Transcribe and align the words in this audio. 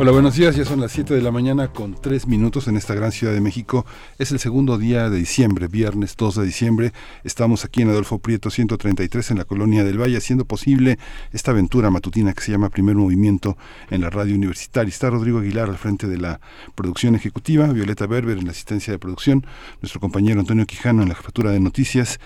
Hola, 0.00 0.12
buenos 0.12 0.34
días. 0.34 0.56
Ya 0.56 0.64
son 0.64 0.80
las 0.80 0.92
7 0.92 1.12
de 1.12 1.20
la 1.20 1.30
mañana 1.30 1.74
con 1.74 1.94
3 1.94 2.26
minutos 2.26 2.68
en 2.68 2.78
esta 2.78 2.94
gran 2.94 3.12
ciudad 3.12 3.34
de 3.34 3.42
México. 3.42 3.84
Es 4.18 4.32
el 4.32 4.38
segundo 4.38 4.78
día 4.78 5.10
de 5.10 5.18
diciembre, 5.18 5.68
viernes 5.68 6.16
2 6.16 6.36
de 6.36 6.46
diciembre. 6.46 6.92
Estamos 7.22 7.66
aquí 7.66 7.82
en 7.82 7.90
Adolfo 7.90 8.18
Prieto 8.18 8.48
133 8.48 9.32
en 9.32 9.36
la 9.36 9.44
colonia 9.44 9.84
del 9.84 10.00
Valle, 10.00 10.16
haciendo 10.16 10.46
posible 10.46 10.98
esta 11.34 11.50
aventura 11.50 11.90
matutina 11.90 12.32
que 12.32 12.40
se 12.40 12.50
llama 12.50 12.70
Primer 12.70 12.96
Movimiento 12.96 13.58
en 13.90 14.00
la 14.00 14.08
radio 14.08 14.36
universitaria. 14.36 14.88
Está 14.88 15.10
Rodrigo 15.10 15.40
Aguilar 15.40 15.68
al 15.68 15.76
frente 15.76 16.06
de 16.06 16.16
la 16.16 16.40
producción 16.74 17.14
ejecutiva, 17.14 17.66
Violeta 17.66 18.06
Berber 18.06 18.38
en 18.38 18.46
la 18.46 18.52
asistencia 18.52 18.94
de 18.94 18.98
producción, 18.98 19.44
nuestro 19.82 20.00
compañero 20.00 20.40
Antonio 20.40 20.64
Quijano 20.64 21.02
en 21.02 21.10
la 21.10 21.14
jefatura 21.14 21.50
de 21.50 21.60
noticias. 21.60 22.20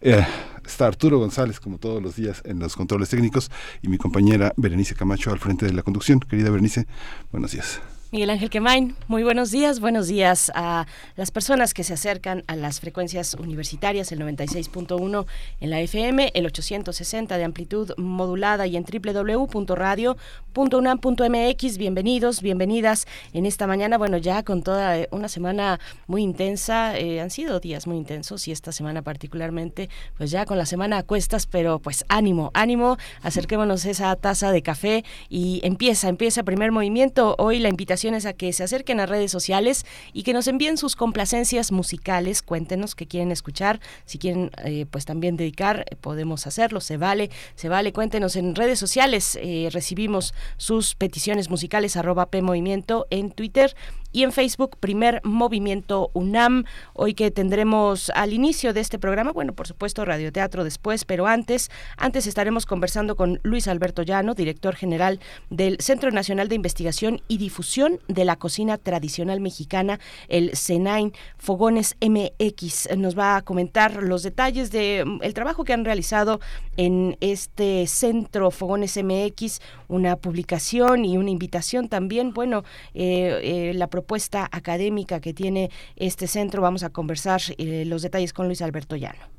Eh, 0.00 0.26
está 0.64 0.86
Arturo 0.86 1.18
González, 1.18 1.60
como 1.60 1.78
todos 1.78 2.02
los 2.02 2.16
días, 2.16 2.42
en 2.44 2.58
los 2.58 2.76
controles 2.76 3.08
técnicos 3.08 3.50
y 3.82 3.88
mi 3.88 3.98
compañera 3.98 4.52
Berenice 4.56 4.94
Camacho 4.94 5.30
al 5.30 5.38
frente 5.38 5.66
de 5.66 5.72
la 5.72 5.82
conducción. 5.82 6.20
Querida 6.20 6.50
Berenice, 6.50 6.86
buenos 7.30 7.52
días. 7.52 7.80
Miguel 8.12 8.28
Ángel 8.28 8.50
Quemain, 8.50 8.94
muy 9.08 9.22
buenos 9.22 9.50
días, 9.50 9.80
buenos 9.80 10.06
días 10.06 10.52
a 10.54 10.86
las 11.16 11.30
personas 11.30 11.72
que 11.72 11.82
se 11.82 11.94
acercan 11.94 12.44
a 12.46 12.56
las 12.56 12.78
frecuencias 12.78 13.32
universitarias, 13.32 14.12
el 14.12 14.20
96.1 14.20 15.24
en 15.60 15.70
la 15.70 15.80
FM, 15.80 16.30
el 16.34 16.44
860 16.44 17.38
de 17.38 17.44
amplitud 17.44 17.92
modulada 17.96 18.66
y 18.66 18.76
en 18.76 18.84
www.radio.unam.mx. 18.84 21.78
Bienvenidos, 21.78 22.42
bienvenidas 22.42 23.06
en 23.32 23.46
esta 23.46 23.66
mañana, 23.66 23.96
bueno, 23.96 24.18
ya 24.18 24.42
con 24.42 24.62
toda 24.62 25.08
una 25.10 25.28
semana 25.28 25.80
muy 26.06 26.20
intensa, 26.20 26.98
eh, 26.98 27.22
han 27.22 27.30
sido 27.30 27.60
días 27.60 27.86
muy 27.86 27.96
intensos 27.96 28.46
y 28.46 28.52
esta 28.52 28.72
semana 28.72 29.00
particularmente, 29.00 29.88
pues 30.18 30.30
ya 30.30 30.44
con 30.44 30.58
la 30.58 30.66
semana 30.66 30.98
a 30.98 31.02
cuestas, 31.02 31.46
pero 31.46 31.78
pues 31.78 32.04
ánimo, 32.10 32.50
ánimo, 32.52 32.98
acerquémonos 33.22 33.86
a 33.86 33.90
esa 33.90 34.14
taza 34.16 34.52
de 34.52 34.60
café 34.60 35.02
y 35.30 35.62
empieza, 35.64 36.10
empieza 36.10 36.42
primer 36.42 36.72
movimiento. 36.72 37.36
Hoy 37.38 37.58
la 37.58 37.70
invitación 37.70 38.01
a 38.02 38.32
que 38.32 38.52
se 38.52 38.64
acerquen 38.64 38.98
a 38.98 39.06
redes 39.06 39.30
sociales 39.30 39.86
y 40.12 40.24
que 40.24 40.32
nos 40.32 40.48
envíen 40.48 40.76
sus 40.76 40.96
complacencias 40.96 41.70
musicales. 41.70 42.42
Cuéntenos 42.42 42.96
qué 42.96 43.06
quieren 43.06 43.30
escuchar. 43.30 43.80
Si 44.06 44.18
quieren, 44.18 44.50
eh, 44.64 44.86
pues 44.90 45.04
también 45.04 45.36
dedicar, 45.36 45.84
eh, 45.88 45.96
podemos 45.96 46.46
hacerlo. 46.48 46.80
Se 46.80 46.96
vale, 46.96 47.30
se 47.54 47.68
vale. 47.68 47.92
Cuéntenos 47.92 48.34
en 48.34 48.56
redes 48.56 48.80
sociales. 48.80 49.38
Eh, 49.40 49.68
recibimos 49.70 50.34
sus 50.56 50.96
peticiones 50.96 51.48
musicales, 51.48 51.96
arroba 51.96 52.26
P 52.26 52.42
Movimiento 52.42 53.06
en 53.10 53.30
Twitter 53.30 53.74
y 54.12 54.22
en 54.22 54.32
Facebook 54.32 54.76
Primer 54.78 55.20
Movimiento 55.24 56.10
UNAM. 56.12 56.64
Hoy 56.92 57.14
que 57.14 57.30
tendremos 57.30 58.10
al 58.14 58.32
inicio 58.32 58.72
de 58.72 58.80
este 58.80 58.98
programa, 58.98 59.32
bueno, 59.32 59.54
por 59.54 59.66
supuesto 59.66 60.04
radioteatro 60.04 60.64
después, 60.64 61.04
pero 61.04 61.26
antes, 61.26 61.70
antes 61.96 62.26
estaremos 62.26 62.66
conversando 62.66 63.16
con 63.16 63.40
Luis 63.42 63.66
Alberto 63.68 64.02
Llano, 64.02 64.34
director 64.34 64.76
general 64.76 65.18
del 65.50 65.78
Centro 65.80 66.10
Nacional 66.10 66.48
de 66.48 66.54
Investigación 66.54 67.22
y 67.26 67.38
Difusión 67.38 67.98
de 68.08 68.24
la 68.24 68.36
Cocina 68.36 68.76
Tradicional 68.76 69.40
Mexicana, 69.40 69.98
el 70.28 70.56
CENAIN 70.56 71.12
Fogones 71.38 71.96
MX. 72.00 72.96
Nos 72.96 73.18
va 73.18 73.36
a 73.36 73.42
comentar 73.42 74.02
los 74.02 74.22
detalles 74.22 74.70
de 74.70 75.04
mm, 75.06 75.32
trabajo 75.32 75.64
que 75.64 75.72
han 75.72 75.84
realizado 75.84 76.40
en 76.76 77.16
este 77.20 77.86
centro 77.86 78.50
Fogones 78.50 78.98
MX, 79.02 79.60
una 79.88 80.16
publicación 80.16 81.04
y 81.04 81.16
una 81.16 81.30
invitación 81.30 81.88
también, 81.88 82.34
bueno, 82.34 82.64
eh, 82.94 83.40
eh, 83.42 83.72
la 83.74 83.86
propuesta 83.86 84.01
académica 84.50 85.20
que 85.20 85.34
tiene 85.34 85.70
este 85.96 86.26
centro. 86.26 86.62
Vamos 86.62 86.82
a 86.82 86.90
conversar 86.90 87.40
eh, 87.58 87.84
los 87.86 88.02
detalles 88.02 88.32
con 88.32 88.46
Luis 88.46 88.62
Alberto 88.62 88.96
Llano. 88.96 89.32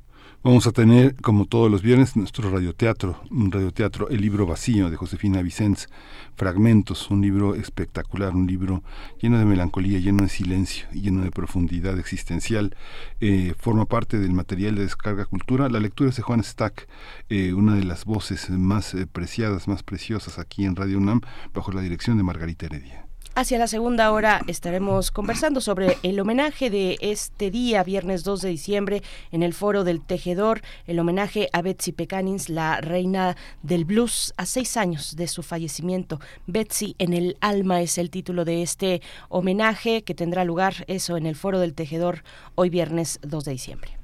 Vamos 0.45 0.67
a 0.67 0.73
tener, 0.73 1.15
como 1.15 1.45
todos 1.45 1.71
los 1.71 1.81
viernes, 1.81 2.17
nuestro 2.17 2.51
radioteatro, 2.51 3.17
un 3.31 3.49
radioteatro, 3.49 4.09
El 4.09 4.19
libro 4.19 4.45
vacío 4.45 4.89
de 4.89 4.97
Josefina 4.97 5.41
Vicens, 5.41 5.87
Fragmentos, 6.35 7.09
un 7.09 7.21
libro 7.21 7.55
espectacular, 7.55 8.35
un 8.35 8.45
libro 8.45 8.83
lleno 9.21 9.39
de 9.39 9.45
melancolía, 9.45 9.99
lleno 9.99 10.23
de 10.23 10.27
silencio 10.29 10.85
lleno 10.91 11.21
de 11.21 11.31
profundidad 11.31 11.97
existencial. 11.97 12.75
Eh, 13.21 13.53
forma 13.57 13.85
parte 13.85 14.19
del 14.19 14.33
material 14.33 14.75
de 14.75 14.81
Descarga 14.81 15.23
Cultura. 15.23 15.69
La 15.69 15.79
lectura 15.79 16.09
es 16.09 16.17
de 16.17 16.23
Juan 16.23 16.43
Stack, 16.43 16.89
eh, 17.29 17.53
una 17.53 17.75
de 17.75 17.85
las 17.85 18.03
voces 18.03 18.49
más 18.49 18.97
preciadas, 19.13 19.69
más 19.69 19.81
preciosas 19.81 20.39
aquí 20.39 20.65
en 20.65 20.75
Radio 20.75 20.97
UNAM, 20.97 21.21
bajo 21.53 21.71
la 21.71 21.79
dirección 21.79 22.17
de 22.17 22.23
Margarita 22.23 22.65
Heredia. 22.65 23.02
Hacia 23.35 23.57
la 23.57 23.65
segunda 23.65 24.11
hora 24.11 24.41
estaremos 24.45 25.09
conversando 25.09 25.59
sobre 25.59 25.97
el 26.03 26.19
homenaje 26.19 26.69
de 26.69 26.97
este 27.01 27.49
día, 27.49 27.83
viernes 27.83 28.23
2 28.23 28.41
de 28.41 28.49
diciembre, 28.49 29.01
en 29.31 29.41
el 29.41 29.55
Foro 29.55 29.83
del 29.83 30.01
Tejedor, 30.01 30.61
el 30.85 30.99
homenaje 30.99 31.49
a 31.51 31.63
Betsy 31.63 31.93
Pecanins, 31.93 32.49
la 32.49 32.79
reina 32.79 33.35
del 33.63 33.85
blues, 33.85 34.35
a 34.37 34.45
seis 34.45 34.77
años 34.77 35.15
de 35.15 35.27
su 35.27 35.41
fallecimiento. 35.41 36.19
Betsy 36.45 36.95
en 36.99 37.11
el 37.11 37.35
alma 37.41 37.81
es 37.81 37.97
el 37.97 38.11
título 38.11 38.45
de 38.45 38.61
este 38.61 39.01
homenaje 39.29 40.03
que 40.03 40.13
tendrá 40.13 40.45
lugar, 40.45 40.85
eso, 40.85 41.17
en 41.17 41.25
el 41.25 41.35
Foro 41.35 41.59
del 41.59 41.73
Tejedor, 41.73 42.23
hoy 42.53 42.69
viernes 42.69 43.19
2 43.23 43.45
de 43.45 43.51
diciembre. 43.51 43.97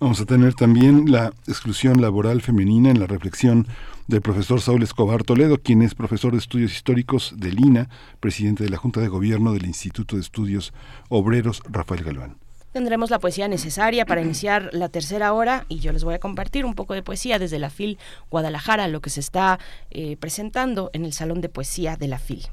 Vamos 0.00 0.20
a 0.20 0.26
tener 0.26 0.54
también 0.54 1.12
la 1.12 1.32
exclusión 1.46 2.02
laboral 2.02 2.42
femenina 2.42 2.90
en 2.90 2.98
la 2.98 3.06
reflexión 3.06 3.68
del 4.06 4.20
profesor 4.20 4.60
Saúl 4.60 4.82
Escobar 4.82 5.22
Toledo, 5.22 5.58
quien 5.58 5.82
es 5.82 5.94
profesor 5.94 6.32
de 6.32 6.38
estudios 6.38 6.72
históricos 6.72 7.34
del 7.36 7.58
INA, 7.58 7.88
presidente 8.20 8.64
de 8.64 8.70
la 8.70 8.76
Junta 8.76 9.00
de 9.00 9.08
Gobierno 9.08 9.52
del 9.52 9.66
Instituto 9.66 10.16
de 10.16 10.22
Estudios 10.22 10.72
Obreros 11.08 11.62
Rafael 11.70 12.04
Galván. 12.04 12.36
Tendremos 12.72 13.10
la 13.10 13.18
poesía 13.18 13.48
necesaria 13.48 14.06
para 14.06 14.22
iniciar 14.22 14.70
la 14.72 14.88
tercera 14.88 15.34
hora 15.34 15.66
y 15.68 15.80
yo 15.80 15.92
les 15.92 16.04
voy 16.04 16.14
a 16.14 16.18
compartir 16.18 16.64
un 16.64 16.74
poco 16.74 16.94
de 16.94 17.02
poesía 17.02 17.38
desde 17.38 17.58
la 17.58 17.68
FIL 17.68 17.98
Guadalajara, 18.30 18.88
lo 18.88 19.02
que 19.02 19.10
se 19.10 19.20
está 19.20 19.58
eh, 19.90 20.16
presentando 20.16 20.88
en 20.94 21.04
el 21.04 21.12
Salón 21.12 21.42
de 21.42 21.50
Poesía 21.50 21.96
de 21.96 22.08
la 22.08 22.18
FIL. 22.18 22.46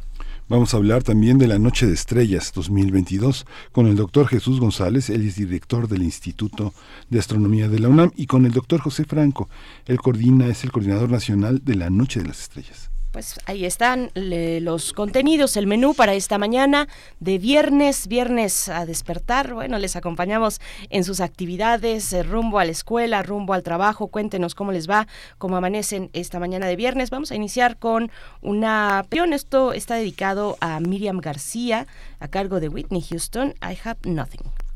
Vamos 0.50 0.74
a 0.74 0.78
hablar 0.78 1.04
también 1.04 1.38
de 1.38 1.48
la 1.48 1.60
Noche 1.60 1.86
de 1.86 1.94
Estrellas 1.94 2.52
2022 2.56 3.46
con 3.72 3.86
el 3.86 3.96
doctor 3.96 4.26
Jesús 4.28 4.60
González, 4.60 5.12
él 5.12 5.28
es 5.28 5.36
director 5.36 5.88
del 5.88 6.02
Instituto 6.02 6.74
de 7.08 7.20
Astronomía 7.20 7.70
de 7.70 7.78
la 7.78 7.88
UNAM, 7.88 8.12
y 8.16 8.26
con 8.26 8.48
el 8.48 8.52
doctor 8.52 8.80
José 8.82 9.06
Franco, 9.06 9.48
él 9.86 10.00
coordina, 10.00 10.48
es 10.48 10.64
el 10.64 10.72
coordinador 10.72 11.12
nacional 11.12 11.62
de 11.64 11.76
la 11.76 11.92
Noche 11.92 12.22
de 12.22 12.30
las 12.30 12.42
Estrellas 12.42 12.90
pues 13.12 13.40
ahí 13.46 13.66
están 13.66 14.12
los 14.14 14.94
contenidos, 14.94 15.58
el 15.58 15.68
menú 15.68 15.94
para 15.94 16.14
esta 16.14 16.38
mañana 16.38 16.88
de 17.20 17.38
viernes, 17.38 18.08
viernes 18.08 18.70
a 18.70 18.86
despertar. 18.86 19.53
Bueno, 19.53 19.78
les 19.80 19.96
acompañamos 19.96 20.62
en 20.90 21.03
sus 21.03 21.20
actividades, 21.20 22.14
eh, 22.14 22.24
rumbo 22.24 22.59
a 22.59 22.66
la 22.66 22.72
escuela, 22.72 23.24
rumbo 23.24 23.53
al 23.53 23.64
trabajo. 23.64 24.08
Cuéntenos 24.08 24.56
cómo 24.56 24.72
les 24.72 24.90
va, 24.90 25.08
cómo 25.38 25.58
amanecen 25.58 26.09
esta 26.14 26.40
mañana 26.40 26.68
de 26.68 26.75
viernes. 26.75 27.09
Vamos 27.09 27.31
a 27.31 27.36
iniciar 27.36 27.78
con 27.78 28.12
una 28.42 29.06
Esto 29.34 29.74
está 29.74 29.96
dedicado 29.96 30.58
a 30.62 30.80
Miriam 30.80 31.20
García, 31.20 31.88
a 32.20 32.28
cargo 32.28 32.59
de 32.59 32.70
Whitney 32.70 33.02
Houston. 33.02 33.56
I 33.62 33.78
have 33.84 34.00
nothing. 34.03 34.69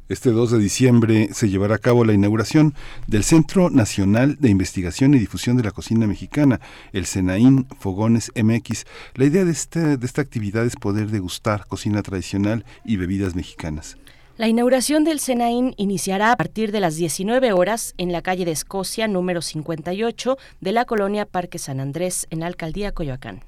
este 0.08 0.32
2 0.32 0.52
de 0.52 0.58
diciembre 0.58 1.28
se 1.34 1.50
llevará 1.50 1.76
a 1.76 1.80
cabo 1.80 2.06
la 2.06 2.14
inauguración 2.14 2.74
del 3.08 3.24
Centro 3.24 3.70
Nacional 3.70 4.38
de 4.40 4.50
Investigación 4.50 5.14
y 5.14 5.20
Difusión 5.20 5.58
de 5.58 5.64
la 5.64 5.72
Cocina 5.72 6.08
Mexicana, 6.08 6.62
el 6.94 7.06
Senaín 7.06 7.68
Fogones 7.78 8.32
MX. 8.36 8.86
La 9.16 9.26
idea 9.26 9.44
de, 9.46 9.52
este, 9.52 9.98
de 9.98 10.06
esta 10.06 10.22
actividad 10.22 10.66
es 10.66 10.78
poder 10.78 11.12
degustar 11.12 11.68
cocina 11.68 12.02
tradicional 12.02 12.66
y 12.84 12.96
bebidas 12.96 13.36
mexicanas. 13.36 13.98
La 14.40 14.48
inauguración 14.48 15.04
del 15.04 15.20
Senaín 15.20 15.74
iniciará 15.76 16.32
a 16.32 16.38
partir 16.38 16.72
de 16.72 16.80
las 16.80 16.96
19 16.96 17.52
horas 17.52 17.94
en 17.98 18.14
la 18.14 18.22
calle 18.22 18.46
de 18.46 18.54
Escocia 18.54 19.06
número 19.10 19.42
58 19.42 20.38
de 20.62 20.72
la 20.72 20.86
colonia 20.86 21.26
Parque 21.26 21.60
San 21.60 21.82
Andrés 21.82 22.26
en 22.30 22.40
la 22.40 22.48
alcaldía 22.48 22.94
Coyoacán. 22.94 23.44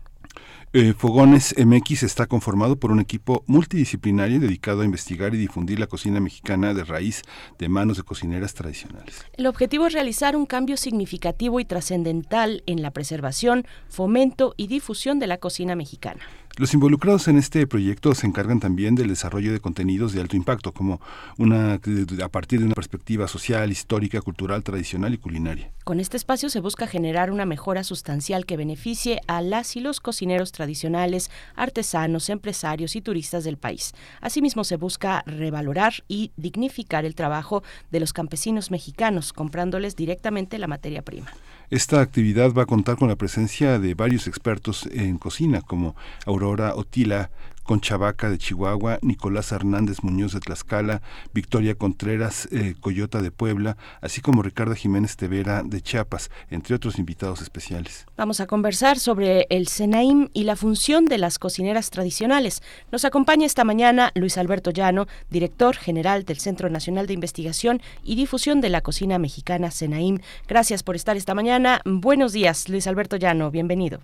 Eh, 0.73 0.93
Fogones 0.93 1.55
MX 1.57 2.03
está 2.03 2.25
conformado 2.27 2.77
por 2.77 2.91
un 2.91 2.99
equipo 2.99 3.45
multidisciplinario 3.47 4.41
dedicado 4.41 4.81
a 4.81 4.85
investigar 4.85 5.33
y 5.33 5.37
difundir 5.37 5.79
la 5.79 5.87
cocina 5.87 6.19
mexicana 6.19 6.73
de 6.73 6.83
raíz 6.83 7.21
de 7.57 7.69
manos 7.69 7.95
de 7.95 8.03
cocineras 8.03 8.53
tradicionales. 8.53 9.25
El 9.37 9.47
objetivo 9.47 9.87
es 9.87 9.93
realizar 9.93 10.35
un 10.35 10.45
cambio 10.45 10.75
significativo 10.75 11.61
y 11.61 11.65
trascendental 11.65 12.63
en 12.65 12.81
la 12.81 12.91
preservación, 12.91 13.65
fomento 13.87 14.55
y 14.57 14.67
difusión 14.67 15.19
de 15.19 15.27
la 15.27 15.37
cocina 15.37 15.73
mexicana. 15.77 16.21
Los 16.57 16.73
involucrados 16.73 17.29
en 17.29 17.37
este 17.37 17.65
proyecto 17.65 18.13
se 18.13 18.27
encargan 18.27 18.59
también 18.59 18.93
del 18.93 19.07
desarrollo 19.07 19.53
de 19.53 19.61
contenidos 19.61 20.11
de 20.11 20.19
alto 20.19 20.35
impacto, 20.35 20.73
como 20.73 20.99
una 21.37 21.75
a 21.75 22.29
partir 22.29 22.59
de 22.59 22.65
una 22.65 22.75
perspectiva 22.75 23.29
social, 23.29 23.71
histórica, 23.71 24.21
cultural, 24.21 24.61
tradicional 24.61 25.13
y 25.13 25.17
culinaria. 25.17 25.71
Con 25.85 26.01
este 26.01 26.17
espacio 26.17 26.49
se 26.49 26.59
busca 26.59 26.87
generar 26.87 27.31
una 27.31 27.45
mejora 27.45 27.85
sustancial 27.85 28.45
que 28.45 28.57
beneficie 28.57 29.21
a 29.27 29.41
las 29.41 29.77
y 29.77 29.79
los 29.79 30.01
cocineros 30.01 30.51
tradicionales, 30.51 31.31
artesanos, 31.55 32.29
empresarios 32.29 32.97
y 32.97 33.01
turistas 33.01 33.45
del 33.45 33.57
país. 33.57 33.93
Asimismo, 34.19 34.65
se 34.65 34.75
busca 34.75 35.23
revalorar 35.25 36.03
y 36.09 36.31
dignificar 36.35 37.05
el 37.05 37.15
trabajo 37.15 37.63
de 37.91 38.01
los 38.01 38.11
campesinos 38.11 38.71
mexicanos, 38.71 39.31
comprándoles 39.31 39.95
directamente 39.95 40.59
la 40.59 40.67
materia 40.67 41.01
prima. 41.01 41.31
Esta 41.71 42.01
actividad 42.01 42.51
va 42.51 42.63
a 42.63 42.65
contar 42.65 42.97
con 42.97 43.07
la 43.07 43.15
presencia 43.15 43.79
de 43.79 43.93
varios 43.93 44.27
expertos 44.27 44.89
en 44.91 45.17
cocina, 45.17 45.61
como 45.61 45.95
Aurora 46.25 46.75
Otila, 46.75 47.29
Conchavaca 47.63 48.29
de 48.29 48.37
Chihuahua, 48.37 48.99
Nicolás 49.01 49.51
Hernández 49.51 50.03
Muñoz 50.03 50.33
de 50.33 50.39
Tlaxcala, 50.39 51.01
Victoria 51.33 51.75
Contreras 51.75 52.47
eh, 52.51 52.75
Coyota 52.79 53.21
de 53.21 53.31
Puebla, 53.31 53.77
así 54.01 54.21
como 54.21 54.41
Ricardo 54.41 54.75
Jiménez 54.75 55.15
Tevera 55.15 55.63
de 55.63 55.81
Chiapas, 55.81 56.29
entre 56.49 56.75
otros 56.75 56.99
invitados 56.99 57.41
especiales. 57.41 58.05
Vamos 58.17 58.39
a 58.39 58.47
conversar 58.47 58.99
sobre 58.99 59.47
el 59.49 59.67
Senaim 59.67 60.29
y 60.33 60.43
la 60.43 60.55
función 60.55 61.05
de 61.05 61.17
las 61.17 61.39
cocineras 61.39 61.89
tradicionales. 61.89 62.61
Nos 62.91 63.05
acompaña 63.05 63.45
esta 63.45 63.63
mañana 63.63 64.11
Luis 64.15 64.37
Alberto 64.37 64.71
Llano, 64.71 65.07
director 65.29 65.75
general 65.75 66.25
del 66.25 66.39
Centro 66.39 66.69
Nacional 66.69 67.07
de 67.07 67.13
Investigación 67.13 67.81
y 68.03 68.15
Difusión 68.15 68.61
de 68.61 68.69
la 68.69 68.81
Cocina 68.81 69.19
Mexicana 69.19 69.71
Senaim. 69.71 70.19
Gracias 70.47 70.83
por 70.83 70.95
estar 70.95 71.17
esta 71.17 71.35
mañana. 71.35 71.81
Buenos 71.85 72.33
días, 72.33 72.69
Luis 72.69 72.87
Alberto 72.87 73.17
Llano, 73.17 73.51
bienvenido. 73.51 73.99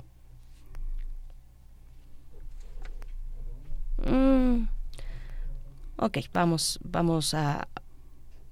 Mm. 4.09 4.67
Ok, 5.97 6.19
vamos, 6.33 6.79
vamos 6.83 7.33
a, 7.33 7.67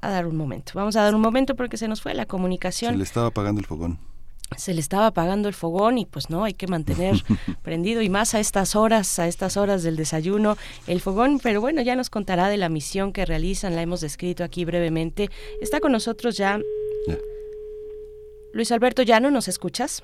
a 0.02 0.10
dar 0.10 0.28
un 0.28 0.36
momento. 0.36 0.74
Vamos 0.76 0.96
a 0.96 1.04
dar 1.04 1.16
un 1.16 1.22
momento 1.22 1.56
porque 1.56 1.78
se 1.78 1.88
nos 1.88 2.02
fue 2.02 2.14
la 2.14 2.26
comunicación. 2.26 2.94
Se 2.94 2.98
le 2.98 3.04
estaba 3.04 3.28
apagando 3.28 3.62
el 3.62 3.68
fogón. 3.68 4.00
Se 4.58 4.74
le 4.74 4.80
estaba 4.80 5.08
apagando 5.08 5.48
el 5.48 5.54
fogón 5.56 5.98
y 5.98 6.06
pues 6.06 6.30
no, 6.30 6.44
hay 6.44 6.54
que 6.54 6.68
mantener 6.68 7.16
prendido 7.64 8.02
y 8.02 8.10
más 8.10 8.36
a 8.36 8.40
estas 8.40 8.76
horas, 8.76 9.20
a 9.20 9.28
estas 9.28 9.58
horas 9.58 9.84
del 9.84 9.96
desayuno, 9.96 10.56
el 10.88 11.02
fogón. 11.02 11.40
Pero 11.42 11.62
bueno, 11.62 11.82
ya 11.82 11.96
nos 11.96 12.10
contará 12.10 12.48
de 12.50 12.58
la 12.58 12.70
misión 12.70 13.12
que 13.12 13.26
realizan, 13.26 13.76
la 13.76 13.82
hemos 13.82 14.02
descrito 14.02 14.44
aquí 14.44 14.64
brevemente. 14.66 15.30
Está 15.62 15.80
con 15.80 15.92
nosotros 15.92 16.38
ya. 16.38 16.60
Ya. 17.08 17.18
Luis 18.54 18.72
Alberto 18.72 19.04
Llano, 19.04 19.32
¿nos 19.32 19.48
escuchas? 19.48 20.04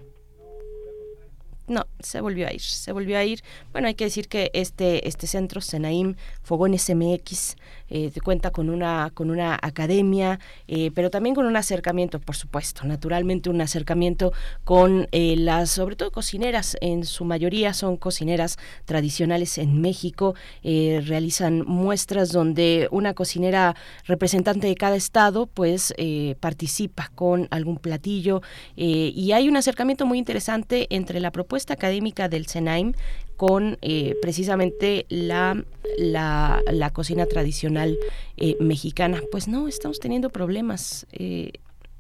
No, 1.68 1.86
se 2.00 2.20
volvió 2.22 2.48
a 2.48 2.54
ir, 2.54 2.62
se 2.62 2.92
volvió 2.92 3.18
a 3.18 3.24
ir. 3.24 3.44
Bueno, 3.72 3.88
hay 3.88 3.94
que 3.94 4.04
decir 4.04 4.28
que 4.28 4.52
este, 4.54 5.08
este 5.08 5.28
centro, 5.28 5.62
Senaim 5.62 6.16
Fogones 6.42 6.90
MX, 6.90 7.56
eh, 7.90 8.12
cuenta 8.24 8.52
con 8.52 8.70
una, 8.70 9.12
con 9.14 9.30
una 9.30 9.58
academia, 9.62 10.40
eh, 10.68 10.92
pero 10.94 11.10
también 11.10 11.36
con 11.36 11.46
un 11.46 11.56
acercamiento, 11.56 12.20
por 12.20 12.36
supuesto, 12.36 12.84
naturalmente 12.86 13.50
un 13.50 13.62
acercamiento 13.62 14.34
con 14.64 15.08
eh, 15.12 15.36
las, 15.38 15.70
sobre 15.70 15.96
todo 15.96 16.12
cocineras, 16.12 16.78
en 16.82 17.06
su 17.06 17.26
mayoría 17.26 17.74
son 17.74 17.96
cocineras 17.96 18.58
tradicionales 18.86 19.58
en 19.58 19.82
México, 19.82 20.36
eh, 20.64 21.02
realizan 21.06 21.64
muestras 21.66 22.32
donde 22.32 22.88
una 22.92 23.14
cocinera 23.14 23.76
representante 24.06 24.68
de 24.68 24.76
cada 24.76 24.96
estado, 24.96 25.48
pues 25.48 25.94
participa 26.40 27.12
con 27.14 27.48
algún 27.52 27.78
platillo 27.78 28.42
y 28.76 29.32
hay 29.34 29.48
un 29.48 29.58
acercamiento 29.58 30.06
muy 30.06 30.18
interesante 30.18 30.88
entre 30.90 31.20
la 31.20 31.32
propuesta 31.32 31.61
académica 31.70 32.28
del 32.30 32.48
CENAIM 32.48 32.94
con 33.38 33.78
eh, 33.82 34.16
precisamente 34.22 35.06
la, 35.10 35.64
la, 35.98 36.62
la 36.72 36.90
cocina 36.92 37.26
tradicional 37.26 37.98
eh, 38.38 38.56
mexicana. 38.60 39.22
Pues 39.32 39.48
no, 39.48 39.68
estamos 39.68 40.00
teniendo 40.00 40.30
problemas. 40.30 41.06
eh, 41.12 41.54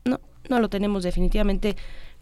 no, 0.06 0.20
no 0.50 0.60
lo 0.60 0.70
tenemos 0.70 1.04
definitivamente. 1.04 1.76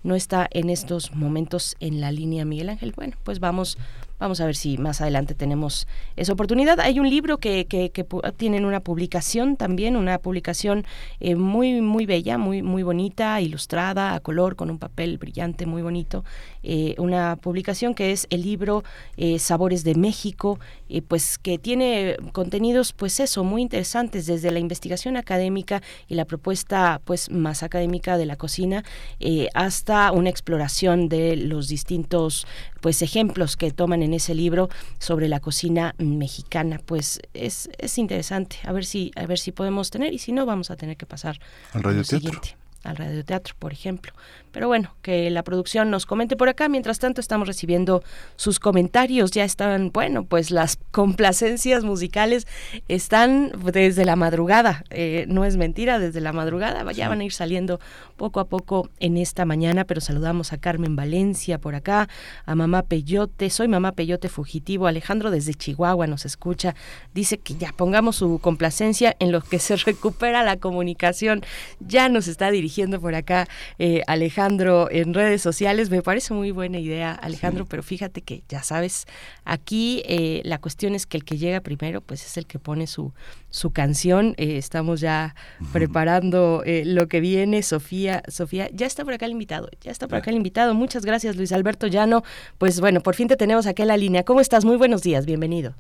No 0.04 0.16
está 0.16 0.48
en 0.52 0.70
estos 0.70 1.14
momentos 1.14 1.76
en 1.82 2.00
la 2.00 2.12
línea 2.12 2.46
Miguel 2.46 2.70
Ángel. 2.70 2.94
Bueno, 2.96 3.18
pues 3.24 3.40
vamos, 3.40 3.78
vamos 4.20 4.42
a 4.42 4.46
ver 4.46 4.56
si 4.56 4.78
más 4.78 5.02
adelante 5.02 5.34
tenemos 5.34 5.88
esa 6.16 6.34
oportunidad. 6.34 6.80
Hay 6.80 7.00
un 7.00 7.10
libro 7.10 7.38
que, 7.38 7.66
que, 7.66 7.90
que 7.90 8.06
tienen 8.38 8.66
una 8.66 8.82
publicación 8.82 9.56
también, 9.56 9.96
una 9.96 10.20
publicación 10.20 10.86
eh, 11.20 11.36
muy, 11.36 11.82
muy 11.82 12.06
bella, 12.06 12.38
muy, 12.38 12.62
muy 12.62 12.84
bonita, 12.84 13.42
ilustrada, 13.42 14.14
a 14.14 14.20
color, 14.20 14.56
con 14.56 14.70
un 14.70 14.78
papel 14.78 15.18
brillante, 15.18 15.66
muy 15.66 15.82
bonito. 15.82 16.24
Eh, 16.64 16.96
una 16.98 17.38
publicación 17.38 17.96
que 17.96 18.12
es 18.12 18.28
el 18.30 18.42
libro 18.42 18.84
eh, 19.18 19.40
Sabores 19.40 19.84
de 19.84 19.96
México, 19.96 20.60
eh, 20.90 21.02
pues 21.02 21.38
que 21.38 21.58
tiene 21.58 22.18
contenidos, 22.34 22.94
pues 22.94 23.20
eso, 23.20 23.44
muy 23.44 23.62
interesantes, 23.62 24.26
desde 24.26 24.52
la 24.52 24.60
investigación 24.60 25.18
académica 25.18 25.82
y 26.08 26.16
la 26.16 26.26
propuesta, 26.26 27.02
pues 27.06 27.30
más 27.30 27.64
académica 27.64 28.18
de 28.18 28.26
la 28.26 28.36
cocina, 28.36 28.84
eh, 29.20 29.48
hasta 29.54 30.12
una 30.12 30.30
exploración 30.30 31.10
de 31.10 31.36
los 31.36 31.68
distintos, 31.68 32.48
pues 32.82 33.02
ejemplos 33.02 33.56
que 33.56 33.72
toman 33.72 34.04
en 34.04 34.14
ese 34.14 34.34
libro 34.36 34.70
sobre 35.00 35.28
la 35.28 35.40
cocina 35.40 35.96
mexicana. 35.98 36.80
Pues 36.86 37.20
es, 37.34 37.70
es 37.78 37.98
interesante, 37.98 38.58
a 38.64 38.72
ver 38.72 38.86
si, 38.86 39.12
a 39.16 39.26
ver 39.26 39.40
si 39.40 39.52
podemos 39.52 39.92
tener, 39.92 40.14
y 40.14 40.18
si 40.18 40.32
no, 40.32 40.46
vamos 40.46 40.72
a 40.72 40.76
tener 40.76 40.98
que 40.98 41.06
pasar 41.06 41.40
Al 41.74 41.84
radioteatro. 41.84 42.42
al 42.84 42.96
radioteatro, 42.96 43.56
por 43.60 43.74
ejemplo. 43.74 44.14
Pero 44.52 44.68
bueno, 44.68 44.96
que 45.04 45.30
la 45.30 45.44
producción 45.44 45.92
nos 45.92 46.06
comente 46.06 46.36
por 46.36 46.50
acá. 46.50 46.70
Mientras 46.70 46.98
tanto, 47.00 47.22
estamos 47.22 47.48
recibiendo 47.48 48.04
sus 48.36 48.60
comentarios. 48.60 49.32
Ya 49.32 49.44
están, 49.44 49.92
bueno, 49.92 50.26
pues 50.26 50.50
las 50.50 50.80
complacencias 50.92 51.84
musicales 51.84 52.48
están 52.88 53.52
desde 53.72 54.06
la 54.06 54.16
madrugada. 54.16 54.84
Eh, 54.90 55.26
no 55.28 55.46
es 55.46 55.58
mentira, 55.58 56.00
desde 56.00 56.20
la 56.20 56.34
madrugada. 56.34 56.90
Ya 56.94 57.10
van 57.10 57.22
a 57.22 57.24
ir 57.24 57.32
saliendo 57.32 57.80
poco 58.18 58.40
a 58.40 58.46
poco 58.46 58.90
en 59.00 59.18
esta 59.18 59.46
mañana. 59.46 59.86
Pero 59.86 60.02
saludamos 60.02 60.52
a 60.52 60.58
Carmen 60.58 60.96
Valencia 60.96 61.60
por 61.60 61.76
acá, 61.76 62.10
a 62.46 62.56
Mamá 62.56 62.84
Peyote. 62.84 63.52
Soy 63.52 63.68
Mamá 63.68 63.92
Peyote 63.92 64.30
Fugitivo. 64.30 64.88
Alejandro 64.88 65.30
desde 65.30 65.54
Chihuahua 65.54 66.08
nos 66.08 66.26
escucha. 66.26 66.76
Dice 67.14 67.38
que 67.38 67.54
ya 67.54 67.72
pongamos 67.72 68.16
su 68.16 68.40
complacencia 68.40 69.16
en 69.20 69.32
lo 69.32 69.42
que 69.42 69.60
se 69.60 69.76
recupera 69.86 70.44
la 70.44 70.58
comunicación. 70.58 71.44
Ya 71.80 72.10
nos 72.10 72.28
está 72.28 72.50
dirigiendo 72.50 73.00
por 73.00 73.14
acá 73.14 73.48
eh, 73.78 74.02
Alejandro 74.08 74.39
en 74.48 75.14
redes 75.14 75.42
sociales. 75.42 75.90
Me 75.90 76.02
parece 76.02 76.34
muy 76.34 76.52
buena 76.52 76.80
idea, 76.80 77.12
Alejandro, 77.12 77.66
pero 77.66 77.84
fíjate 77.84 78.22
que 78.22 78.44
ya 78.48 78.64
sabes, 78.64 79.06
aquí 79.44 80.02
eh, 80.06 80.42
la 80.46 80.60
cuestión 80.62 80.96
es 80.96 81.06
que 81.06 81.18
el 81.18 81.26
que 81.26 81.38
llega 81.38 81.60
primero, 81.60 82.00
pues 82.00 82.26
es 82.26 82.38
el 82.38 82.46
que 82.46 82.58
pone 82.58 82.88
su, 82.88 83.14
su 83.50 83.72
canción. 83.72 84.36
Eh, 84.38 84.58
estamos 84.58 85.02
ya 85.02 85.36
preparando 85.74 86.64
eh, 86.66 86.84
lo 86.86 87.08
que 87.08 87.20
viene. 87.20 87.62
Sofía, 87.64 88.24
Sofía, 88.28 88.70
ya 88.72 88.88
está 88.88 89.04
por 89.04 89.14
acá 89.14 89.26
el 89.26 89.34
invitado, 89.34 89.68
ya 89.82 89.92
está 89.92 90.08
por 90.08 90.18
acá 90.20 90.30
el 90.30 90.38
invitado. 90.38 90.74
Muchas 90.74 91.06
gracias, 91.06 91.36
Luis 91.36 91.52
Alberto 91.52 91.88
Llano. 91.88 92.24
Pues 92.58 92.80
bueno, 92.80 93.02
por 93.02 93.16
fin 93.16 93.28
te 93.28 93.36
tenemos 93.36 93.68
aquí 93.68 93.82
en 93.82 93.90
la 93.90 93.98
línea. 93.98 94.24
¿Cómo 94.24 94.40
estás? 94.40 94.64
Muy 94.64 94.78
buenos 94.78 95.02
días, 95.02 95.26
bienvenido. 95.26 95.74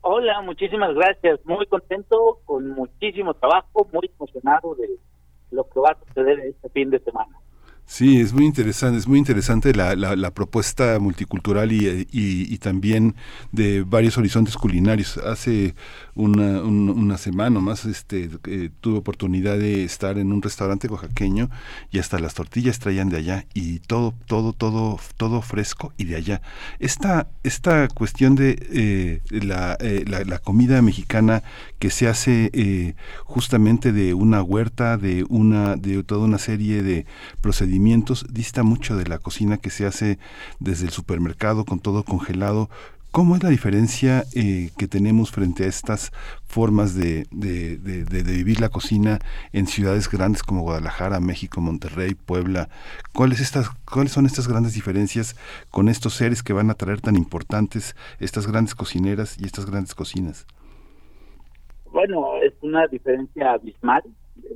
Hola, 0.00 0.40
muchísimas 0.40 0.94
gracias. 0.94 1.40
Muy 1.44 1.66
contento, 1.66 2.38
con 2.46 2.70
muchísimo 2.70 3.34
trabajo, 3.34 3.86
muy 3.92 4.10
emocionado 4.16 4.74
de 4.76 4.88
lo 5.50 5.68
que 5.68 5.78
va 5.78 5.90
a 5.90 5.98
suceder 6.06 6.40
este 6.40 6.70
fin 6.70 6.88
de 6.88 7.00
semana. 7.00 7.36
Sí, 7.92 8.20
es 8.20 8.32
muy 8.32 8.44
interesante, 8.46 8.98
es 9.00 9.08
muy 9.08 9.18
interesante 9.18 9.74
la, 9.74 9.96
la, 9.96 10.14
la 10.14 10.30
propuesta 10.32 11.00
multicultural 11.00 11.72
y, 11.72 12.06
y, 12.12 12.46
y 12.54 12.58
también 12.58 13.16
de 13.50 13.82
varios 13.82 14.16
horizontes 14.16 14.56
culinarios. 14.56 15.18
Hace 15.18 15.74
una, 16.14 16.62
un- 16.62 16.88
una 16.88 17.18
semana 17.18 17.58
o 17.58 17.60
más 17.60 17.86
este, 17.86 18.30
eh, 18.46 18.70
tuve 18.80 18.98
oportunidad 18.98 19.58
de 19.58 19.82
estar 19.82 20.18
en 20.18 20.30
un 20.32 20.40
restaurante 20.40 20.86
oaxaqueño 20.86 21.50
y 21.90 21.98
hasta 21.98 22.20
las 22.20 22.34
tortillas 22.34 22.78
traían 22.78 23.08
de 23.08 23.16
allá 23.16 23.46
y 23.54 23.80
todo, 23.80 24.14
todo, 24.26 24.52
todo, 24.52 25.00
todo 25.16 25.42
fresco 25.42 25.92
y 25.98 26.04
de 26.04 26.14
allá. 26.14 26.42
Esta, 26.78 27.26
esta 27.42 27.88
cuestión 27.88 28.36
de 28.36 28.56
eh, 28.72 29.20
la, 29.30 29.76
eh, 29.80 30.04
la 30.06 30.38
comida 30.38 30.80
mexicana 30.80 31.42
que 31.80 31.90
se 31.90 32.06
hace 32.06 32.50
eh, 32.52 32.94
justamente 33.24 33.90
de 33.92 34.14
una 34.14 34.42
huerta, 34.44 34.96
de 34.96 35.24
una, 35.28 35.74
de 35.74 36.04
toda 36.04 36.24
una 36.24 36.38
serie 36.38 36.84
de 36.84 37.04
procedimientos, 37.40 37.79
dista 38.30 38.62
mucho 38.62 38.96
de 38.96 39.06
la 39.06 39.18
cocina 39.18 39.56
que 39.58 39.70
se 39.70 39.86
hace 39.86 40.18
desde 40.58 40.86
el 40.86 40.90
supermercado 40.92 41.64
con 41.64 41.80
todo 41.80 42.04
congelado. 42.04 42.68
¿Cómo 43.10 43.34
es 43.34 43.42
la 43.42 43.48
diferencia 43.48 44.24
eh, 44.36 44.70
que 44.78 44.86
tenemos 44.86 45.32
frente 45.32 45.64
a 45.64 45.66
estas 45.66 46.12
formas 46.46 46.94
de, 46.94 47.26
de, 47.32 47.76
de- 47.76 48.22
vivir 48.22 48.60
la 48.60 48.68
cocina 48.68 49.18
en 49.52 49.66
ciudades 49.66 50.08
grandes 50.08 50.44
como 50.44 50.62
Guadalajara, 50.62 51.18
México, 51.18 51.60
Monterrey, 51.60 52.14
Puebla? 52.14 52.68
¿Cuáles, 53.12 53.40
estas, 53.40 53.68
¿Cuáles 53.84 54.12
son 54.12 54.26
estas 54.26 54.46
grandes 54.46 54.74
diferencias 54.74 55.34
con 55.70 55.88
estos 55.88 56.14
seres 56.14 56.44
que 56.44 56.52
van 56.52 56.70
a 56.70 56.74
traer 56.74 57.00
tan 57.00 57.16
importantes 57.16 57.96
estas 58.20 58.46
grandes 58.46 58.76
cocineras 58.76 59.36
y 59.40 59.44
estas 59.44 59.66
grandes 59.66 59.96
cocinas? 59.96 60.46
Bueno, 61.92 62.40
es 62.42 62.52
una 62.62 62.86
diferencia 62.86 63.54
abismal. 63.54 64.02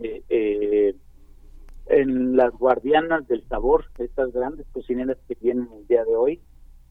Eh, 0.00 0.22
eh, 0.28 0.94
en 1.86 2.36
las 2.36 2.52
guardianas 2.52 3.26
del 3.28 3.46
sabor, 3.48 3.86
estas 3.98 4.32
grandes 4.32 4.66
cocineras 4.72 5.18
que 5.28 5.36
vienen 5.40 5.68
el 5.76 5.86
día 5.86 6.04
de 6.04 6.16
hoy, 6.16 6.40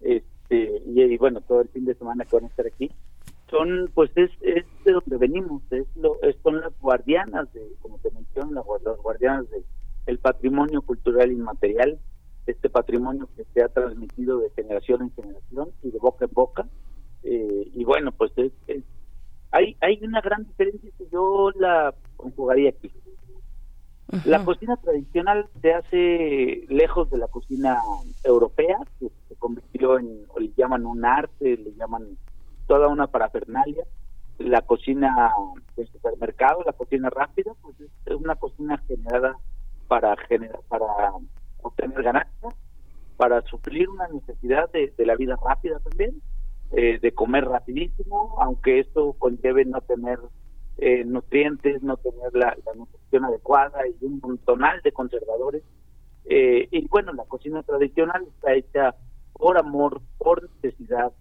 este, 0.01 0.81
y, 0.85 1.17
bueno, 1.17 1.41
todo 1.41 1.61
el 1.61 1.69
fin 1.69 1.85
de 1.85 1.95
semana 1.95 2.25
que 2.25 2.35
van 2.35 2.45
a 2.45 2.47
estar 2.47 2.67
aquí, 2.67 2.91
son, 3.49 3.89
pues 3.93 4.11
es, 4.15 4.31
es 4.41 4.65
de 4.83 4.91
donde 4.93 5.17
venimos, 5.17 5.61
es 5.71 5.85
lo, 5.95 6.21
es, 6.21 6.35
son 6.43 6.61
las 6.61 6.77
guardianas, 6.79 7.51
de, 7.53 7.61
como 7.81 7.97
te 7.99 8.11
menciono, 8.11 8.51
las, 8.51 8.65
las 8.83 8.97
guardianas 8.97 9.45
del 10.05 10.17
patrimonio 10.19 10.81
cultural 10.81 11.31
inmaterial, 11.31 11.99
este 12.45 12.69
patrimonio 12.69 13.29
que 13.35 13.45
se 13.53 13.63
ha 13.63 13.69
transmitido 13.69 14.39
de 14.39 14.49
generación 14.51 15.03
en 15.03 15.11
generación 15.13 15.69
y 15.81 15.91
de 15.91 15.99
boca 15.99 16.25
en 16.25 16.31
boca. 16.33 16.67
Eh, 17.23 17.71
y 17.73 17.83
bueno, 17.85 18.11
pues 18.11 18.31
es, 18.35 18.51
hay, 19.51 19.77
hay 19.81 19.99
una 20.01 20.19
gran 20.19 20.43
diferencia 20.43 20.89
que 20.97 21.07
yo 21.11 21.51
la 21.55 21.93
conjugaría 22.17 22.71
aquí. 22.71 22.91
La 24.25 24.45
cocina 24.45 24.77
tradicional 24.77 25.47
se 25.59 25.73
hace 25.73 26.65
lejos 26.69 27.09
de 27.09 27.17
la 27.17 27.27
cocina 27.27 27.81
europea, 28.23 28.77
que 28.99 29.09
se 29.27 29.35
convirtió 29.35 29.97
en, 29.97 30.25
o 30.29 30.39
le 30.39 30.51
llaman 30.55 30.85
un 30.85 31.03
arte, 31.03 31.57
le 31.57 31.73
llaman 31.73 32.15
toda 32.67 32.89
una 32.89 33.07
parafernalia. 33.07 33.83
La 34.37 34.61
cocina 34.61 35.31
del 35.75 35.87
supermercado, 35.87 36.61
la 36.63 36.73
cocina 36.73 37.09
rápida, 37.09 37.53
pues 37.63 37.75
es 37.79 38.13
una 38.13 38.35
cocina 38.35 38.77
generada 38.87 39.35
para 39.87 40.15
generar, 40.27 40.59
para 40.67 40.85
obtener 41.63 42.03
ganancias, 42.03 42.53
para 43.17 43.41
suplir 43.41 43.89
una 43.89 44.07
necesidad 44.09 44.71
de, 44.71 44.93
la 45.05 45.15
vida 45.15 45.37
rápida 45.43 45.79
también, 45.79 46.21
eh, 46.71 46.99
de 46.99 47.11
comer 47.13 47.45
rapidísimo, 47.45 48.35
aunque 48.39 48.79
esto 48.79 49.13
conlleve 49.13 49.65
no 49.65 49.81
tener 49.81 50.19
eh, 50.77 51.03
nutrientes, 51.05 51.81
no 51.83 51.97
tener 51.97 52.33
la, 52.33 52.55
nutrición 52.75 53.25
adecuada 53.25 53.79
y 53.87 54.05
un 54.05 54.19
montonal 54.21 54.81
de 54.81 54.91
conservadores. 54.91 55.63
Eh, 56.25 56.67
y 56.71 56.87
bueno, 56.87 57.13
la 57.13 57.25
cocina 57.25 57.63
tradicional 57.63 58.25
está 58.27 58.53
hecha 58.53 58.95
por 59.33 59.57
amor, 59.57 60.01
por 60.17 60.49
necesidad, 60.61 61.11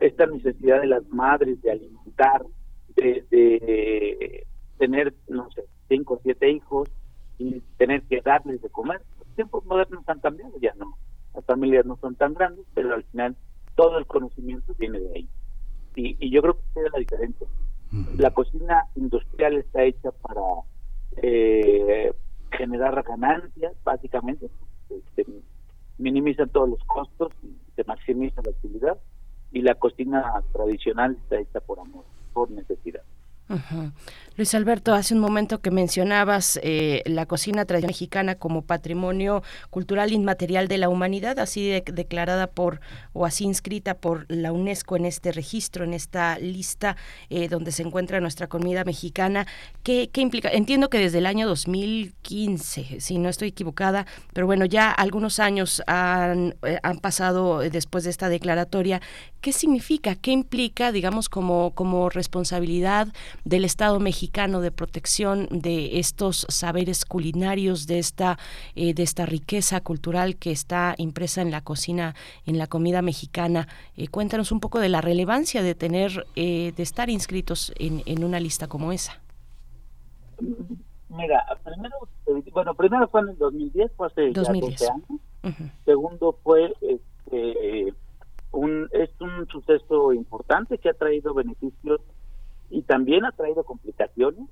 esta 0.00 0.26
necesidad 0.26 0.80
de 0.80 0.88
las 0.88 1.08
madres 1.08 1.60
de 1.62 1.70
alimentar, 1.70 2.44
de, 2.96 4.44
tener, 4.78 5.14
no 5.28 5.50
sé, 5.52 5.64
cinco 5.88 6.14
o 6.14 6.20
siete 6.22 6.50
hijos 6.50 6.88
y 7.38 7.60
tener 7.78 8.02
que 8.02 8.20
darles 8.20 8.60
de 8.60 8.68
comer 8.68 9.00
tiempos 9.34 9.64
modernos 9.64 10.08
han 10.08 10.20
cambiado, 10.20 10.52
ya 10.60 10.74
no, 10.74 10.96
las 11.34 11.44
familias 11.44 11.84
no 11.84 11.96
son 11.96 12.14
tan 12.14 12.34
grandes, 12.34 12.64
pero 12.74 12.94
al 12.94 13.04
final 13.04 13.36
todo 13.74 13.98
el 13.98 14.06
conocimiento 14.06 14.74
viene 14.78 15.00
de 15.00 15.12
ahí. 15.14 15.28
Y, 15.96 16.16
y 16.24 16.30
yo 16.30 16.42
creo 16.42 16.54
que 16.54 16.80
esa 16.80 16.86
es 16.86 16.92
la 16.92 16.98
diferencia. 16.98 17.46
La 18.16 18.30
cocina 18.30 18.86
industrial 18.96 19.54
está 19.54 19.82
hecha 19.82 20.10
para 20.10 20.42
eh, 21.22 22.12
generar 22.50 23.02
ganancias, 23.02 23.72
básicamente, 23.84 24.48
se, 25.14 25.26
minimizan 25.98 26.48
todos 26.48 26.70
los 26.70 26.84
costos 26.84 27.32
y 27.42 27.54
se 27.76 27.84
maximiza 27.84 28.42
la 28.42 28.50
utilidad, 28.50 28.98
y 29.52 29.62
la 29.62 29.74
cocina 29.74 30.42
tradicional 30.52 31.16
está 31.22 31.38
hecha 31.38 31.60
por 31.60 31.78
amor, 31.78 32.04
por 32.32 32.50
necesidad. 32.50 33.02
Luis 34.36 34.52
Alberto, 34.56 34.94
hace 34.94 35.14
un 35.14 35.20
momento 35.20 35.60
que 35.60 35.70
mencionabas 35.70 36.58
eh, 36.64 37.04
la 37.06 37.24
cocina 37.24 37.64
tradicional 37.64 37.84
mexicana 37.84 38.34
como 38.34 38.62
patrimonio 38.62 39.44
cultural 39.70 40.10
inmaterial 40.10 40.66
de 40.66 40.78
la 40.78 40.88
humanidad, 40.88 41.38
así 41.38 41.70
declarada 41.70 42.48
por 42.48 42.80
o 43.12 43.26
así 43.26 43.44
inscrita 43.44 43.94
por 43.94 44.26
la 44.28 44.50
UNESCO 44.50 44.96
en 44.96 45.04
este 45.04 45.30
registro, 45.30 45.84
en 45.84 45.94
esta 45.94 46.36
lista 46.40 46.96
eh, 47.30 47.46
donde 47.46 47.70
se 47.70 47.82
encuentra 47.82 48.18
nuestra 48.18 48.48
comida 48.48 48.82
mexicana. 48.82 49.46
¿Qué, 49.84 50.10
implica? 50.16 50.48
Entiendo 50.48 50.90
que 50.90 50.98
desde 50.98 51.18
el 51.18 51.26
año 51.26 51.46
2015, 51.46 53.00
si 53.00 53.18
no 53.18 53.28
estoy 53.28 53.48
equivocada, 53.48 54.04
pero 54.32 54.46
bueno, 54.46 54.64
ya 54.64 54.90
algunos 54.90 55.38
años 55.38 55.80
han, 55.86 56.56
eh, 56.62 56.80
han 56.82 56.98
pasado 56.98 57.60
después 57.60 58.02
de 58.02 58.10
esta 58.10 58.28
declaratoria. 58.28 59.00
¿Qué 59.40 59.52
significa? 59.52 60.16
¿Qué 60.16 60.32
implica, 60.32 60.90
digamos, 60.90 61.28
como, 61.28 61.72
como 61.74 62.08
responsabilidad 62.08 63.08
del 63.44 63.64
Estado 63.64 64.00
mexicano 64.00 64.23
de 64.34 64.72
protección 64.72 65.46
de 65.50 65.98
estos 65.98 66.46
saberes 66.48 67.04
culinarios, 67.04 67.86
de 67.86 67.98
esta, 67.98 68.38
eh, 68.74 68.94
de 68.94 69.02
esta 69.02 69.26
riqueza 69.26 69.80
cultural 69.80 70.36
que 70.36 70.50
está 70.50 70.94
impresa 70.98 71.42
en 71.42 71.50
la 71.50 71.60
cocina, 71.60 72.14
en 72.46 72.58
la 72.58 72.66
comida 72.66 73.02
mexicana? 73.02 73.68
Eh, 73.96 74.08
cuéntanos 74.08 74.50
un 74.50 74.60
poco 74.60 74.80
de 74.80 74.88
la 74.88 75.00
relevancia 75.00 75.62
de 75.62 75.74
tener, 75.74 76.26
eh, 76.36 76.72
de 76.76 76.82
estar 76.82 77.10
inscritos 77.10 77.72
en, 77.78 78.02
en 78.06 78.24
una 78.24 78.40
lista 78.40 78.66
como 78.66 78.92
esa. 78.92 79.20
Mira, 81.08 81.44
primero, 81.62 81.96
bueno, 82.52 82.74
primero 82.74 83.08
fue 83.08 83.20
en 83.20 83.28
el 83.28 83.38
2010, 83.38 83.92
fue 83.96 84.06
hace 84.06 84.30
12 84.30 84.50
años. 84.50 84.84
Segundo 85.84 86.38
fue 86.42 86.72
este, 86.80 87.94
un, 88.52 88.88
es 88.92 89.10
un 89.20 89.46
suceso 89.48 90.12
importante 90.12 90.78
que 90.78 90.88
ha 90.88 90.94
traído 90.94 91.34
beneficios 91.34 92.00
y 92.74 92.82
también 92.82 93.24
ha 93.24 93.32
traído 93.32 93.64
complicaciones. 93.64 94.48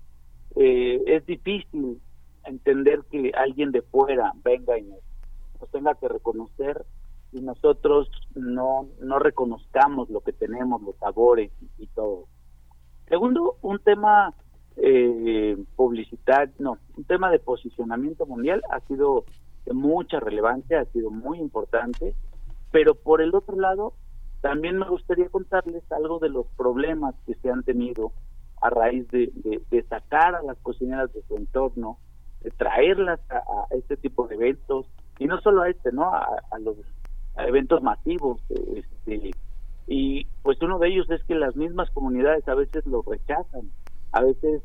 Eh, 0.54 1.02
es 1.06 1.26
difícil 1.26 2.00
entender 2.44 3.02
que 3.10 3.32
alguien 3.34 3.72
de 3.72 3.82
fuera 3.82 4.32
venga 4.44 4.78
y 4.78 4.82
nos, 4.82 5.00
tenga 5.70 5.94
que 5.94 6.08
reconocer 6.08 6.84
y 7.32 7.40
nosotros 7.40 8.10
no, 8.34 8.88
no 9.00 9.18
reconozcamos 9.18 10.10
lo 10.10 10.20
que 10.20 10.32
tenemos, 10.32 10.82
los 10.82 10.96
sabores 10.96 11.50
y, 11.78 11.86
todo. 11.88 12.26
Segundo, 13.08 13.56
un 13.62 13.78
tema 13.78 14.34
eh, 14.76 15.56
publicitario, 15.76 16.54
no, 16.58 16.78
un 16.96 17.04
tema 17.04 17.30
de 17.30 17.38
posicionamiento 17.38 18.26
mundial 18.26 18.62
ha 18.70 18.80
sido 18.80 19.24
de 19.66 19.72
mucha 19.72 20.20
relevancia, 20.20 20.80
ha 20.80 20.84
sido 20.86 21.10
muy 21.10 21.38
importante 21.38 22.14
pero 22.72 22.94
por 22.94 23.20
el 23.20 23.34
otro 23.34 23.56
lado, 23.56 23.92
también 24.42 24.76
me 24.76 24.88
gustaría 24.88 25.28
contarles 25.28 25.90
algo 25.92 26.18
de 26.18 26.28
los 26.28 26.46
problemas 26.56 27.14
que 27.26 27.34
se 27.36 27.50
han 27.50 27.62
tenido 27.62 28.12
a 28.60 28.70
raíz 28.70 29.08
de, 29.08 29.30
sacar 29.88 30.34
a 30.34 30.42
las 30.42 30.58
cocineras 30.58 31.12
de 31.12 31.22
su 31.22 31.36
entorno, 31.36 31.98
de 32.42 32.50
traerlas 32.50 33.20
a, 33.30 33.66
este 33.70 33.96
tipo 33.96 34.26
de 34.26 34.34
eventos, 34.34 34.86
y 35.18 35.26
no 35.26 35.40
solo 35.40 35.62
a 35.62 35.70
este, 35.70 35.92
¿no? 35.92 36.12
A, 36.12 36.58
los 36.60 36.76
eventos 37.38 37.82
masivos. 37.82 38.40
Este, 38.50 39.30
y 39.86 40.26
pues 40.42 40.60
uno 40.60 40.78
de 40.80 40.88
ellos 40.88 41.08
es 41.10 41.22
que 41.24 41.36
las 41.36 41.54
mismas 41.54 41.90
comunidades 41.90 42.46
a 42.48 42.54
veces 42.54 42.84
lo 42.84 43.02
rechazan, 43.02 43.70
a 44.10 44.22
veces 44.22 44.62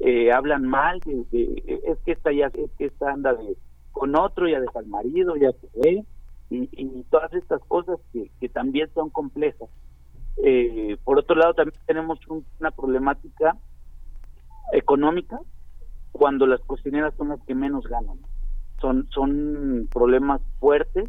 eh, 0.00 0.32
hablan 0.32 0.64
mal, 0.64 0.98
de, 1.00 1.80
es 1.86 1.98
que 2.00 2.12
esta 2.12 2.32
ya, 2.32 2.46
es 2.46 2.70
que 2.78 2.86
esta 2.86 3.12
anda 3.12 3.34
de, 3.34 3.56
con 3.92 4.16
otro, 4.16 4.48
ya 4.48 4.60
deja 4.60 4.80
al 4.80 4.86
marido, 4.86 5.36
ya 5.36 5.52
se 5.52 5.68
ve, 5.80 6.04
y, 6.50 7.04
todas 7.10 7.32
estas 7.32 7.62
cosas 7.66 7.98
que, 8.12 8.30
que 8.40 8.48
también 8.48 8.92
son 8.92 9.10
complejas. 9.10 9.68
Eh, 10.38 10.96
por 11.04 11.18
otro 11.18 11.36
lado, 11.36 11.54
también 11.54 11.78
tenemos 11.86 12.18
una 12.28 12.70
problemática 12.70 13.56
económica 14.72 15.40
cuando 16.12 16.46
las 16.46 16.60
cocineras 16.62 17.14
son 17.16 17.28
las 17.28 17.40
que 17.42 17.54
menos 17.54 17.86
ganan. 17.86 18.18
Son, 18.80 19.08
son 19.10 19.88
problemas 19.92 20.40
fuertes 20.58 21.08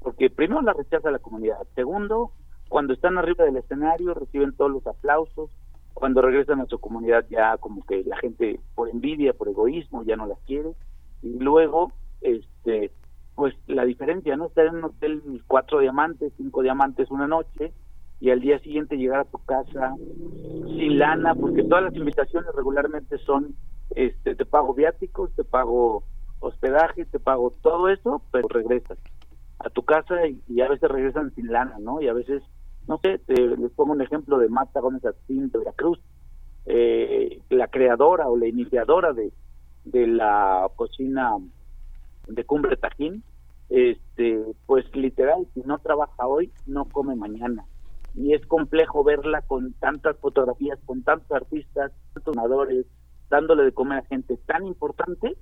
porque 0.00 0.28
primero 0.28 0.60
la 0.60 0.74
rechaza 0.74 1.10
la 1.10 1.18
comunidad. 1.18 1.58
Segundo, 1.74 2.32
cuando 2.68 2.92
están 2.92 3.16
arriba 3.16 3.44
del 3.44 3.56
escenario 3.56 4.14
reciben 4.14 4.54
todos 4.54 4.70
los 4.70 4.86
aplausos. 4.86 5.50
Cuando 5.94 6.22
regresan 6.22 6.60
a 6.60 6.66
su 6.66 6.80
comunidad 6.80 7.24
ya 7.30 7.56
como 7.56 7.84
que 7.86 8.02
la 8.04 8.16
gente 8.18 8.58
por 8.74 8.88
envidia, 8.88 9.32
por 9.32 9.48
egoísmo 9.48 10.02
ya 10.02 10.16
no 10.16 10.26
las 10.26 10.38
quiere. 10.40 10.74
Y 11.22 11.38
luego 11.38 11.92
este 12.20 12.90
pues 13.34 13.54
la 13.66 13.84
diferencia, 13.84 14.36
¿no? 14.36 14.46
Estar 14.46 14.66
en 14.66 14.76
un 14.76 14.84
hotel 14.84 15.22
cuatro 15.46 15.80
diamantes, 15.80 16.32
cinco 16.36 16.62
diamantes 16.62 17.10
una 17.10 17.26
noche 17.26 17.72
y 18.20 18.30
al 18.30 18.40
día 18.40 18.58
siguiente 18.60 18.96
llegar 18.96 19.20
a 19.20 19.24
tu 19.24 19.38
casa 19.38 19.94
sin 19.98 20.98
lana, 20.98 21.34
porque 21.34 21.64
todas 21.64 21.84
las 21.84 21.96
invitaciones 21.96 22.50
regularmente 22.54 23.18
son, 23.18 23.54
este, 23.90 24.34
te 24.34 24.46
pago 24.46 24.72
viáticos, 24.74 25.34
te 25.34 25.44
pago 25.44 26.04
hospedaje, 26.40 27.04
te 27.06 27.18
pago 27.18 27.52
todo 27.62 27.88
eso, 27.88 28.22
pero 28.30 28.48
regresas 28.48 28.98
a 29.58 29.70
tu 29.70 29.82
casa 29.82 30.14
y, 30.26 30.60
a 30.60 30.68
veces 30.68 30.90
regresan 30.90 31.34
sin 31.34 31.50
lana, 31.50 31.76
¿no? 31.80 32.00
Y 32.00 32.08
a 32.08 32.12
veces, 32.12 32.42
no 32.86 32.98
sé, 32.98 33.18
te, 33.18 33.34
les 33.34 33.70
pongo 33.72 33.92
un 33.92 34.02
ejemplo 34.02 34.38
de 34.38 34.48
Marta 34.48 34.80
Gómez 34.80 35.04
Atín 35.04 35.50
de 35.50 35.58
Veracruz, 35.58 35.98
eh, 36.66 37.42
la 37.50 37.68
creadora 37.68 38.28
o 38.28 38.36
la 38.36 38.46
iniciadora 38.46 39.12
de, 39.12 39.32
de 39.84 40.06
la 40.06 40.68
cocina 40.76 41.36
de 42.26 42.44
Cumbre 42.44 42.76
Tajín, 42.76 43.22
este, 43.68 44.44
pues 44.66 44.84
literal, 44.94 45.46
si 45.54 45.60
no 45.60 45.78
trabaja 45.78 46.26
hoy, 46.26 46.52
no 46.66 46.84
come 46.86 47.16
mañana. 47.16 47.64
Y 48.14 48.34
es 48.34 48.46
complejo 48.46 49.02
verla 49.02 49.42
con 49.42 49.72
tantas 49.74 50.16
fotografías, 50.18 50.78
con 50.84 51.02
tantos 51.02 51.30
artistas, 51.32 51.92
tantos 52.12 52.34
donadores, 52.34 52.86
dándole 53.28 53.64
de 53.64 53.72
comer 53.72 53.98
a 53.98 54.06
gente 54.06 54.36
tan 54.46 54.66
importante 54.66 55.36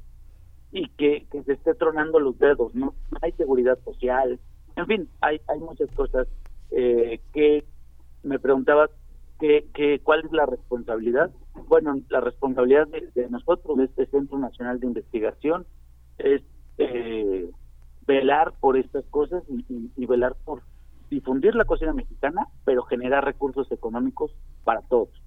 y 0.70 0.88
que, 0.90 1.26
que 1.30 1.42
se 1.42 1.52
esté 1.52 1.74
tronando 1.74 2.18
los 2.18 2.38
dedos, 2.38 2.74
¿no? 2.74 2.94
hay 3.20 3.32
seguridad 3.32 3.78
social, 3.84 4.40
en 4.76 4.86
fin, 4.86 5.08
hay, 5.20 5.40
hay 5.48 5.60
muchas 5.60 5.90
cosas 5.90 6.26
eh, 6.70 7.20
que 7.34 7.64
me 8.22 8.38
preguntabas 8.38 8.90
que, 9.38 9.66
que, 9.74 10.00
cuál 10.02 10.24
es 10.24 10.32
la 10.32 10.46
responsabilidad. 10.46 11.30
Bueno, 11.66 11.96
la 12.08 12.20
responsabilidad 12.20 12.86
de 12.86 13.28
nosotros, 13.28 13.76
de 13.76 13.84
este 13.84 14.06
Centro 14.06 14.38
Nacional 14.38 14.80
de 14.80 14.86
Investigación, 14.86 15.66
es 16.18 16.42
eh, 16.78 17.50
velar 18.06 18.52
por 18.60 18.76
estas 18.76 19.04
cosas 19.06 19.42
y, 19.48 20.06
velar 20.06 20.34
por 20.44 20.62
difundir 21.10 21.54
la 21.54 21.64
cocina 21.64 21.92
mexicana, 21.92 22.46
pero 22.64 22.82
generar 22.82 23.24
recursos 23.24 23.70
económicos 23.70 24.34
para 24.64 24.80
todos. 24.82 25.21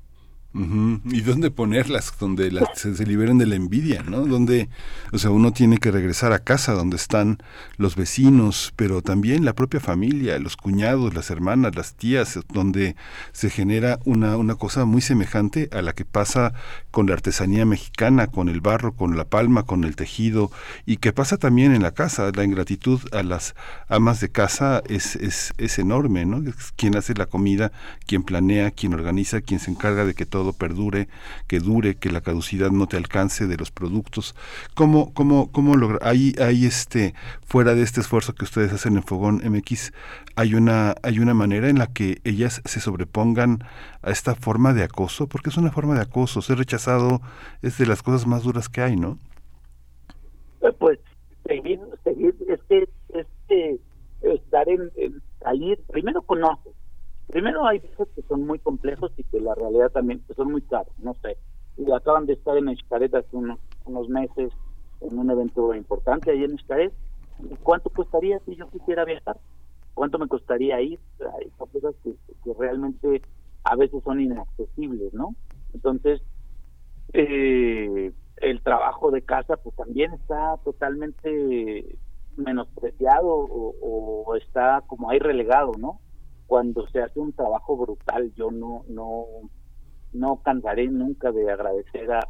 ¿Y 0.58 1.20
dónde 1.20 1.52
ponerlas? 1.52 2.14
Donde 2.18 2.50
las, 2.50 2.70
se, 2.76 3.06
liberen 3.06 3.38
de 3.38 3.46
la 3.46 3.56
envidia, 3.56 4.04
¿no? 4.04 4.26
Donde, 4.26 4.70
o 5.12 5.18
sea, 5.18 5.30
uno 5.30 5.52
tiene 5.52 5.80
que 5.80 5.92
regresar 5.92 6.32
a 6.32 6.40
casa 6.40 6.72
donde 6.72 6.96
están 6.96 7.40
los 7.76 7.98
vecinos, 7.98 8.72
pero 8.78 9.02
también 9.02 9.44
la 9.44 9.52
propia 9.52 9.82
familia, 9.82 10.40
los 10.40 10.56
cuñados, 10.56 11.14
las 11.14 11.30
hermanas, 11.30 11.76
las 11.76 11.96
tías, 11.96 12.40
donde 12.54 12.96
se 13.34 13.50
genera 13.50 14.00
una, 14.06 14.38
una 14.38 14.56
cosa 14.56 14.86
muy 14.86 15.02
semejante 15.02 15.68
a 15.74 15.82
la 15.82 15.92
que 15.92 16.06
pasa 16.06 16.54
con 16.90 17.08
la 17.08 17.16
artesanía 17.16 17.66
mexicana, 17.66 18.28
con 18.28 18.48
el 18.48 18.62
barro, 18.62 18.94
con 18.94 19.18
la 19.18 19.26
palma, 19.26 19.64
con 19.64 19.84
el 19.84 19.98
tejido, 19.98 20.52
y 20.86 20.98
que 20.98 21.12
pasa 21.12 21.36
también 21.36 21.76
en 21.76 21.82
la 21.82 21.92
casa. 21.92 22.32
La 22.34 22.46
ingratitud 22.46 23.02
a 23.12 23.24
las 23.24 23.56
amas 23.90 24.22
de 24.22 24.30
casa 24.30 24.82
es, 24.88 25.18
es, 25.18 25.54
es 25.58 25.80
enorme, 25.80 26.26
¿no? 26.26 26.38
Es 26.50 26.72
quien 26.78 26.96
hace 26.96 27.14
la 27.14 27.26
comida, 27.26 27.74
quien 28.08 28.24
planea, 28.24 28.72
quien 28.72 28.94
organiza, 28.94 29.42
quien 29.42 29.60
se 29.60 29.70
encarga 29.70 30.06
de 30.06 30.14
que 30.14 30.26
todo 30.26 30.45
perdure, 30.54 31.08
que 31.48 31.60
dure, 31.60 31.96
que 31.96 32.12
la 32.12 32.22
caducidad 32.22 32.72
no 32.72 32.88
te 32.88 32.98
alcance 32.98 33.48
de 33.48 33.58
los 33.58 33.72
productos. 33.72 34.36
¿Cómo, 34.74 35.14
cómo, 35.14 35.52
cómo 35.52 35.76
lograr? 35.76 36.00
Hay, 36.04 36.36
hay 36.40 36.66
este, 36.66 37.14
fuera 37.46 37.76
de 37.76 37.82
este 37.82 38.02
esfuerzo 38.02 38.34
que 38.34 38.46
ustedes 38.46 38.74
hacen 38.74 38.96
en 38.98 39.04
Fogón 39.04 39.42
MX, 39.44 39.94
hay 40.36 40.56
una, 40.56 40.96
hay 41.04 41.20
una 41.20 41.34
manera 41.34 41.70
en 41.70 41.80
la 41.80 41.88
que 41.88 42.20
ellas 42.24 42.62
se 42.66 42.80
sobrepongan 42.80 43.60
a 44.02 44.12
esta 44.12 44.36
forma 44.36 44.74
de 44.74 44.84
acoso, 44.84 45.28
porque 45.28 45.50
es 45.50 45.58
una 45.58 45.72
forma 45.72 45.96
de 45.96 46.02
acoso. 46.02 46.42
Ser 46.42 46.58
rechazado 46.58 47.22
es 47.62 47.78
de 47.78 47.86
las 47.86 48.04
cosas 48.04 48.28
más 48.28 48.44
duras 48.44 48.70
que 48.70 48.82
hay, 48.82 48.96
¿no? 48.96 49.18
Eh, 50.62 50.72
pues 50.78 51.00
seguir, 51.46 51.80
seguir, 52.04 52.36
estar 54.22 54.68
en, 54.70 54.92
primero 55.92 56.22
conoces, 56.24 56.74
Primero 57.36 57.68
hay 57.68 57.80
veces 57.80 58.08
que 58.16 58.22
son 58.30 58.48
muy 58.48 58.60
complejos 58.60 59.12
y 59.18 59.24
que 59.26 59.42
la 59.42 59.54
realidad 59.56 59.92
también 59.92 60.24
son 60.38 60.54
muy 60.54 60.62
caros, 60.62 60.94
no 61.00 61.16
sé. 61.16 61.36
Y 61.76 61.92
acaban 61.92 62.26
de 62.26 62.32
estar 62.32 62.56
en 62.58 62.70
Escaret 62.70 63.14
hace 63.14 63.36
unos, 63.36 63.60
unos 63.84 64.08
meses 64.08 64.54
en 65.02 65.20
un 65.20 65.30
evento 65.30 65.76
importante 65.76 66.32
ahí 66.32 66.46
en 66.46 66.54
Escaret. 66.54 66.94
¿Cuánto 67.62 67.90
costaría 67.90 68.40
si 68.46 68.56
yo 68.56 68.70
quisiera 68.70 69.04
viajar? 69.04 69.38
¿Cuánto 69.94 70.18
me 70.18 70.30
costaría 70.30 70.80
ir? 70.80 70.98
Hay 71.38 71.50
cosas 71.58 71.94
que, 72.06 72.16
realmente 72.58 73.22
a 73.66 73.76
veces 73.76 74.02
son 74.06 74.22
inaccesibles, 74.22 75.14
¿no? 75.14 75.36
Entonces, 75.74 76.22
eh, 77.12 78.14
el 78.38 78.62
trabajo 78.62 79.12
de 79.12 79.24
casa 79.24 79.58
pues 79.58 79.76
también 79.76 80.14
está 80.14 80.56
totalmente 80.64 81.98
menospreciado 82.38 83.28
o, 83.28 84.36
está 84.38 84.86
como 84.88 85.10
ahí 85.10 85.20
relegado, 85.20 85.74
¿no? 85.78 86.00
Cuando 86.48 86.88
se 86.88 87.02
hace 87.02 87.20
un 87.20 87.34
trabajo 87.34 87.78
brutal, 87.78 88.34
yo 88.36 88.52
no, 88.52 88.84
no, 88.88 89.26
no 90.14 90.42
cansaré 90.44 90.88
nunca 90.88 91.32
de 91.32 91.52
agradecer 91.52 92.12
a, 92.12 92.22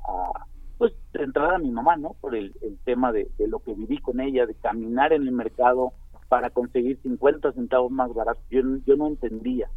pues 0.77 0.93
de 1.13 1.23
entrada 1.23 1.55
a 1.55 1.59
mi 1.59 1.71
mamá, 1.71 1.95
¿no? 1.97 2.15
Por 2.21 2.35
el, 2.35 2.53
tema 2.83 3.11
de, 3.11 3.29
lo 3.47 3.59
que 3.59 3.73
viví 3.73 3.97
con 3.99 4.19
ella, 4.19 4.45
de 4.45 4.55
caminar 4.55 5.13
en 5.13 5.23
el 5.23 5.31
mercado 5.31 5.93
para 6.29 6.49
conseguir 6.49 6.99
50 7.01 7.53
centavos 7.53 7.91
más 7.91 8.13
baratos. 8.13 8.43
Yo, 8.49 8.61
yo 8.85 8.95
no 8.95 9.07
entendía 9.07 9.69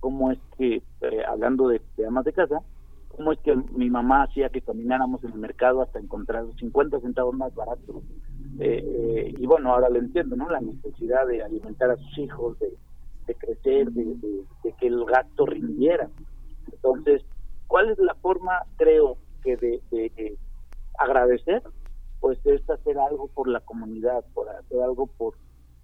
cómo 0.00 0.30
es 0.30 0.38
que, 0.58 0.82
eh, 1.00 1.22
hablando 1.26 1.68
de, 1.68 1.80
de 1.96 2.06
amas 2.06 2.24
de 2.24 2.32
casa, 2.32 2.62
cómo 3.16 3.32
es 3.32 3.38
que 3.40 3.54
mi 3.76 3.90
mamá 3.90 4.24
hacía 4.24 4.48
que 4.48 4.60
camináramos 4.60 5.22
en 5.24 5.32
el 5.32 5.38
mercado 5.38 5.82
hasta 5.82 5.98
encontrar 5.98 6.44
los 6.44 6.56
50 6.56 7.00
centavos 7.00 7.34
más 7.34 7.54
baratos. 7.54 8.02
Eh, 8.58 8.84
eh, 8.84 9.34
y 9.36 9.46
bueno, 9.46 9.72
ahora 9.72 9.88
lo 9.88 9.98
entiendo, 9.98 10.36
¿no? 10.36 10.48
La 10.48 10.60
necesidad 10.60 11.26
de 11.26 11.42
alimentar 11.42 11.90
a 11.90 11.96
sus 11.96 12.18
hijos, 12.18 12.58
de, 12.58 12.72
de 13.26 13.34
crecer, 13.34 13.90
de, 13.90 14.44
que 14.78 14.86
el 14.86 15.04
gasto 15.04 15.46
rindiera. 15.46 16.10
Entonces, 16.72 17.22
¿cuál 17.66 17.90
es 17.90 17.98
la 17.98 18.14
forma, 18.16 18.62
creo, 18.76 19.16
que 19.42 19.56
de, 19.56 20.38
agradecer? 20.98 21.62
Pues 22.20 22.38
es 22.46 22.68
hacer 22.70 22.98
algo 22.98 23.28
por 23.28 23.48
la 23.48 23.60
comunidad, 23.60 24.24
por 24.32 24.48
hacer 24.48 24.80
algo 24.82 25.06
por, 25.06 25.34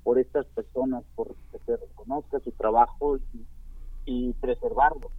por 0.03 0.19
estas 0.19 0.47
personas, 0.47 1.05
por 1.15 1.35
que 1.53 1.59
se 1.67 1.77
reconozca 1.77 2.41
su 2.41 2.53
trabajo 2.53 3.19
y, 4.07 4.33
preservarlo. 4.41 5.11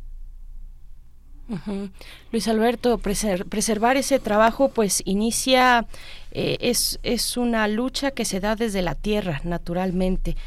Luis 2.32 2.48
Alberto, 2.48 2.98
preservar 2.98 3.98
ese 3.98 4.20
trabajo 4.20 4.70
pues 4.70 5.02
inicia, 5.06 5.86
eh, 6.32 6.58
es, 6.62 7.00
es 7.04 7.36
una 7.36 7.68
lucha 7.68 8.12
que 8.12 8.26
se 8.26 8.40
da 8.40 8.56
desde 8.56 8.82
la 8.82 8.96
tierra, 8.96 9.42
naturalmente. 9.44 10.38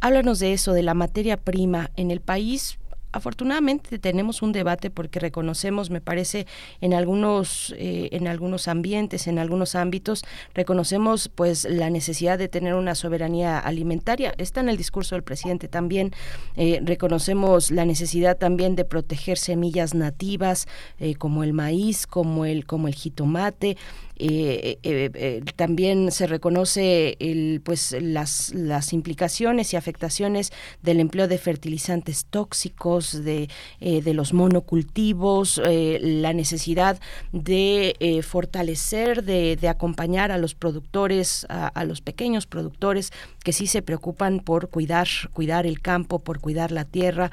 Háblanos 0.00 0.38
de 0.38 0.52
eso, 0.52 0.72
de 0.72 0.82
la 0.82 0.94
materia 0.94 1.36
prima 1.36 1.90
en 1.96 2.10
el 2.10 2.20
país 2.20 2.78
afortunadamente 3.14 3.98
tenemos 4.00 4.42
un 4.42 4.50
debate 4.50 4.90
porque 4.90 5.20
reconocemos, 5.20 5.88
me 5.88 6.00
parece, 6.00 6.46
en 6.80 6.94
algunos, 6.94 7.72
eh, 7.78 8.08
en 8.10 8.26
algunos 8.26 8.66
ambientes, 8.66 9.28
en 9.28 9.38
algunos 9.38 9.76
ámbitos, 9.76 10.24
reconocemos 10.52 11.30
pues 11.32 11.64
la 11.64 11.90
necesidad 11.90 12.38
de 12.38 12.48
tener 12.48 12.74
una 12.74 12.96
soberanía 12.96 13.58
alimentaria. 13.60 14.34
Está 14.36 14.60
en 14.60 14.68
el 14.68 14.76
discurso 14.76 15.14
del 15.14 15.22
presidente 15.22 15.68
también. 15.68 16.10
Eh, 16.56 16.80
reconocemos 16.82 17.70
la 17.70 17.84
necesidad 17.84 18.36
también 18.36 18.74
de 18.74 18.84
proteger 18.84 19.38
semillas 19.38 19.94
nativas 19.94 20.66
eh, 20.98 21.14
como 21.14 21.44
el 21.44 21.52
maíz, 21.52 22.08
como 22.08 22.44
el, 22.44 22.66
como 22.66 22.88
el 22.88 22.94
jitomate. 22.94 23.76
Eh, 24.16 24.78
eh, 24.84 25.10
eh, 25.14 25.42
también 25.56 26.12
se 26.12 26.26
reconoce 26.26 27.16
el, 27.18 27.60
pues 27.64 27.96
las, 28.00 28.54
las 28.54 28.92
implicaciones 28.92 29.72
y 29.72 29.76
afectaciones 29.76 30.52
del 30.82 31.00
empleo 31.00 31.26
de 31.26 31.38
fertilizantes 31.38 32.26
tóxicos, 32.26 33.24
de, 33.24 33.48
los 33.80 34.32
monocultivos, 34.32 35.60
la 35.64 36.32
necesidad 36.32 37.00
de 37.32 38.22
fortalecer, 38.26 39.24
de, 39.24 39.68
acompañar 39.68 40.30
a 40.30 40.38
los 40.38 40.54
productores, 40.54 41.46
a, 41.48 41.66
a, 41.66 41.84
los 41.84 42.00
pequeños 42.00 42.46
productores 42.46 43.12
que 43.42 43.52
sí 43.52 43.66
se 43.66 43.82
preocupan 43.82 44.40
por 44.40 44.68
cuidar, 44.68 45.08
cuidar 45.32 45.66
el 45.66 45.80
campo, 45.80 46.20
por 46.20 46.40
cuidar 46.40 46.70
la 46.70 46.84
tierra, 46.84 47.30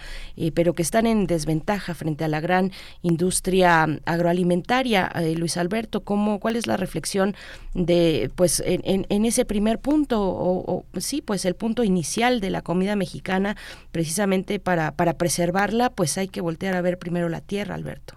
pero 0.56 0.74
que 0.74 0.82
están 0.82 1.06
en 1.06 1.28
desventaja 1.28 1.94
frente 1.94 2.24
a 2.24 2.28
la 2.28 2.40
gran 2.40 2.72
industria 3.02 3.88
agroalimentaria. 4.06 5.12
Luis 5.36 5.58
Alberto, 5.58 6.04
¿cómo, 6.04 6.40
¿cuál 6.40 6.56
es 6.56 6.68
la 6.68 6.71
reflexión 6.78 7.36
de, 7.74 8.30
pues, 8.36 8.62
en, 8.66 9.06
en, 9.10 9.26
ese 9.26 9.46
primer 9.46 9.80
punto, 9.80 10.20
o, 10.22 10.86
sí, 10.98 11.22
pues 11.22 11.46
el 11.46 11.56
punto 11.56 11.84
inicial 11.84 12.40
de 12.40 12.50
la 12.50 12.62
comida 12.62 12.96
mexicana, 12.96 13.56
precisamente 13.92 14.60
para, 14.60 14.92
para 14.92 15.14
preservarla, 15.14 15.90
pues 15.90 16.18
hay 16.18 16.28
que 16.28 16.42
voltear 16.42 16.76
a 16.76 16.82
ver 16.82 16.98
primero 16.98 17.30
la 17.30 17.42
tierra, 17.42 17.76
Alberto. 17.76 18.16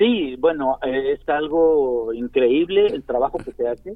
Sí, 0.00 0.36
bueno, 0.36 0.78
eh, 0.82 1.12
es 1.12 1.28
algo 1.28 2.14
increíble 2.14 2.86
el 2.86 3.02
trabajo 3.02 3.36
que 3.36 3.52
se 3.52 3.68
hace. 3.68 3.92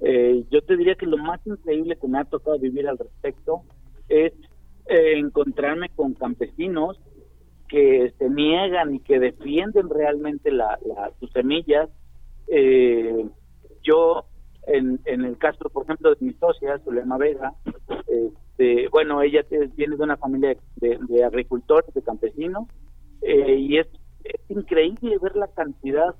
Eh, 0.00 0.44
yo 0.50 0.60
te 0.60 0.76
diría 0.76 0.94
que 0.94 1.06
lo 1.06 1.16
más 1.16 1.40
increíble 1.46 1.96
que 1.96 2.06
me 2.06 2.18
ha 2.18 2.24
tocado 2.24 2.58
vivir 2.58 2.86
al 2.86 2.98
respecto 2.98 3.62
es 4.10 4.34
eh, 4.86 5.18
encontrarme 5.18 5.88
con 5.88 6.12
campesinos 6.12 7.00
que 7.66 8.12
se 8.18 8.28
niegan 8.28 8.94
y 8.94 9.00
que 9.00 9.18
defienden 9.18 9.88
realmente 9.88 10.50
la, 10.50 10.78
sus 11.18 11.30
semillas 11.32 11.88
eh, 12.50 13.26
yo, 13.82 14.24
en, 14.66 15.00
en 15.04 15.24
el 15.24 15.38
caso, 15.38 15.68
por 15.70 15.84
ejemplo, 15.84 16.14
de 16.14 16.24
mi 16.24 16.32
socia, 16.34 16.78
Zulema 16.84 17.18
Vega, 17.18 17.54
este, 18.06 18.88
bueno, 18.88 19.22
ella 19.22 19.44
viene 19.76 19.96
de 19.96 20.02
una 20.02 20.16
familia 20.16 20.56
de, 20.76 21.24
agricultores, 21.24 21.92
de 21.94 22.02
campesinos, 22.02 22.66
eh, 23.22 23.54
y 23.54 23.78
es, 23.78 23.86
increíble 24.48 25.16
ver 25.22 25.36
la 25.36 25.48
cantidad 25.48 26.14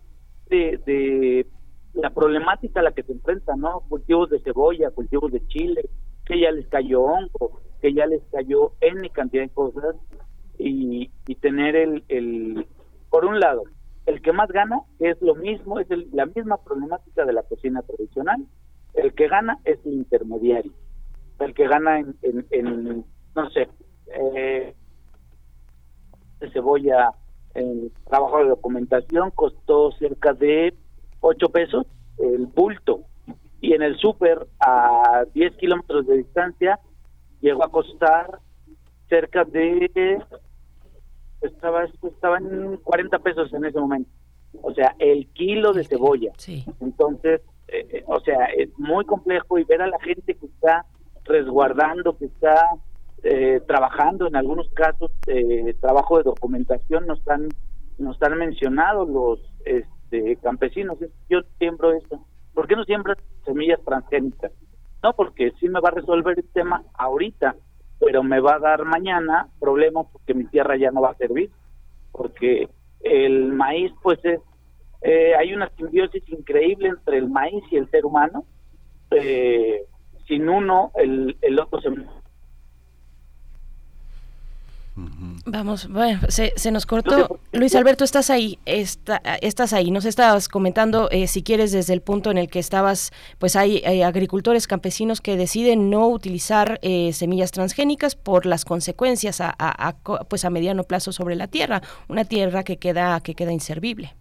de, 0.49 0.81
de 0.87 1.47
la 1.95 2.11
problemática 2.11 2.81
a 2.81 2.83
la 2.83 2.93
que 2.93 3.03
se 3.03 3.12
enfrenta, 3.12 3.55
¿no? 3.57 3.81
Cultivos 3.88 4.31
de 4.31 4.41
cebolla, 4.41 4.91
cultivos 4.91 5.31
de 5.33 5.47
chile, 5.49 5.83
que 6.25 6.41
ya 6.41 6.51
les 6.51 6.67
cayó 6.69 7.03
hongo, 7.03 7.61
que 7.83 7.93
ya 7.93 8.07
les 8.07 8.23
cayó 8.31 8.73
N 8.81 9.11
cantidad 9.11 9.43
de 9.43 9.51
cosas, 9.51 9.97
y, 10.59 11.11
y 11.27 11.35
tener 11.37 11.77
el, 11.77 12.05
el, 12.09 12.67
por 13.11 13.25
un 13.25 13.41
lado, 13.41 13.64
el 14.09 14.23
que 14.23 14.33
más 14.33 14.49
gana 14.49 14.81
es 15.01 15.21
lo 15.21 15.35
mismo, 15.35 15.79
es 15.81 15.87
la 16.12 16.25
misma 16.25 16.57
problemática 16.57 17.27
de 17.27 17.35
la 17.35 17.42
cocina 17.42 17.83
tradicional. 17.83 18.42
El 18.94 19.12
que 19.12 19.29
gana 19.29 19.59
es 19.64 19.79
el 19.85 19.92
intermediario. 19.92 20.73
El 21.40 21.53
que 21.53 21.68
gana 21.68 21.99
en, 21.99 23.05
no 23.37 23.51
sé, 23.51 23.68
eh, 24.07 24.75
cebolla, 26.55 27.11
el 27.53 27.92
trabajo 28.09 28.38
de 28.38 28.49
documentación 28.49 29.31
costó 29.31 29.92
cerca 29.92 30.33
de 30.33 30.73
8 31.21 31.49
pesos 31.51 31.87
el 32.16 32.47
bulto. 32.47 33.03
Y 33.61 33.75
en 33.75 33.83
el 33.83 33.99
súper, 33.99 34.47
a 34.59 35.25
10 35.35 35.55
kilómetros 35.57 36.07
de 36.07 36.16
distancia, 36.16 36.81
llegó 37.42 37.62
a 37.62 37.71
costar 37.71 38.38
cerca 39.11 39.44
de 39.44 40.18
estaba, 41.40 41.85
estaba 41.85 42.38
en 42.38 42.77
40 42.79 43.18
pesos 43.20 43.53
en 43.53 43.64
ese 43.64 43.79
momento. 43.79 44.11
O 44.62 44.72
sea, 44.72 44.94
el 44.98 45.29
kilo 45.33 45.72
de 45.72 45.85
cebolla. 45.85 46.33
Entonces, 46.81 47.42
eh, 47.68 47.87
eh, 47.90 48.05
o 48.07 48.20
sea, 48.20 48.46
es 48.57 48.70
muy 48.79 49.05
complejo 49.05 49.59
y 49.59 49.64
ver 49.64 49.83
a 49.83 49.87
la 49.87 49.98
gente 50.01 50.35
que 50.35 50.46
está 50.46 50.87
resguardando, 51.24 52.16
que 52.16 52.27
está 52.27 52.70
eh, 53.24 53.61
trabajando 53.66 54.29
en 54.29 54.37
algunos 54.37 54.68
casos 54.70 55.11
eh, 55.27 55.74
trabajo 55.81 56.18
de 56.18 56.22
documentación 56.22 57.05
nos 57.09 57.27
han 57.29 57.48
nos 57.98 58.22
han 58.22 58.38
mencionado 58.38 59.05
los 59.05 59.40
este, 59.64 60.37
campesinos 60.37 60.98
yo 61.29 61.40
siembro 61.59 61.90
esto 61.94 62.24
¿por 62.55 62.68
qué 62.68 62.77
no 62.77 62.85
siembras 62.85 63.18
semillas 63.44 63.81
transgénicas? 63.85 64.53
no 65.03 65.14
porque 65.14 65.51
sí 65.59 65.68
me 65.68 65.81
va 65.81 65.88
a 65.88 65.96
resolver 65.96 66.38
el 66.38 66.48
tema 66.51 66.85
ahorita 66.94 67.57
pero 68.01 68.23
me 68.23 68.41
va 68.41 68.55
a 68.55 68.61
dar 68.61 68.85
mañana 68.85 69.49
problemas 69.59 70.07
porque 70.13 70.35
mi 70.35 70.45
tierra 70.45 70.77
ya 70.77 70.91
no 70.91 71.01
va 71.01 71.11
a 71.11 71.17
servir 71.17 71.51
porque 72.13 72.69
el 73.01 73.53
maíz 73.53 73.93
pues 74.03 74.19
es 74.25 74.41
eh, 75.03 75.35
hay 75.37 75.55
una 75.55 75.71
simbiosis 75.77 76.29
increíble 76.29 76.89
entre 76.89 77.19
el 77.19 77.29
maíz 77.29 77.63
y 77.71 77.77
el 77.77 77.89
ser 77.91 78.05
humano. 78.05 78.45
Eh, 79.11 79.85
sin 80.27 80.49
uno 80.49 80.93
el, 80.97 81.37
otro 81.59 81.81
se 81.81 81.91
Vamos, 85.47 85.89
bueno, 85.89 86.21
se, 86.29 86.53
se, 86.57 86.71
nos 86.71 86.87
cortó. 86.87 87.41
Luis 87.53 87.75
Alberto, 87.75 88.05
estás 88.05 88.31
ahí, 88.31 88.59
está, 88.67 89.21
estás 89.41 89.73
ahí. 89.73 89.91
Nos 89.91 90.05
estabas 90.05 90.49
comentando, 90.49 91.09
eh, 91.11 91.27
si 91.27 91.43
quieres, 91.43 91.73
desde 91.73 91.95
el 91.95 92.03
punto 92.03 92.31
en 92.31 92.39
el 92.39 92.49
que 92.49 92.59
estabas, 92.59 93.13
pues 93.39 93.57
hay, 93.57 93.83
agricultores 94.03 94.67
campesinos 94.67 95.21
que 95.21 95.37
deciden 95.37 95.91
no 95.91 96.09
utilizar 96.09 96.79
eh, 96.83 97.13
semillas 97.13 97.51
transgénicas 97.53 98.17
por 98.17 98.47
las 98.47 98.65
consecuencias 98.65 99.41
a, 99.41 99.55
a, 99.59 99.97
pues 100.25 100.45
a 100.45 100.51
mediano 100.51 100.85
plazo 100.85 101.13
sobre 101.13 101.37
la 101.37 101.47
tierra, 101.47 101.83
una 102.09 102.25
tierra 102.25 102.63
que 102.63 102.77
queda 102.77 103.21
que 103.21 103.35
queda 103.35 103.53
inservible. 103.53 104.15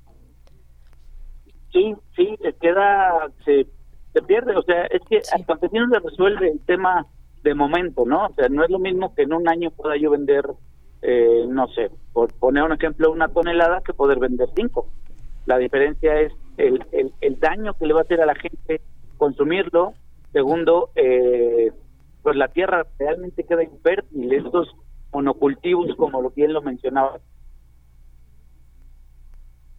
Sí, 1.71 1.95
sí, 2.15 2.37
se 2.41 2.53
queda, 2.53 3.29
se, 3.45 3.67
se 4.13 4.21
pierde. 4.21 4.55
O 4.55 4.63
sea, 4.63 4.85
es 4.85 5.01
que 5.09 5.21
al 5.33 5.45
campesino 5.45 5.87
se 5.89 5.99
resuelve 5.99 6.49
el 6.49 6.59
tema 6.61 7.05
de 7.43 7.53
momento, 7.53 8.05
¿no? 8.05 8.25
O 8.25 8.33
sea, 8.33 8.49
no 8.49 8.63
es 8.63 8.69
lo 8.69 8.79
mismo 8.79 9.13
que 9.15 9.23
en 9.23 9.33
un 9.33 9.47
año 9.47 9.71
pueda 9.71 9.95
yo 9.97 10.11
vender, 10.11 10.45
eh, 11.01 11.45
no 11.47 11.67
sé, 11.69 11.91
por 12.13 12.33
poner 12.33 12.63
un 12.63 12.73
ejemplo, 12.73 13.11
una 13.11 13.27
tonelada 13.27 13.81
que 13.81 13.93
poder 13.93 14.19
vender 14.19 14.49
cinco. 14.55 14.87
La 15.45 15.57
diferencia 15.57 16.19
es 16.19 16.33
el, 16.57 16.85
el, 16.91 17.13
el 17.21 17.39
daño 17.39 17.73
que 17.73 17.85
le 17.85 17.93
va 17.93 18.01
a 18.01 18.03
hacer 18.03 18.21
a 18.21 18.25
la 18.25 18.35
gente 18.35 18.81
consumirlo. 19.17 19.93
Segundo, 20.33 20.89
eh, 20.95 21.71
pues 22.21 22.35
la 22.35 22.49
tierra 22.49 22.85
realmente 22.99 23.43
queda 23.43 23.63
infértil. 23.63 24.33
Estos 24.33 24.75
monocultivos, 25.13 25.95
como 25.95 26.21
lo 26.21 26.31
bien 26.31 26.53
lo 26.53 26.61
mencionaba, 26.61 27.19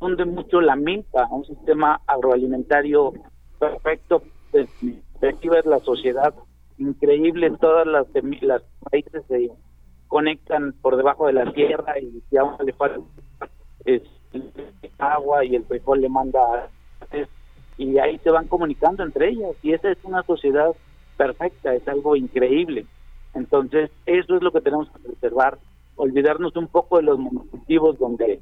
de 0.01 0.25
mucho 0.25 0.61
la 0.61 0.77
milpa, 0.77 1.27
un 1.31 1.45
sistema 1.45 2.01
agroalimentario 2.07 3.13
perfecto, 3.59 4.23
perspectiva 4.53 5.57
de 5.57 5.69
la 5.69 5.81
sociedad 5.81 6.33
increíble, 6.79 7.51
todas 7.61 7.87
las, 7.87 8.07
las 8.41 8.63
raíces 8.91 9.25
se 9.27 9.51
conectan 10.09 10.75
por 10.81 10.97
debajo 10.97 11.27
de 11.27 11.35
la 11.35 11.53
tierra 11.53 11.99
y 11.99 12.23
si 12.29 12.37
a 12.37 12.45
uno 12.45 12.59
le 12.65 12.73
falta 12.73 13.01
es, 13.85 14.03
agua 14.99 15.45
y 15.45 15.55
el 15.55 15.65
frijol 15.65 16.01
le 16.01 16.09
manda 16.09 16.69
y 17.77 17.99
ahí 17.99 18.19
se 18.19 18.31
van 18.31 18.49
comunicando 18.49 19.03
entre 19.03 19.29
ellas 19.29 19.55
y 19.63 19.73
esa 19.73 19.91
es 19.91 19.99
una 20.03 20.23
sociedad 20.25 20.71
perfecta, 21.17 21.75
es 21.75 21.87
algo 21.89 22.17
increíble. 22.17 22.87
Entonces, 23.35 23.91
eso 24.07 24.37
es 24.37 24.43
lo 24.43 24.51
que 24.53 24.61
tenemos 24.61 24.91
que 24.91 25.01
preservar, 25.01 25.59
olvidarnos 25.97 26.57
un 26.57 26.67
poco 26.69 26.97
de 26.97 27.05
los 27.05 27.19
monocultivos 27.19 27.99
donde 27.99 28.41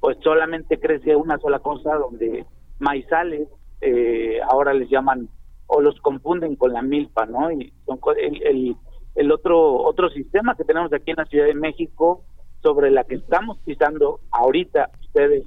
pues 0.00 0.18
solamente 0.22 0.78
crece 0.78 1.16
una 1.16 1.38
sola 1.38 1.58
cosa, 1.58 1.94
donde 1.96 2.44
maizales 2.78 3.48
eh, 3.80 4.38
ahora 4.48 4.74
les 4.74 4.88
llaman 4.88 5.28
o 5.66 5.80
los 5.80 6.00
confunden 6.00 6.56
con 6.56 6.72
la 6.72 6.82
milpa, 6.82 7.26
¿no? 7.26 7.50
Y 7.50 7.72
son 7.86 7.98
el, 8.16 8.42
el, 8.42 8.76
el 9.16 9.32
otro 9.32 9.82
otro 9.82 10.08
sistema 10.10 10.54
que 10.54 10.64
tenemos 10.64 10.92
aquí 10.92 11.10
en 11.10 11.16
la 11.16 11.24
Ciudad 11.24 11.46
de 11.46 11.54
México 11.54 12.22
sobre 12.62 12.90
la 12.90 13.04
que 13.04 13.16
estamos 13.16 13.58
pisando 13.64 14.20
ahorita 14.30 14.90
ustedes 15.00 15.44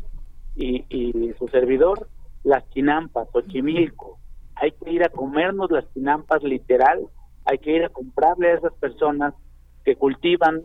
y, 0.55 0.85
y 0.89 1.33
su 1.37 1.47
servidor, 1.47 2.07
las 2.43 2.67
chinampas, 2.71 3.29
Xochimilco. 3.31 4.17
Hay 4.55 4.71
que 4.71 4.91
ir 4.91 5.03
a 5.03 5.09
comernos 5.09 5.71
las 5.71 5.91
chinampas 5.93 6.43
literal, 6.43 7.07
hay 7.45 7.59
que 7.59 7.71
ir 7.71 7.83
a 7.83 7.89
comprarle 7.89 8.51
a 8.51 8.55
esas 8.55 8.73
personas 8.73 9.33
que 9.85 9.95
cultivan 9.95 10.63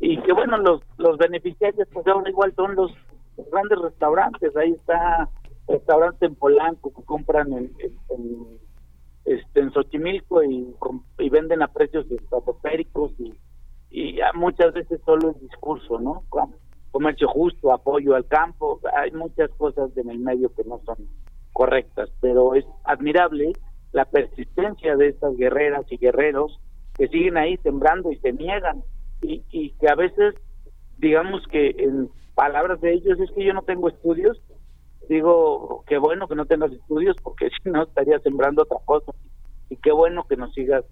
y 0.00 0.20
que 0.22 0.32
bueno, 0.32 0.58
los, 0.58 0.80
los 0.98 1.18
beneficiarios 1.18 1.88
pues 1.92 2.06
ahora 2.06 2.30
igual 2.30 2.54
son 2.54 2.74
los, 2.74 2.92
grandes 3.50 3.78
restaurantes, 3.80 4.56
ahí 4.56 4.70
está 4.72 5.28
restaurante 5.66 6.26
en 6.26 6.36
Polanco 6.36 6.92
que 6.94 7.02
compran 7.04 7.52
en, 7.52 7.72
en 8.10 8.58
este, 9.24 9.60
en 9.60 9.72
Xochimilco 9.72 10.42
y, 10.42 10.74
venden 11.30 11.62
a 11.62 11.68
precios 11.68 12.08
estratosféricos 12.10 13.12
y, 13.18 13.34
y 13.90 14.18
muchas 14.34 14.72
veces 14.72 15.00
solo 15.04 15.30
el 15.30 15.40
discurso, 15.40 15.98
¿no? 15.98 16.22
Comercio 16.90 17.28
justo, 17.28 17.72
apoyo 17.72 18.14
al 18.14 18.26
campo, 18.26 18.80
hay 18.96 19.10
muchas 19.10 19.50
cosas 19.56 19.96
en 19.96 20.10
el 20.10 20.18
medio 20.18 20.54
que 20.54 20.62
no 20.64 20.80
son 20.84 20.96
correctas, 21.52 22.10
pero 22.20 22.54
es 22.54 22.64
admirable 22.84 23.52
la 23.92 24.04
persistencia 24.04 24.96
de 24.96 25.08
estas 25.08 25.36
guerreras 25.36 25.84
y 25.90 25.96
guerreros 25.96 26.60
que 26.96 27.08
siguen 27.08 27.36
ahí 27.36 27.56
sembrando 27.58 28.12
y 28.12 28.16
se 28.18 28.32
niegan 28.32 28.82
y, 29.22 29.42
y 29.50 29.70
que 29.72 29.88
a 29.88 29.94
veces 29.94 30.34
digamos 30.98 31.46
que 31.48 31.74
en 31.78 32.10
palabras 32.34 32.80
de 32.80 32.92
ellos 32.92 33.18
es 33.18 33.30
que 33.32 33.44
yo 33.44 33.52
no 33.52 33.62
tengo 33.62 33.88
estudios 33.88 34.40
digo, 35.08 35.84
qué 35.86 35.98
bueno 35.98 36.28
que 36.28 36.34
no 36.34 36.46
tengas 36.46 36.72
estudios 36.72 37.16
porque 37.22 37.48
si 37.62 37.70
no 37.70 37.82
estaría 37.82 38.18
sembrando 38.20 38.62
otra 38.62 38.78
cosa. 38.84 39.12
Y 39.70 39.76
qué 39.76 39.92
bueno 39.92 40.26
que 40.28 40.36
nos 40.36 40.52
sigas 40.52 40.84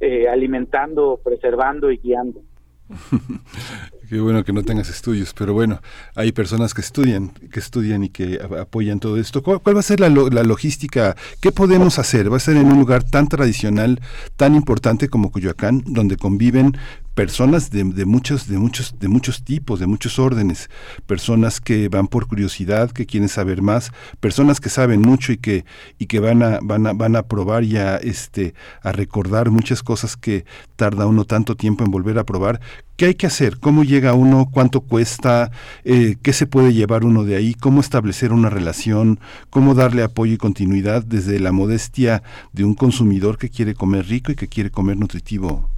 eh, 0.00 0.28
alimentando, 0.28 1.20
preservando 1.22 1.90
y 1.90 1.98
guiando. 1.98 2.40
Qué 4.08 4.20
bueno 4.20 4.44
que 4.44 4.52
no 4.52 4.62
tengas 4.62 4.90
estudios, 4.90 5.32
pero 5.32 5.54
bueno, 5.54 5.80
hay 6.14 6.32
personas 6.32 6.74
que 6.74 6.82
estudian, 6.82 7.30
que 7.30 7.60
estudian 7.60 8.04
y 8.04 8.10
que 8.10 8.38
apoyan 8.60 9.00
todo 9.00 9.16
esto. 9.16 9.42
¿Cuál, 9.42 9.60
va 9.74 9.80
a 9.80 9.82
ser 9.82 10.00
la, 10.00 10.10
la, 10.10 10.42
logística? 10.42 11.16
¿Qué 11.40 11.50
podemos 11.50 11.98
hacer? 11.98 12.30
Va 12.30 12.36
a 12.36 12.40
ser 12.40 12.56
en 12.56 12.66
un 12.66 12.78
lugar 12.78 13.04
tan 13.04 13.28
tradicional, 13.28 14.00
tan 14.36 14.54
importante 14.54 15.08
como 15.08 15.30
Coyoacán, 15.30 15.82
donde 15.86 16.18
conviven 16.18 16.76
personas 17.14 17.70
de, 17.70 17.84
de, 17.84 18.06
muchos 18.06 18.48
de 18.48 18.58
muchos 18.58 18.98
de 18.98 19.08
muchos 19.08 19.44
tipos 19.44 19.80
de 19.80 19.86
muchos 19.86 20.18
órdenes. 20.18 20.70
Personas 21.06 21.60
que 21.60 21.88
van 21.88 22.08
por 22.08 22.26
curiosidad 22.26 22.90
que 22.90 23.06
quieren 23.06 23.28
saber 23.28 23.62
más. 23.62 23.92
Personas 24.20 24.60
que 24.60 24.70
saben 24.70 25.02
mucho 25.02 25.32
y 25.32 25.36
que 25.36 25.64
y 25.98 26.06
que 26.06 26.20
van 26.20 26.42
a 26.42 26.58
van 26.62 26.86
a 26.86 26.92
van 26.92 27.16
a 27.16 27.22
probar 27.22 27.64
y 27.64 27.76
a 27.76 27.96
este 27.96 28.54
a 28.82 28.92
recordar 28.92 29.50
muchas 29.50 29.82
cosas 29.82 30.16
que 30.16 30.44
tarda 30.76 31.06
uno 31.06 31.24
tanto 31.24 31.56
tiempo 31.56 31.84
en 31.84 31.90
volver 31.90 32.18
a 32.18 32.24
probar. 32.24 32.60
Qué 32.96 33.06
hay 33.06 33.14
que 33.14 33.26
hacer 33.26 33.58
cómo 33.58 33.84
llega 33.84 34.14
uno 34.14 34.48
cuánto 34.50 34.80
cuesta 34.80 35.50
eh, 35.84 36.16
qué 36.22 36.32
se 36.32 36.46
puede 36.46 36.72
llevar 36.72 37.04
uno 37.04 37.24
de 37.24 37.36
ahí 37.36 37.54
cómo 37.54 37.80
establecer 37.80 38.32
una 38.32 38.50
relación 38.50 39.18
cómo 39.50 39.74
darle 39.74 40.02
apoyo 40.02 40.34
y 40.34 40.38
continuidad 40.38 41.02
desde 41.02 41.40
la 41.40 41.52
modestia 41.52 42.22
de 42.52 42.64
un 42.64 42.74
consumidor 42.74 43.38
que 43.38 43.48
quiere 43.48 43.74
comer 43.74 44.06
rico 44.06 44.30
y 44.30 44.36
que 44.36 44.48
quiere 44.48 44.70
comer 44.70 44.98
nutritivo 44.98 45.71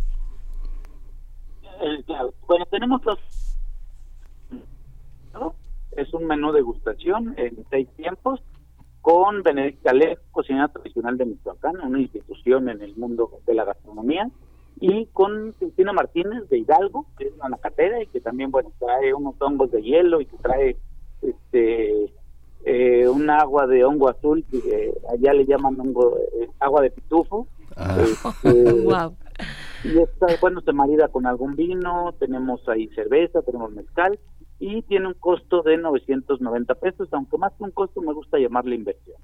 tenemos 2.75 3.05
los... 3.05 3.19
Es 5.93 6.13
un 6.13 6.27
menú 6.27 6.51
de 6.51 6.61
gustación 6.61 7.35
en 7.37 7.65
seis 7.71 7.89
tiempos 7.97 8.43
con 9.01 9.45
Benedicta 9.45 9.93
Lev, 9.93 10.19
cocinera 10.33 10.67
tradicional 10.67 11.17
de 11.17 11.27
Michoacán, 11.27 11.81
una 11.81 12.01
institución 12.01 12.69
en 12.69 12.83
el 12.83 12.97
mundo 12.97 13.31
de 13.47 13.55
la 13.55 13.65
gastronomía, 13.65 14.29
y 14.81 15.07
con 15.07 15.53
Cristina 15.53 15.93
Martínez 15.93 16.49
de 16.49 16.59
Hidalgo, 16.59 17.07
que 17.17 17.29
es 17.29 17.35
una 17.35 17.51
nacatera 17.51 18.03
y 18.03 18.09
que 18.09 18.21
también, 18.21 18.51
bueno, 18.51 18.73
trae 18.81 19.15
unos 19.15 19.37
hongos 19.41 19.71
de 19.71 19.81
hielo 19.81 20.21
y 20.21 20.27
que 20.27 20.37
trae 20.39 20.77
este 21.23 22.13
eh, 22.65 23.09
un 23.09 23.31
agua 23.31 23.69
de 23.69 23.85
hongo 23.85 24.09
azul, 24.09 24.45
que 24.51 24.59
eh, 24.59 24.95
allá 25.13 25.33
le 25.33 25.47
llaman 25.47 25.79
hongo, 25.79 26.19
eh, 26.41 26.49
agua 26.59 26.83
de 26.83 26.91
pitufo. 26.91 27.47
Ah. 27.77 27.97
Este, 28.01 29.89
y 29.89 29.99
esta, 29.99 30.27
bueno, 30.41 30.61
se 30.63 30.73
marida 30.73 31.09
con 31.09 31.27
algún 31.27 31.57
vino, 31.57 32.15
tenemos 32.19 32.67
ahí 32.69 32.89
cerveza, 32.95 33.43
tenemos 33.43 33.73
mezcal 33.73 34.19
y 34.59 34.83
tiene 34.83 35.09
un 35.09 35.15
costo 35.15 35.63
de 35.63 35.77
990 35.77 36.75
pesos, 36.77 37.09
aunque 37.13 37.37
más 37.37 37.53
que 37.55 37.65
un 37.65 37.71
costo 37.71 38.01
me 38.01 38.15
gusta 38.15 38.39
llamarle 38.39 38.77
inversión. 38.77 39.21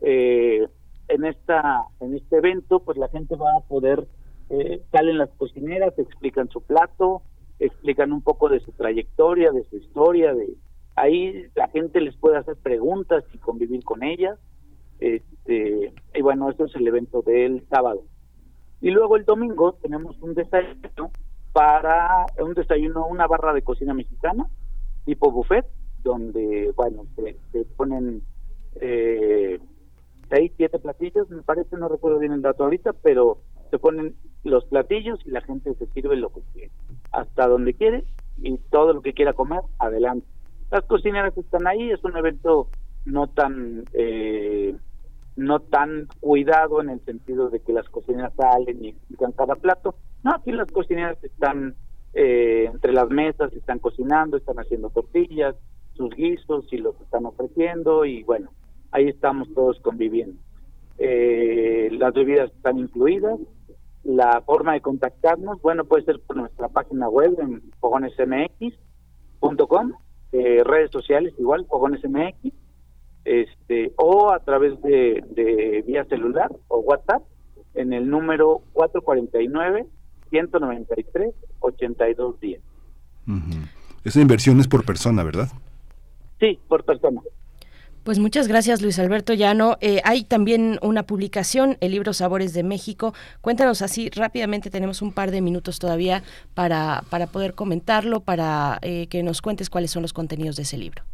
Eh, 0.00 0.66
en 1.08 1.24
esta 1.24 1.84
en 2.00 2.14
este 2.14 2.38
evento, 2.38 2.80
pues 2.80 2.96
la 2.96 3.08
gente 3.08 3.36
va 3.36 3.56
a 3.56 3.68
poder 3.68 4.06
eh, 4.52 4.82
salen 4.90 5.18
las 5.18 5.30
cocineras, 5.30 5.98
explican 5.98 6.48
su 6.50 6.62
plato, 6.62 7.22
explican 7.58 8.12
un 8.12 8.22
poco 8.22 8.48
de 8.48 8.60
su 8.60 8.72
trayectoria, 8.72 9.50
de 9.50 9.64
su 9.64 9.76
historia, 9.76 10.34
de 10.34 10.56
ahí 10.94 11.46
la 11.54 11.68
gente 11.68 12.00
les 12.00 12.16
puede 12.16 12.36
hacer 12.36 12.56
preguntas 12.56 13.24
y 13.32 13.38
convivir 13.38 13.82
con 13.82 14.02
ellas. 14.02 14.38
Este, 15.02 15.92
y 16.14 16.22
bueno, 16.22 16.48
eso 16.48 16.66
es 16.66 16.76
el 16.76 16.86
evento 16.86 17.22
del 17.22 17.66
sábado. 17.68 18.04
Y 18.80 18.90
luego 18.90 19.16
el 19.16 19.24
domingo 19.24 19.72
tenemos 19.82 20.16
un 20.22 20.34
desayuno 20.34 21.10
para 21.52 22.26
un 22.38 22.54
desayuno, 22.54 23.06
una 23.08 23.26
barra 23.26 23.52
de 23.52 23.62
cocina 23.62 23.94
mexicana, 23.94 24.46
tipo 25.04 25.32
buffet, 25.32 25.66
donde, 26.04 26.72
bueno, 26.76 27.04
se, 27.16 27.64
ponen 27.76 28.22
eh, 28.76 29.58
seis, 30.30 30.52
siete 30.56 30.78
platillos, 30.78 31.28
me 31.30 31.42
parece, 31.42 31.76
no 31.76 31.88
recuerdo 31.88 32.20
bien 32.20 32.32
el 32.32 32.42
dato 32.42 32.62
ahorita, 32.62 32.92
pero 32.92 33.38
se 33.72 33.80
ponen 33.80 34.14
los 34.44 34.64
platillos 34.66 35.18
y 35.26 35.30
la 35.30 35.40
gente 35.40 35.74
se 35.74 35.86
sirve 35.86 36.14
lo 36.14 36.30
que 36.32 36.42
quiere, 36.52 36.70
hasta 37.10 37.48
donde 37.48 37.74
quiere 37.74 38.04
y 38.38 38.56
todo 38.70 38.92
lo 38.92 39.02
que 39.02 39.14
quiera 39.14 39.32
comer, 39.32 39.62
adelante. 39.80 40.26
Las 40.70 40.84
cocineras 40.84 41.36
están 41.36 41.66
ahí, 41.66 41.90
es 41.90 42.02
un 42.04 42.16
evento 42.16 42.68
no 43.04 43.26
tan 43.26 43.82
eh, 43.94 44.76
no 45.36 45.60
tan 45.60 46.08
cuidado 46.20 46.80
en 46.80 46.90
el 46.90 47.00
sentido 47.04 47.50
de 47.50 47.60
que 47.60 47.72
las 47.72 47.88
cocineras 47.88 48.32
salen 48.36 48.84
y 48.84 48.90
explican 48.90 49.32
cada 49.32 49.56
plato. 49.56 49.96
No, 50.22 50.34
aquí 50.34 50.52
las 50.52 50.70
cocineras 50.70 51.18
están 51.24 51.74
eh, 52.14 52.68
entre 52.72 52.92
las 52.92 53.08
mesas, 53.08 53.52
están 53.54 53.78
cocinando, 53.78 54.36
están 54.36 54.58
haciendo 54.58 54.90
tortillas, 54.90 55.56
sus 55.94 56.14
guisos 56.14 56.70
y 56.72 56.76
lo 56.78 56.96
que 56.96 57.04
están 57.04 57.26
ofreciendo 57.26 58.04
y 58.04 58.22
bueno, 58.22 58.50
ahí 58.90 59.08
estamos 59.08 59.48
todos 59.54 59.80
conviviendo. 59.80 60.40
Eh, 60.98 61.88
las 61.92 62.12
bebidas 62.14 62.52
están 62.52 62.78
incluidas. 62.78 63.38
La 64.04 64.42
forma 64.42 64.74
de 64.74 64.80
contactarnos, 64.80 65.62
bueno, 65.62 65.84
puede 65.84 66.04
ser 66.04 66.20
por 66.20 66.36
nuestra 66.36 66.68
página 66.68 67.08
web 67.08 67.36
en 67.40 67.62
fogonesmx.com, 67.80 69.92
eh, 70.32 70.62
redes 70.64 70.90
sociales 70.90 71.32
igual, 71.38 71.66
fogonesmx, 71.66 72.52
este, 73.24 73.92
o 73.96 74.30
a 74.30 74.40
través 74.40 74.80
de, 74.82 75.22
de 75.30 75.84
vía 75.86 76.04
celular 76.04 76.50
o 76.68 76.78
WhatsApp 76.80 77.22
en 77.74 77.92
el 77.92 78.08
número 78.08 78.62
449 78.72 79.86
193 80.30 81.34
8210. 81.60 82.60
Esa 84.04 84.20
inversión 84.20 84.58
es 84.60 84.68
por 84.68 84.84
persona, 84.84 85.22
¿verdad? 85.22 85.48
Sí, 86.40 86.58
por 86.68 86.84
persona. 86.84 87.20
Pues 88.02 88.18
muchas 88.18 88.48
gracias 88.48 88.82
Luis 88.82 88.98
Alberto 88.98 89.32
Llano. 89.32 89.76
Eh, 89.80 90.00
hay 90.02 90.24
también 90.24 90.80
una 90.82 91.04
publicación, 91.04 91.76
el 91.80 91.92
libro 91.92 92.12
Sabores 92.12 92.52
de 92.52 92.64
México. 92.64 93.14
Cuéntanos 93.40 93.80
así 93.80 94.10
rápidamente, 94.10 94.70
tenemos 94.70 95.02
un 95.02 95.12
par 95.12 95.30
de 95.30 95.40
minutos 95.40 95.78
todavía 95.78 96.24
para, 96.54 97.04
para 97.10 97.28
poder 97.28 97.54
comentarlo, 97.54 98.18
para 98.18 98.80
eh, 98.82 99.06
que 99.06 99.22
nos 99.22 99.40
cuentes 99.40 99.70
cuáles 99.70 99.92
son 99.92 100.02
los 100.02 100.12
contenidos 100.12 100.56
de 100.56 100.62
ese 100.62 100.78
libro. 100.78 101.04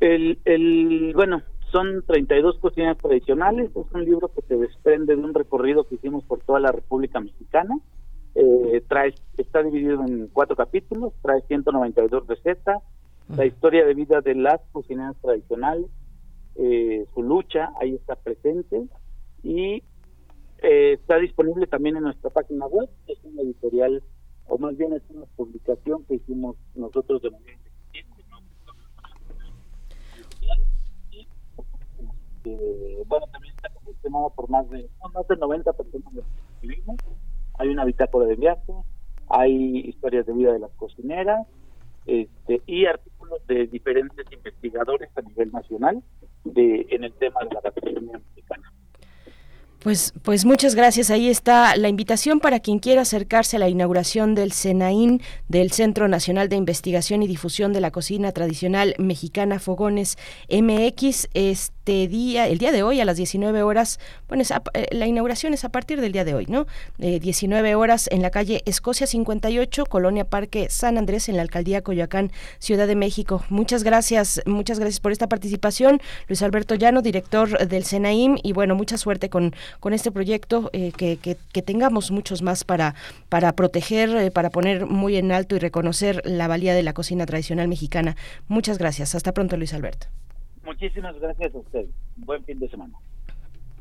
El, 0.00 0.38
el, 0.44 1.12
bueno, 1.14 1.42
son 1.72 2.02
32 2.06 2.58
cocinas 2.58 2.96
tradicionales, 2.98 3.70
es 3.70 3.92
un 3.92 4.04
libro 4.04 4.28
que 4.28 4.42
se 4.42 4.56
desprende 4.56 5.16
de 5.16 5.22
un 5.22 5.34
recorrido 5.34 5.84
que 5.84 5.96
hicimos 5.96 6.24
por 6.24 6.40
toda 6.40 6.60
la 6.60 6.72
República 6.72 7.20
Mexicana. 7.20 7.78
Eh, 8.34 8.82
trae, 8.88 9.14
está 9.36 9.62
dividido 9.62 10.04
en 10.04 10.28
cuatro 10.28 10.54
capítulos, 10.54 11.12
trae 11.22 11.42
192 11.42 12.26
recetas, 12.26 12.82
la 13.36 13.44
historia 13.44 13.84
de 13.84 13.94
vida 13.94 14.20
de 14.20 14.34
las 14.34 14.60
cocineras 14.72 15.16
tradicionales, 15.20 15.86
eh, 16.54 17.04
su 17.14 17.22
lucha, 17.22 17.70
ahí 17.80 17.94
está 17.94 18.14
presente 18.14 18.86
y 19.42 19.82
eh, 20.62 20.92
está 20.92 21.18
disponible 21.18 21.66
también 21.66 21.96
en 21.96 22.04
nuestra 22.04 22.30
página 22.30 22.66
web, 22.66 22.88
es 23.06 23.18
una 23.24 23.42
editorial, 23.42 24.02
o 24.46 24.56
más 24.58 24.76
bien 24.76 24.92
es 24.92 25.02
una 25.10 25.26
publicación 25.36 26.04
que 26.04 26.14
hicimos 26.14 26.56
nosotros 26.74 27.20
de 27.22 27.30
manera 27.30 27.58
bueno, 33.06 33.26
también 33.32 33.54
está 33.54 33.68
confeccionado 33.70 34.30
por 34.30 34.48
más 34.48 34.68
de, 34.70 34.88
más 35.14 35.26
de 35.28 35.36
90 35.36 35.72
personas 35.72 36.14
de 36.14 36.22
Hay 37.58 37.68
una 37.68 37.84
bitácora 37.84 38.26
de 38.26 38.36
viaje, 38.36 38.72
hay 39.28 39.78
historias 39.80 40.26
de 40.26 40.32
vida 40.32 40.52
de 40.52 40.58
las 40.58 40.70
cocineras, 40.72 41.46
este, 42.06 42.62
y 42.66 42.86
artículos 42.86 43.46
de 43.46 43.66
diferentes 43.66 44.24
investigadores 44.32 45.10
a 45.14 45.20
nivel 45.20 45.52
nacional 45.52 46.02
de 46.44 46.86
en 46.88 47.04
el 47.04 47.12
tema 47.12 47.40
de 47.44 47.54
la 47.54 47.60
gastronomía 47.60 48.18
mexicana. 48.18 48.72
Pues, 49.80 50.12
pues 50.22 50.44
muchas 50.44 50.74
gracias. 50.74 51.10
Ahí 51.10 51.28
está 51.28 51.76
la 51.76 51.88
invitación 51.88 52.40
para 52.40 52.60
quien 52.60 52.80
quiera 52.80 53.02
acercarse 53.02 53.56
a 53.56 53.60
la 53.60 53.68
inauguración 53.68 54.34
del 54.34 54.52
CENAIN, 54.52 55.20
del 55.48 55.70
Centro 55.70 56.08
Nacional 56.08 56.48
de 56.48 56.56
Investigación 56.56 57.22
y 57.22 57.28
Difusión 57.28 57.72
de 57.72 57.80
la 57.80 57.90
Cocina 57.90 58.32
Tradicional 58.32 58.94
Mexicana 58.98 59.60
Fogones 59.60 60.16
MX. 60.50 61.28
Este 61.34 61.77
día, 61.92 62.46
el 62.46 62.58
día 62.58 62.72
de 62.72 62.82
hoy 62.82 63.00
a 63.00 63.04
las 63.04 63.16
19 63.16 63.62
horas, 63.62 63.98
bueno, 64.28 64.44
eh, 64.74 64.86
la 64.92 65.06
inauguración 65.06 65.54
es 65.54 65.64
a 65.64 65.70
partir 65.70 66.00
del 66.00 66.12
día 66.12 66.24
de 66.24 66.34
hoy, 66.34 66.46
¿no? 66.48 66.66
19 66.98 67.68
eh, 67.68 67.74
horas 67.74 68.08
en 68.12 68.22
la 68.22 68.30
calle 68.30 68.62
Escocia 68.66 69.06
58, 69.06 69.86
Colonia 69.86 70.24
Parque 70.24 70.68
San 70.70 70.98
Andrés, 70.98 71.28
en 71.28 71.36
la 71.36 71.42
Alcaldía 71.42 71.82
Coyoacán, 71.82 72.30
Ciudad 72.58 72.86
de 72.86 72.94
México. 72.94 73.44
Muchas 73.48 73.84
gracias, 73.84 74.42
muchas 74.46 74.78
gracias 74.78 75.00
por 75.00 75.12
esta 75.12 75.28
participación. 75.28 76.00
Luis 76.28 76.42
Alberto 76.42 76.74
Llano, 76.74 77.02
director 77.02 77.66
del 77.66 77.84
CENAIM, 77.84 78.36
y 78.42 78.52
bueno, 78.52 78.74
mucha 78.74 78.98
suerte 78.98 79.30
con 79.30 79.52
este 79.92 80.12
proyecto, 80.12 80.70
eh, 80.72 80.92
que, 80.92 81.36
tengamos 81.62 82.10
muchos 82.10 82.40
más 82.40 82.64
para, 82.64 82.94
para 83.28 83.52
proteger, 83.52 84.32
para 84.32 84.50
poner 84.50 84.86
muy 84.86 85.16
en 85.16 85.32
alto 85.32 85.56
y 85.56 85.58
reconocer 85.58 86.22
la 86.24 86.46
valía 86.46 86.74
de 86.74 86.82
la 86.82 86.92
cocina 86.92 87.26
tradicional 87.26 87.68
mexicana. 87.68 88.16
Muchas 88.46 88.78
gracias. 88.78 89.14
Hasta 89.14 89.32
pronto, 89.32 89.56
Luis 89.56 89.74
Alberto. 89.74 90.06
Muchísimas 90.68 91.18
gracias 91.18 91.54
a 91.54 91.58
usted. 91.58 91.86
Buen 92.16 92.44
fin 92.44 92.58
de 92.58 92.68
semana. 92.68 92.92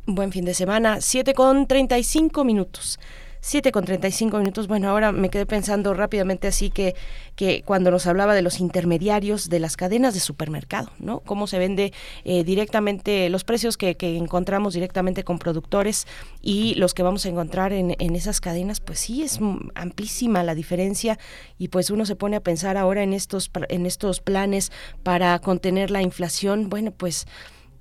Buen 0.05 0.31
fin 0.31 0.45
de 0.45 0.53
semana. 0.53 1.01
7 1.01 1.33
con 1.33 1.67
35 1.67 2.45
minutos. 2.45 2.97
7 3.41 3.71
con 3.71 3.85
35 3.85 4.37
minutos. 4.37 4.67
Bueno, 4.67 4.89
ahora 4.89 5.11
me 5.11 5.29
quedé 5.29 5.45
pensando 5.45 5.93
rápidamente 5.93 6.47
así 6.47 6.69
que, 6.69 6.95
que 7.35 7.63
cuando 7.63 7.91
nos 7.91 8.07
hablaba 8.07 8.35
de 8.35 8.41
los 8.41 8.59
intermediarios 8.59 9.49
de 9.49 9.59
las 9.59 9.77
cadenas 9.77 10.13
de 10.13 10.19
supermercado, 10.19 10.91
¿no? 10.99 11.19
Cómo 11.21 11.47
se 11.47 11.59
vende 11.59 11.93
eh, 12.23 12.43
directamente, 12.43 13.29
los 13.29 13.43
precios 13.43 13.77
que, 13.77 13.95
que, 13.95 14.17
encontramos 14.17 14.73
directamente 14.73 15.23
con 15.23 15.39
productores 15.39 16.07
y 16.41 16.75
los 16.75 16.93
que 16.93 17.03
vamos 17.03 17.25
a 17.25 17.29
encontrar 17.29 17.73
en, 17.73 17.95
en 17.99 18.15
esas 18.15 18.41
cadenas, 18.41 18.79
pues 18.79 18.99
sí, 18.99 19.23
es 19.23 19.39
amplísima 19.75 20.43
la 20.43 20.55
diferencia 20.55 21.19
y 21.57 21.67
pues 21.67 21.89
uno 21.89 22.05
se 22.05 22.15
pone 22.15 22.37
a 22.37 22.41
pensar 22.41 22.77
ahora 22.77 23.03
en 23.03 23.13
estos, 23.13 23.51
en 23.69 23.85
estos 23.85 24.19
planes 24.19 24.71
para 25.03 25.37
contener 25.39 25.91
la 25.91 26.01
inflación. 26.01 26.69
Bueno, 26.69 26.91
pues 26.91 27.27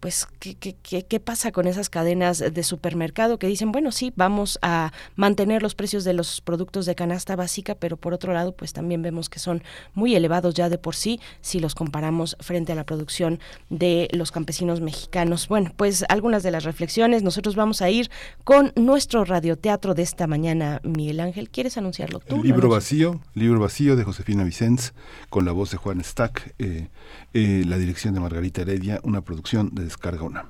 pues 0.07 0.29
¿qué, 0.39 0.55
qué, 0.55 1.03
qué, 1.03 1.19
pasa 1.19 1.51
con 1.51 1.67
esas 1.67 1.91
cadenas 1.91 2.39
de 2.39 2.63
supermercado 2.63 3.41
que 3.41 3.49
dicen, 3.49 3.73
bueno, 3.73 3.91
sí, 3.91 4.13
vamos 4.15 4.57
a 4.63 4.93
mantener 5.17 5.65
los 5.65 5.75
precios 5.75 6.05
de 6.05 6.13
los 6.13 6.41
productos 6.41 6.87
de 6.87 6.95
canasta 6.95 7.35
básica, 7.35 7.75
pero 7.75 7.97
por 7.97 8.15
otro 8.15 8.33
lado, 8.33 8.53
pues 8.55 8.73
también 8.73 9.03
vemos 9.03 9.29
que 9.29 9.41
son 9.41 9.65
muy 9.95 10.15
elevados 10.15 10.55
ya 10.55 10.69
de 10.69 10.79
por 10.79 10.95
sí 10.95 11.19
si 11.41 11.59
los 11.59 11.75
comparamos 11.75 12.37
frente 12.39 12.71
a 12.71 12.77
la 12.77 12.85
producción 12.85 13.41
de 13.69 14.07
los 14.13 14.31
campesinos 14.31 14.81
mexicanos. 14.81 15.49
Bueno, 15.49 15.73
pues 15.77 16.05
algunas 16.09 16.45
de 16.45 16.53
las 16.53 16.63
reflexiones, 16.63 17.25
nosotros 17.25 17.57
vamos 17.57 17.83
a 17.83 17.91
ir 17.91 18.09
con 18.45 18.73
nuestro 18.77 19.25
radioteatro 19.25 19.95
de 19.95 20.03
esta 20.03 20.29
mañana. 20.29 20.81
Miguel 20.85 21.19
Ángel, 21.19 21.51
¿quieres 21.51 21.79
anunciarlo 21.79 22.21
tú? 22.21 22.45
libro 22.45 22.69
vacío, 22.69 23.21
libro 23.35 23.59
vacío 23.59 23.97
de 23.97 24.05
Josefina 24.05 24.45
Vicens, 24.45 24.95
con 25.31 25.45
la 25.45 25.51
voz 25.51 25.73
de 25.73 25.79
Juan 25.79 26.05
Stack, 26.05 26.55
eh, 26.61 26.91
eh, 27.35 27.65
la 27.67 27.77
dirección 27.77 28.15
de 28.15 28.21
Margarita 28.21 28.61
Heredia, 28.61 29.01
una 29.03 29.23
producción 29.23 29.75
de 29.75 29.96
Descarga 29.97 30.25
una. 30.25 30.45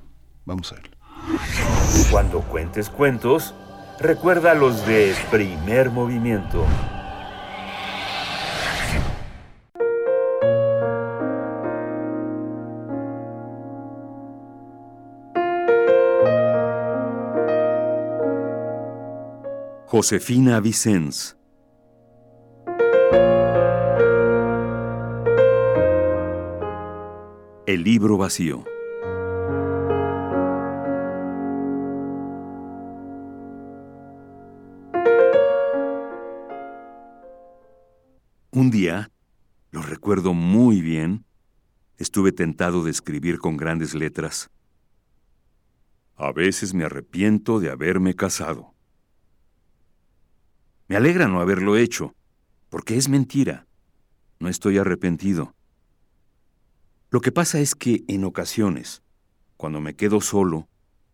Vamos 0.44 0.72
a 0.72 0.74
ver. 0.74 0.90
Cuando 2.11 2.40
cuentes 2.40 2.90
cuentos, 2.90 3.54
recuerda 4.00 4.54
los 4.54 4.85
de 4.87 5.14
primer 5.30 5.90
movimiento. 5.90 6.64
Josefina 19.87 20.59
Vicens 20.59 21.37
El 27.66 27.85
libro 27.85 28.18
vacío. 28.18 28.76
Un 38.66 38.72
día, 38.72 39.12
lo 39.70 39.81
recuerdo 39.81 40.35
muy 40.35 40.81
bien, 40.81 41.24
estuve 41.98 42.33
tentado 42.33 42.83
de 42.83 42.90
escribir 42.90 43.38
con 43.38 43.57
grandes 43.57 43.94
letras. 43.94 44.50
A 46.16 46.33
veces 46.33 46.74
me 46.74 46.83
arrepiento 46.83 47.61
de 47.61 47.70
haberme 47.70 48.16
casado. 48.16 48.74
Me 50.88 50.96
alegra 50.96 51.29
no 51.29 51.40
haberlo 51.40 51.76
hecho, 51.76 52.16
porque 52.68 52.97
es 52.97 53.09
mentira. 53.09 53.68
No 54.41 54.49
estoy 54.49 54.78
arrepentido. 54.78 55.55
Lo 57.11 57.20
que 57.20 57.30
pasa 57.30 57.61
es 57.61 57.76
que 57.76 58.03
en 58.09 58.24
ocasiones, 58.24 59.01
cuando 59.57 59.80
me 59.80 59.95
quedo 59.95 60.20
solo, 60.20 60.66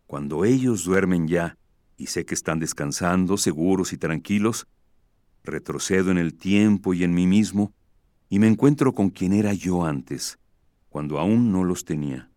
cuando 0.07 0.43
ellos 0.43 0.85
duermen 0.85 1.27
ya 1.27 1.55
y 1.97 2.07
sé 2.07 2.25
que 2.25 2.33
están 2.33 2.57
descansando, 2.57 3.37
seguros 3.37 3.93
y 3.93 3.99
tranquilos, 3.99 4.65
retrocedo 5.43 6.11
en 6.11 6.17
el 6.17 6.35
tiempo 6.35 6.93
y 6.93 7.03
en 7.03 7.13
mí 7.13 7.27
mismo 7.27 7.73
y 8.29 8.39
me 8.39 8.47
encuentro 8.47 8.93
con 8.93 9.09
quien 9.09 9.33
era 9.33 9.53
yo 9.53 9.85
antes, 9.85 10.39
cuando 10.89 11.19
aún 11.19 11.51
no 11.51 11.63
los 11.63 11.85
tenía. 11.85 12.29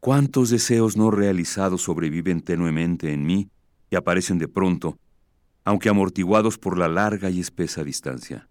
¿Cuántos 0.00 0.50
deseos 0.50 0.96
no 0.96 1.10
realizados 1.10 1.82
sobreviven 1.82 2.40
tenuemente 2.40 3.12
en 3.12 3.24
mí 3.24 3.48
y 3.92 3.96
aparecen 3.96 4.38
de 4.38 4.48
pronto, 4.48 4.98
aunque 5.64 5.90
amortiguados 5.90 6.56
por 6.56 6.78
la 6.78 6.88
larga 6.88 7.28
y 7.28 7.40
espesa 7.40 7.84
distancia. 7.84 8.48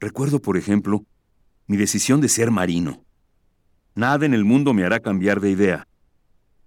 Recuerdo, 0.00 0.40
por 0.40 0.56
ejemplo, 0.56 1.04
mi 1.66 1.76
decisión 1.76 2.22
de 2.22 2.30
ser 2.30 2.50
marino. 2.50 3.04
Nada 3.94 4.24
en 4.24 4.32
el 4.32 4.46
mundo 4.46 4.72
me 4.72 4.84
hará 4.84 5.00
cambiar 5.00 5.40
de 5.40 5.50
idea, 5.50 5.86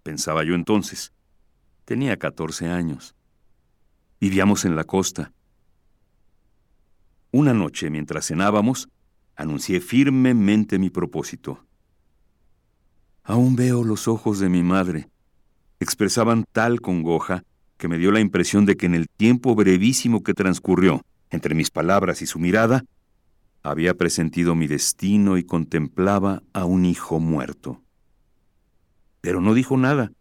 pensaba 0.04 0.44
yo 0.44 0.54
entonces. 0.54 1.14
Tenía 1.84 2.18
14 2.18 2.68
años. 2.68 3.16
Vivíamos 4.22 4.66
en 4.66 4.76
la 4.76 4.84
costa. 4.84 5.34
Una 7.32 7.56
noche, 7.56 7.90
mientras 7.90 8.28
cenábamos, 8.28 8.88
anuncié 9.36 9.82
firmemente 9.82 10.78
mi 10.78 10.92
propósito. 10.92 11.66
Aún 13.24 13.56
veo 13.56 13.84
los 13.84 14.08
ojos 14.08 14.38
de 14.38 14.48
mi 14.48 14.62
madre. 14.62 15.10
Expresaban 15.80 16.46
tal 16.52 16.82
congoja 16.82 17.44
que 17.78 17.88
me 17.88 17.98
dio 17.98 18.12
la 18.12 18.20
impresión 18.20 18.68
de 18.68 18.78
que 18.78 18.86
en 18.86 18.94
el 18.94 19.10
tiempo 19.10 19.56
brevísimo 19.56 20.22
que 20.22 20.36
transcurrió 20.36 21.02
entre 21.32 21.56
mis 21.56 21.72
palabras 21.72 22.22
y 22.22 22.28
su 22.28 22.38
mirada, 22.38 22.86
había 23.64 23.96
presentido 23.96 24.54
mi 24.54 24.68
destino 24.68 25.40
y 25.40 25.44
contemplaba 25.44 26.44
a 26.54 26.66
un 26.66 26.86
hijo 26.86 27.20
muerto. 27.20 27.82
Pero 29.20 29.42
no 29.42 29.56
dijo 29.56 29.78
nada. 29.78 30.12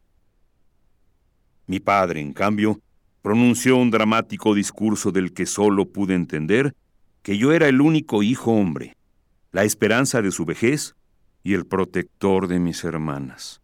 Mi 1.67 1.81
padre, 1.81 2.23
en 2.23 2.33
cambio, 2.33 2.81
pronunció 3.23 3.77
un 3.77 3.91
dramático 3.91 4.55
discurso 4.55 5.13
del 5.13 5.33
que 5.33 5.47
solo 5.47 5.87
pude 5.87 6.15
entender 6.15 6.75
que 7.23 7.37
yo 7.37 7.53
era 7.53 7.69
el 7.69 7.81
único 7.81 8.23
hijo 8.23 8.53
hombre, 8.53 8.97
la 9.53 9.65
esperanza 9.65 10.23
de 10.23 10.31
su 10.31 10.45
vejez 10.45 10.95
y 11.43 11.55
el 11.55 11.67
protector 11.67 12.49
de 12.49 12.59
mis 12.59 12.85
hermanas. 12.85 13.61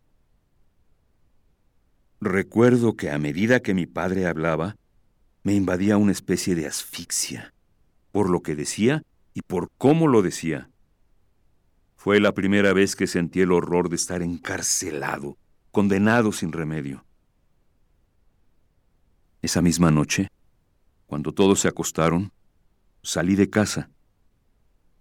Recuerdo 2.20 2.96
que 2.96 3.10
a 3.10 3.18
medida 3.18 3.60
que 3.60 3.74
mi 3.74 3.86
padre 3.86 4.26
hablaba, 4.26 4.76
me 5.42 5.54
invadía 5.54 5.96
una 5.96 6.12
especie 6.12 6.54
de 6.54 6.66
asfixia, 6.66 7.54
por 8.10 8.30
lo 8.30 8.40
que 8.40 8.56
decía 8.56 9.02
y 9.32 9.42
por 9.42 9.70
cómo 9.78 10.08
lo 10.08 10.22
decía. 10.22 10.70
Fue 11.96 12.20
la 12.20 12.32
primera 12.32 12.72
vez 12.72 12.96
que 12.96 13.06
sentí 13.06 13.40
el 13.40 13.52
horror 13.52 13.88
de 13.88 13.96
estar 13.96 14.22
encarcelado, 14.22 15.36
condenado 15.70 16.32
sin 16.32 16.52
remedio. 16.52 17.05
Esa 19.46 19.62
misma 19.62 19.92
noche, 19.92 20.26
cuando 21.06 21.30
todos 21.30 21.60
se 21.60 21.68
acostaron, 21.68 22.32
salí 23.04 23.36
de 23.36 23.48
casa. 23.48 23.90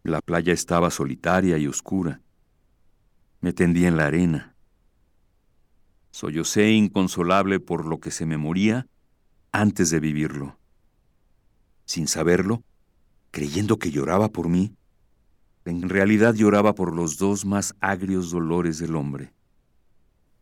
La 0.04 0.22
playa 0.22 0.54
estaba 0.54 0.92
solitaria 0.92 1.58
y 1.58 1.66
oscura. 1.66 2.22
Me 3.42 3.54
tendí 3.54 3.88
en 3.88 3.98
la 3.98 4.06
arena. 4.06 4.56
Sollocé 6.12 6.70
inconsolable 6.74 7.60
por 7.60 7.88
lo 7.88 8.00
que 8.00 8.12
se 8.12 8.28
me 8.28 8.38
moría 8.38 8.86
antes 9.52 9.90
de 9.90 10.00
vivirlo. 10.00 10.60
Sin 11.86 12.08
saberlo, 12.08 12.62
creyendo 13.32 13.80
que 13.80 13.90
lloraba 13.90 14.30
por 14.30 14.48
mí, 14.48 14.76
en 15.66 15.90
realidad 15.90 16.36
lloraba 16.36 16.76
por 16.76 16.96
los 16.96 17.18
dos 17.18 17.46
más 17.46 17.74
agrios 17.80 18.30
dolores 18.30 18.78
del 18.78 18.96
hombre, 18.96 19.34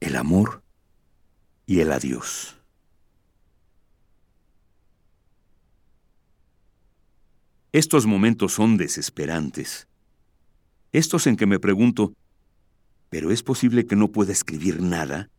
el 0.02 0.18
amor 0.18 0.62
y 1.66 1.80
el 1.80 1.94
adiós. 1.94 2.58
Estos 7.74 8.06
momentos 8.06 8.54
son 8.54 8.78
desesperantes. 8.78 9.88
Estos 10.92 11.26
en 11.26 11.36
que 11.36 11.48
me 11.48 11.60
pregunto, 11.60 12.14
¿pero 13.10 13.32
es 13.32 13.42
posible 13.42 13.88
que 13.88 13.96
no 13.96 14.10
pueda 14.10 14.32
escribir 14.32 14.80
nada? 14.80 15.32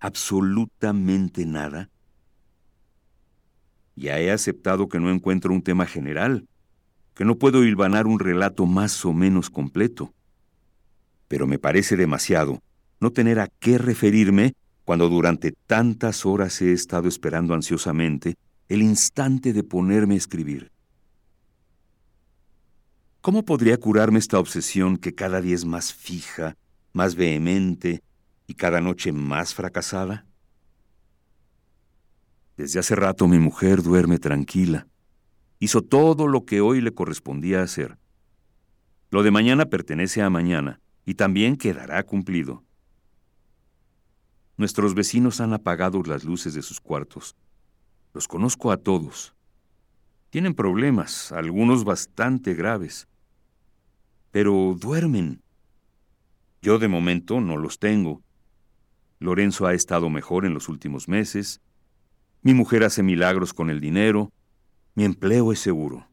Absolutamente 0.00 1.44
nada. 1.44 1.90
Ya 3.94 4.18
he 4.18 4.30
aceptado 4.30 4.88
que 4.88 5.00
no 5.00 5.10
encuentro 5.10 5.52
un 5.52 5.60
tema 5.60 5.84
general, 5.84 6.46
que 7.12 7.26
no 7.26 7.36
puedo 7.36 7.62
hilvanar 7.62 8.06
un 8.06 8.18
relato 8.18 8.64
más 8.64 9.04
o 9.04 9.12
menos 9.12 9.50
completo. 9.50 10.14
Pero 11.28 11.46
me 11.46 11.58
parece 11.58 11.94
demasiado 11.98 12.62
no 13.00 13.10
tener 13.10 13.38
a 13.38 13.48
qué 13.58 13.76
referirme 13.76 14.54
cuando 14.86 15.10
durante 15.10 15.52
tantas 15.66 16.24
horas 16.24 16.62
he 16.62 16.72
estado 16.72 17.06
esperando 17.06 17.52
ansiosamente 17.52 18.36
el 18.70 18.80
instante 18.80 19.52
de 19.52 19.62
ponerme 19.62 20.14
a 20.14 20.16
escribir. 20.16 20.72
¿Cómo 23.22 23.44
podría 23.44 23.78
curarme 23.78 24.18
esta 24.18 24.40
obsesión 24.40 24.96
que 24.96 25.14
cada 25.14 25.40
día 25.40 25.54
es 25.54 25.64
más 25.64 25.94
fija, 25.94 26.56
más 26.92 27.14
vehemente 27.14 28.02
y 28.48 28.54
cada 28.54 28.80
noche 28.80 29.12
más 29.12 29.54
fracasada? 29.54 30.26
Desde 32.56 32.80
hace 32.80 32.96
rato 32.96 33.28
mi 33.28 33.38
mujer 33.38 33.80
duerme 33.84 34.18
tranquila. 34.18 34.88
Hizo 35.60 35.82
todo 35.82 36.26
lo 36.26 36.44
que 36.44 36.60
hoy 36.60 36.80
le 36.80 36.94
correspondía 36.94 37.62
hacer. 37.62 37.96
Lo 39.12 39.22
de 39.22 39.30
mañana 39.30 39.66
pertenece 39.66 40.20
a 40.20 40.28
mañana 40.28 40.80
y 41.04 41.14
también 41.14 41.54
quedará 41.54 42.02
cumplido. 42.02 42.64
Nuestros 44.56 44.96
vecinos 44.96 45.40
han 45.40 45.52
apagado 45.52 46.02
las 46.02 46.24
luces 46.24 46.54
de 46.54 46.62
sus 46.62 46.80
cuartos. 46.80 47.36
Los 48.14 48.26
conozco 48.26 48.72
a 48.72 48.78
todos. 48.78 49.36
Tienen 50.30 50.54
problemas, 50.54 51.30
algunos 51.30 51.84
bastante 51.84 52.54
graves 52.54 53.06
pero 54.32 54.74
duermen. 54.78 55.42
Yo 56.62 56.78
de 56.78 56.88
momento 56.88 57.40
no 57.40 57.56
los 57.56 57.78
tengo. 57.78 58.22
Lorenzo 59.20 59.66
ha 59.66 59.74
estado 59.74 60.10
mejor 60.10 60.44
en 60.44 60.54
los 60.54 60.68
últimos 60.68 61.06
meses. 61.06 61.60
Mi 62.40 62.54
mujer 62.54 62.82
hace 62.82 63.02
milagros 63.02 63.52
con 63.52 63.70
el 63.70 63.80
dinero. 63.80 64.32
Mi 64.94 65.04
empleo 65.04 65.52
es 65.52 65.60
seguro. 65.60 66.08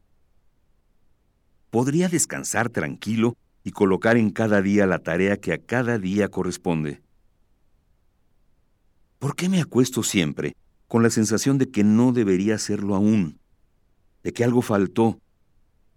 Podría 1.70 2.08
descansar 2.08 2.68
tranquilo 2.68 3.36
y 3.64 3.72
colocar 3.72 4.16
en 4.16 4.30
cada 4.30 4.60
día 4.60 4.86
la 4.86 4.98
tarea 4.98 5.38
que 5.38 5.52
a 5.52 5.58
cada 5.58 5.98
día 5.98 6.28
corresponde. 6.28 7.02
¿Por 9.18 9.34
qué 9.34 9.48
me 9.48 9.60
acuesto 9.60 10.02
siempre 10.02 10.56
con 10.88 11.02
la 11.02 11.10
sensación 11.10 11.58
de 11.58 11.70
que 11.70 11.84
no 11.84 12.12
debería 12.12 12.56
hacerlo 12.56 12.94
aún? 12.94 13.38
De 14.22 14.32
que 14.32 14.44
algo 14.44 14.62
faltó, 14.62 15.20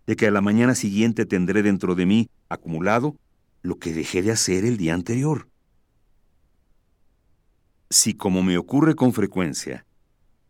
de 0.05 0.15
que 0.15 0.27
a 0.27 0.31
la 0.31 0.41
mañana 0.41 0.75
siguiente 0.75 1.25
tendré 1.25 1.63
dentro 1.63 1.95
de 1.95 2.05
mí, 2.05 2.29
acumulado, 2.49 3.15
lo 3.61 3.77
que 3.77 3.93
dejé 3.93 4.21
de 4.21 4.31
hacer 4.31 4.65
el 4.65 4.77
día 4.77 4.93
anterior. 4.93 5.47
Si, 7.89 8.13
como 8.13 8.43
me 8.43 8.57
ocurre 8.57 8.95
con 8.95 9.13
frecuencia, 9.13 9.85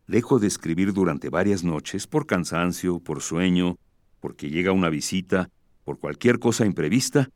dejo 0.06 0.38
de 0.38 0.48
escribir 0.48 0.92
durante 0.92 1.28
varias 1.28 1.62
noches 1.62 2.06
por 2.06 2.26
cansancio, 2.26 2.98
por 2.98 3.22
sueño, 3.22 3.76
porque 4.20 4.50
llega 4.50 4.72
una 4.72 4.88
visita, 4.88 5.50
por 5.84 5.98
cualquier 5.98 6.38
cosa 6.38 6.64
imprevista, 6.64 7.28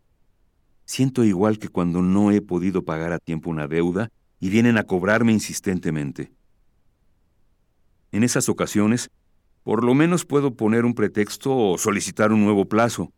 siento 0.84 1.22
igual 1.22 1.58
que 1.58 1.68
cuando 1.68 2.02
no 2.02 2.32
he 2.32 2.40
podido 2.40 2.84
pagar 2.84 3.12
a 3.12 3.18
tiempo 3.18 3.50
una 3.50 3.68
deuda 3.68 4.10
y 4.40 4.48
vienen 4.48 4.78
a 4.78 4.84
cobrarme 4.84 5.32
insistentemente. 5.32 6.32
En 8.10 8.24
esas 8.24 8.48
ocasiones 8.48 9.10
por 9.68 9.84
lo 9.84 9.92
menos 9.92 10.24
puedo 10.24 10.54
poner 10.54 10.86
un 10.86 10.94
pretexto 10.94 11.54
o 11.54 11.76
solicitar 11.76 12.32
un 12.32 12.42
nuevo 12.42 12.64
plazo. 12.64 13.12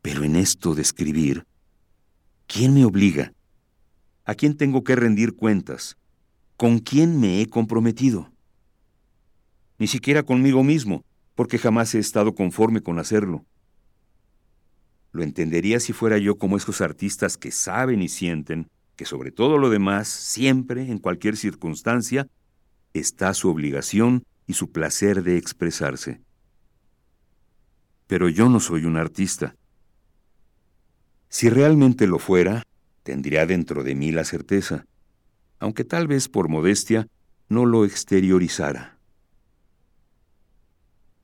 Pero 0.00 0.22
en 0.22 0.36
esto 0.36 0.76
de 0.76 0.82
escribir, 0.82 1.44
¿quién 2.46 2.72
me 2.72 2.84
obliga? 2.84 3.32
¿A 4.24 4.36
quién 4.36 4.56
tengo 4.56 4.84
que 4.84 4.94
rendir 4.94 5.34
cuentas? 5.34 5.96
¿Con 6.56 6.78
quién 6.78 7.18
me 7.18 7.40
he 7.40 7.48
comprometido? 7.48 8.30
Ni 9.76 9.88
siquiera 9.88 10.22
conmigo 10.22 10.62
mismo, 10.62 11.04
porque 11.34 11.58
jamás 11.58 11.96
he 11.96 11.98
estado 11.98 12.36
conforme 12.36 12.80
con 12.80 13.00
hacerlo. 13.00 13.44
Lo 15.10 15.24
entendería 15.24 15.80
si 15.80 15.92
fuera 15.92 16.16
yo 16.18 16.38
como 16.38 16.56
esos 16.56 16.80
artistas 16.80 17.36
que 17.36 17.50
saben 17.50 18.02
y 18.02 18.08
sienten 18.08 18.68
que 18.94 19.04
sobre 19.04 19.32
todo 19.32 19.58
lo 19.58 19.68
demás, 19.68 20.06
siempre, 20.06 20.92
en 20.92 21.00
cualquier 21.00 21.36
circunstancia, 21.36 22.28
está 22.92 23.34
su 23.34 23.48
obligación 23.48 24.22
y 24.46 24.54
su 24.54 24.72
placer 24.72 25.22
de 25.22 25.36
expresarse. 25.36 26.20
Pero 28.06 28.28
yo 28.28 28.48
no 28.48 28.60
soy 28.60 28.84
un 28.84 28.96
artista. 28.96 29.54
Si 31.28 31.48
realmente 31.48 32.06
lo 32.06 32.18
fuera, 32.18 32.62
tendría 33.02 33.46
dentro 33.46 33.82
de 33.82 33.94
mí 33.94 34.12
la 34.12 34.24
certeza, 34.24 34.84
aunque 35.58 35.84
tal 35.84 36.06
vez 36.06 36.28
por 36.28 36.48
modestia 36.48 37.08
no 37.48 37.66
lo 37.66 37.84
exteriorizara. 37.84 38.98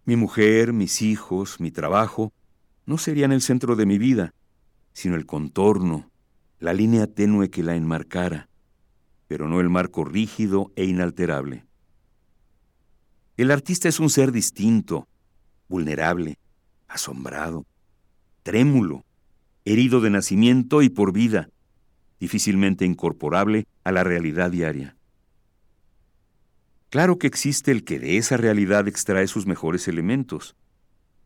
Mi 0.05 0.17
mujer, 0.17 0.73
mis 0.73 1.03
hijos, 1.03 1.61
mi 1.61 1.71
trabajo, 1.71 2.33
no 2.87 2.97
serían 2.97 3.33
el 3.33 3.43
centro 3.43 3.77
de 3.77 3.85
mi 3.85 3.99
vida, 3.99 4.33
sino 4.95 5.17
el 5.17 5.27
contorno, 5.27 6.11
la 6.59 6.73
línea 6.73 7.07
tenue 7.07 7.51
que 7.51 7.63
la 7.63 7.77
enmarcara, 7.77 8.49
pero 9.27 9.47
no 9.49 9.61
el 9.61 9.69
marco 9.69 10.05
rígido 10.05 10.73
e 10.75 10.85
inalterable. 10.85 11.68
El 13.39 13.53
artista 13.53 13.89
es 13.89 14.01
un 14.01 14.11
ser 14.11 14.33
distinto, 14.33 15.07
vulnerable, 15.69 16.41
asombrado, 16.89 17.67
trémulo, 18.43 19.05
herido 19.65 20.01
de 20.01 20.11
nacimiento 20.11 20.83
y 20.83 20.89
por 20.89 21.13
vida, 21.13 21.49
difícilmente 22.19 22.85
incorporable 22.85 23.69
a 23.85 23.93
la 23.93 24.03
realidad 24.03 24.51
diaria. 24.51 24.97
Claro 26.91 27.21
que 27.21 27.29
existe 27.29 27.71
el 27.71 27.85
que 27.85 28.01
de 28.01 28.17
esa 28.17 28.37
realidad 28.37 28.89
extrae 28.89 29.29
sus 29.29 29.47
mejores 29.47 29.87
elementos, 29.87 30.57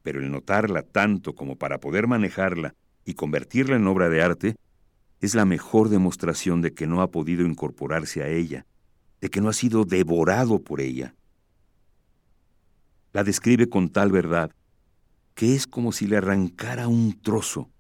pero 0.02 0.20
el 0.20 0.30
notarla 0.30 0.82
tanto 0.82 1.34
como 1.34 1.56
para 1.56 1.80
poder 1.80 2.08
manejarla 2.08 2.74
y 3.06 3.14
convertirla 3.14 3.76
en 3.76 3.86
obra 3.86 4.10
de 4.10 4.20
arte 4.20 4.56
es 5.22 5.34
la 5.34 5.46
mejor 5.46 5.88
demostración 5.88 6.60
de 6.60 6.74
que 6.74 6.86
no 6.86 7.00
ha 7.00 7.10
podido 7.10 7.46
incorporarse 7.46 8.22
a 8.22 8.28
ella, 8.28 8.66
de 9.22 9.30
que 9.30 9.40
no 9.40 9.48
ha 9.48 9.54
sido 9.54 9.86
devorado 9.86 10.62
por 10.62 10.82
ella. 10.82 11.14
La 13.12 13.24
describe 13.24 13.68
con 13.68 13.90
tal 13.90 14.10
verdad 14.10 14.52
que 15.34 15.54
es 15.54 15.66
como 15.66 15.92
si 15.92 16.06
le 16.06 16.18
arrancara 16.18 16.88
un 16.88 17.20
trozo. 17.20 17.70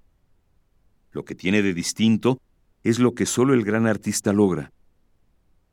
Lo 1.10 1.24
que 1.24 1.34
tiene 1.34 1.62
de 1.62 1.74
distinto 1.74 2.40
es 2.82 2.98
lo 2.98 3.14
que 3.14 3.26
solo 3.26 3.54
el 3.54 3.64
gran 3.64 3.86
artista 3.86 4.32
logra, 4.32 4.72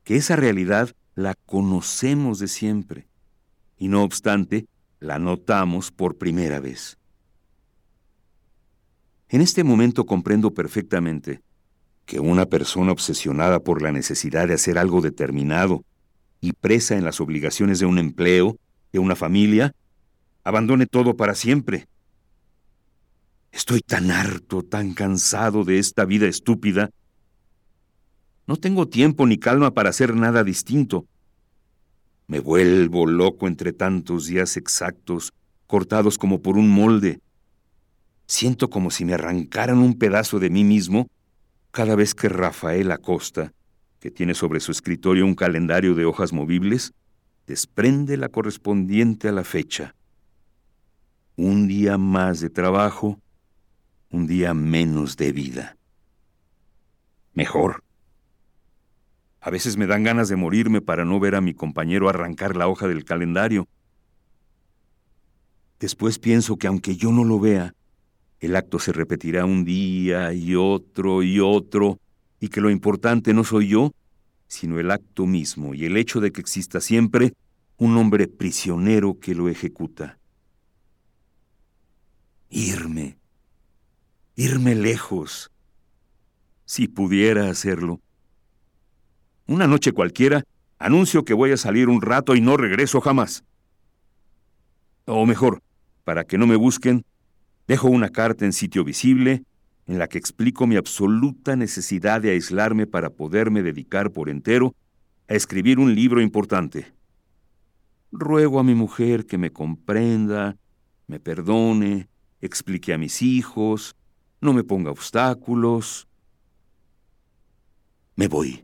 que 0.04 0.18
esa 0.18 0.36
realidad 0.36 0.92
la 1.16 1.36
conocemos 1.46 2.40
de 2.40 2.48
siempre, 2.48 3.08
y 3.78 3.88
no 3.88 4.04
obstante, 4.04 4.68
la 5.00 5.20
notamos 5.20 5.92
por 5.92 6.18
primera 6.18 6.60
vez. 6.60 6.98
En 9.30 9.42
este 9.42 9.64
momento 9.64 10.06
comprendo 10.06 10.54
perfectamente 10.54 11.42
que 12.06 12.20
una 12.20 12.46
persona 12.46 12.92
obsesionada 12.92 13.60
por 13.60 13.82
la 13.82 13.92
necesidad 13.92 14.48
de 14.48 14.56
hacer 14.56 14.78
algo 14.78 15.02
determinado 15.02 15.84
y 16.42 16.54
presa 16.54 16.96
en 16.96 17.06
las 17.06 17.22
obligaciones 17.22 17.80
de 17.80 17.86
un 17.86 18.00
empleo, 18.00 18.58
de 18.92 19.00
una 19.00 19.16
familia, 19.16 19.74
abandone 20.44 20.86
todo 20.86 21.16
para 21.16 21.36
siempre. 21.36 21.88
Estoy 23.52 23.82
tan 23.82 24.12
harto, 24.12 24.64
tan 24.64 24.94
cansado 24.94 25.64
de 25.64 25.80
esta 25.80 26.06
vida 26.06 26.28
estúpida. 26.28 26.90
No 28.48 28.58
tengo 28.58 28.88
tiempo 28.88 29.26
ni 29.28 29.38
calma 29.38 29.72
para 29.72 29.90
hacer 29.90 30.16
nada 30.16 30.44
distinto. 30.44 31.06
Me 32.28 32.40
vuelvo 32.40 33.08
loco 33.08 33.48
entre 33.48 33.74
tantos 33.74 34.28
días 34.28 34.56
exactos, 34.56 35.34
cortados 35.68 36.18
como 36.18 36.42
por 36.42 36.58
un 36.58 36.70
molde. 36.70 37.22
Siento 38.28 38.70
como 38.70 38.92
si 38.92 39.06
me 39.06 39.16
arrancaran 39.16 39.80
un 39.80 39.98
pedazo 39.98 40.40
de 40.40 40.52
mí 40.52 40.64
mismo 40.64 41.10
cada 41.72 41.96
vez 41.96 42.14
que 42.14 42.30
Rafael 42.30 42.92
Acosta, 42.92 43.52
que 44.00 44.12
tiene 44.12 44.36
sobre 44.36 44.60
su 44.60 44.72
escritorio 44.72 45.26
un 45.26 45.36
calendario 45.36 45.96
de 45.96 46.06
hojas 46.06 46.32
movibles, 46.34 46.94
desprende 47.50 48.16
la 48.16 48.30
correspondiente 48.30 49.28
a 49.28 49.32
la 49.32 49.44
fecha. 49.44 49.96
Un 51.36 51.68
día 51.68 51.98
más 51.98 52.42
de 52.42 52.52
trabajo, 52.52 53.20
un 54.12 54.28
día 54.28 54.54
menos 54.54 55.18
de 55.18 55.32
vida. 55.32 55.76
Mejor. 57.34 57.84
A 59.42 59.50
veces 59.50 59.78
me 59.78 59.88
dan 59.88 60.04
ganas 60.04 60.30
de 60.30 60.36
morirme 60.36 60.80
para 60.80 61.06
no 61.06 61.20
ver 61.20 61.34
a 61.34 61.42
mi 61.42 61.56
compañero 61.56 62.08
arrancar 62.08 62.56
la 62.56 62.68
hoja 62.68 62.88
del 62.88 63.04
calendario. 63.04 63.68
Después 65.80 66.20
pienso 66.20 66.58
que 66.58 66.68
aunque 66.68 66.98
yo 66.98 67.12
no 67.12 67.24
lo 67.24 67.40
vea, 67.40 67.74
el 68.42 68.56
acto 68.56 68.78
se 68.78 68.92
repetirá 68.92 69.46
un 69.46 69.66
día 69.66 70.34
y 70.34 70.54
otro 70.54 71.24
y 71.24 71.40
otro, 71.40 72.00
y 72.40 72.50
que 72.50 72.62
lo 72.62 72.70
importante 72.70 73.34
no 73.34 73.44
soy 73.44 73.70
yo, 73.70 73.92
sino 74.50 74.80
el 74.80 74.92
acto 74.92 75.28
mismo 75.28 75.76
y 75.76 75.86
el 75.86 75.96
hecho 75.96 76.20
de 76.20 76.32
que 76.32 76.42
exista 76.42 76.82
siempre 76.82 77.34
un 77.78 77.96
hombre 77.96 78.28
prisionero 78.28 79.20
que 79.20 79.36
lo 79.36 79.48
ejecuta. 79.48 80.18
Irme, 82.50 83.20
irme 84.36 84.74
lejos, 84.74 85.52
si 86.66 86.88
pudiera 86.88 87.50
hacerlo. 87.50 88.02
Una 89.46 89.68
noche 89.68 89.92
cualquiera, 89.92 90.44
anuncio 90.80 91.24
que 91.24 91.36
voy 91.36 91.52
a 91.52 91.58
salir 91.58 91.88
un 91.88 92.02
rato 92.02 92.36
y 92.36 92.42
no 92.42 92.58
regreso 92.58 93.02
jamás. 93.02 93.44
O 95.06 95.28
mejor, 95.28 95.62
para 96.04 96.26
que 96.26 96.40
no 96.40 96.48
me 96.48 96.56
busquen, 96.56 97.06
dejo 97.68 97.88
una 97.88 98.10
carta 98.10 98.46
en 98.46 98.54
sitio 98.54 98.84
visible 98.84 99.44
en 99.90 99.98
la 99.98 100.08
que 100.08 100.20
explico 100.20 100.68
mi 100.68 100.76
absoluta 100.76 101.56
necesidad 101.56 102.22
de 102.22 102.30
aislarme 102.30 102.86
para 102.86 103.10
poderme 103.10 103.64
dedicar 103.64 104.12
por 104.12 104.30
entero 104.30 104.76
a 105.28 105.34
escribir 105.34 105.80
un 105.80 105.96
libro 105.96 106.22
importante. 106.22 106.94
Ruego 108.12 108.60
a 108.60 108.64
mi 108.64 108.76
mujer 108.76 109.26
que 109.26 109.40
me 109.40 109.52
comprenda, 109.52 110.56
me 111.08 111.20
perdone, 111.20 112.08
explique 112.40 112.94
a 112.94 113.00
mis 113.00 113.24
hijos, 113.24 113.96
no 114.42 114.54
me 114.54 114.64
ponga 114.64 114.92
obstáculos. 114.92 116.08
Me 118.16 118.28
voy. 118.28 118.64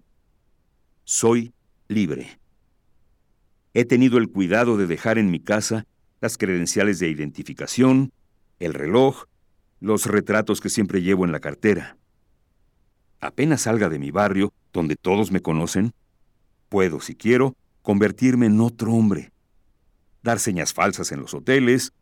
Soy 1.06 1.56
libre. 1.88 2.40
He 3.74 3.86
tenido 3.86 4.20
el 4.20 4.30
cuidado 4.30 4.78
de 4.78 4.86
dejar 4.86 5.18
en 5.18 5.32
mi 5.32 5.40
casa 5.40 5.88
las 6.22 6.38
credenciales 6.38 7.00
de 7.00 7.10
identificación, 7.10 8.12
el 8.60 8.76
reloj, 8.76 9.26
los 9.80 10.06
retratos 10.06 10.62
que 10.62 10.70
siempre 10.70 11.02
llevo 11.02 11.26
en 11.26 11.32
la 11.32 11.40
cartera. 11.40 11.98
Apenas 13.20 13.62
salga 13.62 13.90
de 13.90 14.00
mi 14.00 14.12
barrio, 14.12 14.54
donde 14.74 14.96
todos 14.96 15.32
me 15.32 15.42
conocen, 15.42 15.94
puedo, 16.70 17.00
si 17.02 17.16
quiero, 17.16 17.56
convertirme 17.82 18.48
en 18.48 18.60
otro 18.62 18.94
hombre, 18.94 19.32
dar 20.24 20.40
señas 20.40 20.74
falsas 20.74 21.12
en 21.12 21.20
los 21.20 21.34
hoteles, 21.34 21.94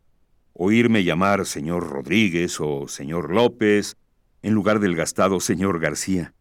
oírme 0.52 1.04
llamar 1.04 1.46
señor 1.46 1.88
Rodríguez 1.88 2.58
o 2.60 2.88
señor 2.88 3.32
López, 3.32 3.96
en 4.42 4.54
lugar 4.54 4.80
del 4.80 4.96
gastado 4.96 5.40
señor 5.40 5.80
García. 5.80 6.34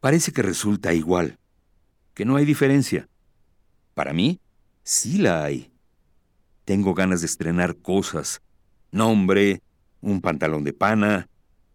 Parece 0.00 0.32
que 0.32 0.42
resulta 0.42 0.94
igual, 0.94 1.38
que 2.14 2.24
no 2.24 2.36
hay 2.36 2.44
diferencia. 2.44 3.08
Para 3.94 4.12
mí, 4.12 4.40
sí 4.84 5.18
la 5.18 5.44
hay. 5.44 5.70
Tengo 6.64 6.94
ganas 6.94 7.20
de 7.20 7.26
estrenar 7.26 7.76
cosas, 7.76 8.42
nombre, 8.90 9.62
un 10.00 10.20
pantalón 10.20 10.64
de 10.64 10.72
pana, 10.72 11.28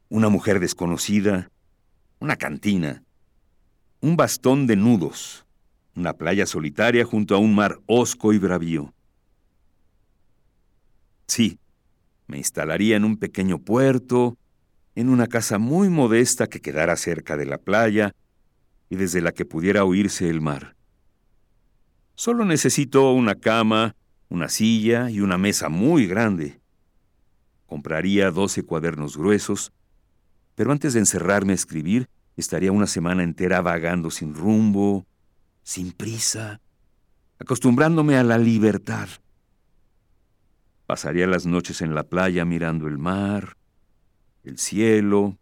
una 0.09 0.29
mujer 0.29 0.59
desconocida, 0.59 1.49
una 2.19 2.35
cantina, 2.35 3.03
un 4.01 4.15
bastón 4.15 4.67
de 4.67 4.75
nudos, 4.75 5.45
una 5.95 6.13
playa 6.13 6.45
solitaria 6.45 7.05
junto 7.05 7.35
a 7.35 7.37
un 7.37 7.55
mar 7.55 7.79
hosco 7.85 8.33
y 8.33 8.37
bravío. 8.37 8.93
Sí, 11.27 11.59
me 12.27 12.37
instalaría 12.37 12.95
en 12.95 13.05
un 13.05 13.17
pequeño 13.17 13.59
puerto, 13.59 14.37
en 14.95 15.09
una 15.09 15.27
casa 15.27 15.57
muy 15.57 15.89
modesta 15.89 16.47
que 16.47 16.61
quedara 16.61 16.95
cerca 16.95 17.37
de 17.37 17.45
la 17.45 17.57
playa 17.57 18.15
y 18.89 18.95
desde 18.95 19.21
la 19.21 19.31
que 19.31 19.45
pudiera 19.45 19.85
oírse 19.85 20.29
el 20.29 20.41
mar. 20.41 20.75
Solo 22.15 22.45
necesito 22.45 23.11
una 23.11 23.35
cama, 23.35 23.95
una 24.29 24.49
silla 24.49 25.09
y 25.09 25.19
una 25.19 25.37
mesa 25.37 25.69
muy 25.69 26.05
grande. 26.05 26.59
Compraría 27.73 28.29
doce 28.29 28.61
cuadernos 28.61 29.17
gruesos, 29.17 29.73
pero 30.53 30.71
antes 30.71 30.93
de 30.93 30.99
encerrarme 30.99 31.53
a 31.53 31.55
escribir, 31.55 32.07
estaría 32.37 32.71
una 32.71 32.85
semana 32.85 33.23
entera 33.23 33.61
vagando 33.61 34.11
sin 34.11 34.35
rumbo, 34.35 35.07
sin 35.63 35.91
prisa, 35.91 36.61
acostumbrándome 37.39 38.15
a 38.15 38.23
la 38.23 38.37
libertad. 38.37 39.09
Pasaría 40.85 41.25
las 41.25 41.47
noches 41.47 41.81
en 41.81 41.95
la 41.95 42.03
playa 42.03 42.45
mirando 42.45 42.87
el 42.87 42.99
mar, 42.99 43.57
el 44.43 44.59
cielo, 44.59 45.39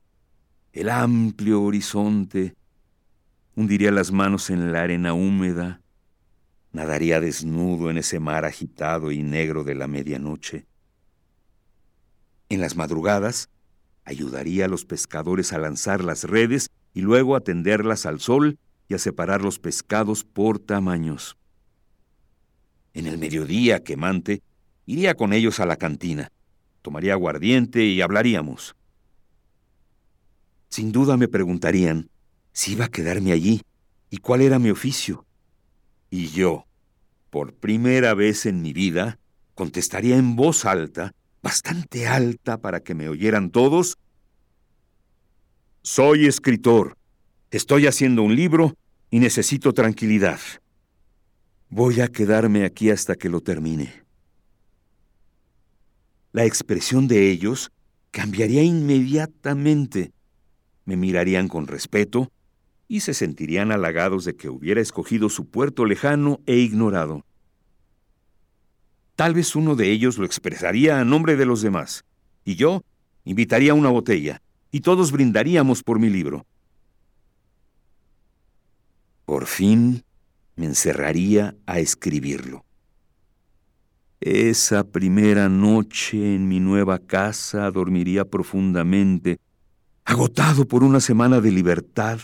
el 0.72 0.88
amplio 0.88 1.62
horizonte, 1.62 2.56
hundiría 3.58 3.92
las 3.92 4.14
manos 4.14 4.50
en 4.50 4.72
la 4.72 4.84
arena 4.84 5.14
húmeda, 5.14 5.82
nadaría 6.72 7.20
desnudo 7.20 7.90
en 7.90 7.98
ese 7.98 8.22
mar 8.22 8.46
agitado 8.46 9.12
y 9.12 9.22
negro 9.22 9.66
de 9.66 9.76
la 9.76 9.88
medianoche. 9.88 10.71
En 12.52 12.60
las 12.60 12.76
madrugadas, 12.76 13.48
ayudaría 14.04 14.66
a 14.66 14.68
los 14.68 14.84
pescadores 14.84 15.54
a 15.54 15.58
lanzar 15.58 16.04
las 16.04 16.26
redes 16.26 16.70
y 16.94 17.00
luego 17.00 17.38
a 17.38 17.40
tenderlas 17.40 18.06
al 18.06 18.20
sol 18.20 18.60
y 18.90 18.94
a 18.94 18.98
separar 18.98 19.42
los 19.42 19.58
pescados 19.58 20.26
por 20.26 20.60
tamaños. 20.60 21.38
En 22.94 23.08
el 23.08 23.18
mediodía 23.18 23.86
quemante, 23.86 24.42
iría 24.86 25.16
con 25.16 25.32
ellos 25.32 25.62
a 25.62 25.66
la 25.66 25.78
cantina, 25.78 26.30
tomaría 26.82 27.14
aguardiente 27.14 27.86
y 27.86 28.02
hablaríamos. 28.02 28.76
Sin 30.68 30.92
duda 30.92 31.16
me 31.16 31.30
preguntarían 31.30 32.10
si 32.52 32.74
iba 32.74 32.84
a 32.84 32.92
quedarme 32.92 33.32
allí 33.32 33.62
y 34.10 34.18
cuál 34.18 34.42
era 34.42 34.60
mi 34.60 34.72
oficio. 34.72 35.26
Y 36.10 36.28
yo, 36.28 36.66
por 37.30 37.54
primera 37.54 38.14
vez 38.14 38.46
en 38.46 38.62
mi 38.62 38.74
vida, 38.74 39.20
contestaría 39.56 40.18
en 40.18 40.36
voz 40.36 40.66
alta, 40.66 41.14
bastante 41.42 42.08
alta 42.08 42.58
para 42.58 42.82
que 42.82 42.96
me 42.96 43.10
oyeran 43.10 43.50
todos, 43.52 43.98
Soy 45.84 46.28
escritor, 46.28 46.96
estoy 47.50 47.88
haciendo 47.88 48.22
un 48.22 48.36
libro 48.36 48.78
y 49.10 49.18
necesito 49.18 49.74
tranquilidad. 49.74 50.40
Voy 51.70 52.02
a 52.02 52.08
quedarme 52.08 52.66
aquí 52.66 52.92
hasta 52.92 53.16
que 53.16 53.30
lo 53.30 53.42
termine. 53.42 54.04
La 56.34 56.46
expresión 56.46 57.08
de 57.08 57.32
ellos 57.32 57.72
cambiaría 58.12 58.62
inmediatamente. 58.62 60.12
Me 60.86 60.98
mirarían 60.98 61.48
con 61.48 61.66
respeto 61.66 62.32
y 62.88 63.00
se 63.00 63.16
sentirían 63.16 63.72
halagados 63.72 64.24
de 64.24 64.36
que 64.36 64.50
hubiera 64.50 64.82
escogido 64.82 65.30
su 65.30 65.50
puerto 65.50 65.86
lejano 65.86 66.42
e 66.46 66.58
ignorado. 66.58 67.26
Tal 69.22 69.36
vez 69.36 69.56
uno 69.56 69.76
de 69.76 69.92
ellos 69.92 70.18
lo 70.18 70.26
expresaría 70.26 71.00
a 71.00 71.06
nombre 71.06 71.36
de 71.36 71.46
los 71.46 71.62
demás, 71.62 72.06
y 72.44 72.56
yo 72.56 72.82
invitaría 73.24 73.76
una 73.76 73.90
botella, 73.90 74.42
y 74.72 74.82
todos 74.82 75.12
brindaríamos 75.12 75.84
por 75.84 76.00
mi 76.00 76.10
libro. 76.10 76.48
Por 79.26 79.46
fin 79.46 80.04
me 80.56 80.66
encerraría 80.66 81.56
a 81.68 81.78
escribirlo. 81.78 82.66
Esa 84.22 84.86
primera 84.86 85.50
noche 85.50 86.34
en 86.34 86.48
mi 86.48 86.60
nueva 86.60 86.98
casa 86.98 87.70
dormiría 87.70 88.26
profundamente, 88.26 89.38
agotado 90.04 90.68
por 90.68 90.84
una 90.84 91.00
semana 91.00 91.42
de 91.42 91.52
libertad 91.52 92.22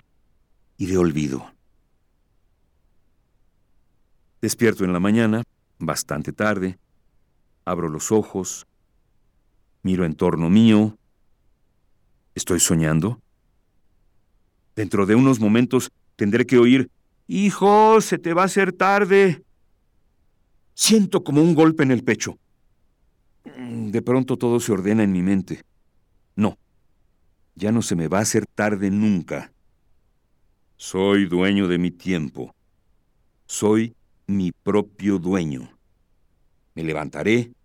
y 0.77 0.87
de 0.87 0.97
olvido. 0.97 1.45
Despierto 4.41 4.83
en 4.83 4.93
la 4.93 4.99
mañana, 4.99 5.43
bastante 5.77 6.33
tarde, 6.33 6.79
abro 7.67 7.89
los 7.89 8.13
ojos, 8.13 8.65
miro 9.83 10.05
en 10.05 10.15
torno 10.15 10.49
mío. 10.49 10.97
¿Estoy 12.33 12.61
soñando? 12.61 13.21
Dentro 14.75 15.05
de 15.05 15.15
unos 15.15 15.39
momentos 15.39 15.91
tendré 16.15 16.45
que 16.45 16.57
oír, 16.57 16.89
Hijo, 17.27 17.99
se 17.99 18.17
te 18.17 18.33
va 18.33 18.43
a 18.43 18.45
hacer 18.45 18.71
tarde. 18.71 19.43
Siento 20.73 21.25
como 21.25 21.41
un 21.41 21.55
golpe 21.55 21.83
en 21.83 21.91
el 21.91 22.03
pecho. 22.03 22.37
De 23.43 24.01
pronto 24.01 24.37
todo 24.37 24.61
se 24.61 24.71
ordena 24.71 25.03
en 25.03 25.11
mi 25.11 25.21
mente. 25.21 25.63
No, 26.37 26.57
ya 27.55 27.73
no 27.73 27.81
se 27.81 27.97
me 27.97 28.07
va 28.07 28.19
a 28.19 28.21
hacer 28.21 28.45
tarde 28.45 28.89
nunca. 28.91 29.51
Soy 30.77 31.25
dueño 31.25 31.67
de 31.67 31.79
mi 31.79 31.91
tiempo. 31.91 32.55
Soy 33.45 33.93
mi 34.25 34.53
propio 34.53 35.19
dueño. 35.19 35.69
Me 36.75 36.83
levantaré 36.83 37.56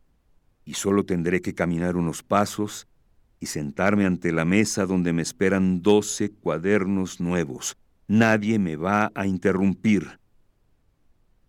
y 0.64 0.74
solo 0.74 1.04
tendré 1.04 1.40
que 1.40 1.54
caminar 1.54 1.96
unos 1.96 2.22
pasos 2.22 2.86
y 3.40 3.46
sentarme 3.46 4.06
ante 4.06 4.32
la 4.32 4.44
mesa 4.44 4.86
donde 4.86 5.12
me 5.12 5.22
esperan 5.22 5.82
doce 5.82 6.30
cuadernos 6.30 7.20
nuevos. 7.20 7.76
Nadie 8.06 8.58
me 8.58 8.76
va 8.76 9.10
a 9.14 9.26
interrumpir. 9.26 10.20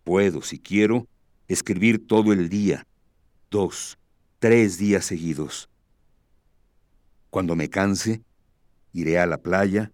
Puedo, 0.02 0.42
si 0.42 0.58
quiero, 0.58 1.06
escribir 1.46 2.06
todo 2.06 2.32
el 2.32 2.48
día, 2.48 2.86
dos, 3.50 3.98
tres 4.38 4.78
días 4.78 5.04
seguidos. 5.04 5.68
Cuando 7.30 7.54
me 7.54 7.70
canse, 7.70 8.22
iré 8.92 9.18
a 9.18 9.26
la 9.26 9.38
playa 9.38 9.92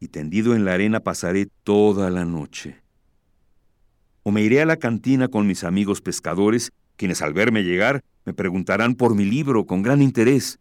y 0.00 0.08
tendido 0.08 0.54
en 0.54 0.64
la 0.64 0.74
arena 0.74 1.00
pasaré 1.00 1.48
toda 1.62 2.10
la 2.10 2.24
noche. 2.24 2.82
O 4.24 4.32
me 4.32 4.42
iré 4.42 4.60
a 4.60 4.66
la 4.66 4.76
cantina 4.76 5.28
con 5.28 5.46
mis 5.46 5.62
amigos 5.62 6.00
pescadores, 6.00 6.72
quienes 6.96 7.22
al 7.22 7.32
verme 7.32 7.62
llegar 7.62 8.02
me 8.26 8.34
preguntarán 8.34 8.96
por 8.96 9.14
mi 9.14 9.24
libro 9.24 9.66
con 9.66 9.82
gran 9.82 10.02
interés. 10.02 10.58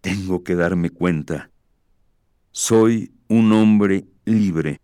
Tengo 0.00 0.42
que 0.42 0.54
darme 0.54 0.88
cuenta. 0.88 1.50
Soy 2.52 3.12
un 3.28 3.52
hombre 3.52 4.06
libre, 4.24 4.80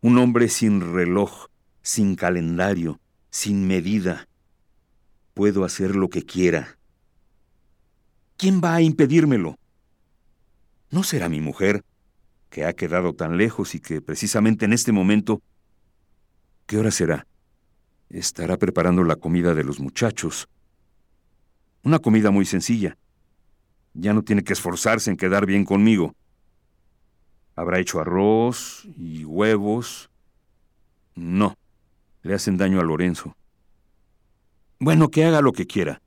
un 0.00 0.18
hombre 0.18 0.48
sin 0.48 0.80
reloj, 0.80 1.46
sin 1.82 2.16
calendario, 2.16 3.00
sin 3.30 3.68
medida. 3.68 4.26
Puedo 5.34 5.64
hacer 5.64 5.94
lo 5.94 6.08
que 6.08 6.24
quiera. 6.24 6.78
¿Quién 8.36 8.60
va 8.62 8.74
a 8.74 8.82
impedírmelo? 8.82 9.56
¿No 10.90 11.04
será 11.04 11.28
mi 11.28 11.40
mujer, 11.40 11.84
que 12.50 12.64
ha 12.64 12.72
quedado 12.72 13.14
tan 13.14 13.36
lejos 13.36 13.76
y 13.76 13.80
que 13.80 14.00
precisamente 14.00 14.64
en 14.64 14.72
este 14.72 14.90
momento... 14.90 15.42
¿Qué 16.66 16.76
hora 16.76 16.90
será? 16.90 17.26
Estará 18.08 18.56
preparando 18.56 19.04
la 19.04 19.16
comida 19.16 19.54
de 19.54 19.64
los 19.64 19.80
muchachos. 19.80 20.48
Una 21.82 21.98
comida 21.98 22.30
muy 22.30 22.46
sencilla. 22.46 22.96
Ya 23.94 24.12
no 24.12 24.22
tiene 24.22 24.44
que 24.44 24.52
esforzarse 24.52 25.10
en 25.10 25.16
quedar 25.16 25.46
bien 25.46 25.64
conmigo. 25.64 26.14
Habrá 27.54 27.78
hecho 27.78 28.00
arroz 28.00 28.86
y 28.96 29.24
huevos. 29.24 30.10
No, 31.14 31.56
le 32.22 32.34
hacen 32.34 32.56
daño 32.56 32.80
a 32.80 32.84
Lorenzo. 32.84 33.36
Bueno, 34.78 35.10
que 35.10 35.24
haga 35.24 35.40
lo 35.40 35.52
que 35.52 35.66
quiera. 35.66 36.02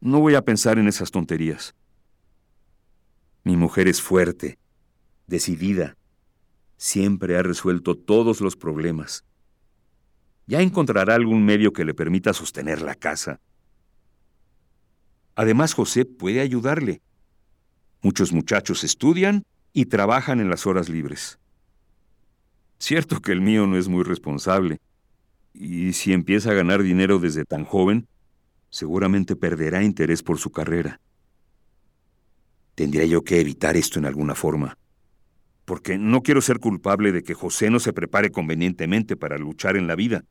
No 0.00 0.18
voy 0.20 0.34
a 0.34 0.42
pensar 0.42 0.78
en 0.78 0.88
esas 0.88 1.10
tonterías. 1.10 1.74
Mi 3.44 3.56
mujer 3.56 3.86
es 3.86 4.00
fuerte, 4.00 4.58
decidida. 5.26 5.96
Siempre 6.76 7.36
ha 7.36 7.42
resuelto 7.42 7.96
todos 7.96 8.40
los 8.40 8.56
problemas. 8.56 9.24
Ya 10.52 10.60
encontrará 10.60 11.14
algún 11.14 11.46
medio 11.46 11.72
que 11.72 11.82
le 11.82 11.94
permita 11.94 12.34
sostener 12.34 12.82
la 12.82 12.94
casa. 12.94 13.40
Además, 15.34 15.72
José 15.72 16.04
puede 16.04 16.40
ayudarle. 16.40 17.00
Muchos 18.02 18.34
muchachos 18.34 18.84
estudian 18.84 19.44
y 19.72 19.86
trabajan 19.86 20.40
en 20.40 20.50
las 20.50 20.66
horas 20.66 20.90
libres. 20.90 21.38
Cierto 22.78 23.22
que 23.22 23.32
el 23.32 23.40
mío 23.40 23.66
no 23.66 23.78
es 23.78 23.88
muy 23.88 24.04
responsable, 24.04 24.78
y 25.54 25.94
si 25.94 26.12
empieza 26.12 26.50
a 26.50 26.54
ganar 26.54 26.82
dinero 26.82 27.18
desde 27.18 27.46
tan 27.46 27.64
joven, 27.64 28.06
seguramente 28.68 29.36
perderá 29.36 29.82
interés 29.82 30.22
por 30.22 30.36
su 30.36 30.50
carrera. 30.50 31.00
Tendría 32.74 33.06
yo 33.06 33.24
que 33.24 33.40
evitar 33.40 33.74
esto 33.78 33.98
en 33.98 34.04
alguna 34.04 34.34
forma, 34.34 34.76
porque 35.64 35.96
no 35.96 36.22
quiero 36.22 36.42
ser 36.42 36.58
culpable 36.58 37.10
de 37.10 37.22
que 37.22 37.32
José 37.32 37.70
no 37.70 37.80
se 37.80 37.94
prepare 37.94 38.30
convenientemente 38.30 39.16
para 39.16 39.38
luchar 39.38 39.78
en 39.78 39.86
la 39.86 39.94
vida. 39.94 40.26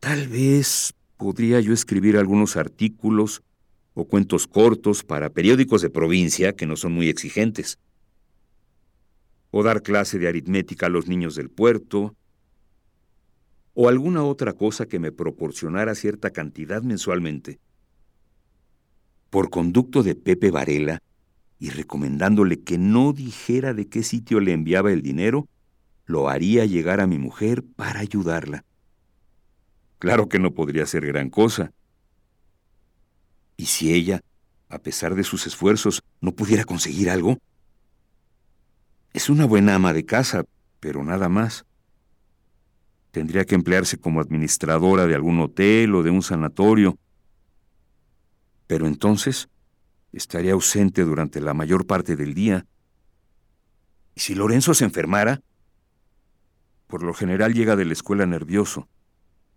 Tal 0.00 0.28
vez 0.28 0.94
podría 1.16 1.60
yo 1.60 1.72
escribir 1.72 2.16
algunos 2.16 2.56
artículos 2.56 3.42
o 3.94 4.06
cuentos 4.06 4.46
cortos 4.46 5.02
para 5.02 5.30
periódicos 5.30 5.82
de 5.82 5.90
provincia 5.90 6.54
que 6.54 6.66
no 6.66 6.76
son 6.76 6.92
muy 6.92 7.08
exigentes, 7.08 7.78
o 9.50 9.64
dar 9.64 9.82
clase 9.82 10.20
de 10.20 10.28
aritmética 10.28 10.86
a 10.86 10.88
los 10.88 11.08
niños 11.08 11.34
del 11.34 11.50
puerto, 11.50 12.14
o 13.74 13.88
alguna 13.88 14.22
otra 14.22 14.52
cosa 14.52 14.86
que 14.86 15.00
me 15.00 15.10
proporcionara 15.10 15.96
cierta 15.96 16.30
cantidad 16.30 16.82
mensualmente. 16.82 17.58
Por 19.30 19.50
conducto 19.50 20.04
de 20.04 20.14
Pepe 20.14 20.52
Varela 20.52 21.02
y 21.58 21.70
recomendándole 21.70 22.60
que 22.60 22.78
no 22.78 23.12
dijera 23.12 23.74
de 23.74 23.88
qué 23.88 24.04
sitio 24.04 24.38
le 24.38 24.52
enviaba 24.52 24.92
el 24.92 25.02
dinero, 25.02 25.48
lo 26.06 26.28
haría 26.28 26.64
llegar 26.66 27.00
a 27.00 27.08
mi 27.08 27.18
mujer 27.18 27.64
para 27.64 28.00
ayudarla. 28.00 28.64
Claro 29.98 30.28
que 30.28 30.38
no 30.38 30.52
podría 30.52 30.86
ser 30.86 31.06
gran 31.06 31.30
cosa. 31.30 31.72
¿Y 33.56 33.66
si 33.66 33.92
ella, 33.92 34.22
a 34.68 34.78
pesar 34.78 35.14
de 35.14 35.24
sus 35.24 35.46
esfuerzos, 35.46 36.02
no 36.20 36.32
pudiera 36.32 36.64
conseguir 36.64 37.10
algo? 37.10 37.38
Es 39.12 39.28
una 39.28 39.46
buena 39.46 39.74
ama 39.74 39.92
de 39.92 40.04
casa, 40.04 40.44
pero 40.78 41.02
nada 41.02 41.28
más. 41.28 41.64
Tendría 43.10 43.44
que 43.44 43.56
emplearse 43.56 43.98
como 43.98 44.20
administradora 44.20 45.06
de 45.06 45.14
algún 45.14 45.40
hotel 45.40 45.94
o 45.94 46.02
de 46.02 46.10
un 46.10 46.22
sanatorio, 46.22 46.96
pero 48.68 48.86
entonces 48.86 49.48
estaría 50.12 50.52
ausente 50.52 51.02
durante 51.02 51.40
la 51.40 51.54
mayor 51.54 51.86
parte 51.86 52.14
del 52.14 52.34
día. 52.34 52.66
¿Y 54.14 54.20
si 54.20 54.34
Lorenzo 54.34 54.74
se 54.74 54.84
enfermara? 54.84 55.40
Por 56.86 57.02
lo 57.02 57.14
general 57.14 57.54
llega 57.54 57.76
de 57.76 57.86
la 57.86 57.92
escuela 57.94 58.26
nervioso. 58.26 58.88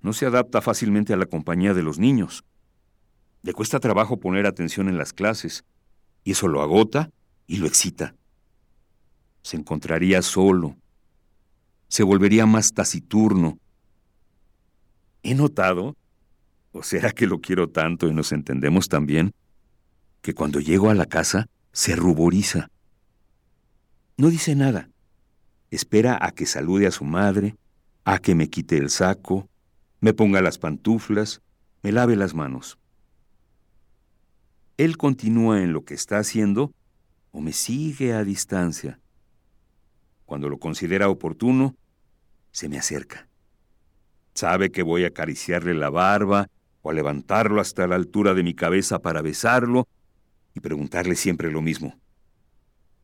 No 0.01 0.13
se 0.13 0.25
adapta 0.25 0.61
fácilmente 0.61 1.13
a 1.13 1.17
la 1.17 1.25
compañía 1.25 1.73
de 1.73 1.83
los 1.83 1.99
niños. 1.99 2.43
Le 3.43 3.53
cuesta 3.53 3.79
trabajo 3.79 4.19
poner 4.19 4.45
atención 4.45 4.89
en 4.89 4.97
las 4.97 5.13
clases, 5.13 5.63
y 6.23 6.31
eso 6.31 6.47
lo 6.47 6.61
agota 6.61 7.09
y 7.47 7.57
lo 7.57 7.67
excita. 7.67 8.15
Se 9.41 9.57
encontraría 9.57 10.21
solo. 10.21 10.75
Se 11.87 12.03
volvería 12.03 12.45
más 12.45 12.73
taciturno. 12.73 13.57
He 15.23 15.35
notado 15.35 15.95
¿O 16.73 16.83
será 16.83 17.11
que 17.11 17.27
lo 17.27 17.41
quiero 17.41 17.69
tanto 17.69 18.07
y 18.07 18.13
nos 18.13 18.31
entendemos 18.31 18.87
tan 18.87 19.05
bien? 19.05 19.33
Que 20.21 20.33
cuando 20.33 20.59
llego 20.59 20.89
a 20.89 20.95
la 20.95 21.05
casa 21.05 21.47
se 21.73 21.95
ruboriza. 21.95 22.69
No 24.17 24.29
dice 24.29 24.55
nada. 24.55 24.89
Espera 25.69 26.17
a 26.21 26.31
que 26.31 26.45
salude 26.45 26.87
a 26.87 26.91
su 26.91 27.03
madre, 27.03 27.55
a 28.05 28.19
que 28.19 28.35
me 28.35 28.49
quite 28.49 28.77
el 28.77 28.89
saco, 28.89 29.49
me 30.01 30.13
ponga 30.13 30.41
las 30.41 30.57
pantuflas, 30.57 31.41
me 31.83 31.91
lave 31.91 32.15
las 32.15 32.33
manos. 32.33 32.77
Él 34.77 34.97
continúa 34.97 35.61
en 35.61 35.73
lo 35.73 35.85
que 35.85 35.93
está 35.93 36.17
haciendo 36.17 36.73
o 37.31 37.39
me 37.39 37.53
sigue 37.53 38.13
a 38.13 38.23
distancia. 38.23 38.99
Cuando 40.25 40.49
lo 40.49 40.57
considera 40.57 41.07
oportuno, 41.07 41.75
se 42.51 42.67
me 42.67 42.79
acerca. 42.79 43.27
Sabe 44.33 44.71
que 44.71 44.81
voy 44.81 45.03
a 45.03 45.09
acariciarle 45.09 45.75
la 45.75 45.89
barba 45.89 46.47
o 46.81 46.89
a 46.89 46.93
levantarlo 46.93 47.61
hasta 47.61 47.85
la 47.85 47.95
altura 47.95 48.33
de 48.33 48.43
mi 48.43 48.55
cabeza 48.55 48.99
para 48.99 49.21
besarlo 49.21 49.87
y 50.55 50.61
preguntarle 50.61 51.15
siempre 51.15 51.51
lo 51.51 51.61
mismo. 51.61 51.95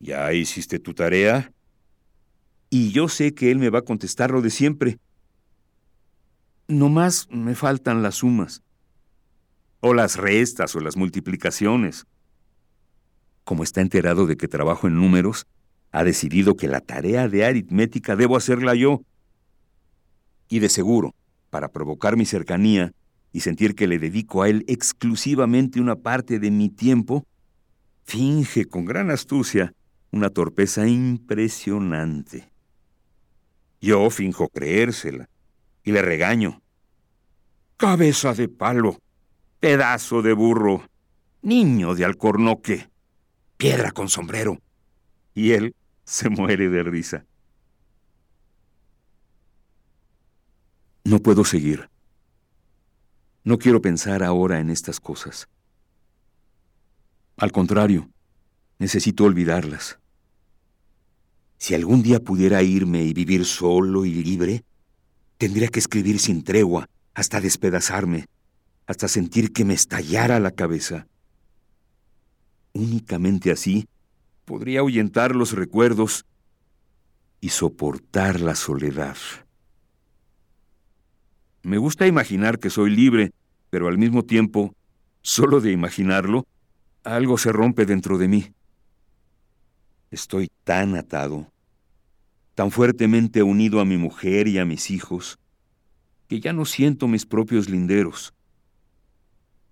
¿Ya 0.00 0.32
hiciste 0.32 0.80
tu 0.80 0.94
tarea? 0.94 1.52
Y 2.70 2.90
yo 2.90 3.08
sé 3.08 3.34
que 3.34 3.50
él 3.50 3.58
me 3.58 3.70
va 3.70 3.80
a 3.80 3.84
contestar 3.84 4.30
lo 4.30 4.42
de 4.42 4.50
siempre. 4.50 4.98
No 6.70 6.90
más 6.90 7.28
me 7.30 7.54
faltan 7.54 8.02
las 8.02 8.16
sumas. 8.16 8.62
O 9.80 9.94
las 9.94 10.16
restas 10.16 10.76
o 10.76 10.80
las 10.80 10.98
multiplicaciones. 10.98 12.06
Como 13.44 13.62
está 13.62 13.80
enterado 13.80 14.26
de 14.26 14.36
que 14.36 14.48
trabajo 14.48 14.86
en 14.86 14.96
números, 14.96 15.46
ha 15.92 16.04
decidido 16.04 16.56
que 16.56 16.68
la 16.68 16.82
tarea 16.82 17.26
de 17.26 17.46
aritmética 17.46 18.16
debo 18.16 18.36
hacerla 18.36 18.74
yo. 18.74 19.00
Y 20.50 20.58
de 20.58 20.68
seguro, 20.68 21.14
para 21.48 21.68
provocar 21.68 22.18
mi 22.18 22.26
cercanía 22.26 22.92
y 23.32 23.40
sentir 23.40 23.74
que 23.74 23.88
le 23.88 23.98
dedico 23.98 24.42
a 24.42 24.50
él 24.50 24.66
exclusivamente 24.68 25.80
una 25.80 25.96
parte 25.96 26.38
de 26.38 26.50
mi 26.50 26.68
tiempo, 26.68 27.24
finge 28.04 28.66
con 28.66 28.84
gran 28.84 29.10
astucia 29.10 29.72
una 30.10 30.28
torpeza 30.28 30.86
impresionante. 30.86 32.52
Yo 33.80 34.10
finjo 34.10 34.50
creérsela 34.50 35.30
y 35.88 35.92
le 35.92 36.02
regaño. 36.02 36.60
Cabeza 37.78 38.34
de 38.34 38.46
palo, 38.46 38.98
pedazo 39.58 40.20
de 40.20 40.34
burro, 40.34 40.86
niño 41.40 41.94
de 41.94 42.04
alcornoque, 42.04 42.90
piedra 43.56 43.90
con 43.92 44.10
sombrero. 44.10 44.60
Y 45.34 45.52
él 45.52 45.74
se 46.04 46.28
muere 46.28 46.68
de 46.68 46.82
risa. 46.82 47.24
No 51.04 51.20
puedo 51.20 51.42
seguir. 51.42 51.88
No 53.42 53.56
quiero 53.56 53.80
pensar 53.80 54.22
ahora 54.22 54.60
en 54.60 54.68
estas 54.68 55.00
cosas. 55.00 55.48
Al 57.38 57.50
contrario, 57.50 58.10
necesito 58.78 59.24
olvidarlas. 59.24 59.98
Si 61.56 61.74
algún 61.74 62.02
día 62.02 62.20
pudiera 62.20 62.62
irme 62.62 63.04
y 63.04 63.14
vivir 63.14 63.46
solo 63.46 64.04
y 64.04 64.22
libre, 64.22 64.64
tendría 65.38 65.68
que 65.68 65.78
escribir 65.78 66.18
sin 66.18 66.44
tregua, 66.44 66.88
hasta 67.14 67.40
despedazarme, 67.40 68.26
hasta 68.86 69.08
sentir 69.08 69.52
que 69.52 69.64
me 69.64 69.74
estallara 69.74 70.38
la 70.40 70.50
cabeza. 70.50 71.06
Únicamente 72.72 73.50
así 73.50 73.88
podría 74.44 74.80
ahuyentar 74.80 75.34
los 75.34 75.52
recuerdos 75.52 76.26
y 77.40 77.50
soportar 77.50 78.40
la 78.40 78.54
soledad. 78.54 79.16
Me 81.62 81.78
gusta 81.78 82.06
imaginar 82.06 82.58
que 82.58 82.70
soy 82.70 82.90
libre, 82.90 83.32
pero 83.70 83.88
al 83.88 83.98
mismo 83.98 84.24
tiempo, 84.24 84.74
solo 85.22 85.60
de 85.60 85.72
imaginarlo, 85.72 86.46
algo 87.04 87.36
se 87.36 87.52
rompe 87.52 87.84
dentro 87.84 88.16
de 88.16 88.28
mí. 88.28 88.52
Estoy 90.10 90.50
tan 90.64 90.96
atado, 90.96 91.52
tan 92.58 92.72
fuertemente 92.72 93.44
unido 93.44 93.78
a 93.78 93.84
mi 93.84 93.98
mujer 93.98 94.48
y 94.48 94.58
a 94.58 94.64
mis 94.64 94.90
hijos, 94.90 95.38
que 96.26 96.40
ya 96.40 96.52
no 96.52 96.64
siento 96.64 97.06
mis 97.06 97.24
propios 97.24 97.68
linderos. 97.68 98.34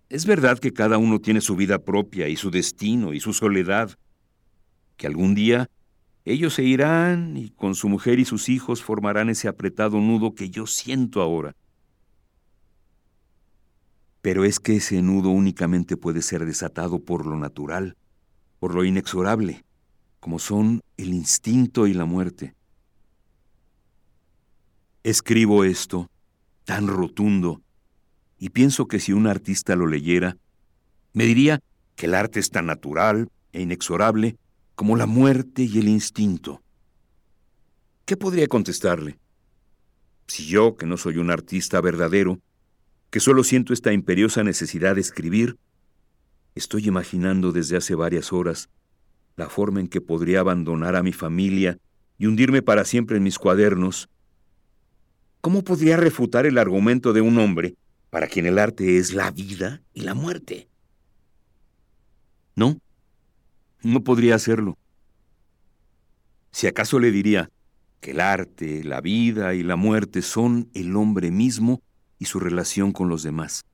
Es 0.09 0.25
verdad 0.25 0.61
que 0.61 0.73
cada 0.73 0.97
uno 0.97 1.19
tiene 1.19 1.41
su 1.41 1.57
vida 1.57 1.81
propia 1.81 2.29
y 2.29 2.37
su 2.37 2.53
destino 2.53 3.13
y 3.13 3.19
su 3.19 3.33
soledad, 3.33 3.99
que 4.97 5.09
algún 5.09 5.35
día 5.35 5.69
ellos 6.25 6.55
se 6.55 6.63
irán 6.63 7.37
y 7.37 7.51
con 7.51 7.75
su 7.75 7.89
mujer 7.89 8.21
y 8.21 8.25
sus 8.25 8.49
hijos 8.49 8.85
formarán 8.85 9.31
ese 9.31 9.49
apretado 9.49 9.99
nudo 9.99 10.37
que 10.37 10.49
yo 10.49 10.69
siento 10.69 11.23
ahora. 11.23 11.57
Pero 14.23 14.45
es 14.45 14.61
que 14.61 14.77
ese 14.77 15.03
nudo 15.03 15.31
únicamente 15.31 15.97
puede 15.97 16.23
ser 16.23 16.47
desatado 16.47 17.01
por 17.01 17.27
lo 17.27 17.37
natural, 17.37 17.97
por 18.61 18.77
lo 18.77 18.85
inexorable, 18.85 19.65
como 20.21 20.39
son 20.39 20.83
el 20.97 21.09
instinto 21.09 21.89
y 21.89 21.93
la 21.93 22.05
muerte. 22.05 22.55
Escribo 25.07 25.63
esto, 25.63 26.11
tan 26.65 26.89
rotundo, 26.89 27.63
y 28.41 28.51
pienso 28.51 28.89
que 28.89 28.99
si 28.99 29.13
un 29.13 29.29
artista 29.29 29.77
lo 29.77 29.87
leyera, 29.87 30.37
me 31.13 31.27
diría 31.27 31.63
que 31.95 32.07
el 32.07 32.15
arte 32.17 32.41
es 32.41 32.51
tan 32.51 32.67
natural 32.67 33.29
e 33.53 33.63
inexorable 33.63 34.37
como 34.75 34.97
la 34.97 35.07
muerte 35.07 35.63
y 35.63 35.79
el 35.79 35.87
instinto. 35.87 36.61
¿Qué 38.05 38.17
podría 38.17 38.49
contestarle? 38.49 39.17
Si 40.27 40.45
yo, 40.49 40.77
que 40.77 40.87
no 40.87 40.97
soy 40.97 41.19
un 41.19 41.31
artista 41.31 41.81
verdadero, 41.81 42.41
que 43.11 43.21
solo 43.21 43.45
siento 43.45 43.73
esta 43.73 43.93
imperiosa 43.93 44.43
necesidad 44.43 44.97
de 44.97 45.03
escribir, 45.03 45.57
estoy 46.57 46.89
imaginando 46.89 47.53
desde 47.53 47.77
hace 47.77 47.95
varias 47.95 48.33
horas 48.33 48.71
la 49.37 49.49
forma 49.49 49.79
en 49.79 49.87
que 49.87 50.01
podría 50.01 50.41
abandonar 50.41 50.97
a 50.97 51.05
mi 51.05 51.13
familia 51.13 51.79
y 52.19 52.27
hundirme 52.27 52.61
para 52.61 52.85
siempre 52.85 53.19
en 53.19 53.23
mis 53.23 53.39
cuadernos, 53.39 54.09
¿cómo 55.47 55.63
podría 55.63 55.97
refutar 55.97 56.45
el 56.45 56.59
argumento 56.59 57.13
de 57.13 57.21
un 57.21 57.39
hombre 57.39 57.77
para 58.11 58.27
quien 58.27 58.47
el 58.47 58.59
arte 58.59 58.99
es 58.99 59.15
la 59.15 59.31
vida 59.31 59.81
y 59.95 60.01
la 60.01 60.13
muerte? 60.13 60.67
No, 62.57 62.81
no 63.81 64.03
podría 64.03 64.35
hacerlo. 64.35 64.77
Si 66.51 66.67
acaso 66.67 66.99
le 66.99 67.13
diría 67.13 67.49
que 68.01 68.11
el 68.11 68.19
arte, 68.19 68.83
la 68.83 69.01
vida 69.01 69.55
y 69.55 69.63
la 69.63 69.77
muerte 69.77 70.21
son 70.21 70.69
el 70.75 70.97
hombre 70.97 71.31
mismo 71.31 71.81
y 72.19 72.25
su 72.25 72.41
relación 72.41 72.91
con 72.91 73.09
los 73.09 73.23
demás, 73.23 73.65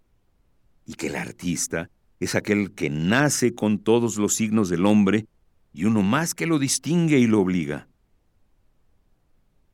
y 0.84 0.92
que 0.92 1.06
el 1.06 1.16
artista 1.16 1.88
es 2.20 2.34
aquel 2.34 2.72
que 2.72 2.90
nace 2.90 3.54
con 3.54 3.78
todos 3.78 4.18
los 4.18 4.34
signos 4.34 4.68
del 4.68 4.84
hombre 4.84 5.24
y 5.72 5.86
uno 5.86 6.02
más 6.02 6.34
que 6.34 6.44
lo 6.44 6.58
distingue 6.58 7.18
y 7.18 7.26
lo 7.26 7.40
obliga. 7.40 7.88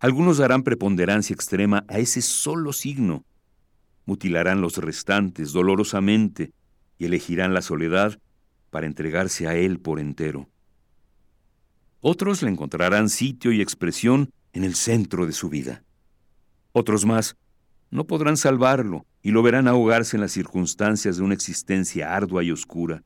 Algunos 0.01 0.39
darán 0.39 0.63
preponderancia 0.63 1.35
extrema 1.35 1.85
a 1.89 1.99
ese 1.99 2.23
solo 2.23 2.73
signo, 2.73 3.25
mutilarán 4.07 4.61
los 4.61 4.77
restantes 4.77 5.53
dolorosamente 5.53 6.53
y 6.99 7.07
elegirán 7.07 7.53
la 7.53 7.63
soledad 7.63 8.19
para 8.71 8.87
entregarse 8.87 9.49
a 9.49 9.57
Él 9.57 9.81
por 9.81 9.99
entero. 9.99 10.49
Otros 12.01 12.43
le 12.43 12.51
encontrarán 12.51 13.09
sitio 13.09 13.51
y 13.51 13.61
expresión 13.61 14.31
en 14.53 14.63
el 14.63 14.77
centro 14.77 15.27
de 15.27 15.33
su 15.33 15.49
vida. 15.49 15.83
Otros 16.73 17.05
más 17.05 17.37
no 17.91 18.07
podrán 18.07 18.37
salvarlo 18.37 19.05
y 19.21 19.33
lo 19.33 19.43
verán 19.43 19.67
ahogarse 19.67 20.17
en 20.17 20.21
las 20.21 20.33
circunstancias 20.33 21.17
de 21.17 21.25
una 21.25 21.35
existencia 21.35 22.15
ardua 22.15 22.45
y 22.45 22.53
oscura. 22.53 23.03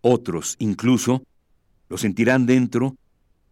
Otros, 0.00 0.56
incluso, 0.58 1.22
lo 1.88 1.96
sentirán 1.96 2.44
dentro 2.44 2.96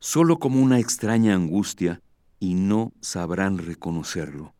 solo 0.00 0.38
como 0.38 0.60
una 0.60 0.80
extraña 0.80 1.34
angustia 1.34 2.02
y 2.40 2.54
no 2.54 2.92
sabrán 3.00 3.58
reconocerlo. 3.58 4.54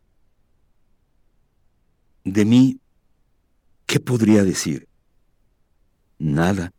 De 2.25 2.45
mí, 2.45 2.79
¿qué 3.87 3.99
podría 3.99 4.45
decir? 4.45 4.87
Nada. 6.19 6.73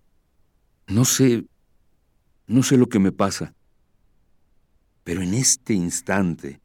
No 0.88 1.04
sé, 1.04 1.46
no 2.46 2.62
sé 2.62 2.78
lo 2.78 2.88
que 2.88 3.00
me 3.00 3.12
pasa. 3.12 3.56
Pero 5.04 5.24
en 5.24 5.34
este 5.34 5.74
instante, 5.74 6.62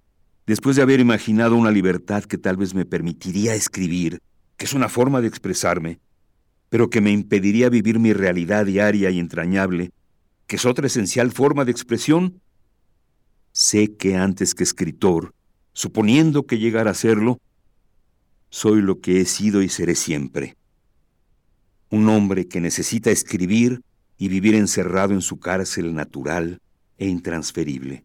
después 0.47 0.77
de 0.77 0.83
haber 0.83 1.01
imaginado 1.01 1.57
una 1.57 1.71
libertad 1.71 2.25
que 2.25 2.37
tal 2.37 2.59
vez 2.59 2.75
me 2.75 2.85
permitiría 2.85 3.55
escribir, 3.55 4.21
que 4.59 4.67
es 4.67 4.75
una 4.75 4.91
forma 4.91 5.23
de 5.23 5.29
expresarme, 5.29 6.01
pero 6.69 6.91
que 6.91 7.01
me 7.01 7.11
impediría 7.11 7.71
vivir 7.71 7.99
mi 7.99 8.13
realidad 8.13 8.67
diaria 8.67 9.09
y 9.11 9.19
entrañable, 9.19 9.93
que 10.47 10.57
es 10.57 10.65
otra 10.65 10.87
esencial 10.87 11.33
forma 11.33 11.65
de 11.65 11.73
expresión, 11.73 12.41
sé 13.53 13.97
que 13.97 14.17
antes 14.17 14.55
que 14.55 14.63
escritor, 14.63 15.35
suponiendo 15.73 16.47
que 16.47 16.59
llegara 16.59 16.93
a 16.93 16.95
serlo, 16.95 17.39
soy 18.51 18.81
lo 18.81 19.01
que 19.01 19.21
he 19.21 19.25
sido 19.25 19.63
y 19.63 19.69
seré 19.69 19.95
siempre 19.95 20.57
un 21.91 22.09
hombre 22.09 22.49
que 22.49 22.61
necesita 22.61 23.11
escribir 23.11 23.83
y 24.19 24.29
vivir 24.29 24.55
encerrado 24.55 25.13
en 25.13 25.23
su 25.23 25.39
cárcel 25.39 25.95
natural 25.95 26.61
e 26.99 27.07
intransferible. 27.07 28.05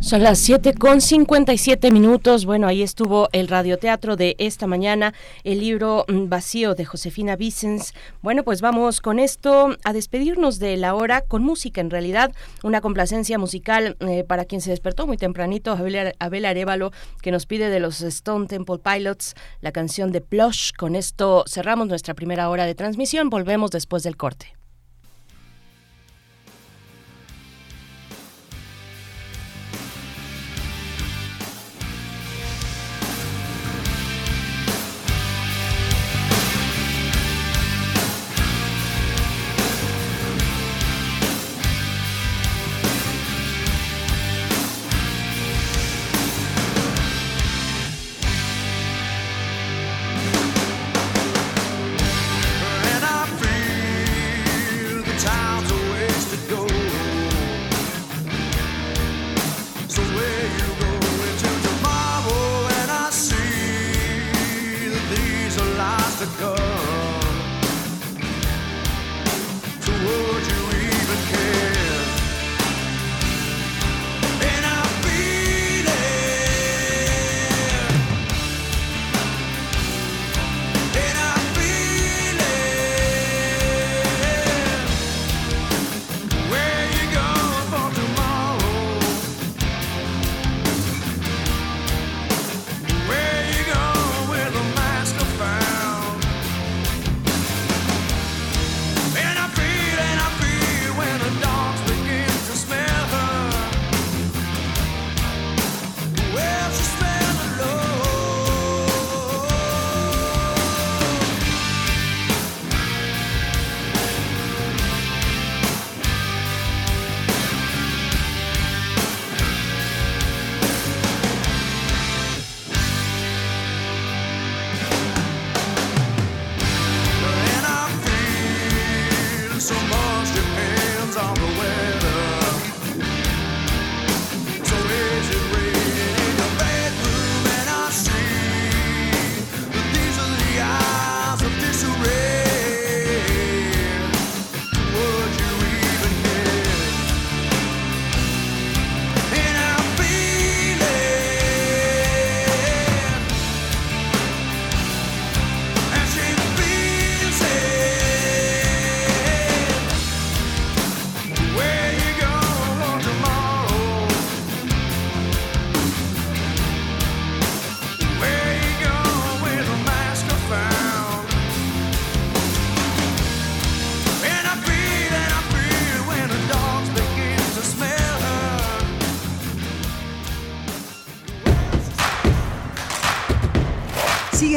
Son 0.00 0.22
las 0.22 0.38
7 0.40 0.74
con 0.74 1.00
57 1.00 1.90
minutos. 1.90 2.44
Bueno, 2.44 2.66
ahí 2.66 2.82
estuvo 2.82 3.28
el 3.32 3.48
radioteatro 3.48 4.16
de 4.16 4.36
esta 4.38 4.66
mañana, 4.66 5.14
el 5.44 5.60
libro 5.60 6.04
mm, 6.08 6.28
vacío 6.28 6.74
de 6.74 6.84
Josefina 6.84 7.36
Vicens. 7.36 7.94
Bueno, 8.20 8.44
pues 8.44 8.60
vamos 8.60 9.00
con 9.00 9.18
esto 9.18 9.76
a 9.82 9.92
despedirnos 9.92 10.58
de 10.58 10.76
la 10.76 10.94
hora 10.94 11.22
con 11.22 11.42
música, 11.42 11.80
en 11.80 11.90
realidad, 11.90 12.32
una 12.62 12.82
complacencia 12.82 13.38
musical 13.38 13.96
eh, 14.00 14.24
para 14.24 14.44
quien 14.44 14.60
se 14.60 14.70
despertó 14.70 15.06
muy 15.06 15.16
tempranito, 15.16 15.72
Abel, 15.72 16.12
Abel 16.18 16.44
Arevalo, 16.44 16.92
que 17.22 17.32
nos 17.32 17.46
pide 17.46 17.70
de 17.70 17.80
los 17.80 18.02
Stone 18.02 18.46
Temple 18.46 18.78
Pilots 18.78 19.34
la 19.62 19.72
canción 19.72 20.12
de 20.12 20.20
Plush. 20.20 20.72
Con 20.76 20.96
esto 20.96 21.44
cerramos 21.48 21.88
nuestra 21.88 22.14
primera 22.14 22.50
hora 22.50 22.66
de 22.66 22.74
transmisión. 22.74 23.30
Volvemos 23.30 23.70
después 23.70 24.02
del 24.02 24.16
corte. 24.16 24.54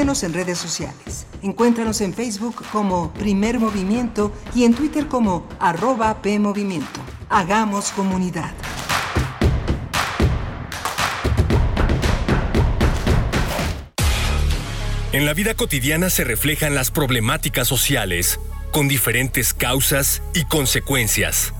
En 0.07 0.33
redes 0.33 0.57
sociales. 0.57 1.27
Encuéntranos 1.41 1.99
en 1.99 2.13
Facebook 2.13 2.63
como 2.71 3.11
Primer 3.13 3.59
Movimiento 3.59 4.31
y 4.55 4.63
en 4.63 4.73
Twitter 4.73 5.07
como 5.07 5.45
arroba 5.59 6.21
PMovimiento. 6.21 7.01
Hagamos 7.29 7.91
comunidad. 7.91 8.53
En 15.11 15.25
la 15.25 15.33
vida 15.33 15.55
cotidiana 15.55 16.09
se 16.09 16.23
reflejan 16.23 16.73
las 16.73 16.89
problemáticas 16.89 17.67
sociales, 17.67 18.39
con 18.71 18.87
diferentes 18.87 19.53
causas 19.53 20.21
y 20.33 20.45
consecuencias. 20.45 21.53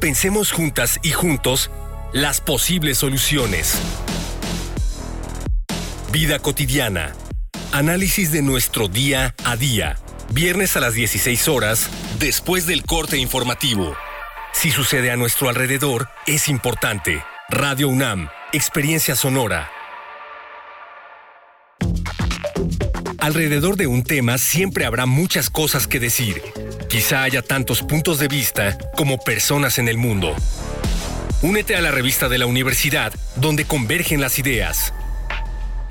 Pensemos 0.00 0.52
juntas 0.52 1.00
y 1.02 1.10
juntos 1.10 1.70
las 2.14 2.40
posibles 2.40 2.96
soluciones. 2.96 3.78
Vida 6.12 6.38
cotidiana 6.38 7.12
Análisis 7.76 8.32
de 8.32 8.40
nuestro 8.40 8.88
día 8.88 9.34
a 9.44 9.54
día. 9.54 9.98
Viernes 10.32 10.78
a 10.78 10.80
las 10.80 10.94
16 10.94 11.46
horas, 11.46 11.90
después 12.18 12.66
del 12.66 12.84
corte 12.84 13.18
informativo. 13.18 13.94
Si 14.54 14.70
sucede 14.70 15.10
a 15.10 15.16
nuestro 15.16 15.50
alrededor, 15.50 16.08
es 16.26 16.48
importante. 16.48 17.22
Radio 17.50 17.90
UNAM, 17.90 18.30
Experiencia 18.54 19.14
Sonora. 19.14 19.70
Alrededor 23.18 23.76
de 23.76 23.88
un 23.88 24.04
tema 24.04 24.38
siempre 24.38 24.86
habrá 24.86 25.04
muchas 25.04 25.50
cosas 25.50 25.86
que 25.86 26.00
decir. 26.00 26.40
Quizá 26.88 27.24
haya 27.24 27.42
tantos 27.42 27.82
puntos 27.82 28.18
de 28.18 28.28
vista 28.28 28.78
como 28.96 29.18
personas 29.18 29.78
en 29.78 29.88
el 29.88 29.98
mundo. 29.98 30.34
Únete 31.42 31.76
a 31.76 31.82
la 31.82 31.90
revista 31.90 32.30
de 32.30 32.38
la 32.38 32.46
universidad 32.46 33.12
donde 33.34 33.66
convergen 33.66 34.22
las 34.22 34.38
ideas. 34.38 34.94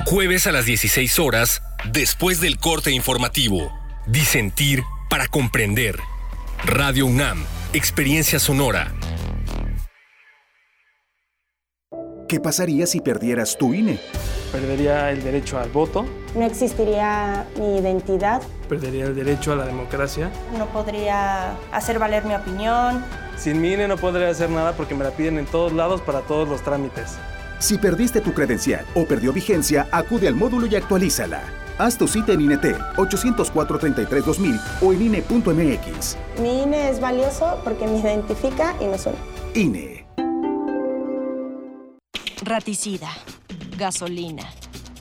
Jueves 0.07 0.45
a 0.45 0.51
las 0.51 0.65
16 0.65 1.17
horas, 1.17 1.61
después 1.91 2.41
del 2.41 2.57
corte 2.57 2.91
informativo. 2.91 3.71
Disentir 4.07 4.83
para 5.09 5.27
comprender. 5.27 5.97
Radio 6.65 7.05
UNAM, 7.05 7.43
Experiencia 7.73 8.39
Sonora. 8.39 8.93
¿Qué 12.27 12.39
pasaría 12.39 12.87
si 12.87 13.01
perdieras 13.01 13.55
tu 13.57 13.73
INE? 13.73 13.99
Perdería 14.51 15.11
el 15.11 15.23
derecho 15.23 15.59
al 15.59 15.69
voto. 15.69 16.05
No 16.33 16.43
existiría 16.43 17.45
mi 17.59 17.77
identidad. 17.77 18.41
Perdería 18.67 19.05
el 19.05 19.15
derecho 19.15 19.51
a 19.51 19.55
la 19.55 19.65
democracia. 19.65 20.31
No 20.57 20.65
podría 20.67 21.55
hacer 21.71 21.99
valer 21.99 22.25
mi 22.25 22.33
opinión. 22.33 23.05
Sin 23.37 23.61
mi 23.61 23.73
INE 23.73 23.87
no 23.87 23.97
podría 23.97 24.29
hacer 24.29 24.49
nada 24.49 24.73
porque 24.73 24.95
me 24.95 25.03
la 25.03 25.11
piden 25.11 25.37
en 25.37 25.45
todos 25.45 25.71
lados 25.71 26.01
para 26.01 26.21
todos 26.21 26.49
los 26.49 26.63
trámites. 26.63 27.15
Si 27.59 27.77
perdiste 27.77 28.21
tu 28.21 28.33
credencial 28.33 28.85
o 28.95 29.05
perdió 29.05 29.31
vigencia, 29.31 29.87
acude 29.91 30.27
al 30.27 30.35
módulo 30.35 30.65
y 30.65 30.75
actualízala. 30.75 31.43
Haz 31.77 31.97
tu 31.97 32.07
cita 32.07 32.31
en 32.31 32.39
INET 32.39 32.63
804-33-2000 32.95 34.61
o 34.81 34.93
en 34.93 35.01
INE.mx. 35.01 36.17
Mi 36.41 36.63
INE 36.63 36.89
es 36.89 37.01
valioso 37.01 37.59
porque 37.65 37.85
me 37.85 37.99
identifica 37.99 38.75
y 38.79 38.85
me 38.85 38.97
suena. 38.97 39.17
INE. 39.53 40.05
Raticida, 42.41 43.09
gasolina, 43.77 44.43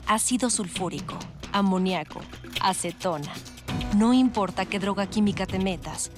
ácido 0.05 0.49
sulfúrico, 0.49 1.17
amoníaco, 1.53 2.19
acetona. 2.59 3.31
No 3.95 4.13
importa 4.13 4.65
qué 4.65 4.79
droga 4.79 5.07
química 5.07 5.45
te 5.45 5.59
metas, 5.59 6.11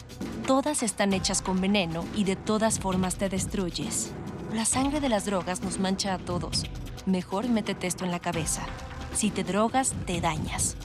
todas 0.47 0.81
están 0.81 1.13
hechas 1.13 1.43
con 1.43 1.61
veneno 1.61 2.03
y 2.15 2.23
de 2.23 2.35
todas 2.35 2.79
formas 2.79 3.17
te 3.17 3.29
destruyes. 3.29 4.11
La 4.53 4.65
sangre 4.65 5.01
de 5.01 5.09
las 5.09 5.25
drogas 5.25 5.61
nos 5.61 5.79
mancha 5.79 6.15
a 6.15 6.17
todos. 6.17 6.63
Mejor 7.05 7.47
métete 7.47 7.85
esto 7.85 8.05
en 8.05 8.11
la 8.11 8.19
cabeza. 8.19 8.65
Si 9.17 9.31
te 9.31 9.43
drogas, 9.43 9.95
te 10.05 10.21
dañas. 10.21 10.77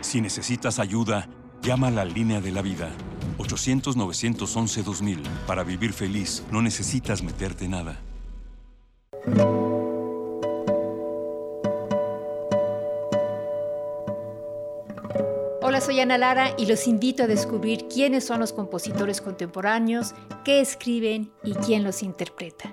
Si 0.00 0.20
necesitas 0.20 0.78
ayuda, 0.78 1.28
llama 1.60 1.88
a 1.88 1.90
la 1.90 2.04
línea 2.04 2.40
de 2.40 2.52
la 2.52 2.62
vida. 2.62 2.90
800-911-2000. 3.38 5.26
Para 5.44 5.64
vivir 5.64 5.92
feliz, 5.92 6.44
no 6.52 6.62
necesitas 6.62 7.20
meterte 7.20 7.66
nada. 7.66 8.00
Hola, 15.62 15.80
soy 15.80 15.98
Ana 15.98 16.18
Lara 16.18 16.54
y 16.56 16.66
los 16.66 16.86
invito 16.86 17.24
a 17.24 17.26
descubrir 17.26 17.88
quiénes 17.88 18.24
son 18.24 18.38
los 18.38 18.52
compositores 18.52 19.20
contemporáneos, 19.20 20.14
qué 20.44 20.60
escriben 20.60 21.32
y 21.42 21.54
quién 21.54 21.82
los 21.82 22.04
interpreta. 22.04 22.72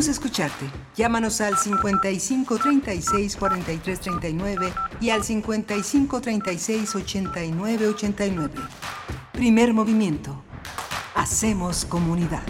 Queremos 0.00 0.16
escucharte. 0.16 0.64
Llámanos 0.96 1.42
al 1.42 1.58
55 1.58 2.56
36 2.56 3.36
43 3.36 4.00
39 4.00 4.72
y 4.98 5.10
al 5.10 5.22
55 5.22 6.20
36 6.22 6.94
89 6.94 7.86
89. 7.88 8.54
Primer 9.30 9.74
movimiento. 9.74 10.42
Hacemos 11.14 11.84
comunidad. 11.84 12.40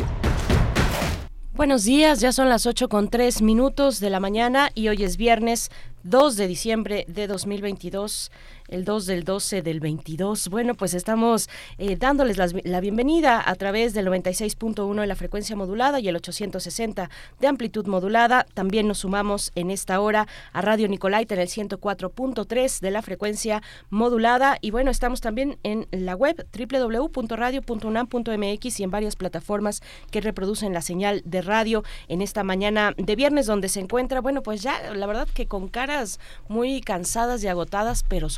Buenos 1.55 1.83
días, 1.83 2.21
ya 2.21 2.31
son 2.31 2.49
las 2.49 2.67
8 2.67 2.89
con 2.89 3.11
3 3.11 3.43
minutos 3.43 3.99
de 3.99 4.11
la 4.11 4.21
mañana 4.21 4.71
y 4.77 4.87
hoy 4.87 5.03
es 5.03 5.17
viernes 5.17 5.71
2 6.05 6.37
de 6.37 6.47
diciembre 6.47 7.05
de 7.09 7.27
2022 7.27 8.31
el 8.71 8.85
2 8.85 9.07
del 9.07 9.25
12 9.25 9.63
del 9.63 9.81
22. 9.81 10.49
Bueno, 10.49 10.75
pues 10.75 10.95
estamos 10.95 11.49
eh, 11.79 11.97
dándoles 11.97 12.39
la 12.65 12.81
bienvenida 12.81 13.43
a 13.45 13.55
través 13.57 13.93
del 13.93 14.07
96.1 14.07 15.01
de 15.01 15.07
la 15.07 15.17
frecuencia 15.17 15.57
modulada 15.57 16.01
y 16.01 16.09
el 16.09 16.17
860 16.17 17.11
de 17.39 17.47
amplitud 17.47 17.87
modulada. 17.87 18.47
También 18.55 18.89
nos 18.89 18.99
sumamos 18.99 19.53
en 19.55 19.71
esta 19.71 20.01
hora 20.01 20.27
a 20.53 20.63
Radio 20.63 20.89
Nicolaita 20.89 21.35
en 21.35 21.41
el 21.41 21.49
104.3 21.49 22.81
de 22.81 22.91
la 22.91 23.03
frecuencia 23.03 23.63
modulada. 23.91 24.57
Y 24.61 24.71
bueno, 24.71 24.91
estamos 24.91 25.21
también 25.21 25.59
en 25.63 25.87
la 25.91 26.15
web 26.15 26.47
www.radio.unam.mx 26.57 28.81
y 28.81 28.83
en 28.83 28.91
varias 28.91 29.17
plataformas 29.17 29.83
que 30.11 30.21
reproducen 30.21 30.73
la 30.73 30.83
señal 30.83 31.23
de 31.25 31.43
radio 31.43 31.83
en 32.09 32.23
esta 32.23 32.45
mañana 32.45 32.95
de 32.97 33.17
viernes 33.17 33.47
donde 33.47 33.69
se 33.69 33.81
encuentra, 33.81 34.21
bueno, 34.21 34.43
pues 34.43 34.63
ya 34.63 34.93
la 34.95 35.07
verdad 35.07 35.29
que 35.33 35.47
con 35.47 35.69
caras 35.69 36.21
muy 36.49 36.81
cansadas 36.81 37.43
y 37.43 37.49
agotadas, 37.49 38.05
pero 38.09 38.29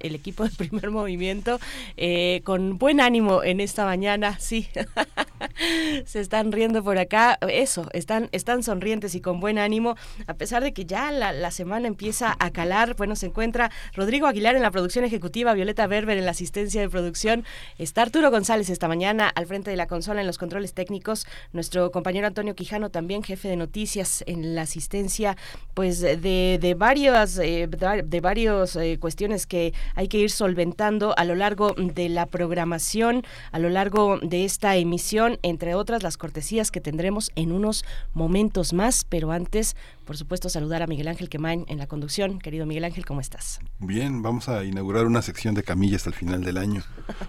el 0.00 0.14
equipo 0.14 0.44
de 0.44 0.50
primer 0.56 0.90
movimiento, 0.90 1.58
eh, 1.96 2.40
con 2.44 2.78
buen 2.78 3.00
ánimo 3.00 3.42
en 3.42 3.60
esta 3.60 3.84
mañana, 3.84 4.38
sí. 4.38 4.68
Se 6.06 6.20
están 6.20 6.52
riendo 6.52 6.82
por 6.82 6.98
acá, 6.98 7.38
eso, 7.48 7.86
están, 7.92 8.28
están 8.32 8.62
sonrientes 8.62 9.14
y 9.14 9.20
con 9.20 9.40
buen 9.40 9.58
ánimo, 9.58 9.96
a 10.26 10.34
pesar 10.34 10.62
de 10.62 10.72
que 10.72 10.84
ya 10.84 11.10
la, 11.10 11.50
semana 11.50 11.86
empieza 11.86 12.36
a 12.38 12.50
calar. 12.50 12.96
Bueno, 12.96 13.16
se 13.16 13.26
encuentra 13.26 13.70
Rodrigo 13.94 14.26
Aguilar 14.26 14.56
en 14.56 14.62
la 14.62 14.70
producción 14.70 15.04
ejecutiva, 15.04 15.54
Violeta 15.54 15.86
Berber 15.86 16.18
en 16.18 16.24
la 16.24 16.32
asistencia 16.32 16.80
de 16.80 16.88
producción, 16.88 17.44
está 17.78 18.02
Arturo 18.02 18.30
González 18.30 18.70
esta 18.70 18.88
mañana 18.88 19.28
al 19.28 19.46
frente 19.46 19.70
de 19.70 19.76
la 19.76 19.86
consola 19.86 20.20
en 20.20 20.26
los 20.26 20.38
controles 20.38 20.74
técnicos, 20.74 21.26
nuestro 21.52 21.90
compañero 21.90 22.26
Antonio 22.26 22.54
Quijano 22.54 22.90
también 22.90 23.22
jefe 23.22 23.48
de 23.48 23.56
noticias 23.56 24.24
en 24.26 24.54
la 24.54 24.62
asistencia, 24.62 25.36
pues 25.74 26.00
de, 26.00 26.58
de 26.60 26.74
varias, 26.74 27.38
eh, 27.38 27.68
de 27.68 28.20
varios 28.20 28.76
eh, 28.76 28.98
cuestiones 29.00 29.46
que 29.46 29.72
hay 29.94 30.08
que 30.08 30.18
ir 30.18 30.30
solventando 30.30 31.14
a 31.16 31.24
lo 31.24 31.34
largo 31.34 31.74
de 31.76 32.08
la 32.08 32.26
programación, 32.26 33.22
a 33.52 33.58
lo 33.58 33.68
largo 33.68 34.18
de 34.20 34.44
esta 34.44 34.76
emisión, 34.76 35.38
entre 35.54 35.76
otras 35.76 36.02
las 36.02 36.16
cortesías 36.16 36.72
que 36.72 36.80
tendremos 36.80 37.30
en 37.36 37.52
unos 37.52 37.84
momentos 38.12 38.72
más, 38.72 39.04
pero 39.08 39.30
antes, 39.30 39.76
por 40.04 40.16
supuesto, 40.16 40.48
saludar 40.48 40.82
a 40.82 40.86
Miguel 40.86 41.08
Ángel 41.08 41.28
Quemain 41.28 41.64
en 41.68 41.78
la 41.78 41.86
conducción. 41.86 42.38
Querido 42.38 42.66
Miguel 42.66 42.84
Ángel, 42.84 43.04
¿cómo 43.04 43.20
estás? 43.20 43.60
Bien, 43.78 44.22
vamos 44.22 44.48
a 44.48 44.64
inaugurar 44.64 45.06
una 45.06 45.22
sección 45.22 45.54
de 45.54 45.62
camillas 45.62 46.06
al 46.06 46.14
final 46.14 46.44
del 46.44 46.58
año, 46.58 46.82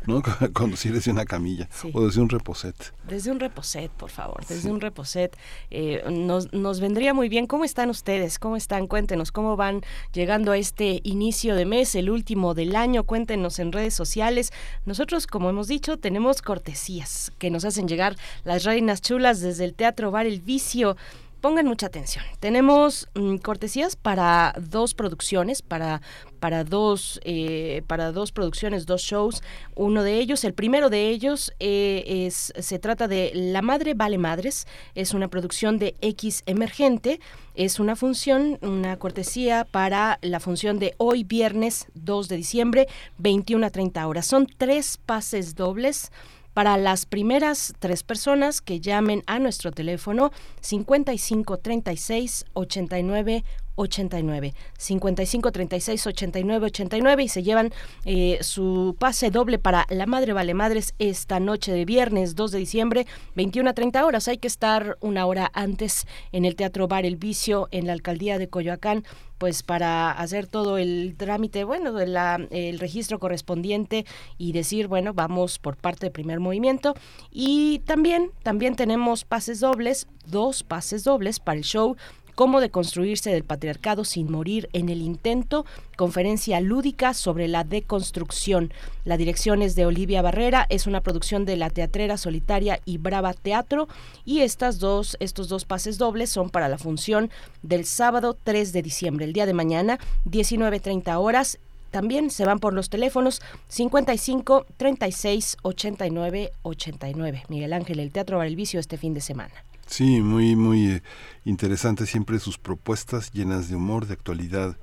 ¿no? 0.06 0.22
Conducir 0.54 0.94
desde 0.94 1.12
una 1.12 1.26
camilla 1.26 1.68
o 1.94 2.06
desde 2.06 2.22
un 2.22 2.30
reposet. 2.30 2.76
Desde 3.08 3.32
un 3.32 3.40
reposet, 3.40 3.92
por 3.92 4.10
favor, 4.10 4.46
desde 4.48 4.72
un 4.72 4.82
reposet. 4.82 5.36
Eh, 5.72 6.04
nos, 6.12 6.54
nos 6.54 6.80
vendría 6.80 7.14
muy 7.14 7.30
bien. 7.30 7.48
¿Cómo 7.48 7.66
están 7.66 7.90
ustedes? 7.90 8.40
¿Cómo 8.40 8.58
están? 8.58 8.88
Cuéntenos, 8.88 9.32
¿cómo 9.32 9.56
van 9.56 9.82
llegando 10.14 10.52
a 10.52 10.58
este 10.58 11.02
inicio 11.04 11.56
de 11.56 11.66
mes? 11.66 11.96
el 11.96 12.10
último 12.10 12.54
del 12.54 12.76
año. 12.76 13.04
Cuéntenos 13.04 13.60
en 13.60 13.72
redes 13.72 13.94
sociales. 13.94 14.52
Nosotros, 14.86 15.28
como 15.28 15.50
hemos 15.50 15.68
dicho, 15.68 15.98
tenemos 15.98 16.42
cortesías 16.42 17.32
que 17.38 17.52
nos 17.52 17.66
hacen 17.66 17.88
llegar 17.88 18.16
las 18.44 18.64
reinas 18.64 19.02
chulas 19.02 19.42
desde 19.42 19.66
el 19.66 19.74
Teatro 19.74 20.10
Bar 20.12 20.26
El 20.26 20.42
Vicio 20.42 20.98
pongan 21.46 21.68
mucha 21.68 21.86
atención. 21.86 22.24
Tenemos 22.40 23.08
mm, 23.14 23.36
cortesías 23.36 23.96
para 23.96 24.56
dos 24.60 24.96
producciones, 24.96 25.62
para, 25.62 26.02
para, 26.40 26.64
dos, 26.64 27.20
eh, 27.24 27.84
para 27.86 28.12
dos 28.12 28.32
producciones, 28.32 28.88
dos 28.88 29.04
shows. 29.04 29.44
Uno 29.76 30.02
de 30.02 30.18
ellos, 30.18 30.44
el 30.44 30.56
primero 30.56 30.90
de 30.90 31.10
ellos, 31.10 31.54
eh, 31.60 32.04
es, 32.26 32.52
se 32.58 32.80
trata 32.80 33.08
de 33.08 33.30
La 33.36 33.62
Madre 33.62 33.94
Vale 33.94 34.18
Madres. 34.18 34.66
Es 34.96 35.14
una 35.14 35.28
producción 35.28 35.78
de 35.78 35.94
X 36.02 36.42
Emergente. 36.48 37.20
Es 37.54 37.80
una 37.80 37.96
función, 37.96 38.58
una 38.64 38.98
cortesía 38.98 39.68
para 39.70 40.18
la 40.24 40.40
función 40.40 40.80
de 40.80 40.96
hoy, 40.98 41.24
viernes 41.24 41.86
2 41.94 42.28
de 42.28 42.38
diciembre, 42.38 42.88
21 43.20 43.68
a 43.68 43.70
30 43.70 44.08
horas. 44.08 44.26
Son 44.26 44.48
tres 44.48 44.98
pases 45.06 45.54
dobles 45.54 46.12
para 46.56 46.78
las 46.78 47.06
primeras 47.06 47.74
tres 47.80 48.02
personas 48.02 48.62
que 48.62 48.80
llamen 48.80 49.24
a 49.28 49.40
nuestro 49.40 49.74
teléfono 49.74 50.32
55 50.62 51.58
36 51.58 52.46
89 52.54 53.44
89 53.76 54.54
55 54.78 55.52
36 55.52 56.08
89 56.08 56.66
89 56.68 57.24
y 57.24 57.28
se 57.28 57.44
llevan 57.44 57.74
eh, 58.06 58.40
su 58.42 58.96
pase 59.00 59.32
doble 59.32 59.60
para 59.60 59.86
la 59.90 60.06
Madre 60.06 60.34
Vale 60.34 60.54
Madres 60.54 60.94
esta 61.00 61.40
noche 61.40 61.72
de 61.72 61.86
viernes 61.86 62.36
2 62.36 62.52
de 62.52 62.60
diciembre 62.60 63.08
21 63.36 63.70
a 63.70 63.74
30 63.74 64.06
horas 64.06 64.28
hay 64.28 64.38
que 64.38 64.48
estar 64.48 64.98
una 65.02 65.26
hora 65.26 65.52
antes 65.54 66.08
en 66.32 66.46
el 66.46 66.56
Teatro 66.56 66.88
Bar 66.88 67.06
El 67.06 67.18
Vicio 67.18 67.68
en 67.72 67.88
la 67.88 67.94
alcaldía 67.94 68.38
de 68.38 68.50
Coyoacán 68.50 69.04
pues 69.38 69.64
para 69.64 70.12
hacer 70.12 70.48
todo 70.48 70.78
el 70.78 71.16
trámite, 71.18 71.64
bueno, 71.64 71.94
de 71.94 72.08
la, 72.08 72.36
el 72.52 72.80
registro 72.80 73.20
correspondiente 73.20 74.06
y 74.38 74.54
decir, 74.54 74.88
bueno, 74.88 75.14
vamos 75.14 75.60
por 75.60 75.76
parte 75.76 76.06
del 76.06 76.14
primer 76.14 76.40
movimiento. 76.40 76.96
Y 77.32 77.80
también, 77.80 78.32
también 78.44 78.76
tenemos 78.76 79.26
pases 79.26 79.60
dobles, 79.60 80.08
dos 80.26 80.64
pases 80.64 81.04
dobles 81.04 81.40
para 81.40 81.58
el 81.58 81.64
show 81.64 81.96
cómo 82.36 82.62
deconstruirse 82.62 83.32
del 83.32 83.44
patriarcado 83.44 84.06
sin 84.06 84.32
morir 84.32 84.70
en 84.74 84.90
el 84.90 85.02
intento, 85.02 85.66
conferencia 85.98 86.60
lúdica 86.60 87.14
sobre 87.14 87.48
la 87.48 87.64
deconstrucción. 87.64 88.72
La 89.06 89.18
dirección 89.18 89.62
es 89.62 89.76
de 89.76 89.86
Olivia 89.86 90.22
Barrera, 90.22 90.68
es 90.70 90.86
una 90.86 91.02
producción 91.02 91.46
de 91.46 91.56
la 91.56 91.70
teatrera 91.70 92.18
solitaria 92.18 92.80
y 92.86 92.98
Brava 92.98 93.34
Teatro 93.34 93.88
y 94.26 94.42
estas 94.42 94.80
dos, 94.80 95.18
estos 95.20 95.48
dos 95.48 95.66
pases 95.66 95.98
dobles 95.98 96.30
son 96.30 96.50
para 96.50 96.70
la 96.70 96.78
función 96.78 97.32
del 97.64 97.86
sábado 97.86 98.38
3 98.44 98.74
de 98.74 98.82
diciembre, 98.82 99.26
el 99.26 99.34
día 99.34 99.46
de 99.46 99.54
mañana, 99.54 100.00
19.30 100.26 101.18
horas 101.18 101.58
también 101.96 102.30
se 102.30 102.44
van 102.44 102.60
por 102.60 102.74
los 102.74 102.90
teléfonos 102.90 103.42
55 103.70 104.66
36 104.76 105.58
89 105.62 106.52
89. 106.64 107.44
Miguel 107.48 107.72
Ángel, 107.72 108.02
el 108.02 108.12
Teatro 108.12 108.38
Bar 108.38 108.48
el 108.48 108.60
este 108.60 108.98
fin 108.98 109.14
de 109.14 109.22
semana. 109.22 109.54
Sí, 109.86 110.22
muy, 110.22 110.56
muy 110.56 110.88
eh, 110.88 111.04
interesante 111.46 112.06
siempre 112.06 112.40
sus 112.40 112.58
propuestas 112.58 113.32
llenas 113.32 113.70
de 113.70 113.76
humor, 113.76 114.08
de 114.08 114.14
actualidad 114.14 114.78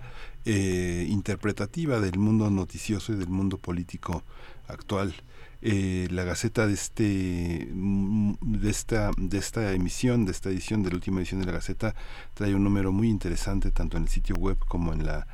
eh, 0.44 1.06
interpretativa 1.08 2.00
del 2.00 2.18
mundo 2.18 2.50
noticioso 2.50 3.12
y 3.12 3.16
del 3.16 3.28
mundo 3.28 3.58
político 3.58 4.22
actual. 4.68 5.14
Eh, 5.60 6.08
la 6.10 6.24
Gaceta 6.24 6.66
de 6.66 6.74
este 6.74 7.68
mm, 7.72 8.34
de 8.40 8.70
esta 8.70 9.10
de 9.16 9.38
esta 9.38 9.72
emisión 9.72 10.24
de 10.24 10.32
esta 10.32 10.50
edición 10.50 10.82
de 10.82 10.90
la 10.90 10.96
última 10.96 11.20
edición 11.20 11.38
de 11.38 11.46
la 11.46 11.52
Gaceta 11.52 11.94
trae 12.34 12.52
un 12.52 12.64
número 12.64 12.90
muy 12.90 13.08
interesante 13.08 13.70
tanto 13.70 13.96
en 13.96 14.04
el 14.04 14.08
sitio 14.08 14.34
web 14.34 14.58
como 14.66 14.92
en 14.92 15.06
la 15.06 15.28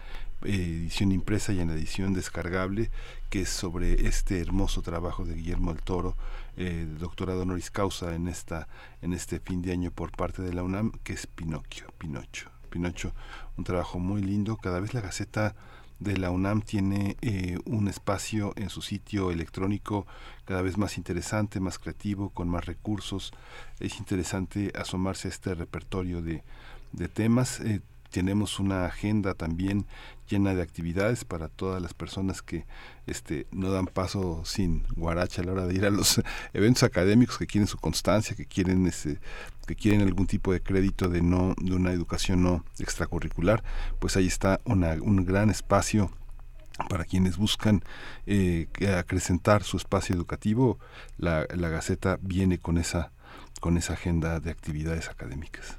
edición 0.44 1.12
impresa 1.12 1.54
y 1.54 1.60
en 1.60 1.68
la 1.68 1.74
edición 1.74 2.12
descargable 2.12 2.90
que 3.30 3.40
es 3.42 3.48
sobre 3.48 4.06
este 4.06 4.38
hermoso 4.40 4.82
trabajo 4.82 5.24
de 5.24 5.34
Guillermo 5.34 5.70
el 5.70 5.80
Toro 5.80 6.14
eh, 6.58 6.86
doctorado 6.98 7.42
honoris 7.42 7.70
causa 7.70 8.14
en 8.14 8.28
esta 8.28 8.68
en 9.00 9.12
este 9.12 9.40
fin 9.40 9.62
de 9.62 9.72
año 9.72 9.90
por 9.90 10.10
parte 10.12 10.42
de 10.42 10.52
la 10.52 10.62
UNAM 10.62 10.92
que 11.02 11.12
es 11.12 11.26
Pinocchio 11.26 11.86
Pinocho 11.98 12.50
Pinocho 12.70 13.12
un 13.56 13.64
trabajo 13.64 13.98
muy 13.98 14.22
lindo 14.22 14.56
cada 14.56 14.80
vez 14.80 14.92
la 14.94 15.00
Gaceta 15.00 15.54
de 15.98 16.16
la 16.16 16.30
UNAM 16.30 16.62
tiene 16.62 17.16
eh, 17.22 17.58
un 17.64 17.88
espacio 17.88 18.52
en 18.56 18.70
su 18.70 18.82
sitio 18.82 19.30
electrónico 19.30 20.06
cada 20.44 20.62
vez 20.62 20.78
más 20.78 20.96
interesante, 20.96 21.60
más 21.60 21.78
creativo, 21.78 22.30
con 22.30 22.48
más 22.48 22.66
recursos. 22.66 23.32
Es 23.80 23.98
interesante 23.98 24.72
asomarse 24.76 25.28
a 25.28 25.30
este 25.30 25.54
repertorio 25.54 26.22
de, 26.22 26.42
temas. 27.12 27.60
Eh, 27.60 27.80
tenemos 28.10 28.60
una 28.60 28.86
agenda 28.86 29.34
también 29.34 29.86
llena 30.28 30.54
de 30.54 30.62
actividades 30.62 31.24
para 31.24 31.48
todas 31.48 31.80
las 31.80 31.94
personas 31.94 32.42
que 32.42 32.66
este 33.06 33.46
no 33.50 33.70
dan 33.70 33.86
paso 33.86 34.42
sin 34.44 34.84
guaracha 34.96 35.42
a 35.42 35.44
la 35.44 35.52
hora 35.52 35.66
de 35.66 35.74
ir 35.74 35.86
a 35.86 35.90
los 35.90 36.20
eventos 36.52 36.82
académicos 36.82 37.38
que 37.38 37.46
quieren 37.46 37.66
su 37.66 37.78
constancia 37.78 38.36
que 38.36 38.46
quieren 38.46 38.86
este 38.86 39.18
que 39.66 39.74
quieren 39.74 40.02
algún 40.02 40.26
tipo 40.26 40.52
de 40.52 40.62
crédito 40.62 41.08
de 41.08 41.22
no 41.22 41.54
de 41.58 41.74
una 41.74 41.92
educación 41.92 42.42
no 42.42 42.64
extracurricular 42.78 43.62
pues 43.98 44.16
ahí 44.16 44.26
está 44.26 44.60
una, 44.64 44.92
un 44.94 45.24
gran 45.24 45.50
espacio 45.50 46.10
para 46.88 47.04
quienes 47.04 47.36
buscan 47.36 47.82
eh, 48.26 48.68
acrecentar 48.96 49.64
su 49.64 49.76
espacio 49.76 50.14
educativo. 50.14 50.78
La, 51.16 51.44
la 51.54 51.68
Gaceta 51.70 52.18
viene 52.22 52.58
con 52.58 52.78
esa 52.78 53.10
con 53.60 53.76
esa 53.76 53.94
agenda 53.94 54.38
de 54.38 54.52
actividades 54.52 55.08
académicas 55.08 55.78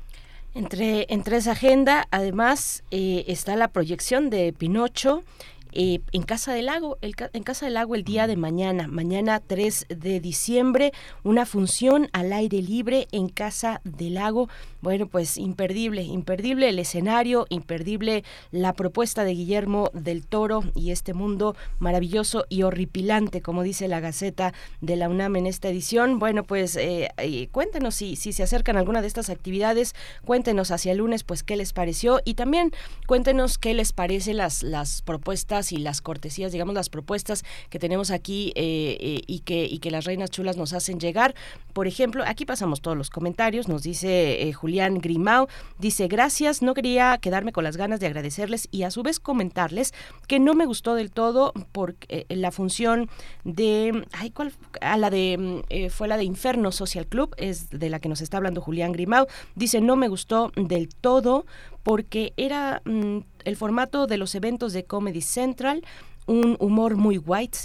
entre, 0.53 1.05
entre 1.09 1.37
esa 1.37 1.51
agenda, 1.51 2.07
además, 2.11 2.83
eh, 2.91 3.25
está 3.27 3.55
la 3.55 3.69
proyección 3.69 4.29
de 4.29 4.53
Pinocho 4.53 5.23
eh, 5.71 5.99
en 6.11 6.23
Casa 6.23 6.53
del 6.53 6.65
Lago, 6.65 6.97
el, 7.01 7.15
en 7.33 7.43
Casa 7.43 7.65
del 7.65 7.75
Lago 7.75 7.95
el 7.95 8.03
día 8.03 8.27
de 8.27 8.35
mañana, 8.35 8.87
mañana 8.87 9.39
3 9.39 9.85
de 9.89 10.19
diciembre, 10.19 10.91
una 11.23 11.45
función 11.45 12.09
al 12.13 12.33
aire 12.33 12.61
libre 12.61 13.07
en 13.11 13.29
Casa 13.29 13.81
del 13.83 14.15
Lago. 14.15 14.49
Bueno, 14.81 15.07
pues 15.07 15.37
imperdible, 15.37 16.03
imperdible 16.03 16.69
el 16.69 16.79
escenario, 16.79 17.45
imperdible 17.49 18.23
la 18.51 18.73
propuesta 18.73 19.23
de 19.23 19.33
Guillermo 19.33 19.91
del 19.93 20.25
Toro 20.25 20.63
y 20.73 20.91
este 20.91 21.13
mundo 21.13 21.55
maravilloso 21.79 22.45
y 22.49 22.63
horripilante, 22.63 23.41
como 23.41 23.63
dice 23.63 23.87
la 23.87 23.99
Gaceta 23.99 24.53
de 24.81 24.95
la 24.95 25.09
UNAM 25.09 25.35
en 25.35 25.47
esta 25.47 25.69
edición. 25.69 26.17
Bueno, 26.17 26.43
pues 26.43 26.75
eh, 26.77 27.09
eh, 27.17 27.47
cuéntenos 27.51 27.95
si, 27.95 28.15
si 28.15 28.33
se 28.33 28.43
acercan 28.43 28.77
alguna 28.77 29.01
de 29.01 29.07
estas 29.07 29.29
actividades, 29.29 29.93
cuéntenos 30.25 30.71
hacia 30.71 30.93
el 30.93 30.99
lunes, 30.99 31.23
pues 31.23 31.43
qué 31.43 31.57
les 31.57 31.73
pareció 31.73 32.21
y 32.23 32.35
también 32.35 32.71
cuéntenos 33.05 33.57
qué 33.57 33.73
les 33.73 33.93
parece 33.93 34.33
las, 34.33 34.63
las 34.63 35.01
propuestas 35.01 35.58
y 35.71 35.77
las 35.77 36.01
cortesías, 36.01 36.51
digamos, 36.51 36.75
las 36.75 36.89
propuestas 36.89 37.43
que 37.69 37.79
tenemos 37.79 38.11
aquí 38.11 38.51
eh, 38.55 38.97
eh, 38.99 39.21
y, 39.27 39.39
que, 39.39 39.65
y 39.65 39.79
que 39.79 39.91
las 39.91 40.05
reinas 40.05 40.31
chulas 40.31 40.57
nos 40.57 40.73
hacen 40.73 40.99
llegar. 40.99 41.35
Por 41.73 41.87
ejemplo, 41.87 42.23
aquí 42.25 42.45
pasamos 42.45 42.81
todos 42.81 42.97
los 42.97 43.09
comentarios, 43.09 43.67
nos 43.67 43.83
dice 43.83 44.47
eh, 44.47 44.53
Julián 44.53 44.99
Grimao, 44.99 45.47
dice 45.77 46.07
gracias, 46.07 46.61
no 46.61 46.73
quería 46.73 47.17
quedarme 47.19 47.51
con 47.51 47.63
las 47.63 47.77
ganas 47.77 47.99
de 47.99 48.07
agradecerles 48.07 48.67
y 48.71 48.83
a 48.83 48.91
su 48.91 49.03
vez 49.03 49.19
comentarles 49.19 49.93
que 50.27 50.39
no 50.39 50.53
me 50.53 50.65
gustó 50.65 50.95
del 50.95 51.11
todo 51.11 51.53
porque 51.71 52.25
la 52.29 52.51
función 52.51 53.09
de, 53.43 54.05
ay, 54.11 54.31
¿cuál? 54.31 54.53
A 54.81 54.97
la 54.97 55.09
de, 55.09 55.89
fue 55.91 56.07
la 56.07 56.17
de 56.17 56.23
Inferno 56.23 56.71
Social 56.71 57.07
Club, 57.07 57.35
es 57.37 57.69
de 57.69 57.89
la 57.89 57.99
que 57.99 58.09
nos 58.09 58.21
está 58.21 58.37
hablando 58.37 58.61
Julián 58.61 58.91
Grimao, 58.91 59.27
dice 59.55 59.81
no 59.81 59.95
me 59.95 60.07
gustó 60.07 60.51
del 60.55 60.89
todo 60.89 61.45
porque 61.89 62.33
era 62.37 62.83
mm, 62.85 63.21
el 63.45 63.55
formato 63.55 64.05
de 64.05 64.17
los 64.17 64.35
eventos 64.35 64.73
de 64.73 64.83
Comedy 64.83 65.21
Central 65.21 65.83
un 66.29 66.57
humor 66.59 66.95
muy 66.95 67.17
white 67.17 67.57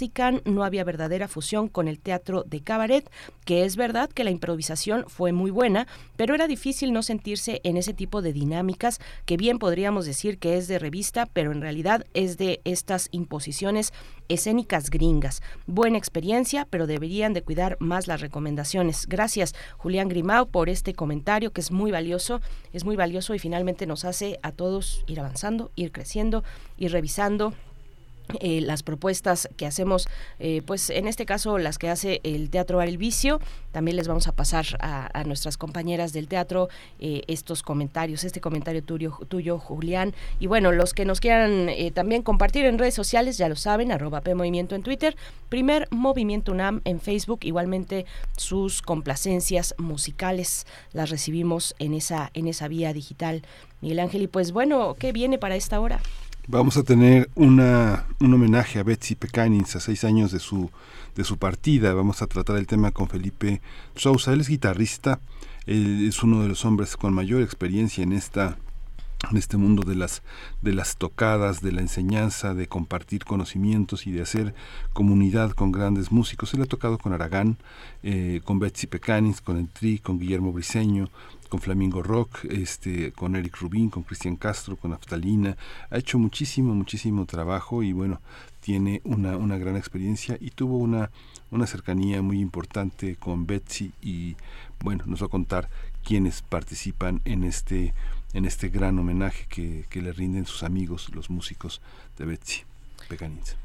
no 0.45 0.63
había 0.63 0.83
verdadera 0.83 1.27
fusión 1.27 1.67
con 1.67 1.87
el 1.87 1.99
teatro 1.99 2.43
de 2.47 2.61
cabaret, 2.61 3.07
que 3.45 3.63
es 3.63 3.75
verdad 3.75 4.09
que 4.09 4.23
la 4.23 4.31
improvisación 4.31 5.05
fue 5.07 5.31
muy 5.31 5.51
buena, 5.51 5.85
pero 6.15 6.33
era 6.33 6.47
difícil 6.47 6.91
no 6.91 7.03
sentirse 7.03 7.61
en 7.63 7.77
ese 7.77 7.93
tipo 7.93 8.23
de 8.23 8.33
dinámicas 8.33 8.99
que 9.27 9.37
bien 9.37 9.59
podríamos 9.59 10.07
decir 10.07 10.39
que 10.39 10.57
es 10.57 10.67
de 10.67 10.79
revista, 10.79 11.27
pero 11.27 11.51
en 11.51 11.61
realidad 11.61 12.07
es 12.15 12.39
de 12.39 12.61
estas 12.65 13.09
imposiciones 13.11 13.93
escénicas 14.29 14.89
gringas. 14.89 15.43
Buena 15.67 15.99
experiencia, 15.99 16.65
pero 16.67 16.87
deberían 16.87 17.33
de 17.33 17.43
cuidar 17.43 17.77
más 17.79 18.07
las 18.07 18.19
recomendaciones. 18.19 19.05
Gracias, 19.07 19.53
Julián 19.77 20.09
Grimao, 20.09 20.47
por 20.47 20.69
este 20.69 20.95
comentario 20.95 21.53
que 21.53 21.61
es 21.61 21.71
muy 21.71 21.91
valioso, 21.91 22.41
es 22.73 22.83
muy 22.83 22.95
valioso 22.95 23.35
y 23.35 23.39
finalmente 23.39 23.85
nos 23.85 24.05
hace 24.05 24.39
a 24.41 24.51
todos 24.51 25.03
ir 25.05 25.19
avanzando, 25.19 25.71
ir 25.75 25.91
creciendo, 25.91 26.43
ir 26.77 26.91
revisando 26.91 27.53
eh, 28.39 28.61
las 28.61 28.83
propuestas 28.83 29.47
que 29.57 29.65
hacemos, 29.65 30.07
eh, 30.39 30.61
pues 30.65 30.89
en 30.89 31.07
este 31.07 31.25
caso 31.25 31.57
las 31.57 31.77
que 31.77 31.89
hace 31.89 32.21
el 32.23 32.49
Teatro 32.49 32.77
Bar 32.77 32.87
El 32.87 32.97
Vicio, 32.97 33.39
también 33.71 33.97
les 33.97 34.07
vamos 34.07 34.27
a 34.27 34.31
pasar 34.31 34.65
a, 34.79 35.23
nuestras 35.25 35.57
compañeras 35.57 36.13
del 36.13 36.27
teatro 36.27 36.69
eh, 36.99 37.21
estos 37.27 37.63
comentarios, 37.63 38.23
este 38.23 38.41
comentario 38.41 38.83
tuyo, 38.83 39.17
tuyo, 39.27 39.59
Julián, 39.59 40.13
y 40.39 40.47
bueno, 40.47 40.71
los 40.71 40.93
que 40.93 41.05
nos 41.05 41.19
quieran 41.19 41.69
también 41.93 42.21
compartir 42.21 42.65
en 42.65 42.77
redes 42.77 42.93
sociales, 42.93 43.37
ya 43.37 43.49
lo 43.49 43.55
saben, 43.55 43.91
arroba 43.91 44.21
P 44.21 44.35
Movimiento 44.35 44.75
en 44.75 44.83
Twitter, 44.83 45.15
primer 45.49 45.87
Movimiento 45.91 46.51
UNAM 46.51 46.81
en 46.85 46.99
Facebook, 46.99 47.39
igualmente 47.43 48.05
sus 48.37 48.81
complacencias 48.81 49.73
musicales 49.77 50.65
las 50.93 51.09
recibimos 51.09 51.75
en 51.79 51.93
esa, 51.93 52.31
en 52.33 52.47
esa 52.47 52.67
vía 52.67 52.93
digital. 52.93 53.43
Miguel 53.81 53.99
Ángel, 53.99 54.23
y 54.23 54.27
pues 54.27 54.51
bueno, 54.51 54.95
¿qué 54.97 55.11
viene 55.11 55.37
para 55.37 55.55
esta 55.55 55.79
hora? 55.79 55.99
Vamos 56.47 56.77
a 56.77 56.83
tener 56.83 57.31
una, 57.33 58.05
un 58.19 58.31
homenaje 58.31 58.77
a 58.77 58.83
Betsy 58.83 59.15
Pecanins 59.15 59.75
a 59.75 59.79
seis 59.79 60.03
años 60.03 60.31
de 60.31 60.37
su, 60.37 60.69
de 61.15 61.23
su 61.23 61.37
partida. 61.37 61.95
Vamos 61.95 62.21
a 62.21 62.27
tratar 62.27 62.57
el 62.57 62.67
tema 62.67 62.91
con 62.91 63.07
Felipe 63.07 63.61
Sousa. 63.95 64.31
Él 64.31 64.41
es 64.41 64.49
guitarrista, 64.49 65.19
él 65.65 66.07
es 66.07 66.21
uno 66.21 66.43
de 66.43 66.47
los 66.47 66.63
hombres 66.63 66.97
con 66.97 67.15
mayor 67.15 67.41
experiencia 67.41 68.03
en 68.03 68.13
esta 68.13 68.57
en 69.31 69.37
este 69.37 69.57
mundo 69.57 69.81
de 69.81 69.95
las 69.95 70.21
de 70.61 70.73
las 70.73 70.97
tocadas, 70.97 71.61
de 71.61 71.71
la 71.71 71.81
enseñanza, 71.81 72.53
de 72.53 72.67
compartir 72.67 73.25
conocimientos 73.25 74.05
y 74.05 74.11
de 74.11 74.21
hacer 74.21 74.53
comunidad 74.93 75.51
con 75.51 75.71
grandes 75.71 76.11
músicos. 76.11 76.53
Él 76.53 76.61
ha 76.61 76.67
tocado 76.67 76.99
con 76.99 77.11
Aragán, 77.11 77.57
eh, 78.03 78.41
con 78.43 78.59
Betsy 78.59 78.85
Pecanins, 78.85 79.41
con 79.41 79.57
el 79.57 79.67
Tri, 79.67 79.97
con 79.97 80.19
Guillermo 80.19 80.51
Briseño, 80.53 81.09
con 81.55 81.61
Flamingo 81.61 82.03
Rock, 82.03 82.43
este, 82.49 83.13
con 83.13 83.37
Eric 83.37 83.55
Rubín, 83.61 83.89
con 83.89 84.03
Cristian 84.03 84.35
Castro, 84.35 84.75
con 84.75 84.91
Aftalina. 84.91 85.55
Ha 85.89 85.97
hecho 85.99 86.19
muchísimo, 86.19 86.75
muchísimo 86.75 87.25
trabajo 87.25 87.81
y 87.81 87.93
bueno, 87.93 88.19
tiene 88.59 88.99
una, 89.05 89.37
una 89.37 89.57
gran 89.57 89.77
experiencia 89.77 90.35
y 90.41 90.49
tuvo 90.49 90.77
una, 90.77 91.11
una 91.51 91.65
cercanía 91.65 92.21
muy 92.21 92.41
importante 92.41 93.15
con 93.15 93.47
Betsy 93.47 93.93
y 94.01 94.35
bueno, 94.81 95.05
nos 95.07 95.21
va 95.21 95.27
a 95.27 95.29
contar 95.29 95.69
quienes 96.03 96.41
participan 96.41 97.21
en 97.23 97.45
este, 97.45 97.93
en 98.33 98.43
este 98.43 98.67
gran 98.67 98.99
homenaje 98.99 99.45
que, 99.47 99.85
que 99.89 100.01
le 100.01 100.11
rinden 100.11 100.45
sus 100.45 100.63
amigos, 100.63 101.09
los 101.15 101.29
músicos 101.29 101.79
de 102.17 102.25
Betsy 102.25 102.63
Pecanins. 103.07 103.55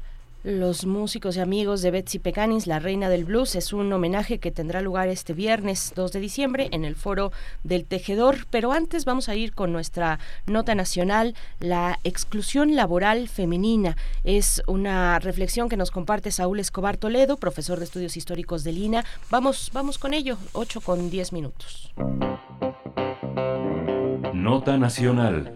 Los 0.43 0.87
músicos 0.87 1.37
y 1.37 1.39
amigos 1.39 1.83
de 1.83 1.91
Betsy 1.91 2.17
Pecanins, 2.17 2.65
la 2.65 2.79
reina 2.79 3.09
del 3.09 3.25
blues, 3.25 3.53
es 3.55 3.73
un 3.73 3.93
homenaje 3.93 4.39
que 4.39 4.49
tendrá 4.49 4.81
lugar 4.81 5.07
este 5.07 5.33
viernes 5.33 5.93
2 5.95 6.11
de 6.11 6.19
diciembre 6.19 6.67
en 6.71 6.83
el 6.83 6.95
foro 6.95 7.31
del 7.63 7.85
Tejedor. 7.85 8.47
Pero 8.49 8.71
antes 8.71 9.05
vamos 9.05 9.29
a 9.29 9.35
ir 9.35 9.53
con 9.53 9.71
nuestra 9.71 10.17
nota 10.47 10.73
nacional, 10.73 11.35
la 11.59 11.99
exclusión 12.03 12.75
laboral 12.75 13.27
femenina. 13.27 13.95
Es 14.23 14.63
una 14.65 15.19
reflexión 15.19 15.69
que 15.69 15.77
nos 15.77 15.91
comparte 15.91 16.31
Saúl 16.31 16.59
Escobar 16.59 16.97
Toledo, 16.97 17.37
profesor 17.37 17.77
de 17.77 17.85
estudios 17.85 18.17
históricos 18.17 18.63
de 18.63 18.71
Lina. 18.71 19.05
Vamos, 19.29 19.69
vamos 19.73 19.99
con 19.99 20.15
ello, 20.15 20.37
8 20.53 20.81
con 20.81 21.11
10 21.11 21.33
minutos. 21.33 21.93
Nota 24.33 24.75
nacional. 24.79 25.55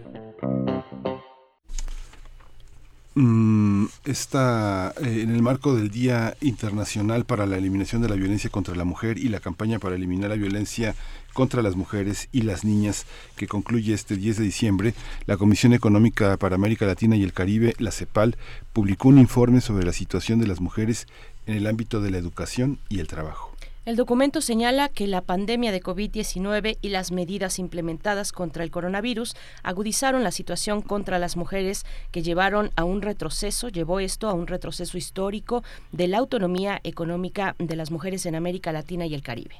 Mm, 3.18 3.86
está 4.04 4.92
eh, 5.00 5.22
en 5.22 5.30
el 5.30 5.40
marco 5.40 5.74
del 5.74 5.90
Día 5.90 6.36
Internacional 6.42 7.24
para 7.24 7.46
la 7.46 7.56
Eliminación 7.56 8.02
de 8.02 8.10
la 8.10 8.14
Violencia 8.14 8.50
contra 8.50 8.76
la 8.76 8.84
Mujer 8.84 9.16
y 9.16 9.30
la 9.30 9.40
campaña 9.40 9.78
para 9.78 9.94
eliminar 9.94 10.28
la 10.28 10.36
violencia 10.36 10.94
contra 11.32 11.62
las 11.62 11.76
mujeres 11.76 12.28
y 12.30 12.42
las 12.42 12.62
niñas 12.62 13.06
que 13.36 13.46
concluye 13.46 13.94
este 13.94 14.16
10 14.16 14.36
de 14.36 14.44
diciembre, 14.44 14.94
la 15.24 15.38
Comisión 15.38 15.72
Económica 15.72 16.36
para 16.36 16.56
América 16.56 16.84
Latina 16.84 17.16
y 17.16 17.22
el 17.22 17.32
Caribe, 17.32 17.74
la 17.78 17.90
CEPAL, 17.90 18.36
publicó 18.74 19.08
un 19.08 19.18
informe 19.18 19.62
sobre 19.62 19.86
la 19.86 19.94
situación 19.94 20.38
de 20.38 20.48
las 20.48 20.60
mujeres 20.60 21.06
en 21.46 21.56
el 21.56 21.66
ámbito 21.68 22.02
de 22.02 22.10
la 22.10 22.18
educación 22.18 22.80
y 22.90 22.98
el 22.98 23.06
trabajo. 23.06 23.55
El 23.86 23.94
documento 23.94 24.40
señala 24.40 24.88
que 24.88 25.06
la 25.06 25.20
pandemia 25.20 25.70
de 25.70 25.80
COVID-19 25.80 26.78
y 26.82 26.88
las 26.88 27.12
medidas 27.12 27.60
implementadas 27.60 28.32
contra 28.32 28.64
el 28.64 28.72
coronavirus 28.72 29.36
agudizaron 29.62 30.24
la 30.24 30.32
situación 30.32 30.82
contra 30.82 31.20
las 31.20 31.36
mujeres 31.36 31.86
que 32.10 32.24
llevaron 32.24 32.72
a 32.74 32.82
un 32.82 33.00
retroceso, 33.00 33.68
llevó 33.68 34.00
esto 34.00 34.28
a 34.28 34.32
un 34.32 34.48
retroceso 34.48 34.98
histórico 34.98 35.62
de 35.92 36.08
la 36.08 36.18
autonomía 36.18 36.80
económica 36.82 37.54
de 37.60 37.76
las 37.76 37.92
mujeres 37.92 38.26
en 38.26 38.34
América 38.34 38.72
Latina 38.72 39.06
y 39.06 39.14
el 39.14 39.22
Caribe. 39.22 39.54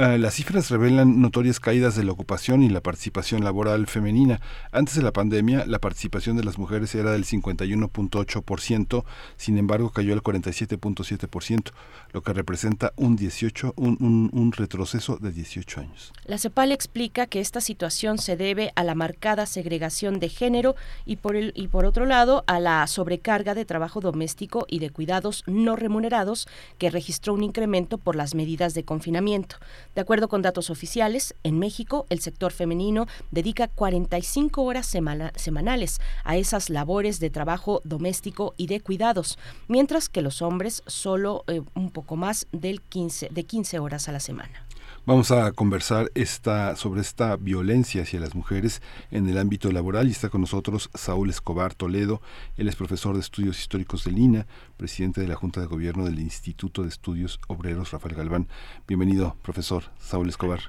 Ah, 0.00 0.16
las 0.16 0.34
cifras 0.34 0.70
revelan 0.70 1.20
notorias 1.20 1.58
caídas 1.58 1.96
de 1.96 2.04
la 2.04 2.12
ocupación 2.12 2.62
y 2.62 2.68
la 2.68 2.80
participación 2.80 3.42
laboral 3.42 3.88
femenina. 3.88 4.40
Antes 4.70 4.94
de 4.94 5.02
la 5.02 5.12
pandemia, 5.12 5.66
la 5.66 5.80
participación 5.80 6.36
de 6.36 6.44
las 6.44 6.56
mujeres 6.56 6.94
era 6.94 7.10
del 7.10 7.24
51.8%, 7.24 9.04
sin 9.36 9.58
embargo 9.58 9.90
cayó 9.90 10.12
al 10.12 10.22
47.7%, 10.22 11.72
lo 12.12 12.22
que 12.22 12.32
representa 12.32 12.92
un 12.94 13.16
18, 13.16 13.74
un, 13.74 14.30
un 14.32 14.52
retroceso 14.52 15.16
de 15.16 15.32
18 15.32 15.80
años. 15.80 16.12
La 16.26 16.38
CEPAL 16.38 16.70
explica 16.70 17.26
que 17.26 17.40
esta 17.40 17.60
situación 17.60 18.18
se 18.18 18.36
debe 18.36 18.70
a 18.76 18.84
la 18.84 18.94
marcada 18.94 19.46
segregación 19.46 20.20
de 20.20 20.28
género 20.28 20.76
y 21.06 21.16
por 21.16 21.34
el 21.34 21.52
y 21.56 21.66
por 21.66 21.84
otro 21.84 22.06
lado 22.06 22.44
a 22.46 22.60
la 22.60 22.86
sobrecarga 22.86 23.54
de 23.54 23.64
trabajo 23.64 24.00
doméstico 24.00 24.64
y 24.68 24.78
de 24.78 24.90
cuidados 24.90 25.42
no 25.48 25.74
remunerados 25.74 26.46
que 26.78 26.88
registró 26.88 27.34
un 27.34 27.42
incremento 27.42 27.98
por 27.98 28.14
las 28.14 28.36
medidas 28.36 28.74
de 28.74 28.84
confinamiento. 28.84 29.56
De 29.94 30.00
acuerdo 30.00 30.28
con 30.28 30.42
datos 30.42 30.70
oficiales, 30.70 31.34
en 31.42 31.58
México 31.58 32.06
el 32.08 32.20
sector 32.20 32.52
femenino 32.52 33.06
dedica 33.30 33.68
45 33.68 34.62
horas 34.62 34.86
semanales 34.86 36.00
a 36.24 36.36
esas 36.36 36.70
labores 36.70 37.18
de 37.20 37.30
trabajo 37.30 37.80
doméstico 37.84 38.54
y 38.56 38.66
de 38.66 38.80
cuidados, 38.80 39.38
mientras 39.66 40.08
que 40.08 40.22
los 40.22 40.42
hombres 40.42 40.82
solo 40.86 41.44
eh, 41.48 41.62
un 41.74 41.90
poco 41.90 42.16
más 42.16 42.46
del 42.52 42.80
15, 42.82 43.28
de 43.30 43.44
15 43.44 43.78
horas 43.78 44.08
a 44.08 44.12
la 44.12 44.20
semana. 44.20 44.67
Vamos 45.08 45.32
a 45.32 45.52
conversar 45.52 46.10
esta, 46.14 46.76
sobre 46.76 47.00
esta 47.00 47.36
violencia 47.36 48.02
hacia 48.02 48.20
las 48.20 48.34
mujeres 48.34 48.82
en 49.10 49.26
el 49.26 49.38
ámbito 49.38 49.72
laboral 49.72 50.06
y 50.06 50.10
está 50.10 50.28
con 50.28 50.42
nosotros 50.42 50.90
Saúl 50.92 51.30
Escobar 51.30 51.72
Toledo. 51.72 52.20
Él 52.58 52.68
es 52.68 52.76
profesor 52.76 53.14
de 53.14 53.20
estudios 53.20 53.58
históricos 53.58 54.04
de 54.04 54.12
Lina, 54.12 54.46
presidente 54.76 55.22
de 55.22 55.28
la 55.28 55.34
Junta 55.34 55.62
de 55.62 55.66
Gobierno 55.66 56.04
del 56.04 56.18
Instituto 56.18 56.82
de 56.82 56.88
Estudios 56.88 57.40
Obreros 57.48 57.90
Rafael 57.90 58.16
Galván. 58.16 58.48
Bienvenido, 58.86 59.34
profesor 59.42 59.84
Saúl 59.96 60.28
Escobar. 60.28 60.60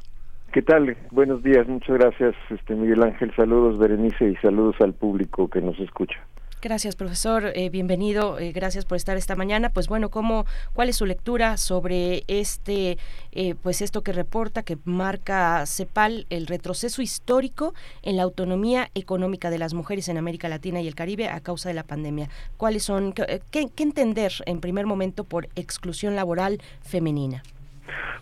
¿Qué 0.53 0.61
tal? 0.61 0.95
Buenos 1.11 1.44
días, 1.44 1.68
muchas 1.68 1.98
gracias, 1.98 2.34
este 2.49 2.76
Miguel 2.76 3.03
Ángel. 3.03 3.36
Saludos, 3.36 3.78
Berenice, 3.78 4.30
y 4.30 4.38
saludos 4.38 4.78
al 4.80 4.94
público 4.94 5.49
que 5.49 5.60
nos 5.60 5.78
escucha. 5.82 6.18
Gracias, 6.61 6.98
profesor. 6.98 7.53
Eh, 7.56 7.69
bienvenido. 7.69 8.38
Eh, 8.38 8.52
gracias 8.52 8.84
por 8.84 8.98
estar 8.98 9.15
esta 9.15 9.38
mañana. 9.38 9.69
Pues 9.69 9.88
bueno, 9.88 10.10
¿cómo, 10.10 10.45
¿cuál 10.73 10.90
es 10.90 10.98
su 10.98 11.06
lectura 11.06 11.56
sobre 11.56 12.23
este, 12.27 12.98
eh, 13.31 13.56
pues 13.64 13.81
esto 13.81 14.02
que 14.02 14.11
reporta, 14.11 14.64
que 14.64 14.77
marca 14.84 15.65
CEPAL, 15.65 16.26
el 16.30 16.48
retroceso 16.48 17.02
histórico 17.02 17.73
en 18.03 18.18
la 18.18 18.23
autonomía 18.23 18.90
económica 18.94 19.49
de 19.49 19.57
las 19.57 19.73
mujeres 19.73 20.10
en 20.10 20.18
América 20.18 20.49
Latina 20.49 20.81
y 20.81 20.88
el 20.90 20.95
Caribe 20.95 21.30
a 21.30 21.40
causa 21.40 21.69
de 21.69 21.76
la 21.76 21.84
pandemia? 21.84 22.27
¿Cuáles 22.57 22.84
son, 22.84 23.14
qué, 23.14 23.40
qué 23.52 23.84
entender 23.84 24.34
en 24.45 24.60
primer 24.60 24.86
momento 24.86 25.23
por 25.23 25.48
exclusión 25.56 26.18
laboral 26.18 26.57
femenina? 26.81 27.41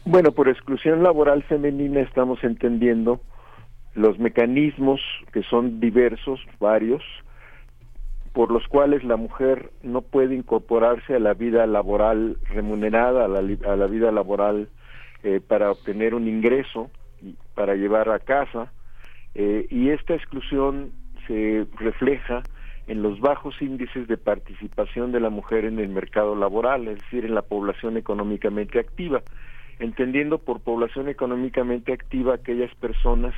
Bueno, 0.06 0.32
por 0.32 0.48
exclusión 0.48 1.02
laboral 1.02 1.42
femenina 1.42 2.02
estamos 2.02 2.44
entendiendo 2.44 3.20
los 3.96 4.20
mecanismos 4.20 5.02
que 5.34 5.42
son 5.42 5.80
diversos, 5.80 6.40
varios, 6.60 7.02
por 8.38 8.52
los 8.52 8.68
cuales 8.68 9.04
la 9.04 9.16
mujer 9.16 9.72
no 9.82 10.04
puede 10.04 10.36
incorporarse 10.36 11.16
a 11.16 11.20
la 11.20 11.34
vida 11.34 11.66
laboral 11.66 12.38
remunerada, 12.44 13.26
a 13.26 13.28
la, 13.28 13.40
a 13.40 13.76
la 13.76 13.88
vida 13.88 14.12
laboral 14.12 14.70
eh, 15.24 15.40
para 15.40 15.72
obtener 15.72 16.14
un 16.14 16.28
ingreso, 16.28 16.92
para 17.56 17.74
llevar 17.74 18.12
a 18.12 18.20
casa, 18.20 18.72
eh, 19.34 19.66
y 19.72 19.90
esta 19.90 20.14
exclusión 20.14 20.92
se 21.26 21.66
refleja 21.80 22.44
en 22.86 23.02
los 23.02 23.20
bajos 23.20 23.60
índices 23.60 24.08
de 24.08 24.18
participación 24.18 25.12
de 25.12 25.20
la 25.20 25.32
mujer 25.32 25.66
en 25.66 25.80
el 25.80 25.90
mercado 25.90 26.36
laboral, 26.36 26.88
es 26.90 27.00
decir, 27.00 27.26
en 27.26 27.34
la 27.34 27.42
población 27.42 27.98
económicamente 27.98 28.78
activa, 28.78 29.24
entendiendo 29.80 30.38
por 30.38 30.60
población 30.60 31.10
económicamente 31.10 31.92
activa 31.92 32.36
aquellas 32.36 32.76
personas 32.76 33.34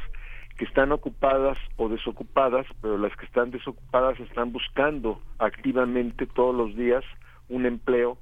que 0.59 0.65
están 0.65 0.91
ocupadas 0.91 1.57
o 1.77 1.87
desocupadas, 1.87 2.67
pero 2.81 2.97
las 2.97 3.15
que 3.15 3.25
están 3.25 3.49
desocupadas 3.49 4.19
están 4.19 4.51
buscando 4.51 5.21
activamente 5.37 6.27
todos 6.27 6.53
los 6.53 6.75
días 6.75 7.01
un 7.47 7.65
empleo 7.65 8.17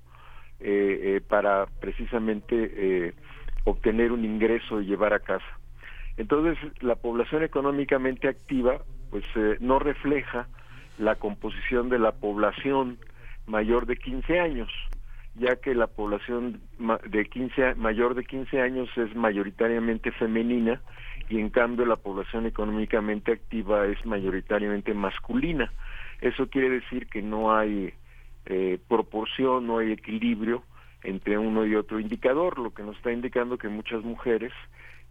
eh, 0.59 0.99
eh, 1.01 1.22
para 1.27 1.65
precisamente 1.81 2.55
eh, 2.76 3.15
obtener 3.64 4.11
un 4.11 4.23
ingreso 4.23 4.80
y 4.80 4.85
llevar 4.85 5.15
a 5.15 5.19
casa. 5.19 5.47
Entonces, 6.18 6.59
la 6.80 6.93
población 6.93 7.41
económicamente 7.41 8.27
activa, 8.27 8.84
pues 9.09 9.26
no 9.59 9.80
refleja 9.80 10.47
la 10.99 11.15
composición 11.15 11.89
de 11.89 11.97
la 11.97 12.11
población 12.11 12.99
mayor 13.47 13.88
de 13.88 13.97
15 13.97 14.39
años, 14.39 14.72
ya 15.34 15.55
que 15.55 15.73
la 15.73 15.88
población 15.88 16.61
de 17.09 17.26
15 17.26 17.76
mayor 17.76 18.14
de 18.14 18.26
15 18.26 18.61
años 18.61 18.89
es 18.95 19.15
mayoritariamente 19.15 20.11
femenina 20.11 20.80
y 21.30 21.40
en 21.40 21.49
cambio 21.49 21.86
la 21.86 21.95
población 21.95 22.45
económicamente 22.45 23.34
activa 23.34 23.86
es 23.86 24.06
mayoritariamente 24.06 24.94
masculina. 24.94 25.72
Eso 26.22 26.48
quiere 26.49 26.70
decir 26.70 27.08
que 27.08 27.22
no 27.22 27.54
hay 27.56 27.94
eh, 28.45 28.80
proporción, 28.88 29.68
no 29.68 29.80
hay 29.80 29.91
equilibrio 29.91 30.64
entre 31.04 31.38
uno 31.38 31.66
y 31.66 31.76
otro 31.76 31.99
indicador, 31.99 32.58
lo 32.60 32.74
que 32.74 32.84
nos 32.84 32.98
está 32.98 33.12
indicando 33.12 33.58
que 33.58 33.70
muchas 33.70 34.04
mujeres 34.04 34.52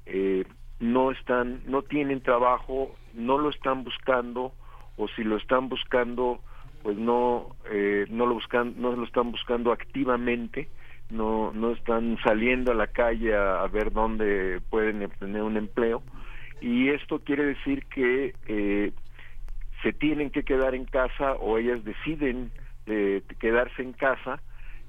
eh, 0.07 0.45
no 0.81 1.11
están, 1.11 1.63
no 1.67 1.83
tienen 1.83 2.23
trabajo, 2.23 2.95
no 3.15 3.39
lo 3.39 3.51
están 3.51 3.85
buscando 3.85 4.53
o 4.97 5.09
si 5.09 5.23
lo 5.23 5.37
están 5.37 5.69
buscando, 5.69 6.41
pues 6.83 6.97
no, 6.97 7.57
eh, 7.71 8.07
no 8.09 8.27
lo 8.27 8.35
buscan, 8.35 8.75
no 8.79 8.93
lo 8.93 9.05
están 9.05 9.31
buscando 9.31 9.73
activamente 9.73 10.69
no, 11.11 11.53
no 11.53 11.73
están 11.73 12.19
saliendo 12.25 12.73
a 12.73 12.75
la 12.75 12.89
calle 12.89 13.35
a, 13.35 13.67
ver 13.69 13.93
dónde 13.93 14.61
pueden 14.71 15.05
obtener 15.05 15.43
un 15.43 15.57
empleo. 15.57 16.03
Y 16.61 16.89
esto 16.89 17.21
quiere 17.21 17.45
decir 17.45 17.85
que 17.87 18.35
eh, 18.49 18.93
se 19.83 19.93
tienen 19.93 20.31
que 20.31 20.43
quedar 20.43 20.75
en 20.75 20.85
casa 20.85 21.33
o 21.35 21.59
ellas 21.59 21.85
deciden 21.85 22.51
eh, 22.87 23.23
quedarse 23.39 23.83
en 23.83 23.93
casa 23.93 24.41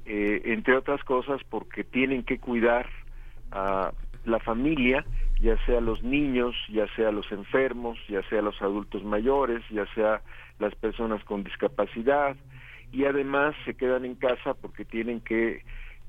eh, 0.06 0.41
entre 0.45 0.77
otras 0.77 1.03
cosas 1.03 1.41
porque 1.49 1.84
tienen 1.84 2.23
que 2.23 2.39
cuidar 2.39 2.88
a 3.52 3.91
la 4.26 4.39
familia 4.39 5.06
ya 5.41 5.57
sea 5.65 5.81
los 5.81 6.03
niños 6.03 6.56
ya 6.69 6.88
sea 6.95 7.11
los 7.11 7.30
enfermos 7.31 7.98
ya 8.07 8.22
sea 8.30 8.41
los 8.41 8.61
adultos 8.61 9.03
mayores 9.03 9.61
ya 9.69 9.85
sea 9.94 10.22
las 10.60 10.73
personas 10.76 11.23
con 11.23 11.44
discapacidad. 11.44 12.35
Y 12.91 13.06
además 13.06 13.56
se 13.65 13.76
quedan 13.76 14.06
en 14.06 14.15
casa 14.15 14.53
porque 14.53 14.85
tienen 14.85 15.19
que 15.19 15.64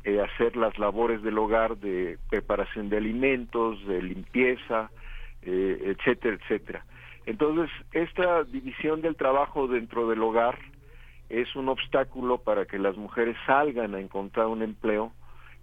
eh, 0.05 0.21
hacer 0.21 0.57
las 0.57 0.79
labores 0.79 1.23
del 1.23 1.39
hogar 1.39 1.77
de 1.77 2.19
preparación 2.31 2.89
de 2.89 2.99
alimentos, 2.99 3.85
de 3.87 4.03
limpieza, 4.03 4.91
eh, 5.43 5.95
etcétera, 5.97 6.39
etcétera. 6.41 6.85
Entonces, 7.27 7.71
esta 7.93 8.45
división 8.45 9.03
del 9.03 9.17
trabajo 9.17 9.67
dentro 9.67 10.09
del 10.09 10.23
hogar 10.23 10.59
es 11.29 11.55
un 11.57 11.69
obstáculo 11.69 12.39
para 12.39 12.65
que 12.65 12.79
las 12.79 12.97
mujeres 12.97 13.37
salgan 13.47 13.95
a 13.95 14.01
encontrar 14.01 14.47
un 14.47 14.63
empleo 14.63 15.13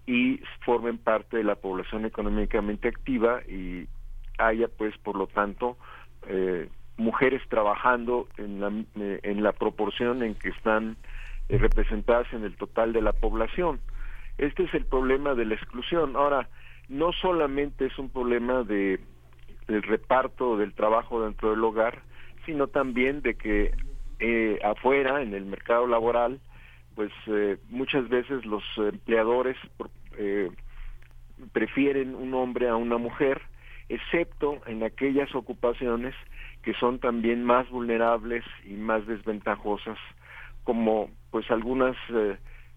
y 0.06 0.42
formen 0.64 0.98
parte 0.98 1.38
de 1.38 1.44
la 1.44 1.56
población 1.56 2.06
económicamente 2.06 2.88
activa 2.88 3.42
y 3.48 3.88
haya, 4.38 4.68
pues, 4.68 4.96
por 5.00 5.16
lo 5.16 5.28
tanto, 5.28 5.78
eh, 6.28 6.70
mujeres 6.98 7.42
trabajando 7.50 8.28
en 8.38 8.60
la, 8.60 8.72
en 8.96 9.44
la 9.44 9.52
proporción 9.54 10.22
en 10.24 10.36
que 10.36 10.50
están 10.50 10.98
representadas 11.50 12.32
en 12.34 12.44
el 12.44 12.56
total 12.56 12.94
de 12.94 13.02
la 13.02 13.14
población. 13.14 13.80
Este 14.38 14.64
es 14.64 14.74
el 14.74 14.86
problema 14.86 15.34
de 15.34 15.46
la 15.46 15.56
exclusión. 15.56 16.16
Ahora, 16.16 16.50
no 16.90 17.12
solamente 17.14 17.86
es 17.86 17.98
un 17.98 18.10
problema 18.10 18.64
de 18.64 19.00
del 19.68 19.84
reparto 19.84 20.58
del 20.58 20.74
trabajo 20.74 21.24
dentro 21.24 21.52
del 21.52 21.64
hogar, 21.64 22.02
sino 22.46 22.68
también 22.68 23.22
de 23.22 23.36
que 23.36 23.74
eh, 24.20 24.60
afuera, 24.64 25.22
en 25.22 25.34
el 25.34 25.46
mercado 25.46 25.88
laboral, 25.88 26.40
pues 26.96 27.12
eh, 27.28 27.58
muchas 27.70 28.08
veces 28.08 28.46
los 28.46 28.64
empleadores 28.78 29.58
eh, 30.18 30.50
prefieren 31.52 32.16
un 32.16 32.34
hombre 32.34 32.70
a 32.70 32.76
una 32.76 32.98
mujer, 32.98 33.42
excepto 33.90 34.62
en 34.68 34.84
aquellas 34.84 35.34
ocupaciones 35.36 36.16
que 36.62 36.74
son 36.76 37.00
también 37.00 37.44
más 37.44 37.70
vulnerables 37.70 38.44
y 38.66 38.74
más 38.74 39.06
desventajosas, 39.06 39.98
como 40.64 41.10
pues 41.32 41.50
algunas 41.52 41.96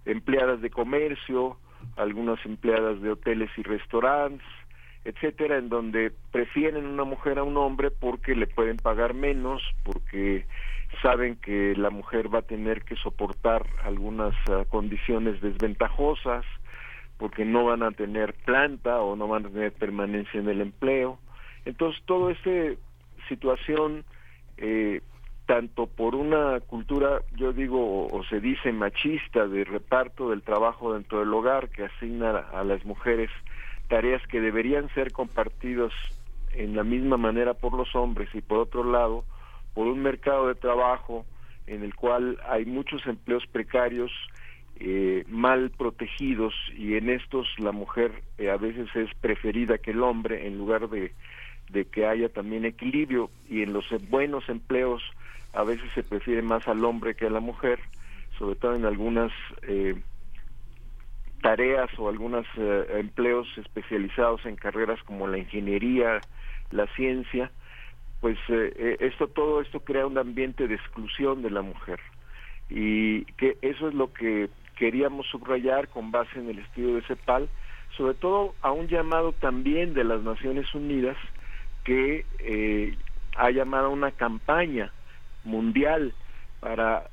empleadas 0.04 0.60
de 0.60 0.70
comercio, 0.70 1.58
algunas 1.96 2.44
empleadas 2.44 3.00
de 3.00 3.10
hoteles 3.10 3.50
y 3.56 3.62
restaurantes, 3.62 4.46
etcétera, 5.04 5.58
en 5.58 5.68
donde 5.68 6.12
prefieren 6.32 6.86
una 6.86 7.04
mujer 7.04 7.38
a 7.38 7.42
un 7.42 7.56
hombre 7.56 7.90
porque 7.90 8.34
le 8.34 8.46
pueden 8.46 8.76
pagar 8.76 9.14
menos, 9.14 9.62
porque 9.84 10.46
saben 11.02 11.36
que 11.36 11.74
la 11.76 11.90
mujer 11.90 12.32
va 12.32 12.40
a 12.40 12.42
tener 12.42 12.82
que 12.82 12.96
soportar 12.96 13.64
algunas 13.84 14.34
ah, 14.50 14.64
condiciones 14.68 15.40
desventajosas, 15.40 16.44
porque 17.16 17.44
no 17.44 17.64
van 17.64 17.82
a 17.82 17.90
tener 17.90 18.34
planta 18.44 19.00
o 19.00 19.16
no 19.16 19.28
van 19.28 19.46
a 19.46 19.50
tener 19.50 19.72
permanencia 19.72 20.40
en 20.40 20.48
el 20.48 20.60
empleo. 20.60 21.18
Entonces, 21.64 22.00
toda 22.06 22.32
esta 22.32 22.80
situación 23.28 24.04
eh, 24.56 25.00
tanto 25.48 25.86
por 25.86 26.14
una 26.14 26.60
cultura, 26.60 27.22
yo 27.34 27.54
digo, 27.54 28.06
o, 28.06 28.22
se 28.24 28.38
dice 28.38 28.70
machista 28.70 29.48
de 29.48 29.64
reparto 29.64 30.28
del 30.28 30.42
trabajo 30.42 30.92
dentro 30.92 31.20
del 31.20 31.32
hogar 31.32 31.70
que 31.70 31.86
asigna 31.86 32.36
a 32.52 32.62
las 32.64 32.84
mujeres 32.84 33.30
tareas 33.88 34.20
que 34.26 34.42
deberían 34.42 34.92
ser 34.92 35.10
compartidas 35.10 35.90
en 36.52 36.76
la 36.76 36.84
misma 36.84 37.16
manera 37.16 37.54
por 37.54 37.72
los 37.72 37.96
hombres 37.96 38.28
y 38.34 38.42
por 38.42 38.58
otro 38.58 38.84
lado 38.84 39.24
por 39.72 39.86
un 39.86 40.02
mercado 40.02 40.48
de 40.48 40.54
trabajo 40.54 41.24
en 41.66 41.82
el 41.82 41.94
cual 41.94 42.38
hay 42.46 42.66
muchos 42.66 43.06
empleos 43.06 43.46
precarios 43.50 44.12
eh, 44.80 45.24
mal 45.28 45.70
protegidos 45.70 46.52
y 46.76 46.96
en 46.96 47.08
estos 47.08 47.48
la 47.58 47.72
mujer 47.72 48.22
eh, 48.36 48.50
a 48.50 48.58
veces 48.58 48.94
es 48.94 49.08
preferida 49.14 49.78
que 49.78 49.92
el 49.92 50.02
hombre 50.02 50.46
en 50.46 50.58
lugar 50.58 50.90
de, 50.90 51.14
de 51.70 51.86
que 51.86 52.04
haya 52.04 52.28
también 52.28 52.66
equilibrio 52.66 53.30
y 53.48 53.62
en 53.62 53.72
los 53.72 53.86
buenos 54.10 54.46
empleos 54.50 55.02
a 55.52 55.62
veces 55.64 55.90
se 55.94 56.02
prefiere 56.02 56.42
más 56.42 56.66
al 56.68 56.84
hombre 56.84 57.14
que 57.14 57.26
a 57.26 57.30
la 57.30 57.40
mujer 57.40 57.80
sobre 58.38 58.56
todo 58.56 58.74
en 58.74 58.84
algunas 58.84 59.32
eh, 59.62 60.00
tareas 61.42 61.90
o 61.98 62.08
algunos 62.08 62.46
empleos 62.56 63.46
especializados 63.56 64.44
en 64.46 64.56
carreras 64.56 65.02
como 65.04 65.26
la 65.26 65.38
ingeniería 65.38 66.20
la 66.70 66.86
ciencia 66.94 67.50
pues 68.20 68.36
eh, 68.48 68.72
eh, 68.76 68.96
esto 69.00 69.28
todo 69.28 69.60
esto 69.60 69.80
crea 69.80 70.06
un 70.06 70.18
ambiente 70.18 70.66
de 70.66 70.74
exclusión 70.74 71.42
de 71.42 71.50
la 71.50 71.62
mujer. 71.62 72.00
Y 72.68 73.24
que 73.36 73.56
eso 73.62 73.88
es 73.88 73.94
lo 73.94 74.12
que 74.12 74.50
queríamos 74.76 75.26
subrayar 75.28 75.88
con 75.88 76.10
base 76.10 76.38
en 76.38 76.50
el 76.50 76.58
estudio 76.58 76.96
de 76.96 77.02
CEPAL, 77.02 77.48
sobre 77.96 78.14
todo 78.14 78.54
a 78.60 78.72
un 78.72 78.88
llamado 78.88 79.32
también 79.32 79.94
de 79.94 80.04
las 80.04 80.20
Naciones 80.22 80.72
Unidas 80.74 81.16
que 81.84 82.26
eh, 82.40 82.96
ha 83.36 83.50
llamado 83.50 83.86
a 83.86 83.90
una 83.90 84.10
campaña 84.10 84.92
mundial 85.48 86.12
para 86.60 87.08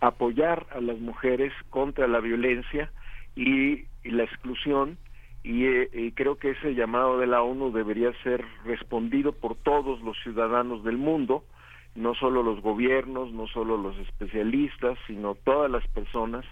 apoyar 0.00 0.66
a 0.70 0.80
las 0.80 0.98
mujeres 0.98 1.52
contra 1.70 2.06
la 2.06 2.20
violencia 2.20 2.90
y 3.36 3.84
la 4.04 4.24
exclusión 4.24 4.96
eh, 5.44 5.88
y, 5.92 6.12
creo 6.12 6.36
que 6.36 6.50
ese 6.50 6.74
llamado 6.74 7.18
de 7.18 7.26
la 7.26 7.42
ONU 7.42 7.72
debería 7.72 8.12
ser 8.22 8.44
respondido 8.64 9.32
por 9.32 9.54
todos 9.56 10.00
los 10.02 10.16
ciudadanos 10.22 10.84
del 10.84 10.98
mundo, 10.98 11.44
no 11.94 12.14
solo 12.14 12.42
los 12.42 12.60
gobiernos, 12.60 13.32
no 13.32 13.46
solo 13.46 13.76
los 13.76 13.96
especialistas, 13.98 14.98
sino 15.06 15.36
todas 15.36 15.70
las 15.70 15.86
personas 15.88 16.44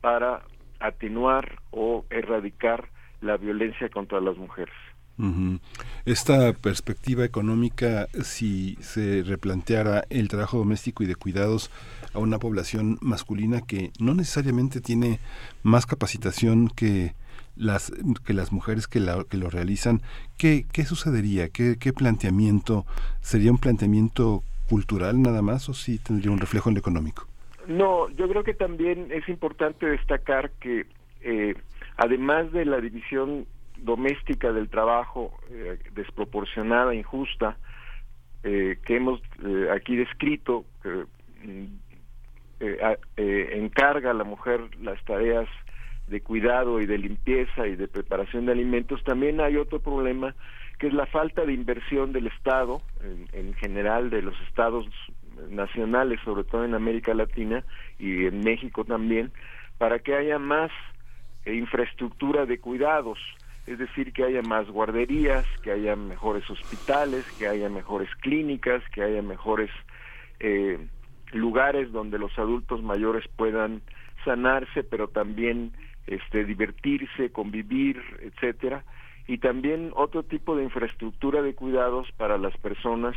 para 0.00 0.42
atenuar 0.78 1.58
o 1.70 2.04
erradicar 2.10 2.88
la 3.20 3.36
violencia 3.36 3.88
contra 3.88 4.20
las 4.20 4.36
mujeres. 4.36 4.74
Esta 6.04 6.52
perspectiva 6.52 7.24
económica, 7.24 8.06
si 8.22 8.76
se 8.80 9.22
replanteara 9.22 10.04
el 10.10 10.28
trabajo 10.28 10.58
doméstico 10.58 11.02
y 11.02 11.06
de 11.06 11.14
cuidados 11.14 11.70
a 12.12 12.18
una 12.18 12.38
población 12.38 12.98
masculina 13.00 13.62
que 13.62 13.92
no 13.98 14.14
necesariamente 14.14 14.80
tiene 14.80 15.18
más 15.62 15.86
capacitación 15.86 16.68
que 16.68 17.14
las 17.56 17.90
que 18.24 18.34
las 18.34 18.52
mujeres 18.52 18.86
que, 18.86 19.00
que 19.30 19.36
lo 19.38 19.48
realizan, 19.48 20.02
¿qué, 20.36 20.66
qué 20.70 20.84
sucedería? 20.84 21.48
¿Qué, 21.48 21.76
¿Qué 21.80 21.92
planteamiento? 21.92 22.84
¿Sería 23.20 23.50
un 23.50 23.58
planteamiento 23.58 24.42
cultural 24.68 25.22
nada 25.22 25.42
más 25.42 25.68
o 25.68 25.74
sí 25.74 25.98
tendría 25.98 26.30
un 26.30 26.38
reflejo 26.38 26.68
en 26.68 26.74
lo 26.74 26.80
económico? 26.80 27.26
No, 27.66 28.08
yo 28.10 28.28
creo 28.28 28.44
que 28.44 28.54
también 28.54 29.08
es 29.10 29.28
importante 29.28 29.86
destacar 29.86 30.50
que 30.60 30.86
eh, 31.22 31.54
además 31.96 32.52
de 32.52 32.64
la 32.64 32.80
división 32.80 33.46
doméstica 33.78 34.52
del 34.52 34.68
trabajo 34.68 35.38
eh, 35.50 35.78
desproporcionada, 35.92 36.94
injusta, 36.94 37.56
eh, 38.42 38.78
que 38.84 38.96
hemos 38.96 39.20
aquí 39.72 39.96
descrito, 39.96 40.64
que 40.82 41.04
encarga 43.52 44.10
a 44.12 44.14
la 44.14 44.24
mujer 44.24 44.60
las 44.80 45.02
tareas 45.04 45.48
de 46.06 46.20
cuidado 46.20 46.80
y 46.80 46.86
de 46.86 46.98
limpieza 46.98 47.66
y 47.66 47.74
de 47.74 47.88
preparación 47.88 48.46
de 48.46 48.52
alimentos, 48.52 49.02
también 49.04 49.40
hay 49.40 49.56
otro 49.56 49.80
problema 49.80 50.34
que 50.78 50.88
es 50.88 50.92
la 50.92 51.06
falta 51.06 51.44
de 51.44 51.54
inversión 51.54 52.12
del 52.12 52.26
Estado, 52.26 52.82
en, 53.32 53.54
general 53.54 54.10
de 54.10 54.22
los 54.22 54.38
estados 54.42 54.86
nacionales, 55.48 56.20
sobre 56.24 56.44
todo 56.44 56.64
en 56.64 56.74
América 56.74 57.14
Latina 57.14 57.64
y 57.98 58.26
en 58.26 58.40
México 58.40 58.84
también, 58.84 59.32
para 59.78 59.98
que 59.98 60.14
haya 60.14 60.38
más 60.38 60.70
eh, 61.44 61.54
infraestructura 61.54 62.44
de 62.46 62.58
cuidados, 62.58 63.18
es 63.66 63.78
decir, 63.78 64.12
que 64.12 64.24
haya 64.24 64.42
más 64.42 64.68
guarderías, 64.68 65.44
que 65.62 65.72
haya 65.72 65.96
mejores 65.96 66.48
hospitales, 66.48 67.24
que 67.38 67.48
haya 67.48 67.68
mejores 67.68 68.08
clínicas, 68.16 68.82
que 68.90 69.02
haya 69.02 69.22
mejores 69.22 69.70
eh, 70.38 70.78
lugares 71.32 71.90
donde 71.92 72.18
los 72.18 72.36
adultos 72.38 72.82
mayores 72.82 73.24
puedan 73.36 73.82
sanarse, 74.24 74.84
pero 74.84 75.08
también 75.08 75.72
este, 76.06 76.44
divertirse, 76.44 77.30
convivir, 77.30 78.00
etcétera, 78.20 78.84
y 79.26 79.38
también 79.38 79.90
otro 79.94 80.22
tipo 80.22 80.56
de 80.56 80.62
infraestructura 80.62 81.42
de 81.42 81.54
cuidados 81.54 82.08
para 82.16 82.38
las 82.38 82.56
personas 82.58 83.16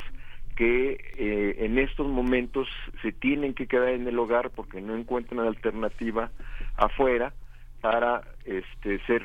que 0.56 1.00
eh, 1.18 1.56
en 1.60 1.78
estos 1.78 2.08
momentos 2.08 2.68
se 3.02 3.12
tienen 3.12 3.54
que 3.54 3.68
quedar 3.68 3.90
en 3.90 4.08
el 4.08 4.18
hogar 4.18 4.50
porque 4.50 4.82
no 4.82 4.96
encuentran 4.96 5.40
alternativa 5.40 6.32
afuera 6.76 7.34
para 7.82 8.24
este, 8.44 9.00
ser 9.06 9.24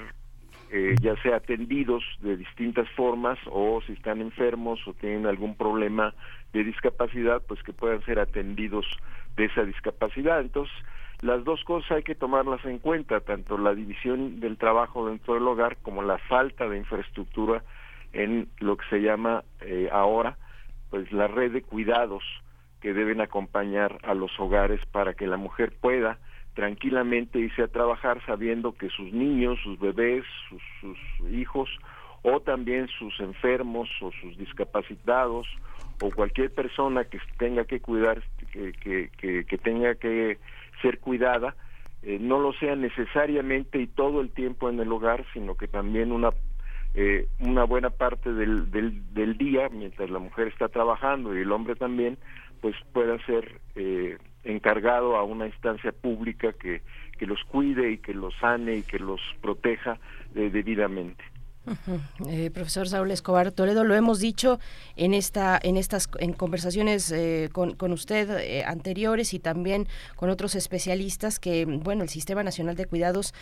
eh, 0.71 0.95
ya 1.01 1.17
sea 1.23 1.37
atendidos 1.37 2.03
de 2.21 2.37
distintas 2.37 2.89
formas 2.91 3.39
o 3.47 3.81
si 3.87 3.93
están 3.93 4.21
enfermos 4.21 4.81
o 4.87 4.93
tienen 4.95 5.27
algún 5.27 5.55
problema 5.57 6.15
de 6.53 6.65
discapacidad, 6.65 7.43
pues 7.47 7.63
que 7.63 7.73
puedan 7.73 8.05
ser 8.05 8.19
atendidos 8.19 8.87
de 9.37 9.47
esa 9.47 9.65
discapacidad. 9.65 10.41
Entonces, 10.41 10.75
las 11.21 11.45
dos 11.45 11.63
cosas 11.65 11.91
hay 11.93 12.03
que 12.03 12.15
tomarlas 12.15 12.65
en 12.65 12.79
cuenta, 12.79 13.21
tanto 13.21 13.57
la 13.59 13.75
división 13.75 14.41
del 14.41 14.57
trabajo 14.57 15.09
dentro 15.09 15.35
del 15.35 15.47
hogar 15.49 15.77
como 15.83 16.03
la 16.03 16.19
falta 16.19 16.69
de 16.69 16.79
infraestructura 16.79 17.63
en 18.13 18.49
lo 18.59 18.77
que 18.77 18.87
se 18.89 19.01
llama 19.01 19.43
eh, 19.61 19.89
ahora 19.93 20.37
pues 20.91 21.11
la 21.13 21.27
red 21.27 21.53
de 21.53 21.63
cuidados 21.63 22.23
que 22.81 22.95
deben 22.95 23.21
acompañar 23.21 23.99
a 24.05 24.15
los 24.15 24.31
hogares 24.39 24.81
para 24.87 25.15
que 25.15 25.27
la 25.27 25.37
mujer 25.37 25.73
pueda 25.81 26.19
tranquilamente 26.55 27.39
irse 27.39 27.63
a 27.63 27.69
trabajar 27.69 28.25
sabiendo 28.27 28.73
que 28.73 28.89
sus 28.89 29.13
niños, 29.13 29.59
sus 29.63 29.79
bebés, 29.79 30.25
sus, 30.81 30.97
hijos 31.31 31.69
o 32.23 32.41
también 32.41 32.89
sus 32.89 33.19
enfermos 33.21 33.89
o 34.01 34.11
sus 34.21 34.37
discapacitados 34.39 35.47
o 36.01 36.11
cualquier 36.11 36.53
persona 36.53 37.05
que 37.05 37.19
tenga 37.39 37.65
que 37.65 37.81
cuidar, 37.81 38.23
que, 38.53 38.73
que, 39.19 39.45
que 39.45 39.59
tenga 39.59 39.95
que 39.95 40.39
ser 40.81 40.99
cuidada, 41.01 41.55
eh, 42.03 42.19
no 42.21 42.39
lo 42.39 42.53
sea 42.55 42.77
necesariamente 42.77 43.81
y 43.81 43.87
todo 43.87 44.21
el 44.21 44.31
tiempo 44.31 44.69
en 44.69 44.81
el 44.81 44.93
hogar, 44.93 45.25
sino 45.33 45.57
que 45.57 45.69
también 45.69 46.13
una 46.13 46.31
eh, 46.97 47.27
una 47.41 47.65
buena 47.65 47.91
parte 47.91 48.33
del, 48.33 48.71
del, 48.71 49.37
día, 49.37 49.69
mientras 49.69 50.11
la 50.11 50.21
mujer 50.21 50.47
está 50.47 50.69
trabajando 50.69 51.35
y 51.35 51.41
el 51.41 51.51
hombre 51.51 51.75
también, 51.75 52.19
pues 52.61 52.77
pueda 52.93 53.19
ser 53.27 53.61
eh, 53.75 54.17
encargado 54.45 55.17
a 55.17 55.25
una 55.25 55.47
instancia 55.47 55.93
pública 55.93 56.53
que, 56.53 56.83
que 57.19 57.27
los 57.27 57.43
cuide 57.45 57.93
y 57.93 57.99
que 57.99 58.15
los 58.15 58.35
sane 58.41 58.77
y 58.77 58.83
que 58.83 58.99
los 58.99 59.21
proteja 59.41 59.99
debidamente. 60.35 61.25
Eh, 62.29 62.51
profesor 62.53 62.89
Saúl 62.89 63.11
Escobar 63.11 63.51
Toledo, 63.51 63.85
lo 63.85 63.95
hemos 63.95 64.21
dicho 64.21 64.59
en 64.97 65.15
esta, 65.15 65.59
en 65.63 65.79
estas, 65.79 66.11
en 66.19 66.35
conversaciones 66.35 67.11
eh, 67.11 67.49
con, 67.53 67.75
con, 67.75 67.93
usted 67.93 68.29
eh, 68.39 68.65
anteriores 68.65 69.33
y 69.33 69.39
también 69.39 69.89
con 70.17 70.29
otros 70.29 70.57
especialistas 70.57 71.41
que, 71.41 71.65
bueno, 71.65 72.03
el 72.03 72.11
Sistema 72.11 72.43
Nacional 72.43 72.77
de 72.77 72.85
Cuidados 72.85 73.33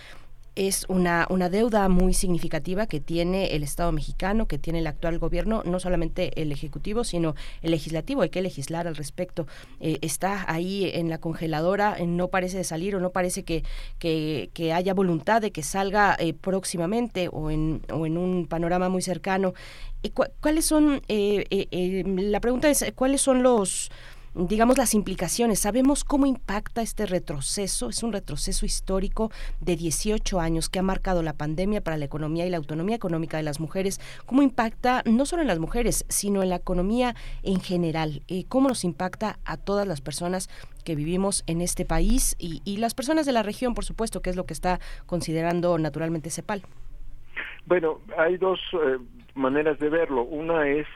es 0.55 0.85
una, 0.89 1.27
una 1.31 1.49
deuda 1.49 1.89
muy 1.89 2.12
significativa 2.12 2.87
que 2.87 3.01
tiene 3.01 3.57
el 3.57 3.62
Estado 3.62 3.91
mexicano, 3.93 4.47
que 4.47 4.59
tiene 4.59 4.81
el 4.81 4.87
actual 4.87 5.19
gobierno, 5.19 5.62
no 5.65 5.81
solamente 5.81 6.41
el 6.41 6.53
Ejecutivo, 6.53 7.05
sino 7.05 7.35
el 7.62 7.70
Legislativo. 7.70 8.23
Hay 8.23 8.29
que 8.29 8.43
legislar 8.43 8.87
al 8.87 8.97
respecto. 8.97 9.47
Eh, 9.81 9.99
está 10.03 10.45
ahí 10.53 10.91
en 10.93 11.09
la 11.09 11.19
congeladora, 11.19 11.97
eh, 11.99 12.07
no 12.07 12.29
parece 12.29 12.59
de 12.59 12.65
salir 12.65 12.95
o 12.97 13.01
no 13.01 13.11
parece 13.11 13.45
que, 13.45 13.65
que, 13.99 14.73
haya 14.73 14.95
voluntad 14.95 15.41
de 15.41 15.51
que 15.51 15.62
salga 15.62 16.16
eh, 16.19 16.35
próximamente 16.35 17.29
o 17.31 17.51
en, 17.51 17.83
o 17.93 18.07
en 18.07 18.16
un 18.19 18.47
panorama 18.47 18.89
muy 18.89 19.03
cercano. 19.03 19.55
¿Cuáles 20.41 20.65
son, 20.65 21.01
la 21.09 22.41
pregunta 22.41 22.69
es, 22.69 22.85
¿cuáles 22.97 23.20
son 23.20 23.45
los 23.45 23.91
digamos, 24.35 24.79
las 24.79 24.95
implicaciones. 24.95 25.61
Sabemos 25.61 26.05
cómo 26.05 26.27
impacta 26.27 26.83
este 26.83 27.07
retroceso, 27.07 27.89
es 27.89 28.03
un 28.03 28.13
retroceso 28.13 28.67
histórico 28.67 29.31
de 29.61 29.77
18 29.77 30.41
años 30.41 30.69
que 30.69 30.79
ha 30.79 30.83
marcado 30.83 31.23
la 31.23 31.35
pandemia 31.35 31.83
para 31.83 31.97
la 31.97 32.05
economía 32.05 32.47
y 32.47 32.51
la 32.51 32.57
autonomía 32.57 32.97
económica 32.97 33.37
de 33.37 33.43
las 33.43 33.61
mujeres. 33.61 34.01
¿Cómo 34.27 34.43
impacta 34.43 35.03
no 35.05 35.27
solo 35.27 35.43
en 35.43 35.49
las 35.49 35.59
mujeres, 35.59 36.05
sino 36.09 36.43
en 36.43 36.49
la 36.49 36.57
economía 36.57 37.15
en 37.43 37.61
general? 37.61 38.23
¿Cómo 38.49 38.69
nos 38.69 38.85
impacta 38.85 39.39
a 39.45 39.57
todas 39.57 39.87
las 39.87 40.01
personas 40.01 40.49
que 40.85 40.95
vivimos 40.95 41.45
en 41.47 41.61
este 41.61 41.85
país 41.85 42.37
y, 42.39 42.61
las 42.83 42.95
personas 42.95 43.27
de 43.27 43.33
la 43.33 43.45
región, 43.45 43.75
por 43.75 43.85
supuesto, 43.85 44.23
que 44.23 44.31
es 44.31 44.37
lo 44.37 44.45
que 44.45 44.55
está 44.55 44.81
considerando 45.07 45.79
naturalmente 45.79 46.31
CEPAL? 46.31 46.63
Bueno, 47.67 48.01
hay 48.19 48.39
dos 48.39 48.59
eh, 48.73 48.99
maneras 49.35 49.79
de 49.79 49.89
verlo. 49.89 50.25
Una 50.25 50.69
es 50.69 50.87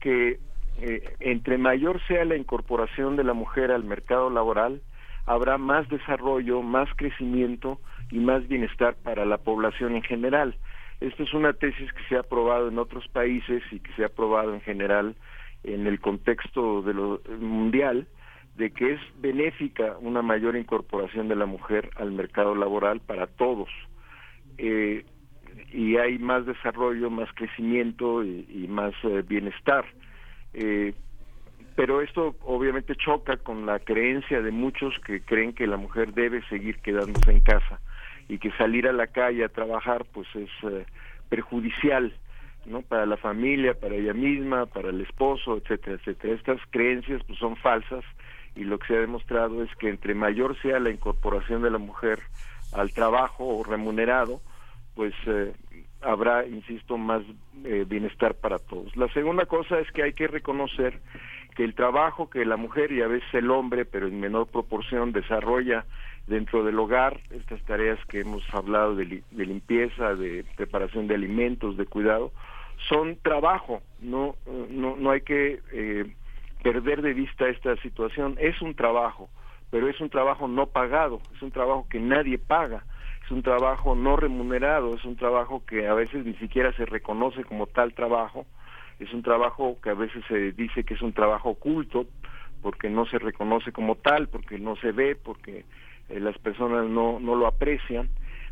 que 0.00 0.40
eh, 0.80 1.14
entre 1.20 1.58
mayor 1.58 2.00
sea 2.06 2.24
la 2.24 2.36
incorporación 2.36 3.16
de 3.16 3.24
la 3.24 3.34
mujer 3.34 3.70
al 3.70 3.84
mercado 3.84 4.30
laboral, 4.30 4.80
habrá 5.26 5.58
más 5.58 5.88
desarrollo, 5.88 6.62
más 6.62 6.88
crecimiento 6.96 7.80
y 8.10 8.18
más 8.18 8.46
bienestar 8.48 8.96
para 9.02 9.24
la 9.24 9.38
población 9.38 9.94
en 9.94 10.02
general. 10.02 10.56
Esta 11.00 11.22
es 11.22 11.32
una 11.32 11.52
tesis 11.52 11.92
que 11.92 12.02
se 12.08 12.16
ha 12.16 12.20
aprobado 12.20 12.68
en 12.68 12.78
otros 12.78 13.06
países 13.08 13.62
y 13.70 13.80
que 13.80 13.92
se 13.94 14.02
ha 14.02 14.06
aprobado 14.06 14.54
en 14.54 14.60
general 14.60 15.16
en 15.64 15.86
el 15.86 16.00
contexto 16.00 16.82
de 16.82 16.94
lo 16.94 17.20
mundial 17.38 18.06
de 18.56 18.70
que 18.70 18.92
es 18.92 19.00
benéfica 19.20 19.96
una 20.00 20.22
mayor 20.22 20.56
incorporación 20.56 21.28
de 21.28 21.36
la 21.36 21.46
mujer 21.46 21.90
al 21.96 22.12
mercado 22.12 22.54
laboral 22.54 23.00
para 23.00 23.26
todos. 23.26 23.68
Eh, 24.58 25.04
y 25.72 25.96
hay 25.96 26.18
más 26.18 26.44
desarrollo, 26.46 27.10
más 27.10 27.28
crecimiento 27.34 28.24
y, 28.24 28.66
más 28.68 28.92
eh, 29.04 29.22
bienestar. 29.26 29.84
Eh, 30.54 30.94
pero 31.76 32.02
esto 32.02 32.36
obviamente 32.42 32.94
choca 32.96 33.36
con 33.38 33.64
la 33.66 33.78
creencia 33.78 34.42
de 34.42 34.50
muchos 34.50 34.94
que 35.06 35.22
creen 35.22 35.54
que 35.54 35.66
la 35.66 35.76
mujer 35.76 36.12
debe 36.12 36.42
seguir 36.48 36.78
quedándose 36.80 37.30
en 37.30 37.40
casa 37.40 37.80
y 38.28 38.38
que 38.38 38.50
salir 38.52 38.86
a 38.86 38.92
la 38.92 39.06
calle 39.06 39.44
a 39.44 39.48
trabajar 39.48 40.04
pues 40.12 40.28
es 40.34 40.50
perjudicial 41.28 42.12
no 42.66 42.82
para 42.82 43.06
la 43.06 43.16
familia 43.16 43.74
para 43.74 43.94
ella 43.94 44.12
misma 44.12 44.66
para 44.66 44.90
el 44.90 45.00
esposo 45.00 45.56
etcétera 45.56 45.96
etcétera. 45.96 46.34
Estas 46.34 46.60
creencias 46.70 47.22
pues 47.26 47.38
son 47.38 47.56
falsas 47.56 48.04
y 48.54 48.64
lo 48.64 48.78
que 48.78 48.88
se 48.88 48.96
ha 48.96 49.00
demostrado 49.00 49.62
es 49.62 49.74
que 49.76 49.88
entre 49.88 50.14
mayor 50.14 50.60
sea 50.60 50.80
la 50.80 50.90
incorporación 50.90 51.62
de 51.62 51.70
la 51.70 51.78
mujer 51.78 52.18
al 52.72 52.92
trabajo 52.92 53.62
remunerado 53.64 54.42
pues 54.94 55.14
eh, 55.26 55.54
habrá 56.02 56.46
insisto 56.46 56.96
más 56.96 57.22
eh, 57.64 57.84
bienestar 57.86 58.34
para 58.34 58.58
todos. 58.58 58.96
La 58.96 59.08
segunda 59.12 59.46
cosa 59.46 59.78
es 59.80 59.90
que 59.92 60.02
hay 60.02 60.12
que 60.12 60.26
reconocer 60.26 61.00
que 61.54 61.64
el 61.64 61.74
trabajo 61.74 62.30
que 62.30 62.44
la 62.44 62.56
mujer 62.56 62.92
y 62.92 63.02
a 63.02 63.08
veces 63.08 63.28
el 63.34 63.50
hombre 63.50 63.84
pero 63.84 64.06
en 64.06 64.20
menor 64.20 64.46
proporción 64.46 65.12
desarrolla 65.12 65.84
dentro 66.26 66.64
del 66.64 66.78
hogar, 66.78 67.20
estas 67.30 67.60
tareas 67.62 67.98
que 68.06 68.20
hemos 68.20 68.42
hablado 68.54 68.94
de, 68.94 69.22
limpieza, 69.32 70.14
de 70.14 70.44
preparación 70.56 71.08
de 71.08 71.16
alimentos, 71.16 71.76
de 71.76 71.86
cuidado, 71.86 72.32
son 72.88 73.16
trabajo, 73.16 73.82
no, 74.00 74.36
no, 74.70 74.96
no 74.96 75.10
hay 75.10 75.22
que 75.22 75.60
eh, 75.72 76.06
perder 76.62 77.02
de 77.02 77.14
vista 77.14 77.48
esta 77.48 77.76
situación, 77.76 78.36
es 78.38 78.62
un 78.62 78.74
trabajo, 78.74 79.28
pero 79.70 79.88
es 79.88 80.00
un 80.00 80.08
trabajo 80.08 80.46
no 80.46 80.66
pagado, 80.66 81.20
es 81.34 81.42
un 81.42 81.50
trabajo 81.50 81.86
que 81.90 81.98
nadie 81.98 82.38
paga, 82.38 82.84
es 83.30 83.32
un 83.32 83.42
trabajo 83.44 83.94
no 83.94 84.16
remunerado, 84.16 84.92
es 84.92 85.04
un 85.04 85.14
trabajo 85.14 85.62
que 85.64 85.86
a 85.86 85.94
veces 85.94 86.26
ni 86.26 86.34
siquiera 86.34 86.72
se 86.72 86.84
reconoce 86.84 87.44
como 87.44 87.68
tal 87.68 87.94
trabajo, 87.94 88.44
es 88.98 89.12
un 89.14 89.22
trabajo 89.22 89.78
que 89.80 89.90
a 89.90 89.94
veces 89.94 90.24
se 90.26 90.50
dice 90.50 90.82
que 90.82 90.94
es 90.94 91.00
un 91.00 91.12
trabajo 91.12 91.50
oculto, 91.50 92.06
porque 92.60 92.90
no 92.90 93.06
se 93.06 93.20
reconoce 93.20 93.70
como 93.70 93.94
tal, 93.94 94.26
porque 94.26 94.58
no 94.58 94.74
se 94.74 94.90
ve, 94.90 95.14
porque 95.14 95.64
eh, 96.08 96.18
las 96.18 96.36
personas 96.38 96.88
no, 96.88 97.20
no 97.20 97.36
lo 97.36 97.46
aprecian, 97.46 98.08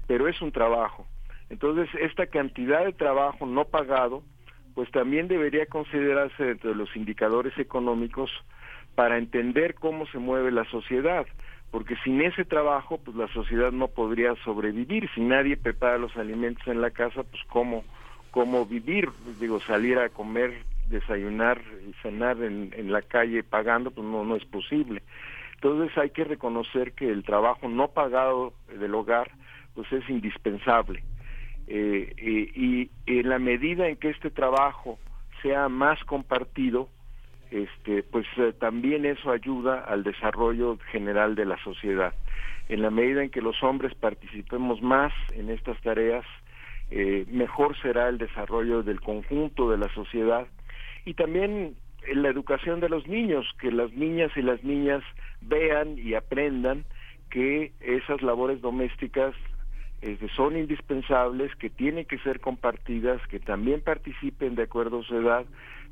pero 0.06 0.28
es 0.28 0.40
un 0.40 0.52
trabajo. 0.52 1.08
Entonces, 1.50 1.88
esta 2.00 2.26
cantidad 2.26 2.84
de 2.84 2.92
trabajo 2.92 3.46
no 3.46 3.64
pagado, 3.64 4.22
pues 4.76 4.88
también 4.92 5.26
debería 5.26 5.66
considerarse 5.66 6.44
dentro 6.44 6.70
de 6.70 6.76
los 6.76 6.94
indicadores 6.94 7.58
económicos 7.58 8.30
para 8.94 9.18
entender 9.18 9.74
cómo 9.74 10.06
se 10.06 10.18
mueve 10.18 10.52
la 10.52 10.64
sociedad, 10.66 11.26
porque 11.70 11.96
sin 12.04 12.20
ese 12.22 12.44
trabajo, 12.44 12.98
pues 12.98 13.16
la 13.16 13.28
sociedad 13.28 13.72
no 13.72 13.88
podría 13.88 14.34
sobrevivir. 14.44 15.08
Si 15.14 15.20
nadie 15.20 15.56
prepara 15.56 15.98
los 15.98 16.16
alimentos 16.16 16.66
en 16.66 16.80
la 16.80 16.90
casa, 16.90 17.22
pues 17.22 17.42
cómo, 17.48 17.84
cómo 18.30 18.64
vivir, 18.64 19.10
digo, 19.38 19.60
salir 19.60 19.98
a 19.98 20.08
comer, 20.08 20.62
desayunar 20.88 21.60
y 21.86 21.92
cenar 22.02 22.42
en, 22.42 22.72
en 22.76 22.92
la 22.92 23.02
calle 23.02 23.42
pagando, 23.42 23.90
pues 23.90 24.06
no, 24.06 24.24
no 24.24 24.36
es 24.36 24.44
posible. 24.44 25.02
Entonces 25.54 25.96
hay 25.98 26.10
que 26.10 26.24
reconocer 26.24 26.92
que 26.92 27.10
el 27.10 27.24
trabajo 27.24 27.68
no 27.68 27.88
pagado 27.88 28.52
del 28.78 28.94
hogar 28.94 29.30
pues 29.74 29.92
es 29.92 30.10
indispensable. 30.10 31.04
Eh, 31.68 32.12
y, 32.56 32.90
en 33.06 33.28
la 33.28 33.38
medida 33.38 33.86
en 33.88 33.96
que 33.96 34.10
este 34.10 34.30
trabajo 34.30 34.98
sea 35.42 35.68
más 35.68 36.02
compartido, 36.04 36.88
este, 37.50 38.02
pues 38.02 38.26
eh, 38.36 38.52
también 38.58 39.06
eso 39.06 39.30
ayuda 39.30 39.80
al 39.80 40.04
desarrollo 40.04 40.78
general 40.90 41.34
de 41.34 41.46
la 41.46 41.62
sociedad. 41.62 42.14
En 42.68 42.82
la 42.82 42.90
medida 42.90 43.22
en 43.22 43.30
que 43.30 43.40
los 43.40 43.62
hombres 43.62 43.94
participemos 43.94 44.82
más 44.82 45.12
en 45.32 45.50
estas 45.50 45.80
tareas, 45.80 46.24
eh, 46.90 47.24
mejor 47.30 47.76
será 47.80 48.08
el 48.08 48.18
desarrollo 48.18 48.82
del 48.82 49.00
conjunto 49.00 49.70
de 49.70 49.78
la 49.78 49.88
sociedad 49.94 50.46
y 51.04 51.14
también 51.14 51.74
en 52.06 52.22
la 52.22 52.28
educación 52.28 52.80
de 52.80 52.88
los 52.88 53.06
niños, 53.06 53.46
que 53.60 53.70
las 53.70 53.92
niñas 53.92 54.30
y 54.36 54.42
las 54.42 54.62
niñas 54.64 55.02
vean 55.40 55.98
y 55.98 56.14
aprendan 56.14 56.84
que 57.30 57.72
esas 57.80 58.22
labores 58.22 58.60
domésticas 58.60 59.34
este, 60.00 60.28
son 60.28 60.56
indispensables, 60.56 61.54
que 61.56 61.70
tienen 61.70 62.04
que 62.04 62.18
ser 62.18 62.40
compartidas, 62.40 63.20
que 63.28 63.40
también 63.40 63.80
participen 63.80 64.54
de 64.54 64.62
acuerdo 64.62 65.00
a 65.00 65.04
su 65.04 65.16
edad, 65.16 65.44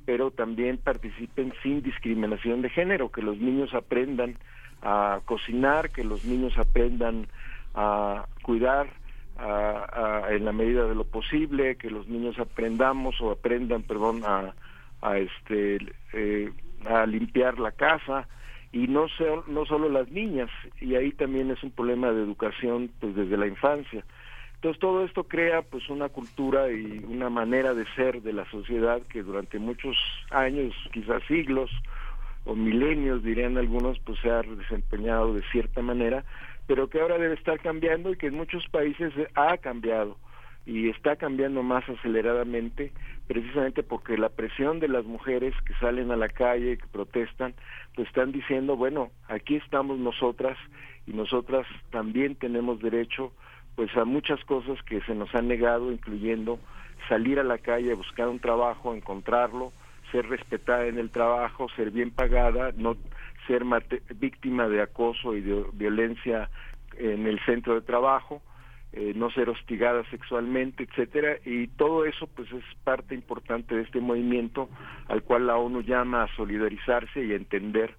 pero 0.06 0.30
también 0.30 0.78
participen 0.78 1.52
sin 1.62 1.82
discriminación 1.82 2.62
de 2.62 2.70
género, 2.70 3.10
que 3.10 3.20
los 3.20 3.36
niños 3.38 3.74
aprendan 3.74 4.38
a 4.80 5.20
cocinar, 5.24 5.90
que 5.90 6.04
los 6.04 6.24
niños 6.24 6.56
aprendan 6.56 7.26
a 7.74 8.24
cuidar 8.42 8.86
en 10.30 10.44
la 10.44 10.52
medida 10.52 10.86
de 10.86 10.94
lo 10.94 11.04
posible, 11.04 11.76
que 11.76 11.90
los 11.90 12.08
niños 12.08 12.38
aprendamos 12.38 13.20
o 13.20 13.32
aprendan, 13.32 13.82
perdón, 13.82 14.22
a, 14.24 14.54
a 15.02 15.18
este 15.18 15.78
eh, 16.12 16.50
a 16.86 17.04
limpiar 17.04 17.58
la 17.58 17.72
casa 17.72 18.28
y 18.72 18.86
no 18.88 19.06
no 19.46 19.66
solo 19.66 19.88
las 19.88 20.10
niñas 20.10 20.50
y 20.80 20.94
ahí 20.94 21.12
también 21.12 21.50
es 21.50 21.62
un 21.62 21.70
problema 21.70 22.10
de 22.12 22.22
educación 22.22 22.90
pues 23.00 23.14
desde 23.14 23.36
la 23.36 23.46
infancia 23.46 24.04
entonces 24.66 24.80
todo 24.80 25.04
esto 25.04 25.22
crea 25.22 25.62
pues 25.62 25.88
una 25.88 26.08
cultura 26.08 26.68
y 26.72 27.00
una 27.06 27.30
manera 27.30 27.72
de 27.72 27.86
ser 27.94 28.20
de 28.22 28.32
la 28.32 28.50
sociedad 28.50 29.00
que 29.02 29.22
durante 29.22 29.60
muchos 29.60 29.96
años 30.30 30.74
quizás 30.92 31.22
siglos 31.28 31.70
o 32.44 32.56
milenios 32.56 33.22
dirían 33.22 33.56
algunos 33.58 33.96
pues 34.00 34.18
se 34.18 34.28
ha 34.28 34.42
desempeñado 34.42 35.34
de 35.34 35.42
cierta 35.52 35.82
manera 35.82 36.24
pero 36.66 36.90
que 36.90 37.00
ahora 37.00 37.16
debe 37.16 37.34
estar 37.34 37.60
cambiando 37.60 38.10
y 38.10 38.16
que 38.16 38.26
en 38.26 38.34
muchos 38.34 38.66
países 38.66 39.12
ha 39.36 39.56
cambiado 39.58 40.16
y 40.66 40.88
está 40.88 41.14
cambiando 41.14 41.62
más 41.62 41.88
aceleradamente 41.88 42.90
precisamente 43.28 43.84
porque 43.84 44.18
la 44.18 44.30
presión 44.30 44.80
de 44.80 44.88
las 44.88 45.04
mujeres 45.04 45.54
que 45.64 45.74
salen 45.74 46.10
a 46.10 46.16
la 46.16 46.28
calle, 46.28 46.78
que 46.78 46.86
protestan, 46.88 47.54
pues 47.94 48.08
están 48.08 48.32
diciendo, 48.32 48.76
bueno, 48.76 49.10
aquí 49.28 49.56
estamos 49.56 49.98
nosotras 49.98 50.58
y 51.06 51.12
nosotras 51.12 51.66
también 51.90 52.34
tenemos 52.34 52.80
derecho 52.80 53.32
pues 53.76 53.94
a 53.96 54.04
muchas 54.04 54.42
cosas 54.44 54.82
que 54.82 55.00
se 55.02 55.14
nos 55.14 55.32
han 55.34 55.48
negado, 55.48 55.92
incluyendo 55.92 56.58
salir 57.08 57.38
a 57.38 57.44
la 57.44 57.58
calle, 57.58 57.94
buscar 57.94 58.26
un 58.28 58.40
trabajo, 58.40 58.94
encontrarlo, 58.94 59.72
ser 60.10 60.28
respetada 60.28 60.86
en 60.86 60.98
el 60.98 61.10
trabajo, 61.10 61.68
ser 61.76 61.90
bien 61.90 62.10
pagada, 62.10 62.72
no 62.76 62.96
ser 63.46 63.64
víctima 64.16 64.68
de 64.68 64.82
acoso 64.82 65.36
y 65.36 65.42
de 65.42 65.64
violencia 65.74 66.50
en 66.96 67.26
el 67.26 67.38
centro 67.44 67.74
de 67.74 67.82
trabajo, 67.82 68.42
eh, 68.92 69.12
no 69.14 69.30
ser 69.30 69.50
hostigada 69.50 70.02
sexualmente, 70.10 70.84
etcétera, 70.84 71.36
y 71.44 71.66
todo 71.66 72.06
eso 72.06 72.26
pues 72.28 72.50
es 72.52 72.64
parte 72.82 73.14
importante 73.14 73.74
de 73.74 73.82
este 73.82 74.00
movimiento 74.00 74.70
al 75.08 75.22
cual 75.22 75.46
la 75.46 75.56
ONU 75.56 75.82
llama 75.82 76.22
a 76.22 76.36
solidarizarse 76.36 77.24
y 77.24 77.32
a 77.32 77.36
entender 77.36 77.94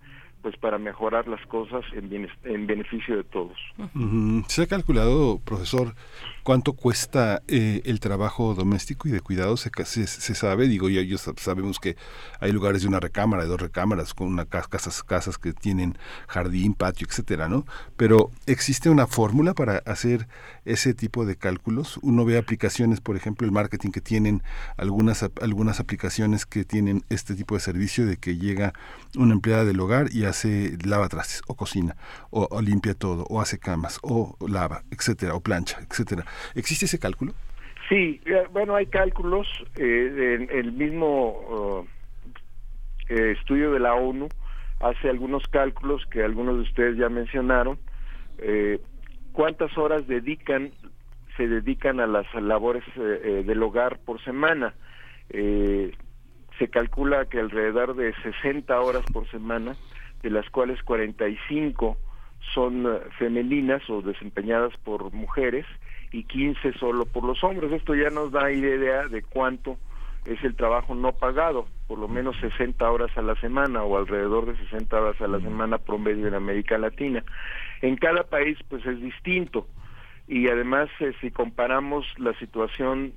pues 0.47 0.61
para 0.61 0.77
mejorar 0.77 1.27
las 1.27 1.45
cosas 1.47 1.83
en, 1.91 2.29
en 2.45 2.67
beneficio 2.67 3.17
de 3.17 3.25
todos. 3.25 3.57
¿Se 4.47 4.61
ha 4.61 4.67
calculado, 4.67 5.39
profesor, 5.43 5.93
cuánto 6.47 6.71
cuesta 6.71 7.43
eh, 7.49 7.81
el 7.83 7.99
trabajo 7.99 8.53
doméstico 8.53 9.09
y 9.09 9.11
de 9.11 9.19
cuidado? 9.19 9.57
Se, 9.57 9.69
se, 9.85 10.33
sabe, 10.33 10.69
digo, 10.69 10.87
ya 10.87 11.01
ellos 11.01 11.29
sabemos 11.35 11.77
que 11.77 11.97
hay 12.39 12.53
lugares 12.53 12.83
de 12.83 12.87
una 12.87 13.01
recámara, 13.01 13.43
de 13.43 13.49
dos 13.49 13.59
recámaras, 13.59 14.13
con 14.13 14.27
una 14.27 14.45
casas, 14.45 15.03
casas 15.03 15.37
que 15.37 15.51
tienen 15.51 15.97
jardín, 16.25 16.73
patio, 16.73 17.05
etcétera, 17.05 17.49
¿no? 17.49 17.65
Pero 17.97 18.31
¿existe 18.45 18.89
una 18.89 19.07
fórmula 19.07 19.53
para 19.55 19.79
hacer 19.79 20.29
ese 20.63 20.93
tipo 20.93 21.25
de 21.25 21.35
cálculos? 21.35 21.99
Uno 22.01 22.23
ve 22.23 22.37
aplicaciones, 22.37 23.01
por 23.01 23.17
ejemplo, 23.17 23.45
el 23.45 23.51
marketing 23.51 23.89
que 23.89 23.99
tienen 23.99 24.41
algunas, 24.77 25.25
algunas 25.41 25.81
aplicaciones 25.81 26.45
que 26.45 26.63
tienen 26.63 27.03
este 27.09 27.35
tipo 27.35 27.55
de 27.55 27.59
servicio 27.59 28.05
de 28.05 28.15
que 28.15 28.37
llega 28.37 28.71
una 29.17 29.33
empleada 29.33 29.65
del 29.65 29.81
hogar 29.81 30.13
y 30.13 30.23
hace 30.23 30.77
lava 30.85 31.09
trastes 31.09 31.41
o 31.47 31.55
cocina 31.55 31.97
o, 32.37 32.61
limpia 32.61 32.93
todo 32.93 33.25
o 33.29 33.41
hace 33.41 33.59
camas 33.59 33.99
o 34.03 34.35
lava, 34.47 34.83
etcétera, 34.91 35.33
o 35.33 35.41
plancha, 35.41 35.79
etcétera. 35.89 36.23
¿Existe 36.55 36.85
ese 36.85 36.99
cálculo? 36.99 37.33
Sí, 37.89 38.21
eh, 38.25 38.45
bueno, 38.51 38.75
hay 38.75 38.87
cálculos. 38.87 39.47
Eh, 39.75 40.47
el 40.51 40.71
mismo 40.73 41.85
eh, 43.09 43.35
estudio 43.37 43.71
de 43.71 43.79
la 43.79 43.93
ONU 43.93 44.27
hace 44.79 45.09
algunos 45.09 45.47
cálculos 45.47 46.05
que 46.11 46.23
algunos 46.23 46.57
de 46.57 46.61
ustedes 46.63 46.97
ya 46.97 47.09
mencionaron. 47.09 47.79
Eh, 48.39 48.79
¿Cuántas 49.31 49.75
horas 49.77 50.07
dedican 50.07 50.71
se 51.37 51.47
dedican 51.47 51.99
a 51.99 52.07
las 52.07 52.25
labores 52.33 52.83
del 52.95 53.61
hogar 53.61 53.99
por 53.99 54.23
semana? 54.23 54.73
se 55.29 56.69
calcula 56.69 57.25
que 57.25 57.39
alrededor 57.39 57.95
de 57.95 58.13
60 58.23 58.79
horas 58.79 59.03
por 59.13 59.29
semana 59.29 59.75
de 60.23 60.29
las 60.31 60.49
cuales 60.49 60.81
45 60.83 61.97
son 62.53 62.85
eh, 62.85 62.99
femeninas 63.17 63.87
o 63.89 64.01
desempeñadas 64.01 64.75
por 64.83 65.11
mujeres 65.13 65.65
y 66.11 66.23
15 66.23 66.73
solo 66.73 67.05
por 67.05 67.23
los 67.23 67.43
hombres. 67.43 67.71
Esto 67.71 67.95
ya 67.95 68.09
nos 68.09 68.31
da 68.31 68.51
idea 68.51 69.07
de 69.07 69.21
cuánto 69.23 69.77
es 70.27 70.43
el 70.43 70.55
trabajo 70.55 70.93
no 70.93 71.13
pagado, 71.13 71.67
por 71.87 71.99
lo 71.99 72.07
menos 72.07 72.35
60 72.41 72.89
horas 72.89 73.15
a 73.17 73.21
la 73.21 73.35
semana 73.35 73.83
o 73.83 73.97
alrededor 73.97 74.45
de 74.45 74.57
60 74.65 75.01
horas 75.01 75.21
a 75.21 75.27
la 75.27 75.39
semana 75.39 75.77
promedio 75.77 76.27
en 76.27 76.33
América 76.33 76.77
Latina. 76.77 77.23
En 77.81 77.95
cada 77.95 78.23
país 78.23 78.57
pues 78.67 78.85
es 78.85 78.99
distinto 79.01 79.67
y 80.27 80.49
además 80.49 80.89
eh, 80.99 81.13
si 81.21 81.31
comparamos 81.31 82.05
la 82.17 82.37
situación 82.39 83.13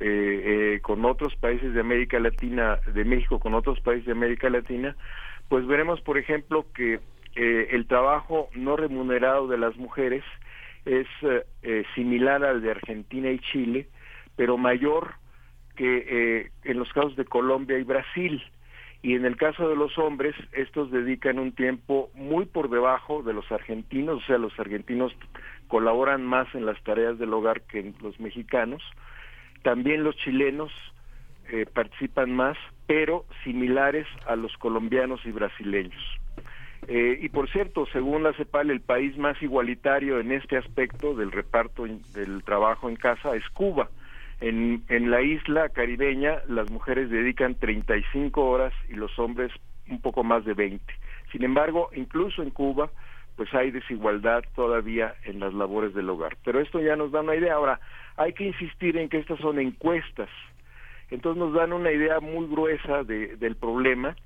eh, 0.00 0.74
eh, 0.76 0.80
con 0.82 1.04
otros 1.04 1.36
países 1.36 1.72
de 1.72 1.80
América 1.80 2.18
Latina, 2.18 2.80
de 2.92 3.04
México 3.04 3.38
con 3.38 3.54
otros 3.54 3.80
países 3.80 4.06
de 4.06 4.12
América 4.12 4.50
Latina, 4.50 4.96
pues 5.48 5.66
veremos 5.66 6.00
por 6.00 6.18
ejemplo 6.18 6.66
que 6.74 6.98
el 7.34 7.86
trabajo 7.86 8.48
no 8.54 8.76
remunerado 8.76 9.46
de 9.46 9.58
las 9.58 9.76
mujeres 9.76 10.24
es 10.84 11.06
similar 11.94 12.44
al 12.44 12.62
de 12.62 12.70
Argentina 12.70 13.30
y 13.30 13.38
Chile, 13.38 13.88
pero 14.36 14.56
mayor 14.56 15.14
que 15.80 16.04
eh, 16.06 16.50
en 16.64 16.78
los 16.78 16.92
casos 16.92 17.16
de 17.16 17.24
Colombia 17.24 17.78
y 17.78 17.84
Brasil. 17.84 18.42
Y 19.02 19.14
en 19.14 19.24
el 19.24 19.36
caso 19.36 19.66
de 19.66 19.76
los 19.76 19.96
hombres, 19.96 20.34
estos 20.52 20.90
dedican 20.90 21.38
un 21.38 21.52
tiempo 21.52 22.10
muy 22.14 22.44
por 22.44 22.68
debajo 22.68 23.22
de 23.22 23.32
los 23.32 23.50
argentinos, 23.50 24.22
o 24.22 24.26
sea, 24.26 24.36
los 24.36 24.52
argentinos 24.60 25.16
colaboran 25.68 26.22
más 26.22 26.54
en 26.54 26.66
las 26.66 26.78
tareas 26.82 27.18
del 27.18 27.32
hogar 27.32 27.62
que 27.62 27.94
los 28.02 28.20
mexicanos. 28.20 28.82
También 29.62 30.04
los 30.04 30.16
chilenos 30.16 30.70
eh, 31.48 31.64
participan 31.64 32.30
más, 32.30 32.58
pero 32.86 33.24
similares 33.42 34.06
a 34.26 34.36
los 34.36 34.54
colombianos 34.58 35.24
y 35.24 35.30
brasileños. 35.30 36.02
Eh, 36.88 37.18
y 37.20 37.28
por 37.28 37.50
cierto, 37.50 37.86
según 37.92 38.22
la 38.22 38.32
CEPAL, 38.32 38.70
el 38.70 38.80
país 38.80 39.16
más 39.18 39.40
igualitario 39.42 40.18
en 40.18 40.32
este 40.32 40.56
aspecto 40.56 41.14
del 41.14 41.30
reparto 41.30 41.84
del 41.84 42.42
trabajo 42.42 42.88
en 42.88 42.96
casa 42.96 43.36
es 43.36 43.48
Cuba 43.50 43.90
en, 44.40 44.82
en 44.88 45.10
la 45.10 45.20
isla 45.20 45.68
caribeña 45.68 46.38
las 46.48 46.70
mujeres 46.70 47.10
dedican 47.10 47.54
35 47.54 48.42
horas 48.42 48.72
y 48.88 48.94
los 48.94 49.16
hombres 49.18 49.52
un 49.88 50.00
poco 50.00 50.24
más 50.24 50.44
de 50.44 50.54
20. 50.54 50.82
Sin 51.30 51.44
embargo, 51.44 51.90
incluso 51.94 52.42
en 52.42 52.50
Cuba, 52.50 52.90
pues 53.36 53.52
hay 53.54 53.70
desigualdad 53.70 54.42
todavía 54.54 55.14
en 55.24 55.40
las 55.40 55.52
labores 55.52 55.94
del 55.94 56.08
hogar. 56.08 56.36
Pero 56.44 56.60
esto 56.60 56.80
ya 56.80 56.96
nos 56.96 57.12
da 57.12 57.20
una 57.20 57.36
idea. 57.36 57.54
Ahora, 57.54 57.80
hay 58.16 58.32
que 58.32 58.44
insistir 58.44 58.96
en 58.96 59.08
que 59.08 59.18
estas 59.18 59.38
son 59.40 59.58
encuestas. 59.58 60.28
Entonces 61.10 61.38
nos 61.38 61.52
dan 61.52 61.72
una 61.72 61.90
idea 61.90 62.20
muy 62.20 62.46
gruesa 62.46 63.02
de, 63.04 63.36
del 63.36 63.56
problema. 63.56 64.16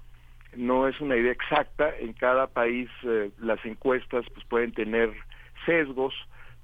No 0.57 0.89
es 0.89 1.01
una 1.01 1.17
idea 1.17 1.33
exacta. 1.33 1.95
En 1.99 2.13
cada 2.13 2.47
país 2.47 2.89
eh, 3.05 3.31
las 3.39 3.65
encuestas 3.65 4.25
pues 4.35 4.45
pueden 4.47 4.73
tener 4.73 5.13
sesgos 5.67 6.15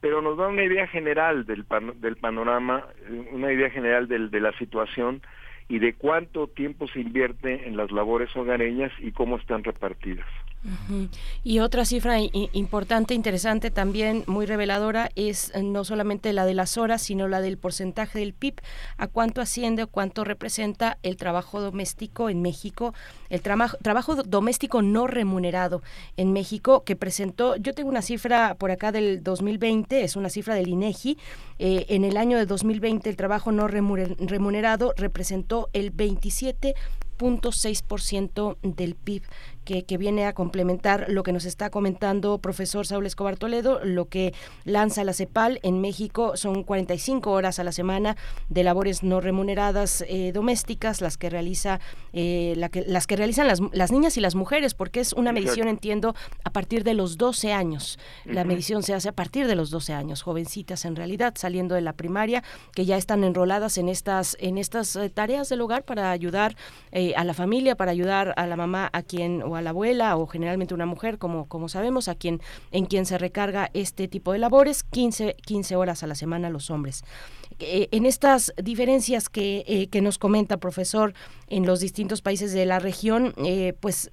pero 0.01 0.23
nos 0.23 0.37
da 0.39 0.49
una 0.49 0.65
idea 0.65 0.87
general 0.87 1.45
del, 1.45 1.65
del 1.97 2.17
panorama, 2.17 2.87
una 3.33 3.53
idea 3.53 3.71
general 3.71 4.09
del, 4.09 4.31
de 4.31 4.41
la 4.41 4.53
situación 4.53 5.23
y 5.69 5.79
de 5.79 5.95
cuánto 5.95 6.49
tiempo 6.49 6.89
se 6.89 7.01
invierte 7.01 7.69
en 7.69 7.77
las 7.77 7.93
labores 7.93 8.35
hogareñas 8.35 8.93
y 8.99 9.13
cómo 9.13 9.37
están 9.37 9.63
repartidas. 9.63 10.27
Y 11.43 11.61
otra 11.61 11.87
cifra 11.87 12.19
importante, 12.19 13.15
interesante 13.15 13.71
también, 13.71 14.25
muy 14.27 14.45
reveladora, 14.45 15.11
es 15.15 15.53
eh, 15.55 15.63
no 15.63 15.85
solamente 15.85 16.35
la 16.35 16.45
de 16.45 16.55
las 16.55 16.77
horas, 16.77 17.01
sino 17.03 17.29
la 17.29 17.41
del 17.41 17.57
porcentaje 17.57 18.19
del 18.19 18.35
PIB, 18.35 18.61
a 18.99 19.07
cuánto 19.07 19.41
asciende 19.41 19.85
o 19.85 19.89
cuánto 19.89 20.25
representa 20.25 20.99
el 21.03 21.17
trabajo 21.17 21.61
doméstico 21.61 22.29
en 22.29 22.43
México, 22.43 22.93
el 23.31 23.41
trabajo, 23.41 23.79
trabajo 23.83 24.17
doméstico 24.17 24.83
no 24.83 25.07
remunerado 25.07 25.83
en 26.17 26.33
México, 26.33 26.83
que 26.85 26.97
presentó, 26.97 27.57
yo 27.57 27.73
tengo 27.73 27.89
una 27.89 28.03
cifra 28.03 28.57
por 28.57 28.71
acá 28.71 28.93
del 28.93 29.23
2020, 29.23 30.05
es 30.05 30.17
una 30.17 30.29
cifra 30.29 30.55
del 30.55 30.69
INEGI, 30.69 31.17
eh, 31.59 31.87
en 31.89 32.05
el 32.05 32.17
año 32.17 32.39
de 32.39 32.47
2020 32.47 33.11
el 33.11 33.17
trabajo 33.17 33.51
no 33.53 33.69
remunerado 33.69 34.95
representó 34.97 35.69
el 35.73 35.95
27.6% 35.95 38.57
del 38.63 38.95
PIB 38.95 39.23
que, 39.65 39.99
viene 39.99 40.27
a 40.27 40.33
complementar 40.33 41.07
lo 41.09 41.23
que 41.23 41.33
nos 41.33 41.45
está 41.45 41.71
comentando 41.71 42.39
profesor 42.39 42.87
Saúl 42.87 43.07
Escobar 43.07 43.37
Toledo, 43.37 43.81
lo 43.85 44.07
que 44.07 44.33
lanza 44.65 45.05
la 45.05 45.13
CEPAL 45.13 45.61
en 45.63 45.81
México 45.81 46.37
son 46.37 46.65
45 46.65 47.31
horas 47.31 47.59
a 47.59 47.65
la 47.65 47.73
semana 47.73 48.17
de 48.49 48.65
labores 48.65 49.03
no 49.03 49.21
remuneradas 49.21 50.05
eh, 50.09 50.33
domésticas, 50.33 51.01
las 51.01 51.17
que 51.17 51.31
realiza 51.31 51.81
eh, 52.13 52.55
la 52.57 52.69
que, 52.69 52.83
las 52.87 53.07
que 53.07 53.17
realizan 53.17 53.47
las, 53.47 53.61
las, 53.73 53.93
niñas 53.93 54.17
y 54.17 54.21
las 54.21 54.35
mujeres, 54.35 54.75
porque 54.75 55.01
es 55.01 55.13
una 55.13 55.33
medición, 55.33 55.69
entiendo, 55.69 56.15
a 56.45 56.51
partir 56.51 56.83
de 56.83 56.95
los 56.95 57.19
12 57.19 57.53
años. 57.53 57.99
La 58.25 58.45
medición 58.45 58.83
se 58.83 58.95
hace 58.95 59.09
a 59.09 59.13
partir 59.13 59.47
de 59.47 59.55
los 59.55 59.71
12 59.71 59.93
años, 59.93 60.23
jovencitas 60.23 60.85
en 60.85 60.97
realidad, 60.97 61.35
saliendo 61.37 61.75
de 61.75 61.83
la 61.83 61.93
primaria, 61.93 62.43
que 62.75 62.87
ya 62.87 62.97
están 62.97 63.25
enroladas 63.25 63.79
en 63.79 63.89
estas, 63.89 64.37
en 64.41 64.59
estas 64.59 64.97
eh, 64.97 65.11
tareas 65.11 65.49
del 65.49 65.61
hogar 65.61 65.85
para 65.85 66.11
ayudar 66.11 66.57
a 67.17 67.25
la 67.25 67.35
familia, 67.35 67.77
para 67.77 67.93
ayudar 67.93 68.35
a 68.37 68.47
la 68.47 68.57
mamá 68.57 68.91
a 68.93 69.03
quien 69.03 69.43
o 69.57 69.61
la 69.61 69.71
abuela 69.71 70.17
o 70.17 70.27
generalmente 70.27 70.75
una 70.75 70.87
mujer, 70.87 71.19
como, 71.19 71.47
como 71.47 71.69
sabemos, 71.69 72.09
a 72.09 72.15
quien, 72.15 72.41
en 72.73 72.87
quien 72.87 73.07
se 73.07 73.19
recarga 73.19 73.71
este 73.75 74.09
tipo 74.09 74.33
de 74.33 74.39
labores, 74.39 74.83
15, 74.85 75.37
15 75.45 75.77
horas 75.77 76.03
a 76.03 76.07
la 76.07 76.15
semana 76.15 76.51
los 76.51 76.71
hombres. 76.71 77.05
Eh, 77.61 77.89
en 77.93 78.07
estas 78.07 78.55
diferencias 78.63 79.29
que, 79.29 79.65
eh, 79.67 79.89
que, 79.91 80.01
nos 80.01 80.19
comenta, 80.19 80.57
profesor, 80.57 81.13
en 81.49 81.67
los 81.67 81.81
distintos 81.81 82.23
países 82.23 82.53
de 82.53 82.65
la 82.67 82.79
región, 82.79 83.33
eh, 83.45 83.75
pues, 83.81 84.11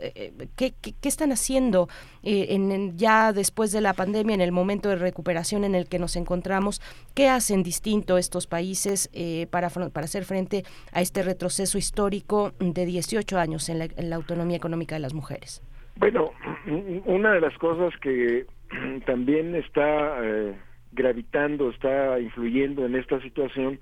¿qué, 0.56 0.74
¿qué, 0.82 1.07
están 1.07 1.32
haciendo 1.32 1.88
en, 2.24 2.98
ya 2.98 3.32
después 3.32 3.72
de 3.72 3.82
la 3.82 3.94
pandemia, 3.94 4.34
en 4.36 4.41
el 4.41 4.52
momento 4.52 4.90
de 4.90 4.95
recuperación 4.98 5.64
en 5.64 5.76
el 5.76 5.88
que 5.88 5.99
nos 5.99 6.15
encontramos? 6.15 6.82
¿Qué 7.15 7.30
hacen 7.30 7.64
distinto 7.64 8.18
estos 8.18 8.48
países 8.48 9.10
para, 9.49 9.69
para 9.69 10.06
hacer 10.06 10.26
frente 10.26 10.64
a 10.91 11.02
este 11.02 11.24
retroceso 11.24 11.78
histórico 11.78 12.53
de 12.60 12.86
18 12.86 13.38
años 13.38 13.69
en 13.69 14.10
la 14.10 14.15
autonomía 14.15 14.57
económica 14.57 14.95
de 14.95 15.02
las 15.02 15.14
mujeres? 15.14 15.61
Bueno, 15.95 16.32
una 17.06 17.34
de 17.34 17.41
las 17.41 17.57
cosas 17.57 17.94
que 18.02 18.45
también 19.06 19.56
está 19.56 20.19
gravitando, 20.92 21.70
está 21.70 22.20
influyendo 22.20 22.86
en 22.86 22.96
esta 22.96 23.22
situación, 23.22 23.80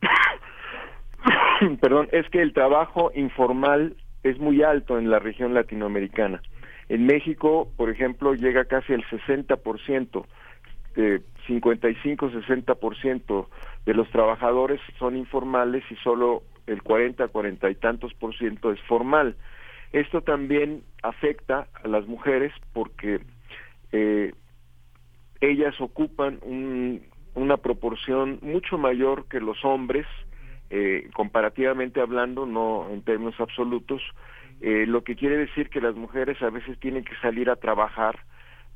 perdón, 1.80 2.08
es 2.12 2.28
que 2.30 2.42
el 2.42 2.52
trabajo 2.52 3.10
informal 3.14 3.96
es 4.22 4.38
muy 4.38 4.62
alto 4.62 4.98
en 4.98 5.10
la 5.10 5.18
región 5.18 5.54
latinoamericana. 5.54 6.42
En 6.88 7.06
México, 7.06 7.68
por 7.76 7.90
ejemplo, 7.90 8.34
llega 8.34 8.66
casi 8.66 8.92
el 8.92 9.04
60%, 9.04 10.26
de 10.96 11.22
55-60% 11.48 13.48
de 13.84 13.94
los 13.94 14.08
trabajadores 14.10 14.80
son 14.98 15.16
informales 15.16 15.84
y 15.90 15.96
solo 15.96 16.42
el 16.66 16.82
40, 16.82 17.28
40 17.28 17.70
y 17.70 17.74
tantos 17.74 18.14
por 18.14 18.34
ciento 18.36 18.72
es 18.72 18.80
formal. 18.82 19.36
Esto 19.92 20.22
también 20.22 20.82
afecta 21.02 21.66
a 21.82 21.88
las 21.88 22.06
mujeres 22.06 22.52
porque 22.72 23.20
eh, 23.92 24.32
ellas 25.40 25.74
ocupan 25.80 26.40
una 27.34 27.56
proporción 27.56 28.38
mucho 28.42 28.78
mayor 28.78 29.26
que 29.28 29.40
los 29.40 29.64
hombres, 29.64 30.06
eh, 30.70 31.10
comparativamente 31.14 32.00
hablando, 32.00 32.46
no 32.46 32.88
en 32.90 33.02
términos 33.02 33.34
absolutos, 33.38 34.02
eh, 34.60 34.86
lo 34.86 35.04
que 35.04 35.16
quiere 35.16 35.36
decir 35.36 35.68
que 35.68 35.80
las 35.80 35.94
mujeres 35.94 36.40
a 36.42 36.50
veces 36.50 36.78
tienen 36.78 37.04
que 37.04 37.16
salir 37.16 37.50
a 37.50 37.56
trabajar 37.56 38.20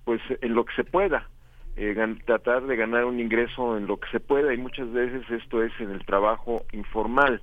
pues 0.04 0.20
en 0.40 0.54
lo 0.54 0.64
que 0.64 0.74
se 0.74 0.84
pueda, 0.84 1.28
eh, 1.76 1.94
tratar 2.24 2.66
de 2.66 2.76
ganar 2.76 3.04
un 3.04 3.20
ingreso 3.20 3.76
en 3.76 3.86
lo 3.86 3.98
que 3.98 4.10
se 4.10 4.20
pueda 4.20 4.52
y 4.52 4.56
muchas 4.56 4.90
veces 4.92 5.22
esto 5.30 5.62
es 5.62 5.72
en 5.80 5.90
el 5.90 6.04
trabajo 6.04 6.62
informal. 6.72 7.42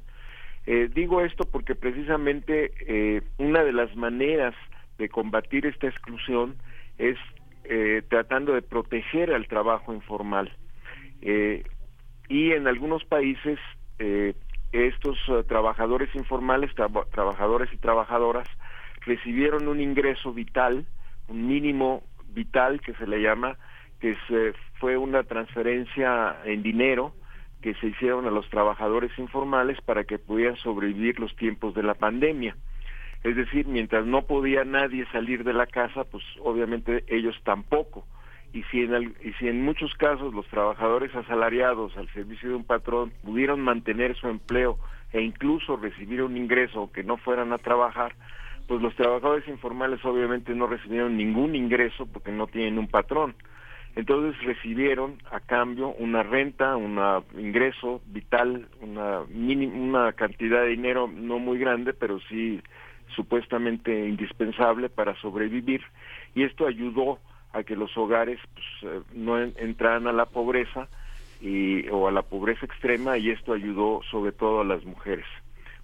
digo 0.95 1.21
esto 1.21 1.43
porque 1.51 1.75
precisamente 1.75 2.71
una 3.37 3.63
de 3.63 3.71
las 3.71 3.95
maneras 3.95 4.55
de 4.97 5.09
combatir 5.09 5.67
esta 5.67 5.87
exclusión 5.87 6.55
es 6.97 7.17
eh, 7.67 8.03
tratando 8.09 8.53
de 8.53 8.61
proteger 8.61 9.33
al 9.33 9.47
trabajo 9.47 9.93
informal. 9.93 10.51
Eh, 11.21 11.63
y 12.29 12.51
en 12.51 12.67
algunos 12.67 13.03
países 13.05 13.59
eh, 13.99 14.33
estos 14.71 15.17
trabajadores 15.47 16.13
informales, 16.15 16.71
trabajadores 17.11 17.71
y 17.73 17.77
trabajadoras, 17.77 18.47
recibieron 19.01 19.67
un 19.67 19.79
ingreso 19.79 20.33
vital, 20.33 20.85
un 21.27 21.47
mínimo 21.47 22.03
vital 22.29 22.81
que 22.81 22.93
se 22.95 23.07
le 23.07 23.21
llama, 23.21 23.57
que 23.99 24.15
fue 24.79 24.97
una 24.97 25.23
transferencia 25.23 26.37
en 26.43 26.61
dinero 26.61 27.13
que 27.61 27.73
se 27.75 27.87
hicieron 27.87 28.27
a 28.27 28.31
los 28.31 28.47
trabajadores 28.49 29.17
informales 29.17 29.81
para 29.81 30.03
que 30.03 30.19
pudieran 30.19 30.57
sobrevivir 30.57 31.19
los 31.19 31.35
tiempos 31.35 31.73
de 31.73 31.83
la 31.83 31.95
pandemia. 31.95 32.55
Es 33.25 33.35
decir, 33.35 33.65
mientras 33.65 34.05
no 34.05 34.21
podía 34.21 34.63
nadie 34.65 35.03
salir 35.11 35.43
de 35.43 35.51
la 35.51 35.65
casa, 35.65 36.03
pues 36.03 36.23
obviamente 36.43 37.03
ellos 37.07 37.35
tampoco. 37.43 38.05
Y 38.53 38.61
si, 38.69 38.83
en 38.83 39.15
y 39.23 39.33
si 39.39 39.47
en 39.47 39.65
muchos 39.65 39.95
casos 39.95 40.31
los 40.31 40.45
trabajadores 40.45 41.13
asalariados 41.15 41.97
al 41.97 42.07
servicio 42.13 42.49
de 42.49 42.55
un 42.55 42.65
patrón 42.65 43.11
pudieron 43.23 43.61
mantener 43.61 44.15
su 44.15 44.27
empleo 44.27 44.77
e 45.11 45.21
incluso 45.21 45.75
recibir 45.75 46.21
un 46.21 46.37
ingreso 46.37 46.91
que 46.93 47.03
no 47.03 47.17
fueran 47.17 47.51
a 47.51 47.57
trabajar, 47.57 48.13
pues 48.67 48.79
los 48.79 48.93
trabajadores 48.93 49.47
informales 49.47 50.05
obviamente 50.05 50.53
no 50.53 50.67
recibieron 50.67 51.17
ningún 51.17 51.55
ingreso 51.55 52.05
porque 52.05 52.31
no 52.31 52.45
tienen 52.45 52.77
un 52.77 52.87
patrón. 52.87 53.33
Entonces 53.95 54.39
recibieron 54.43 55.17
a 55.31 55.39
cambio 55.39 55.95
una 55.97 56.21
renta, 56.21 56.75
un 56.75 56.99
ingreso 57.39 58.03
vital, 58.05 58.67
una, 58.81 59.21
una 59.21 60.13
cantidad 60.13 60.61
de 60.61 60.67
dinero 60.67 61.09
no 61.11 61.39
muy 61.39 61.57
grande, 61.57 61.93
pero 61.93 62.19
sí 62.29 62.61
supuestamente 63.15 64.07
indispensable 64.07 64.89
para 64.89 65.15
sobrevivir. 65.21 65.81
Y 66.33 66.43
esto 66.43 66.67
ayudó 66.67 67.19
a 67.53 67.63
que 67.63 67.75
los 67.75 67.95
hogares 67.97 68.39
pues, 68.53 68.93
eh, 68.93 69.01
no 69.13 69.39
entraran 69.39 70.07
a 70.07 70.11
la 70.11 70.25
pobreza 70.25 70.87
y, 71.41 71.87
o 71.89 72.07
a 72.07 72.11
la 72.11 72.23
pobreza 72.23 72.65
extrema 72.65 73.17
y 73.17 73.29
esto 73.29 73.53
ayudó 73.53 74.01
sobre 74.09 74.31
todo 74.31 74.61
a 74.61 74.65
las 74.65 74.83
mujeres 74.83 75.25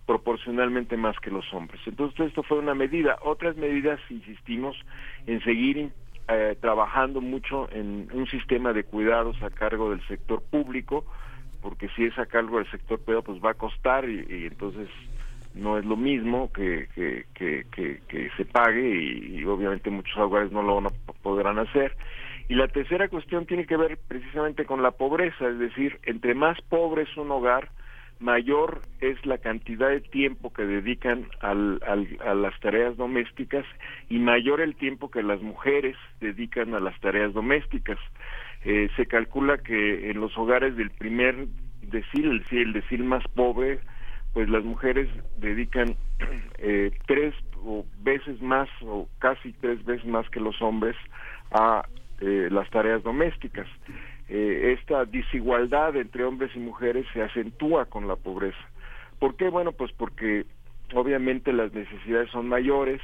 proporcionalmente 0.06 0.98
más 0.98 1.18
que 1.20 1.32
los 1.32 1.54
hombres. 1.54 1.80
Entonces 1.86 2.28
esto 2.28 2.44
fue 2.44 2.58
una 2.58 2.74
medida. 2.74 3.18
Otras 3.24 3.56
medidas, 3.56 4.00
insistimos, 4.10 4.76
en 5.28 5.42
seguir 5.44 5.92
eh, 6.28 6.58
trabajando 6.60 7.22
mucho 7.22 7.70
en 7.72 8.08
un 8.14 8.28
sistema 8.28 8.74
de 8.74 8.84
cuidados 8.84 9.42
a 9.42 9.50
cargo 9.50 9.90
del 9.92 10.06
sector 10.08 10.42
público, 10.42 11.06
porque 11.62 11.90
si 11.96 12.06
es 12.06 12.18
a 12.18 12.26
cargo 12.26 12.58
del 12.58 12.70
sector 12.72 13.00
privado, 13.00 13.24
pues 13.24 13.44
va 13.44 13.52
a 13.52 13.56
costar 13.56 14.10
y, 14.10 14.48
entonces 14.48 14.90
no 15.54 15.78
es 15.78 15.86
lo 15.86 15.98
mismo 15.98 16.52
que, 16.54 16.88
que, 16.96 17.26
que, 17.36 18.30
se 18.38 18.46
pague 18.46 18.88
y, 18.88 19.44
obviamente 19.46 19.90
muchos 19.90 20.18
hogares 20.18 20.52
no 20.52 20.62
lo 20.62 20.82
podrán 21.22 21.60
hacer. 21.60 21.96
Y 22.48 22.56
la 22.56 22.68
tercera 22.68 23.08
cuestión 23.08 23.46
tiene 23.46 23.66
que 23.66 23.78
ver 23.78 23.98
precisamente 24.08 24.66
con 24.66 24.82
la 24.82 24.92
pobreza, 24.92 25.48
es 25.48 25.60
decir, 25.60 26.00
entre 26.04 26.36
más 26.36 26.60
pobre 26.64 27.04
es 27.04 27.18
un 27.18 27.32
hogar, 27.32 27.70
mayor 28.20 28.82
es 29.00 29.26
la 29.26 29.38
cantidad 29.40 29.90
de 29.90 30.02
tiempo 30.02 30.54
que 30.54 30.64
dedican 30.64 31.28
al, 31.40 31.82
a 31.84 32.34
las 32.36 32.60
tareas 32.60 32.96
domésticas 32.98 33.66
y 34.10 34.20
mayor 34.20 34.62
el 34.62 34.76
tiempo 34.76 35.10
que 35.10 35.24
las 35.24 35.42
mujeres 35.42 35.96
dedican 36.20 36.76
a 36.76 36.80
las 36.80 37.00
tareas 37.00 37.34
domésticas. 37.34 37.98
Eh, 38.64 38.90
se 38.96 39.08
calcula 39.08 39.58
que 39.58 40.12
en 40.12 40.20
los 40.20 40.38
hogares 40.38 40.76
del 40.76 40.92
primer 40.92 41.48
decil, 41.82 42.44
el 42.52 42.74
decil 42.74 43.04
más 43.04 43.24
pobre, 43.30 43.80
pues 44.34 44.50
las 44.50 44.64
mujeres 44.64 45.10
dedican 45.38 45.96
eh, 46.58 46.92
tres 47.08 47.34
o 47.64 47.86
veces 48.00 48.42
más 48.42 48.70
o 48.82 49.08
casi 49.20 49.54
tres 49.54 49.84
veces 49.86 50.06
más 50.06 50.30
que 50.30 50.40
los 50.40 50.62
hombres 50.62 50.96
a 51.52 51.86
eh, 52.22 52.50
las 52.52 52.70
tareas 52.70 53.04
domésticas. 53.04 53.68
Eh, 54.30 54.78
esta 54.80 55.06
desigualdad 55.06 55.96
entre 55.96 56.24
hombres 56.24 56.52
y 56.56 56.60
mujeres 56.60 57.06
se 57.14 57.22
acentúa 57.22 57.86
con 57.86 58.08
la 58.08 58.16
pobreza. 58.16 58.58
¿Por 59.20 59.36
qué? 59.36 59.50
Bueno, 59.50 59.74
pues 59.74 59.92
porque 59.92 60.46
obviamente 60.94 61.52
las 61.52 61.74
necesidades 61.74 62.30
son 62.32 62.48
mayores, 62.48 63.02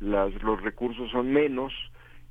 las, 0.00 0.32
los 0.42 0.60
recursos 0.62 1.10
son 1.10 1.32
menos 1.32 1.72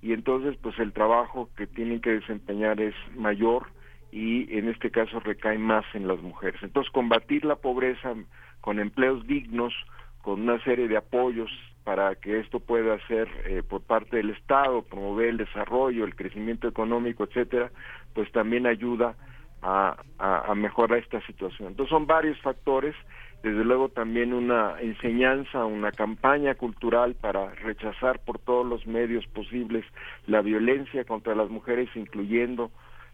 y 0.02 0.14
entonces 0.14 0.58
pues 0.62 0.78
el 0.80 0.92
trabajo 0.94 1.50
que 1.56 1.68
tienen 1.68 2.02
que 2.02 2.12
desempeñar 2.12 2.82
es 2.82 2.96
mayor 3.16 3.68
y 4.12 4.58
en 4.58 4.68
este 4.68 4.92
caso 4.92 5.20
recae 5.20 5.58
más 5.58 5.86
en 5.94 6.08
las 6.08 6.22
mujeres. 6.22 6.62
Entonces 6.64 6.92
combatir 6.92 7.46
la 7.46 7.56
pobreza 7.56 8.14
con 8.60 8.80
empleos 8.80 9.26
dignos, 9.26 9.74
con 10.22 10.42
una 10.42 10.62
serie 10.64 10.88
de 10.88 10.98
apoyos 10.98 11.50
para 11.84 12.16
que 12.16 12.40
esto 12.40 12.60
pueda 12.60 13.00
ser 13.08 13.28
eh, 13.46 13.64
por 13.68 13.82
parte 13.82 14.18
del 14.18 14.30
Estado, 14.32 14.84
promover 14.84 15.30
el 15.30 15.38
desarrollo, 15.38 16.06
el 16.06 16.16
crecimiento 16.16 16.68
económico, 16.68 17.24
etcétera, 17.24 17.72
pues 18.14 18.32
también 18.32 18.68
ayuda 18.68 19.16
a, 19.64 19.96
a, 20.20 20.56
mejorar 20.56 21.00
esta 21.00 21.22
situación. 21.26 21.70
Entonces 21.70 21.90
son 21.92 22.08
varios 22.08 22.40
factores, 22.42 22.96
desde 23.44 23.64
luego 23.64 23.90
también 23.90 24.34
una 24.34 24.80
enseñanza, 24.80 25.66
una 25.66 25.92
campaña 25.92 26.56
cultural 26.56 27.16
para 27.16 27.54
rechazar 27.56 28.20
por 28.20 28.40
todos 28.40 28.66
los 28.66 28.86
medios 28.88 29.26
posibles 29.28 29.86
la 30.28 30.42
violencia 30.42 31.04
contra 31.06 31.36
las 31.36 31.50
mujeres, 31.50 31.90
incluyendo 31.96 32.72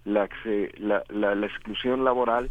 la, 0.07 0.29
la, 0.77 1.03
la, 1.09 1.35
la 1.35 1.45
exclusión 1.45 2.03
laboral, 2.03 2.49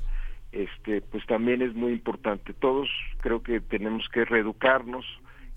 este, 0.53 1.01
pues 1.01 1.25
también 1.27 1.63
es 1.63 1.75
muy 1.75 1.93
importante. 1.93 2.53
Todos 2.53 2.89
creo 3.21 3.43
que 3.43 3.61
tenemos 3.61 4.09
que 4.09 4.25
reeducarnos, 4.25 5.05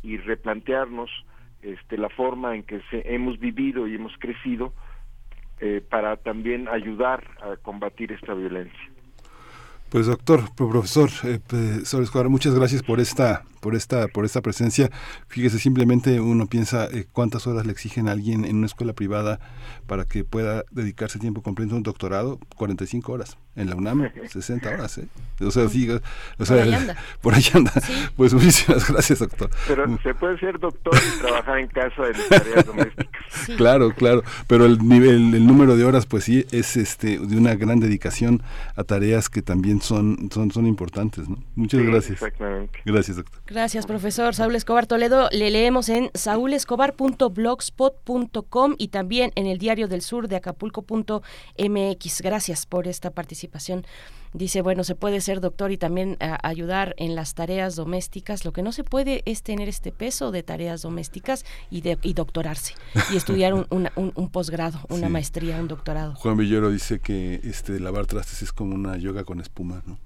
y 0.04 0.18
replantearnos 0.18 1.10
este, 1.62 1.98
la 1.98 2.10
forma 2.10 2.56
en 2.56 2.64
que 2.64 2.82
se, 2.90 3.02
hemos 3.14 3.40
vivido 3.40 3.88
y 3.88 3.96
hemos 3.96 4.14
crecido 4.18 4.74
eh, 5.60 5.84
para 5.90 6.18
también 6.18 6.68
ayudar 6.70 7.24
a 7.42 7.58
combatir 7.58 8.12
esta 8.12 8.34
violencia. 8.34 8.80
Pues 9.90 10.06
doctor, 10.06 10.42
profesor, 10.56 11.10
eh, 11.24 11.40
Escobar, 11.82 12.30
muchas 12.30 12.54
gracias 12.54 12.84
por 12.84 13.00
esta, 13.00 13.44
por 13.60 13.76
esta, 13.76 14.08
por 14.08 14.26
esta 14.26 14.42
presencia. 14.42 14.90
Fíjese, 15.28 15.60
simplemente 15.60 16.20
uno 16.20 16.48
piensa 16.48 16.86
eh, 16.86 17.06
cuántas 17.12 17.48
horas 17.48 17.66
le 17.66 17.72
exigen 17.72 18.08
a 18.08 18.12
alguien 18.12 18.46
en 18.46 18.58
una 18.58 18.66
escuela 18.66 18.94
privada 18.94 19.40
para 19.88 20.06
que 20.06 20.24
pueda 20.24 20.64
dedicarse 20.72 21.20
tiempo 21.20 21.42
completo 21.42 21.74
a 21.74 21.78
un 21.78 21.84
doctorado, 21.84 22.40
45 22.56 23.12
horas 23.12 23.38
en 23.56 23.70
la 23.70 23.76
UNAM 23.76 24.10
60 24.28 24.70
horas, 24.70 24.98
¿eh? 24.98 25.08
O 25.42 25.52
sea, 25.52 25.68
sí, 25.70 25.90
o 26.38 26.46
sea, 26.46 26.58
por 26.58 26.66
ahí 26.66 26.74
anda. 26.74 26.98
Por 27.22 27.34
ahí 27.34 27.44
anda. 27.54 27.72
Pues 28.16 28.34
muchísimas 28.34 28.90
gracias, 28.90 29.20
doctor. 29.20 29.50
Pero 29.68 29.88
mm. 29.88 30.00
se 30.04 30.14
puede 30.14 30.38
ser 30.40 30.60
doctor 30.60 30.94
y 30.96 31.20
trabajar 31.22 31.60
en 31.60 31.68
casa 31.68 32.04
de 32.04 32.14
tareas 32.30 32.66
domésticas. 32.66 33.10
Claro, 33.58 33.92
claro, 33.92 34.24
pero 34.48 34.66
el 34.66 34.80
nivel, 34.80 35.34
el 35.34 35.46
número 35.46 35.76
de 35.76 35.84
horas, 35.84 36.06
pues 36.06 36.24
sí, 36.24 36.46
es 36.52 36.78
este 36.78 37.20
de 37.20 37.38
una 37.38 37.56
gran 37.56 37.80
dedicación 37.80 38.42
a 38.76 38.84
tareas 38.84 39.30
que 39.30 39.42
también 39.42 39.82
son, 39.82 40.30
son, 40.32 40.52
son 40.52 40.66
importantes, 40.66 41.28
¿no? 41.28 41.38
Muchas 41.56 41.82
gracias. 41.82 42.22
Exactamente. 42.22 42.80
Gracias, 42.86 43.18
doctor. 43.18 43.40
Gracias, 43.50 43.86
profesor 43.88 44.36
Saúl 44.36 44.56
Escobar 44.56 44.86
Toledo. 44.86 45.28
Le 45.32 45.50
leemos 45.50 45.90
en 45.90 46.12
saulescobar.blogspot.com 46.14 48.76
y 48.78 48.90
también 48.90 49.32
en 49.36 49.48
el 49.48 49.58
Diario 49.58 49.88
del 49.88 50.04
Sur 50.04 50.28
de 50.28 50.36
Acapulco.mx. 50.36 52.22
Gracias 52.22 52.68
por 52.68 52.88
esta 52.88 53.10
participación 53.10 53.88
Dice, 54.34 54.62
bueno, 54.62 54.84
se 54.84 54.94
puede 54.94 55.22
ser 55.22 55.42
doctor 55.42 55.72
y 55.72 55.78
también 55.78 56.16
eh, 56.20 56.36
ayudar 56.44 56.94
en 56.98 57.16
las 57.16 57.34
tareas 57.34 57.76
domésticas. 57.76 58.46
Lo 58.46 58.54
que 58.54 58.62
no 58.62 58.72
se 58.72 58.84
puede 58.84 59.24
es 59.26 59.42
tener 59.42 59.68
este 59.68 59.92
peso 59.92 60.30
de 60.32 60.44
tareas 60.44 60.84
domésticas 60.84 61.46
y, 61.72 61.82
de, 61.82 61.98
y 62.04 62.14
doctorarse 62.14 62.76
y 63.12 63.18
estudiar 63.18 63.56
un, 63.56 63.66
un, 63.72 64.30
posgrado, 64.30 64.80
una 64.90 65.10
maestría, 65.10 65.60
un 65.60 65.68
doctorado. 65.68 66.14
Juan 66.16 66.38
Villoro 66.38 66.70
dice 66.70 67.00
que 67.00 67.42
este 67.44 67.80
lavar 67.80 68.06
trastes 68.06 68.44
es 68.44 68.54
como 68.54 68.76
una 68.76 68.98
yoga 68.98 69.24
con 69.24 69.40
espuma, 69.40 69.82
¿no? 69.88 69.98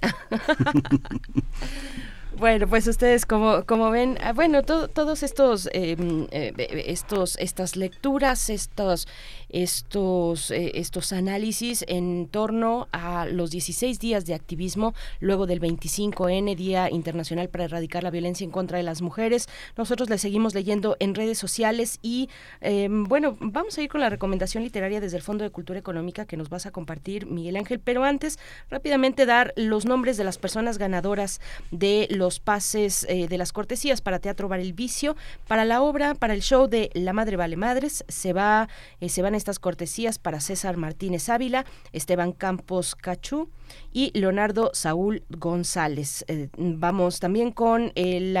Bueno, 2.36 2.68
pues 2.68 2.86
ustedes 2.86 3.26
como, 3.26 3.64
como 3.66 3.90
ven, 3.90 4.16
ah, 4.22 4.32
bueno, 4.32 4.62
todos 4.62 5.22
estos, 5.24 5.68
em, 5.72 6.28
eh, 6.30 6.84
estos, 6.86 7.36
estas 7.38 7.74
lecturas, 7.74 8.48
estos 8.50 9.08
estos, 9.50 10.50
eh, 10.50 10.72
estos 10.74 11.12
análisis 11.12 11.84
en 11.88 12.28
torno 12.28 12.88
a 12.92 13.26
los 13.26 13.50
16 13.50 13.98
días 13.98 14.26
de 14.26 14.34
activismo 14.34 14.94
luego 15.20 15.46
del 15.46 15.60
25N, 15.60 16.54
Día 16.56 16.90
Internacional 16.90 17.48
para 17.48 17.64
Erradicar 17.64 18.02
la 18.02 18.10
Violencia 18.10 18.44
en 18.44 18.50
contra 18.50 18.78
de 18.78 18.84
las 18.84 19.02
Mujeres. 19.02 19.48
Nosotros 19.76 20.08
les 20.08 20.20
seguimos 20.20 20.54
leyendo 20.54 20.96
en 21.00 21.14
redes 21.14 21.38
sociales 21.38 21.98
y 22.02 22.28
em, 22.60 23.04
bueno, 23.04 23.36
vamos 23.40 23.76
a 23.78 23.82
ir 23.82 23.88
con 23.88 24.00
la 24.00 24.10
recomendación 24.10 24.62
literaria 24.62 25.00
desde 25.00 25.16
el 25.16 25.22
Fondo 25.22 25.44
de 25.44 25.50
Cultura 25.50 25.78
Económica 25.78 26.24
que 26.24 26.36
nos 26.36 26.48
vas 26.48 26.66
a 26.66 26.70
compartir, 26.70 27.26
Miguel 27.26 27.56
Ángel, 27.56 27.80
pero 27.80 28.04
antes 28.04 28.38
rápidamente 28.70 29.26
dar 29.26 29.52
los 29.56 29.84
nombres 29.84 30.16
de 30.16 30.24
las 30.24 30.38
personas 30.38 30.78
ganadoras 30.78 31.40
de 31.70 32.06
los 32.10 32.40
pases 32.40 33.06
eh, 33.08 33.28
de 33.28 33.38
las 33.38 33.52
cortesías 33.52 34.00
para 34.00 34.18
Teatro 34.18 34.48
Bar 34.48 34.60
El 34.60 34.72
Vicio, 34.72 35.16
para 35.46 35.64
la 35.64 35.82
obra, 35.82 36.14
para 36.14 36.34
el 36.34 36.42
show 36.42 36.66
de 36.68 36.90
La 36.94 37.12
Madre 37.12 37.36
Vale 37.36 37.56
Madres, 37.56 38.04
se 38.08 38.32
va, 38.32 38.68
eh, 39.00 39.08
se 39.08 39.22
van 39.22 39.34
a 39.34 39.39
estas 39.40 39.58
cortesías 39.58 40.18
para 40.18 40.40
César 40.40 40.76
Martínez 40.76 41.28
Ávila, 41.28 41.66
Esteban 41.92 42.32
Campos 42.32 42.94
Cachú 42.94 43.48
y 43.92 44.16
Leonardo 44.18 44.70
Saúl 44.72 45.24
González. 45.28 46.24
Eh, 46.28 46.48
vamos 46.56 47.20
también 47.20 47.50
con 47.50 47.92
el, 47.94 48.38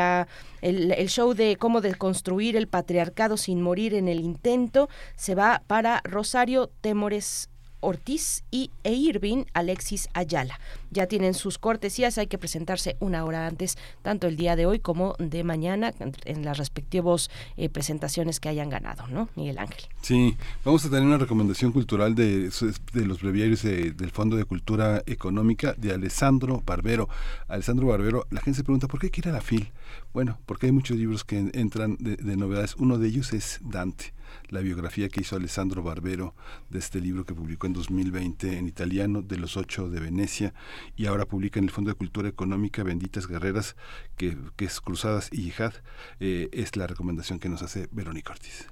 el, 0.62 1.08
show 1.08 1.34
de 1.34 1.56
cómo 1.56 1.80
deconstruir 1.80 2.56
el 2.56 2.68
patriarcado 2.68 3.36
sin 3.36 3.60
morir 3.60 3.94
en 3.94 4.08
el 4.08 4.20
intento. 4.20 4.88
Se 5.16 5.34
va 5.34 5.62
para 5.66 6.00
Rosario 6.04 6.70
Temores 6.80 7.49
Ortiz 7.80 8.44
y 8.50 8.70
e 8.84 8.92
Irving 8.92 9.44
Alexis 9.52 10.08
Ayala. 10.14 10.60
Ya 10.90 11.06
tienen 11.06 11.34
sus 11.34 11.58
cortesías, 11.58 12.18
hay 12.18 12.26
que 12.26 12.38
presentarse 12.38 12.96
una 13.00 13.24
hora 13.24 13.46
antes, 13.46 13.78
tanto 14.02 14.26
el 14.26 14.36
día 14.36 14.56
de 14.56 14.66
hoy 14.66 14.78
como 14.78 15.14
de 15.18 15.44
mañana, 15.44 15.92
en 16.24 16.44
las 16.44 16.58
respectivas 16.58 17.30
eh, 17.56 17.68
presentaciones 17.68 18.40
que 18.40 18.48
hayan 18.48 18.68
ganado, 18.68 19.06
¿no? 19.08 19.28
Miguel 19.36 19.58
Ángel. 19.58 19.84
Sí, 20.02 20.36
vamos 20.64 20.84
a 20.84 20.90
tener 20.90 21.04
una 21.04 21.18
recomendación 21.18 21.72
cultural 21.72 22.14
de, 22.14 22.50
los 22.94 23.22
breviarios 23.22 23.62
del 23.62 24.10
Fondo 24.10 24.36
de 24.36 24.44
Cultura 24.44 25.02
Económica 25.06 25.74
de 25.76 25.92
Alessandro 25.92 26.62
Barbero. 26.64 27.08
Alessandro 27.48 27.86
Barbero, 27.86 28.26
la 28.30 28.40
gente 28.40 28.58
se 28.58 28.64
pregunta, 28.64 28.88
¿por 28.88 29.00
qué 29.00 29.10
quiere 29.10 29.32
la 29.32 29.40
FIL? 29.40 29.70
Bueno, 30.12 30.38
porque 30.46 30.66
hay 30.66 30.72
muchos 30.72 30.96
libros 30.96 31.24
que 31.24 31.50
entran 31.54 31.96
de, 31.98 32.16
de 32.16 32.36
novedades. 32.36 32.74
Uno 32.76 32.98
de 32.98 33.08
ellos 33.08 33.32
es 33.32 33.60
Dante. 33.62 34.12
La 34.48 34.60
biografía 34.60 35.08
que 35.08 35.20
hizo 35.20 35.36
Alessandro 35.36 35.82
Barbero 35.82 36.34
de 36.68 36.78
este 36.78 37.00
libro 37.00 37.24
que 37.24 37.34
publicó 37.34 37.66
en 37.66 37.72
2020 37.72 38.58
en 38.58 38.68
italiano, 38.68 39.22
de 39.22 39.36
los 39.36 39.56
ocho 39.56 39.88
de 39.88 40.00
Venecia, 40.00 40.54
y 40.96 41.06
ahora 41.06 41.26
publica 41.26 41.58
en 41.58 41.64
el 41.64 41.70
Fondo 41.70 41.90
de 41.90 41.96
Cultura 41.96 42.28
Económica 42.28 42.82
Benditas 42.82 43.26
Guerreras, 43.26 43.76
que, 44.16 44.36
es 44.58 44.80
Cruzadas 44.80 45.28
y 45.32 45.42
Yihad, 45.42 45.74
eh, 46.20 46.48
es 46.52 46.76
la 46.76 46.86
recomendación 46.86 47.38
que 47.38 47.48
nos 47.48 47.62
hace 47.62 47.88
Verónica 47.92 48.32
Ortiz. 48.32 48.66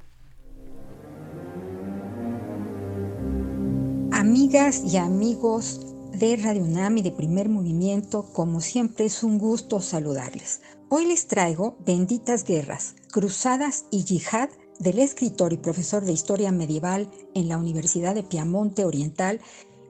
Amigas 4.13 4.83
y 4.85 4.97
amigos 4.97 5.95
de 6.13 6.37
Radio 6.37 6.65
UNAM 6.65 6.99
y 6.99 7.03
de 7.03 7.13
Primer 7.13 7.49
Movimiento, 7.49 8.25
como 8.33 8.61
siempre 8.61 9.05
es 9.05 9.23
un 9.23 9.39
gusto 9.39 9.81
saludarles. 9.81 10.61
Hoy 10.89 11.07
les 11.07 11.29
traigo 11.29 11.77
Benditas 11.87 12.45
Guerras, 12.45 12.97
Cruzadas 13.13 13.85
y 13.91 14.05
Yihad 14.05 14.49
del 14.79 14.99
escritor 14.99 15.53
y 15.53 15.57
profesor 15.57 16.05
de 16.05 16.13
Historia 16.13 16.53
Medieval 16.53 17.11
en 17.35 17.49
la 17.49 17.59
Universidad 17.59 18.15
de 18.15 18.23
Piamonte 18.23 18.85
Oriental, 18.85 19.41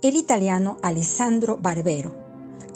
el 0.03 0.17
italiano 0.17 0.79
Alessandro 0.83 1.59
Barbero, 1.61 2.15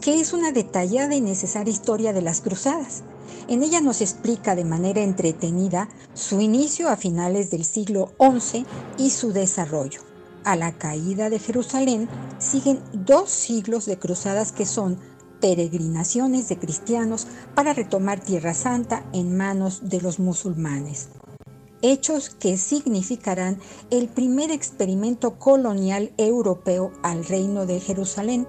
que 0.01 0.20
es 0.20 0.32
una 0.32 0.52
detallada 0.52 1.14
y 1.14 1.20
necesaria 1.20 1.72
historia 1.72 2.12
de 2.12 2.22
las 2.22 2.40
cruzadas. 2.40 3.05
En 3.48 3.62
ella 3.62 3.80
nos 3.80 4.01
explica 4.01 4.55
de 4.55 4.64
manera 4.64 5.02
entretenida 5.02 5.89
su 6.14 6.40
inicio 6.40 6.89
a 6.89 6.97
finales 6.97 7.51
del 7.51 7.64
siglo 7.64 8.12
XI 8.18 8.66
y 8.98 9.10
su 9.10 9.32
desarrollo. 9.32 10.01
A 10.44 10.56
la 10.56 10.72
caída 10.72 11.30
de 11.30 11.39
Jerusalén 11.39 12.09
siguen 12.39 12.80
dos 12.93 13.30
siglos 13.30 13.86
de 13.86 13.98
cruzadas 13.98 14.52
que 14.52 14.66
son 14.66 14.98
peregrinaciones 15.40 16.48
de 16.48 16.59
cristianos 16.59 17.26
para 17.55 17.74
retomar 17.74 18.20
Tierra 18.20 18.55
Santa 18.55 19.05
en 19.12 19.36
manos 19.36 19.89
de 19.89 20.01
los 20.01 20.18
musulmanes. 20.18 21.09
Hechos 21.82 22.30
que 22.30 22.56
significarán 22.59 23.59
el 23.90 24.09
primer 24.09 24.52
experimento 24.52 25.38
colonial 25.38 26.12
europeo 26.16 26.92
al 27.02 27.24
reino 27.24 27.66
de 27.66 27.80
Jerusalén. 27.80 28.46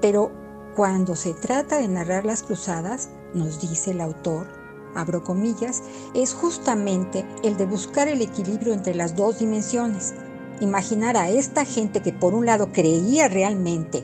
Pero 0.00 0.32
cuando 0.74 1.14
se 1.14 1.34
trata 1.34 1.78
de 1.78 1.86
narrar 1.86 2.24
las 2.24 2.42
cruzadas, 2.42 3.10
nos 3.32 3.60
dice 3.60 3.92
el 3.92 4.00
autor, 4.00 4.48
abro 4.96 5.22
comillas, 5.22 5.82
es 6.14 6.34
justamente 6.34 7.24
el 7.44 7.56
de 7.56 7.66
buscar 7.66 8.08
el 8.08 8.20
equilibrio 8.22 8.74
entre 8.74 8.96
las 8.96 9.14
dos 9.14 9.38
dimensiones. 9.38 10.12
Imaginar 10.60 11.16
a 11.16 11.30
esta 11.30 11.64
gente 11.64 12.02
que 12.02 12.12
por 12.12 12.34
un 12.34 12.46
lado 12.46 12.72
creía 12.72 13.28
realmente 13.28 14.02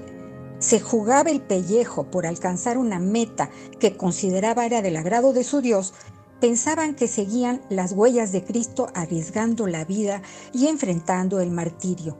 se 0.60 0.78
jugaba 0.78 1.30
el 1.30 1.40
pellejo 1.40 2.05
por 2.05 2.26
alcanzar 2.26 2.76
una 2.76 2.98
meta 2.98 3.51
que 3.78 3.97
consideraba 3.97 4.66
era 4.66 4.82
del 4.82 4.97
agrado 4.97 5.32
de 5.32 5.42
su 5.42 5.62
Dios, 5.62 5.94
pensaban 6.40 6.94
que 6.94 7.06
seguían 7.06 7.60
las 7.68 7.92
huellas 7.92 8.32
de 8.32 8.42
Cristo 8.42 8.88
arriesgando 8.94 9.66
la 9.66 9.84
vida 9.84 10.22
y 10.52 10.66
enfrentando 10.66 11.40
el 11.40 11.50
martirio. 11.50 12.16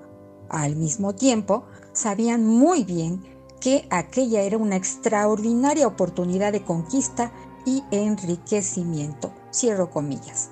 Al 0.49 0.77
mismo 0.77 1.15
tiempo, 1.15 1.65
sabían 1.93 2.47
muy 2.47 2.85
bien 2.85 3.23
que 3.61 3.87
aquella 3.91 4.43
era 4.43 4.59
una 4.59 4.77
extraordinaria 4.77 5.87
oportunidad 5.87 6.53
de 6.53 6.65
conquista 6.65 7.33
y 7.65 7.83
enriquecimiento. 7.91 9.33
Cierro 9.53 9.91
comillas. 9.91 10.51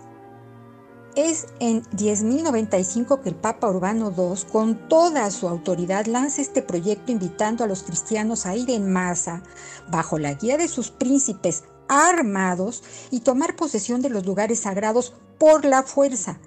Es 1.16 1.46
en 1.58 1.82
10.095 1.82 3.22
que 3.22 3.30
el 3.30 3.34
Papa 3.34 3.68
Urbano 3.68 4.12
II, 4.16 4.40
con 4.52 4.88
toda 4.88 5.28
su 5.32 5.48
autoridad, 5.48 6.06
lanza 6.06 6.42
este 6.42 6.62
proyecto 6.62 7.10
invitando 7.10 7.64
a 7.64 7.66
los 7.66 7.82
cristianos 7.82 8.46
a 8.46 8.54
ir 8.54 8.70
en 8.70 8.92
masa, 8.92 9.42
bajo 9.90 10.18
la 10.18 10.34
guía 10.34 10.58
de 10.58 10.68
sus 10.68 10.90
príncipes 10.90 11.64
armados, 11.88 12.82
y 13.10 13.20
tomar 13.20 13.56
posesión 13.56 14.02
de 14.02 14.10
los 14.10 14.26
lugares 14.26 14.60
sagrados 14.60 15.14
por 15.38 15.64
la 15.64 15.82
fuerza. 15.82 16.38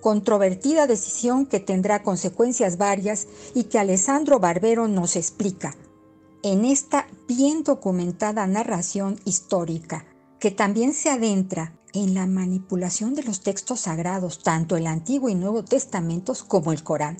Controvertida 0.00 0.86
decisión 0.86 1.46
que 1.46 1.60
tendrá 1.60 2.02
consecuencias 2.02 2.78
varias 2.78 3.26
y 3.54 3.64
que 3.64 3.78
Alessandro 3.78 4.40
Barbero 4.40 4.88
nos 4.88 5.16
explica 5.16 5.74
en 6.42 6.64
esta 6.64 7.06
bien 7.28 7.62
documentada 7.64 8.46
narración 8.46 9.20
histórica, 9.24 10.06
que 10.38 10.50
también 10.50 10.94
se 10.94 11.10
adentra 11.10 11.78
en 11.92 12.14
la 12.14 12.26
manipulación 12.26 13.14
de 13.14 13.24
los 13.24 13.40
textos 13.40 13.80
sagrados, 13.80 14.42
tanto 14.42 14.76
el 14.76 14.86
Antiguo 14.86 15.28
y 15.28 15.34
Nuevo 15.34 15.64
Testamentos 15.64 16.42
como 16.42 16.72
el 16.72 16.82
Corán, 16.82 17.18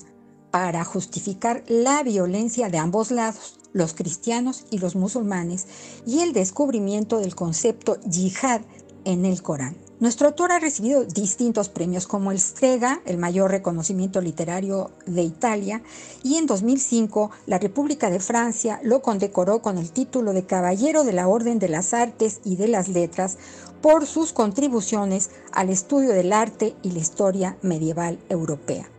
para 0.51 0.83
justificar 0.83 1.63
la 1.67 2.03
violencia 2.03 2.69
de 2.69 2.77
ambos 2.77 3.09
lados, 3.09 3.57
los 3.73 3.93
cristianos 3.93 4.65
y 4.69 4.77
los 4.77 4.95
musulmanes, 4.95 5.65
y 6.05 6.19
el 6.19 6.33
descubrimiento 6.33 7.19
del 7.19 7.35
concepto 7.35 7.99
yihad 8.01 8.61
en 9.05 9.25
el 9.25 9.41
Corán. 9.41 9.75
Nuestro 10.01 10.29
autor 10.29 10.51
ha 10.51 10.57
recibido 10.57 11.05
distintos 11.05 11.69
premios 11.69 12.07
como 12.07 12.31
el 12.31 12.39
Strega, 12.39 13.01
el 13.05 13.19
mayor 13.19 13.51
reconocimiento 13.51 14.19
literario 14.19 14.89
de 15.05 15.21
Italia, 15.21 15.83
y 16.23 16.37
en 16.37 16.47
2005 16.47 17.29
la 17.45 17.59
República 17.59 18.09
de 18.09 18.19
Francia 18.19 18.79
lo 18.83 19.03
condecoró 19.03 19.61
con 19.61 19.77
el 19.77 19.91
título 19.91 20.33
de 20.33 20.43
Caballero 20.43 21.03
de 21.03 21.13
la 21.13 21.27
Orden 21.27 21.59
de 21.59 21.69
las 21.69 21.93
Artes 21.93 22.41
y 22.43 22.55
de 22.55 22.67
las 22.67 22.87
Letras 22.87 23.37
por 23.81 24.07
sus 24.07 24.33
contribuciones 24.33 25.29
al 25.51 25.69
estudio 25.69 26.13
del 26.13 26.33
arte 26.33 26.75
y 26.81 26.91
la 26.91 26.99
historia 26.99 27.57
medieval 27.61 28.17
europea. 28.29 28.89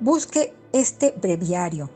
Busque 0.00 0.54
este 0.72 1.14
breviario, 1.20 1.90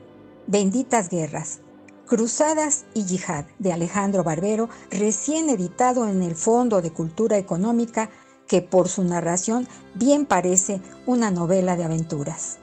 Benditas 0.46 1.08
Guerras, 1.08 1.60
Cruzadas 2.06 2.84
y 2.92 3.06
Yihad, 3.06 3.46
de 3.58 3.72
Alejandro 3.72 4.22
Barbero, 4.22 4.68
recién 4.90 5.48
editado 5.48 6.06
en 6.06 6.22
el 6.22 6.34
Fondo 6.34 6.82
de 6.82 6.92
Cultura 6.92 7.38
Económica 7.38 8.10
que 8.46 8.60
por 8.60 8.90
su 8.90 9.04
narración 9.04 9.66
bien 9.94 10.26
parece 10.26 10.82
una 11.06 11.30
novela 11.30 11.76
de 11.76 11.84
aventuras. 11.84 12.58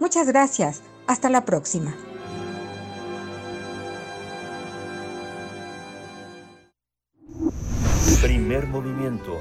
Muchas 0.00 0.26
gracias, 0.26 0.82
hasta 1.06 1.30
la 1.30 1.44
próxima. 1.44 1.94
Primer 8.20 8.66
movimiento. 8.66 9.38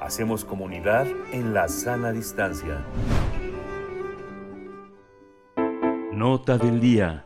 Hacemos 0.00 0.44
comunidad 0.44 1.08
en 1.32 1.54
la 1.54 1.68
sana 1.68 2.12
distancia. 2.12 2.84
Nota 6.20 6.58
del 6.58 6.80
día. 6.82 7.24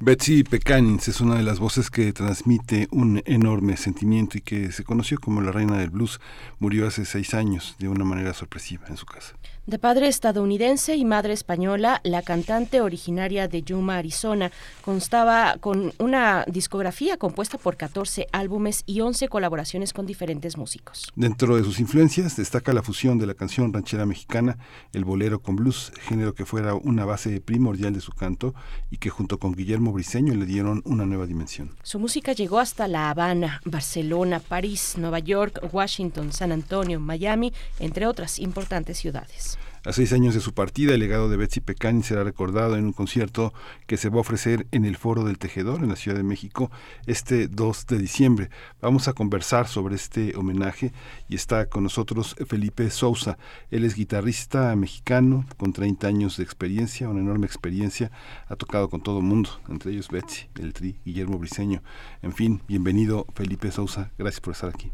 Betsy 0.00 0.42
Pecanins 0.42 1.06
es 1.06 1.20
una 1.20 1.34
de 1.34 1.42
las 1.42 1.58
voces 1.58 1.90
que 1.90 2.10
transmite 2.14 2.88
un 2.92 3.22
enorme 3.26 3.76
sentimiento 3.76 4.38
y 4.38 4.40
que 4.40 4.72
se 4.72 4.82
conoció 4.82 5.18
como 5.18 5.42
la 5.42 5.52
reina 5.52 5.76
del 5.76 5.90
blues. 5.90 6.18
Murió 6.58 6.86
hace 6.86 7.04
seis 7.04 7.34
años 7.34 7.76
de 7.78 7.90
una 7.90 8.06
manera 8.06 8.32
sorpresiva 8.32 8.86
en 8.88 8.96
su 8.96 9.04
casa. 9.04 9.36
De 9.66 9.80
padre 9.80 10.06
estadounidense 10.06 10.94
y 10.94 11.04
madre 11.04 11.32
española, 11.32 12.00
la 12.04 12.22
cantante 12.22 12.80
originaria 12.80 13.48
de 13.48 13.62
Yuma, 13.62 13.96
Arizona, 13.96 14.52
constaba 14.80 15.56
con 15.58 15.92
una 15.98 16.44
discografía 16.46 17.16
compuesta 17.16 17.58
por 17.58 17.76
14 17.76 18.28
álbumes 18.30 18.84
y 18.86 19.00
11 19.00 19.26
colaboraciones 19.26 19.92
con 19.92 20.06
diferentes 20.06 20.56
músicos. 20.56 21.08
Dentro 21.16 21.56
de 21.56 21.64
sus 21.64 21.80
influencias 21.80 22.36
destaca 22.36 22.72
la 22.72 22.84
fusión 22.84 23.18
de 23.18 23.26
la 23.26 23.34
canción 23.34 23.72
ranchera 23.72 24.06
mexicana, 24.06 24.56
el 24.92 25.04
bolero 25.04 25.42
con 25.42 25.56
blues, 25.56 25.90
género 26.00 26.32
que 26.32 26.46
fuera 26.46 26.74
una 26.74 27.04
base 27.04 27.40
primordial 27.40 27.92
de 27.92 28.00
su 28.00 28.12
canto 28.12 28.54
y 28.92 28.98
que 28.98 29.10
junto 29.10 29.40
con 29.40 29.50
Guillermo 29.50 29.90
Briceño 29.90 30.32
le 30.36 30.46
dieron 30.46 30.80
una 30.84 31.06
nueva 31.06 31.26
dimensión. 31.26 31.74
Su 31.82 31.98
música 31.98 32.34
llegó 32.34 32.60
hasta 32.60 32.86
La 32.86 33.10
Habana, 33.10 33.60
Barcelona, 33.64 34.38
París, 34.38 34.94
Nueva 34.96 35.18
York, 35.18 35.58
Washington, 35.72 36.32
San 36.32 36.52
Antonio, 36.52 37.00
Miami, 37.00 37.52
entre 37.80 38.06
otras 38.06 38.38
importantes 38.38 38.98
ciudades. 38.98 39.55
A 39.86 39.92
seis 39.92 40.12
años 40.12 40.34
de 40.34 40.40
su 40.40 40.52
partida, 40.52 40.94
el 40.94 40.98
legado 40.98 41.28
de 41.28 41.36
Betsy 41.36 41.60
Pecani 41.60 42.02
será 42.02 42.24
recordado 42.24 42.76
en 42.76 42.86
un 42.86 42.92
concierto 42.92 43.54
que 43.86 43.96
se 43.96 44.08
va 44.08 44.16
a 44.16 44.22
ofrecer 44.22 44.66
en 44.72 44.84
el 44.84 44.96
Foro 44.96 45.22
del 45.22 45.38
Tejedor 45.38 45.78
en 45.78 45.90
la 45.90 45.94
Ciudad 45.94 46.16
de 46.16 46.24
México 46.24 46.72
este 47.06 47.46
2 47.46 47.86
de 47.86 47.98
diciembre. 47.98 48.50
Vamos 48.80 49.06
a 49.06 49.12
conversar 49.12 49.68
sobre 49.68 49.94
este 49.94 50.34
homenaje 50.34 50.92
y 51.28 51.36
está 51.36 51.66
con 51.66 51.84
nosotros 51.84 52.34
Felipe 52.48 52.90
Sousa. 52.90 53.38
Él 53.70 53.84
es 53.84 53.94
guitarrista 53.94 54.74
mexicano 54.74 55.46
con 55.56 55.72
30 55.72 56.08
años 56.08 56.36
de 56.36 56.42
experiencia, 56.42 57.08
una 57.08 57.20
enorme 57.20 57.46
experiencia. 57.46 58.10
Ha 58.48 58.56
tocado 58.56 58.88
con 58.88 59.04
todo 59.04 59.18
el 59.18 59.24
mundo, 59.24 59.50
entre 59.68 59.92
ellos 59.92 60.08
Betsy, 60.08 60.48
el 60.60 60.72
Tri, 60.72 60.98
Guillermo 61.04 61.38
Briseño. 61.38 61.80
En 62.22 62.32
fin, 62.32 62.60
bienvenido 62.66 63.24
Felipe 63.36 63.70
Sousa. 63.70 64.10
Gracias 64.18 64.40
por 64.40 64.54
estar 64.54 64.70
aquí. 64.70 64.90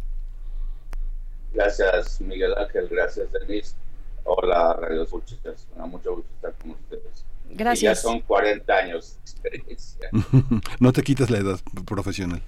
Gracias 1.55 2.20
Miguel 2.20 2.52
Ángel, 2.59 2.89
gracias 2.90 3.32
Denise 3.32 3.74
Hola, 4.24 4.74
Radio 4.74 5.03
Escuchas. 5.03 5.66
Mucho 5.77 6.16
gusto 6.16 6.31
estar 6.35 6.53
con 6.55 6.70
ustedes. 6.73 7.24
Gracias. 7.51 7.99
ya 7.99 8.01
son 8.01 8.20
40 8.20 8.73
años 8.74 9.15
de 9.15 9.20
experiencia. 9.20 10.09
no 10.81 10.93
te 10.93 11.03
quitas 11.03 11.31
la 11.31 11.39
edad 11.39 11.61
profesional. 11.85 12.40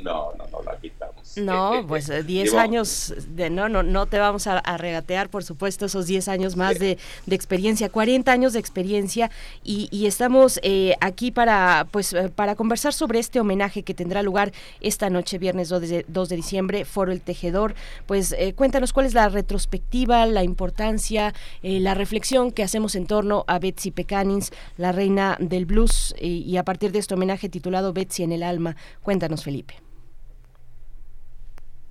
No, 0.00 0.32
no, 0.34 0.46
no 0.48 0.62
la 0.62 0.78
quitamos. 0.78 1.17
No, 1.36 1.84
pues 1.88 2.10
10 2.26 2.52
eh, 2.52 2.58
años, 2.58 3.14
de, 3.28 3.50
no, 3.50 3.68
no, 3.68 3.82
no 3.82 4.06
te 4.06 4.18
vamos 4.18 4.46
a, 4.46 4.60
regatear, 4.78 5.28
por 5.28 5.44
supuesto, 5.44 5.86
esos 5.86 6.06
10 6.06 6.28
años 6.28 6.56
más 6.56 6.78
de, 6.78 6.98
experiencia, 7.30 7.88
40 7.88 8.30
años 8.30 8.52
de 8.52 8.58
experiencia 8.58 9.30
y, 9.62 10.06
estamos 10.06 10.58
eh, 10.62 10.94
aquí 11.00 11.30
para, 11.30 11.86
pues, 11.90 12.12
eh, 12.12 12.30
para 12.34 12.54
conversar 12.54 12.92
sobre 12.92 13.18
este 13.18 13.40
homenaje 13.40 13.82
que 13.82 13.94
tendrá 13.94 14.22
lugar 14.22 14.52
esta 14.80 15.10
noche, 15.10 15.38
viernes 15.38 15.68
2 15.68 15.80
de, 15.82 16.04
2 16.08 16.28
de 16.28 16.36
diciembre, 16.36 16.84
Foro 16.84 17.12
El 17.12 17.20
Tejedor. 17.20 17.74
Pues 18.06 18.34
cuéntanos 18.56 18.92
cuál 18.92 19.06
es 19.06 19.14
la 19.14 19.28
retrospectiva, 19.28 20.24
la 20.26 20.42
importancia, 20.42 21.34
la 21.62 21.94
reflexión 21.94 22.52
que 22.52 22.62
hacemos 22.62 22.94
en 22.94 23.06
torno 23.06 23.44
a 23.46 23.58
Betsy 23.58 23.90
Pecanins, 23.90 24.50
la 24.76 24.92
reina 24.92 25.36
del 25.40 25.66
blues, 25.66 26.14
y 26.20 26.56
a 26.56 26.64
partir 26.64 26.92
de 26.92 27.00
este 27.00 27.14
homenaje 27.14 27.48
titulado 27.48 27.92
Betsy 27.92 28.22
en 28.22 28.32
el 28.32 28.42
alma. 28.42 28.76
Cuéntanos, 29.02 29.44
Felipe. 29.44 29.87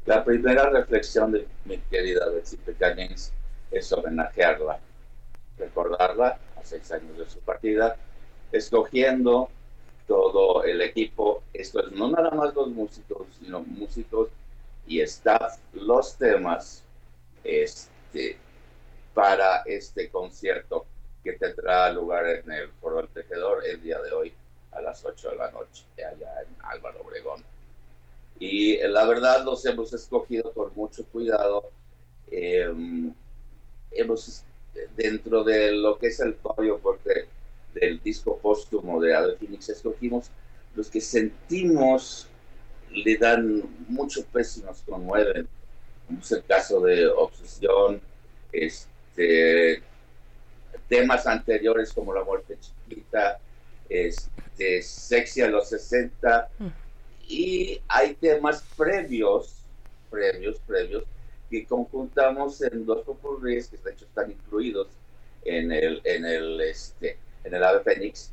La 0.08 0.24
primera 0.24 0.70
reflexión 0.70 1.34
de 1.34 1.46
mi 1.66 1.80
querida 1.80 2.30
Betsy 2.30 2.56
Pecanins 2.56 3.34
es 3.70 3.92
homenajearla, 3.92 4.80
recordarla 5.58 6.40
a 6.56 6.64
seis 6.64 6.90
años 6.94 7.18
de 7.18 7.30
su 7.30 7.42
partida, 7.42 7.98
escogiendo 8.50 9.50
todo 10.08 10.64
el 10.64 10.82
equipo, 10.82 11.44
esto 11.52 11.86
es 11.86 11.92
no 11.92 12.10
nada 12.10 12.32
más 12.32 12.56
los 12.56 12.70
músicos, 12.70 13.28
sino 13.38 13.60
músicos 13.60 14.30
y 14.88 15.02
staff, 15.02 15.58
los 15.74 16.16
temas 16.16 16.86
este, 17.44 18.38
para 19.14 19.64
este 19.66 20.10
concierto 20.10 20.86
que 21.22 21.34
tendrá 21.34 21.92
lugar 21.92 22.26
en 22.28 22.50
el 22.50 22.70
Foro 22.80 23.02
del 23.02 23.10
Tejedor 23.10 23.66
el 23.66 23.82
día 23.82 24.02
de 24.02 24.14
hoy 24.14 24.34
a 24.72 24.80
las 24.80 25.04
8 25.04 25.32
de 25.32 25.36
la 25.36 25.52
noche, 25.52 25.84
allá 25.98 26.44
en 26.44 26.56
Álvaro 26.64 27.02
Obregón 27.02 27.44
y 28.40 28.78
la 28.88 29.06
verdad 29.06 29.44
los 29.44 29.66
hemos 29.66 29.94
escogido 29.94 30.52
con 30.54 30.72
mucho 30.76 31.06
cuidado. 31.06 31.70
Em, 32.30 33.14
hemos, 33.92 34.44
dentro 34.96 35.44
de 35.44 35.72
lo 35.72 35.98
que 35.98 36.08
es 36.08 36.20
el 36.20 36.36
podio 36.36 36.80
porque 36.80 37.26
del 37.74 38.02
disco 38.02 38.38
póstumo 38.38 39.02
de 39.02 39.16
Ave 39.16 39.36
Phoenix, 39.38 39.70
escogimos 39.70 40.30
los 40.76 40.90
que 40.90 41.02
sentimos 41.02 42.28
le 42.92 43.18
dan 43.18 43.64
mucho 43.88 44.24
peso 44.26 44.60
y 44.60 44.64
nos 44.64 44.82
conmueven. 44.82 45.48
Es 46.22 46.32
el 46.32 46.44
caso 46.46 46.80
de 46.82 47.08
Obsesión, 47.08 48.02
este, 48.52 49.82
temas 50.88 51.28
anteriores 51.28 51.92
como 51.92 52.14
La 52.14 52.24
Muerte 52.24 52.58
Chiquita, 52.60 53.40
este, 53.90 54.82
Sexy 54.82 55.42
a 55.42 55.50
los 55.50 55.70
60 55.70 56.50
y 57.28 57.82
hay 57.88 58.16
temas 58.16 58.64
previos, 58.78 59.58
previos, 60.10 60.60
previos, 60.66 61.04
que 61.50 61.66
conjuntamos 61.66 62.62
en 62.62 62.86
dos 62.86 63.04
popurríes 63.04 63.68
que 63.68 63.78
de 63.78 63.92
hecho 63.92 64.06
están 64.06 64.32
incluidos 64.32 64.88
en 65.44 65.72
el, 65.72 66.02
en 66.04 66.26
el, 66.26 66.62
este, 66.62 67.18
en 67.44 67.54
el 67.54 67.64
Ave 67.64 67.82
Fénix, 67.82 68.32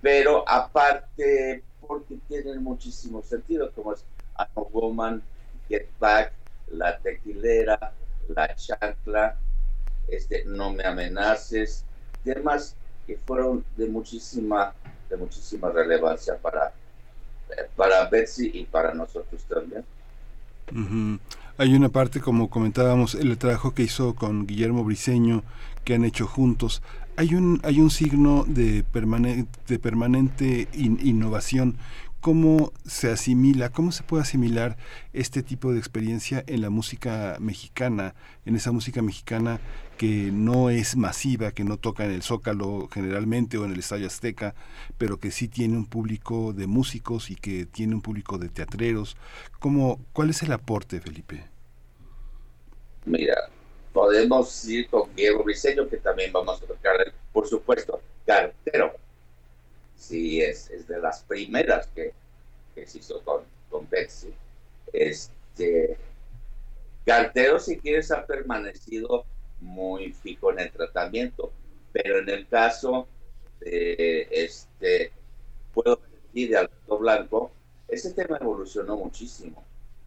pero 0.00 0.48
aparte 0.48 1.62
porque 1.80 2.18
tienen 2.28 2.62
muchísimo 2.62 3.22
sentido, 3.22 3.72
como 3.72 3.92
es 3.92 4.04
I'm 4.38 4.66
Woman, 4.72 5.22
Get 5.68 5.88
Back, 5.98 6.32
La 6.68 6.98
Tequilera, 6.98 7.92
La 8.28 8.54
Chancla, 8.54 9.36
este, 10.08 10.44
No 10.44 10.72
Me 10.72 10.84
Amenaces, 10.84 11.84
temas 12.22 12.76
que 13.06 13.16
fueron 13.16 13.64
de 13.76 13.86
muchísima, 13.88 14.74
de 15.08 15.16
muchísima 15.16 15.70
relevancia 15.70 16.36
para, 16.36 16.72
para 17.76 18.08
Betsy 18.08 18.50
y 18.52 18.64
para 18.64 18.94
nosotros 18.94 19.44
también. 19.48 19.84
Hay 21.56 21.74
una 21.74 21.88
parte, 21.88 22.20
como 22.20 22.50
comentábamos, 22.50 23.14
el 23.14 23.36
trabajo 23.38 23.74
que 23.74 23.82
hizo 23.82 24.14
con 24.14 24.46
Guillermo 24.46 24.84
Briseño, 24.84 25.42
que 25.84 25.94
han 25.94 26.04
hecho 26.04 26.26
juntos. 26.26 26.82
Hay 27.16 27.34
un, 27.34 27.60
hay 27.64 27.80
un 27.80 27.90
signo 27.90 28.44
de, 28.46 28.84
permanente 28.84 29.48
de 29.66 29.78
permanente 29.78 30.68
innovación 30.74 31.76
cómo 32.20 32.72
se 32.86 33.10
asimila, 33.10 33.70
cómo 33.70 33.92
se 33.92 34.02
puede 34.02 34.22
asimilar 34.22 34.76
este 35.12 35.42
tipo 35.42 35.72
de 35.72 35.78
experiencia 35.78 36.42
en 36.46 36.60
la 36.60 36.70
música 36.70 37.36
mexicana, 37.40 38.14
en 38.44 38.56
esa 38.56 38.72
música 38.72 39.02
mexicana 39.02 39.60
que 39.96 40.30
no 40.32 40.70
es 40.70 40.96
masiva, 40.96 41.52
que 41.52 41.64
no 41.64 41.76
toca 41.76 42.04
en 42.04 42.12
el 42.12 42.22
Zócalo 42.22 42.88
generalmente 42.92 43.58
o 43.58 43.64
en 43.64 43.72
el 43.72 43.78
Estadio 43.78 44.06
Azteca, 44.06 44.54
pero 44.96 45.18
que 45.18 45.30
sí 45.30 45.48
tiene 45.48 45.76
un 45.76 45.86
público 45.86 46.52
de 46.52 46.66
músicos 46.66 47.30
y 47.30 47.36
que 47.36 47.66
tiene 47.66 47.94
un 47.94 48.02
público 48.02 48.38
de 48.38 48.48
teatreros. 48.48 49.16
¿Cómo, 49.58 50.00
¿Cuál 50.12 50.30
es 50.30 50.42
el 50.42 50.52
aporte, 50.52 51.00
Felipe? 51.00 51.44
Mira, 53.04 53.36
podemos 53.92 54.68
ir 54.68 54.88
con 54.88 55.14
Diego 55.14 55.42
Briseño, 55.42 55.88
que 55.88 55.96
también 55.96 56.32
vamos 56.32 56.62
a 56.62 56.66
tocar, 56.66 57.12
por 57.32 57.46
supuesto, 57.48 58.00
cartero 58.26 58.92
sí 59.98 60.40
es, 60.40 60.70
es 60.70 60.86
de 60.86 60.98
las 61.00 61.22
primeras 61.24 61.88
que, 61.88 62.12
que 62.74 62.86
se 62.86 62.98
hizo 62.98 63.22
con, 63.22 63.42
con 63.68 63.88
Betsy. 63.90 64.32
Este, 64.92 65.98
Cartero, 67.04 67.58
si 67.58 67.78
quieres, 67.78 68.10
ha 68.10 68.24
permanecido 68.24 69.26
muy 69.60 70.12
fijo 70.12 70.52
en 70.52 70.60
el 70.60 70.70
tratamiento, 70.70 71.52
pero 71.92 72.20
en 72.20 72.28
el 72.28 72.46
caso 72.46 73.08
de 73.60 74.28
este, 74.30 75.12
puedo 75.74 76.00
decir 76.12 76.50
de 76.50 76.58
Alberto 76.58 76.98
Blanco, 76.98 77.50
ese 77.88 78.12
tema 78.12 78.38
evolucionó 78.40 78.96
muchísimo. 78.96 79.64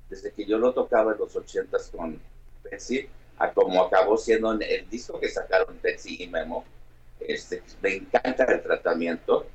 Desde 0.10 0.32
que 0.32 0.46
yo 0.46 0.58
lo 0.58 0.74
tocaba 0.74 1.14
en 1.14 1.20
los 1.20 1.36
ochentas 1.36 1.90
con 1.90 2.20
Betsy, 2.64 3.08
a 3.38 3.52
como 3.52 3.84
acabó 3.84 4.18
siendo 4.18 4.52
el 4.54 4.90
disco 4.90 5.20
que 5.20 5.30
sacaron 5.30 5.80
Betsy 5.82 6.24
y 6.24 6.28
Memo, 6.28 6.64
este, 7.20 7.62
me 7.82 7.96
encanta 7.96 8.46
el 8.46 8.62
tratamiento 8.62 9.46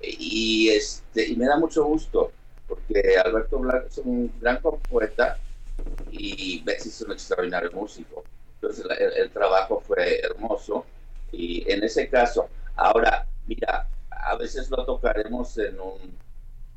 y, 0.00 0.68
este, 0.70 1.28
y 1.28 1.36
me 1.36 1.46
da 1.46 1.56
mucho 1.56 1.84
gusto, 1.84 2.32
porque 2.66 3.16
Alberto 3.24 3.58
Blanco 3.58 3.86
es 3.88 3.98
un 3.98 4.32
gran 4.40 4.60
poeta 4.60 5.38
y 6.10 6.62
es 6.66 7.00
un 7.02 7.12
extraordinario 7.12 7.70
músico. 7.72 8.24
Entonces 8.54 8.86
el, 9.16 9.30
trabajo 9.30 9.80
fue 9.80 10.20
hermoso 10.20 10.84
y 11.32 11.70
en 11.70 11.84
ese 11.84 12.08
caso, 12.08 12.48
ahora, 12.76 13.26
mira, 13.46 13.88
a 14.10 14.36
veces 14.36 14.68
lo 14.70 14.84
tocaremos 14.84 15.56
en 15.58 15.78
un 15.80 16.16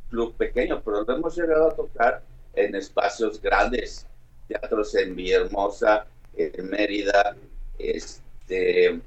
club 0.09 0.35
pequeño, 0.35 0.81
pero 0.83 1.03
lo 1.03 1.15
hemos 1.15 1.35
llegado 1.35 1.69
a 1.69 1.75
tocar 1.75 2.21
en 2.53 2.75
espacios 2.75 3.41
grandes, 3.41 4.05
teatros 4.47 4.93
en 4.95 5.15
Villahermosa, 5.15 6.05
en 6.35 6.69
Mérida, 6.69 7.35
este, 7.79 9.01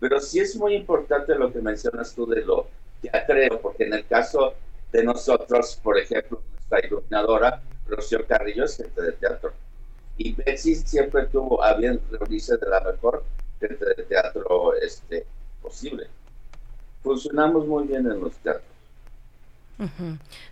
pero 0.00 0.20
sí 0.20 0.40
es 0.40 0.56
muy 0.56 0.74
importante 0.74 1.34
lo 1.34 1.52
que 1.52 1.60
mencionas 1.60 2.14
tú 2.14 2.26
de 2.26 2.42
lo 2.42 2.68
creo, 3.10 3.60
porque 3.60 3.84
en 3.84 3.94
el 3.94 4.06
caso 4.06 4.54
de 4.92 5.04
nosotros, 5.04 5.78
por 5.82 5.98
ejemplo, 5.98 6.42
nuestra 6.52 6.86
iluminadora, 6.86 7.62
Rocío 7.86 8.26
Carrillo, 8.26 8.64
es 8.64 8.76
gente 8.76 9.02
de 9.02 9.12
teatro. 9.12 9.52
Y 10.16 10.34
Betsy 10.34 10.74
siempre 10.74 11.26
tuvo 11.26 11.62
a 11.62 11.74
bien 11.74 12.00
reunirse 12.10 12.56
de 12.56 12.68
la 12.68 12.80
mejor 12.80 13.24
gente 13.58 13.84
de 13.84 14.02
teatro 14.04 14.74
este, 14.74 15.26
posible. 15.60 16.06
Funcionamos 17.02 17.66
muy 17.66 17.86
bien 17.86 18.06
en 18.06 18.20
los 18.20 18.34
teatros. 18.36 18.71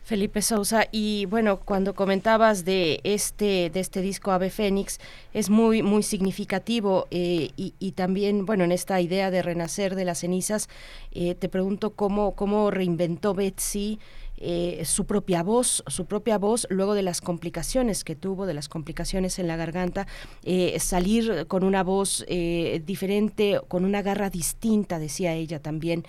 Felipe 0.02 0.42
Sousa 0.42 0.86
y 0.90 1.26
bueno 1.26 1.60
cuando 1.60 1.94
comentabas 1.94 2.64
de 2.64 3.00
este 3.04 3.70
de 3.70 3.80
este 3.80 4.00
disco 4.00 4.32
Ave 4.32 4.50
Fénix 4.50 4.98
es 5.32 5.50
muy 5.50 5.82
muy 5.82 6.02
significativo 6.02 7.06
eh, 7.10 7.50
y, 7.56 7.92
también 7.92 8.46
bueno 8.46 8.64
en 8.64 8.72
esta 8.72 9.00
idea 9.00 9.30
de 9.30 9.42
renacer 9.42 9.94
de 9.94 10.04
las 10.04 10.20
cenizas 10.20 10.68
eh, 11.12 11.34
te 11.34 11.48
pregunto 11.48 11.90
cómo 11.90 12.34
cómo 12.34 12.70
reinventó 12.70 13.34
Betsy 13.34 13.98
eh, 14.40 14.82
su 14.86 15.04
propia 15.04 15.42
voz, 15.42 15.84
su 15.86 16.06
propia 16.06 16.38
voz 16.38 16.66
luego 16.70 16.94
de 16.94 17.02
las 17.02 17.20
complicaciones 17.20 18.04
que 18.04 18.16
tuvo, 18.16 18.46
de 18.46 18.54
las 18.54 18.68
complicaciones 18.68 19.38
en 19.38 19.46
la 19.46 19.56
garganta, 19.56 20.06
eh, 20.44 20.78
salir 20.80 21.46
con 21.46 21.62
una 21.62 21.82
voz 21.82 22.24
eh, 22.26 22.82
diferente, 22.86 23.60
con 23.68 23.84
una 23.84 24.00
garra 24.00 24.30
distinta, 24.30 24.98
decía 24.98 25.34
ella 25.34 25.60
también. 25.60 26.04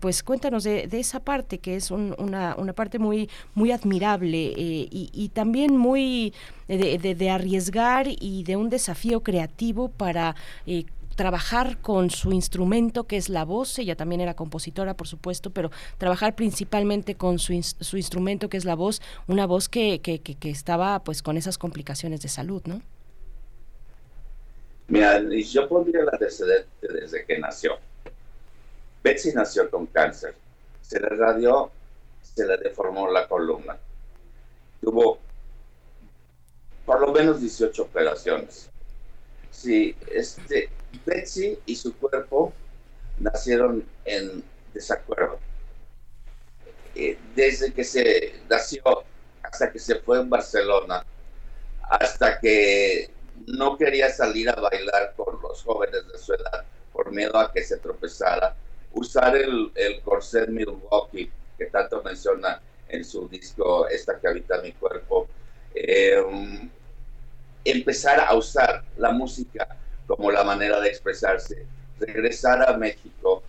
pues 0.00 0.22
cuéntanos 0.22 0.64
de, 0.64 0.88
esa 0.92 1.20
parte 1.20 1.58
que 1.58 1.76
es 1.76 1.90
una, 1.90 2.56
parte 2.74 2.98
muy, 2.98 3.30
muy 3.54 3.72
admirable 3.72 4.52
y, 4.56 5.30
también 5.32 5.76
muy 5.76 6.34
de, 6.68 7.30
arriesgar 7.30 8.06
y 8.08 8.44
de 8.44 8.56
un 8.56 8.68
desafío 8.68 9.22
creativo 9.22 9.88
para 9.88 10.36
trabajar 11.16 11.78
con 11.80 12.10
su 12.10 12.32
instrumento 12.32 13.04
que 13.04 13.16
es 13.16 13.28
la 13.28 13.44
voz, 13.44 13.78
ella 13.78 13.96
también 13.96 14.20
era 14.20 14.34
compositora 14.34 14.94
por 14.94 15.08
supuesto, 15.08 15.50
pero 15.50 15.70
trabajar 15.98 16.34
principalmente 16.34 17.14
con 17.14 17.38
su, 17.38 17.60
su 17.62 17.96
instrumento 17.96 18.48
que 18.48 18.56
es 18.56 18.64
la 18.64 18.74
voz, 18.74 19.00
una 19.26 19.46
voz 19.46 19.68
que, 19.68 20.00
que, 20.00 20.20
que, 20.20 20.50
estaba 20.50 21.02
pues 21.04 21.22
con 21.22 21.36
esas 21.36 21.58
complicaciones 21.58 22.20
de 22.22 22.28
salud, 22.28 22.62
¿no? 22.66 22.82
Mira, 24.88 25.20
yo 25.20 25.68
pondría 25.68 26.02
el 26.02 26.08
antecedente 26.08 26.88
desde 26.92 27.24
que 27.24 27.38
nació. 27.38 27.78
Betsy 29.02 29.32
nació 29.32 29.70
con 29.70 29.86
cáncer, 29.86 30.34
se 30.82 31.00
le 31.00 31.08
radió, 31.08 31.70
se 32.22 32.46
le 32.46 32.56
deformó 32.58 33.10
la 33.10 33.26
columna. 33.26 33.76
Tuvo 34.80 35.18
por 36.84 37.00
lo 37.00 37.12
menos 37.12 37.40
18 37.40 37.82
operaciones. 37.82 38.68
Sí, 39.50 39.94
este, 40.12 40.68
Betsy 41.04 41.58
y 41.66 41.76
su 41.76 41.96
cuerpo 41.96 42.52
nacieron 43.18 43.86
en 44.04 44.44
desacuerdo. 44.72 45.38
Eh, 46.94 47.18
desde 47.34 47.72
que 47.72 47.84
se 47.84 48.40
nació 48.48 48.82
hasta 49.42 49.72
que 49.72 49.78
se 49.78 49.96
fue 49.96 50.20
en 50.20 50.28
Barcelona, 50.28 51.04
hasta 51.82 52.38
que 52.38 53.10
no 53.46 53.76
quería 53.76 54.10
salir 54.10 54.48
a 54.50 54.54
bailar 54.54 55.14
con 55.16 55.40
los 55.42 55.62
jóvenes 55.62 56.06
de 56.12 56.18
su 56.18 56.32
edad 56.34 56.64
por 56.92 57.10
miedo 57.10 57.36
a 57.38 57.52
que 57.52 57.62
se 57.64 57.78
tropezara, 57.78 58.54
usar 58.92 59.36
el, 59.36 59.72
el 59.74 60.00
corset 60.02 60.48
Milwaukee 60.48 61.30
que 61.56 61.66
tanto 61.66 62.02
menciona 62.02 62.60
en 62.88 63.04
su 63.04 63.26
disco 63.28 63.88
Esta 63.88 64.18
que 64.20 64.28
habita 64.28 64.60
mi 64.60 64.72
cuerpo, 64.72 65.26
eh, 65.74 66.22
empezar 67.64 68.20
a 68.20 68.34
usar 68.34 68.84
la 68.98 69.12
música 69.12 69.66
como 70.16 70.30
la 70.30 70.44
manera 70.44 70.78
de 70.78 70.88
expresarse, 70.88 71.66
regresar 71.98 72.68
a 72.68 72.76
México 72.76 73.42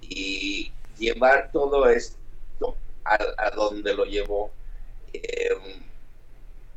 y 0.00 0.72
llevar 0.98 1.50
todo 1.52 1.88
esto 1.88 2.18
a, 3.04 3.50
donde 3.54 3.94
lo 3.94 4.04
llevó. 4.04 4.50
Eh, 5.12 5.50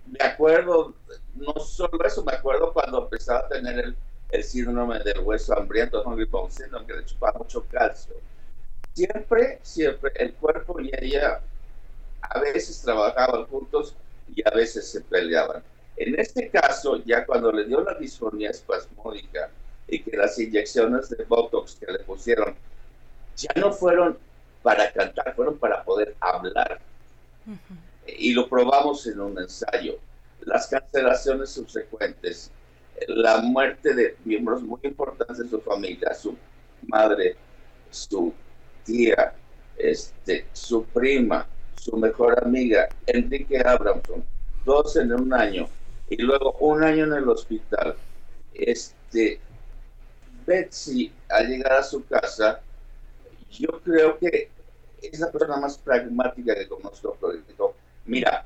me 0.05 0.23
acuerdo, 0.23 0.93
no 1.33 1.53
solo 1.59 2.05
eso, 2.05 2.23
me 2.23 2.33
acuerdo 2.33 2.71
cuando 2.73 3.05
empezaba 3.05 3.39
a 3.39 3.47
tener 3.47 3.79
el, 3.79 3.97
el 4.29 4.43
síndrome 4.43 4.99
del 4.99 5.21
hueso 5.21 5.57
hambriento, 5.57 6.03
Hungry 6.03 6.25
Bone 6.25 6.51
Syndrome, 6.51 6.85
que 6.85 6.93
le 6.93 7.05
chupaba 7.05 7.39
mucho 7.39 7.65
calcio. 7.71 8.13
Siempre, 8.93 9.59
siempre 9.63 10.11
el 10.15 10.35
cuerpo 10.35 10.79
y 10.79 10.91
ella 10.93 11.41
a 12.21 12.39
veces 12.39 12.79
trabajaban 12.81 13.45
juntos 13.47 13.95
y 14.27 14.47
a 14.47 14.51
veces 14.51 14.91
se 14.91 15.01
peleaban. 15.01 15.63
En 15.95 16.19
este 16.19 16.49
caso, 16.49 17.03
ya 17.05 17.25
cuando 17.25 17.51
le 17.51 17.65
dio 17.65 17.81
la 17.81 17.93
disfonía 17.95 18.49
espasmódica 18.49 19.49
y 19.87 19.99
que 20.01 20.17
las 20.17 20.39
inyecciones 20.39 21.09
de 21.09 21.23
Botox 21.25 21.75
que 21.75 21.91
le 21.91 21.99
pusieron 21.99 22.55
ya 23.35 23.49
no 23.55 23.71
fueron 23.71 24.17
para 24.61 24.91
cantar, 24.91 25.35
fueron 25.35 25.57
para 25.57 25.83
poder 25.83 26.15
hablar. 26.19 26.79
Y 28.07 28.33
lo 28.33 28.47
probamos 28.47 29.05
en 29.07 29.19
un 29.19 29.37
ensayo. 29.37 29.99
Las 30.41 30.67
cancelaciones 30.67 31.49
subsecuentes, 31.51 32.51
la 33.07 33.37
muerte 33.37 33.93
de 33.93 34.15
miembros 34.25 34.61
muy 34.61 34.79
importantes 34.83 35.37
de 35.37 35.49
su 35.49 35.61
familia, 35.61 36.13
su 36.13 36.35
madre, 36.87 37.35
su 37.91 38.33
tía, 38.83 39.33
este, 39.77 40.45
su 40.53 40.83
prima, 40.85 41.47
su 41.75 41.97
mejor 41.97 42.43
amiga, 42.43 42.89
Enrique 43.05 43.59
Abramson, 43.59 44.23
dos 44.65 44.95
en 44.95 45.11
un 45.13 45.33
año, 45.33 45.67
y 46.13 46.21
luego 46.21 46.55
un 46.59 46.83
año 46.83 47.05
en 47.05 47.13
el 47.13 47.27
hospital. 47.27 47.95
Este, 48.53 49.39
Betsy, 50.45 51.11
al 51.27 51.47
llegar 51.47 51.73
a 51.73 51.83
su 51.83 52.05
casa, 52.05 52.61
yo 53.49 53.81
creo 53.83 54.19
que 54.19 54.49
es 55.01 55.19
la 55.19 55.31
persona 55.31 55.57
más 55.57 55.77
pragmática 55.79 56.53
que 56.53 56.67
conozco, 56.67 57.17
dijo, 57.47 57.75
mira, 58.05 58.45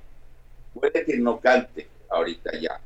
puede 0.73 1.03
que 1.03 1.17
no 1.17 1.41
cante 1.41 1.89
ahorita 2.09 2.57
ya, 2.57 2.79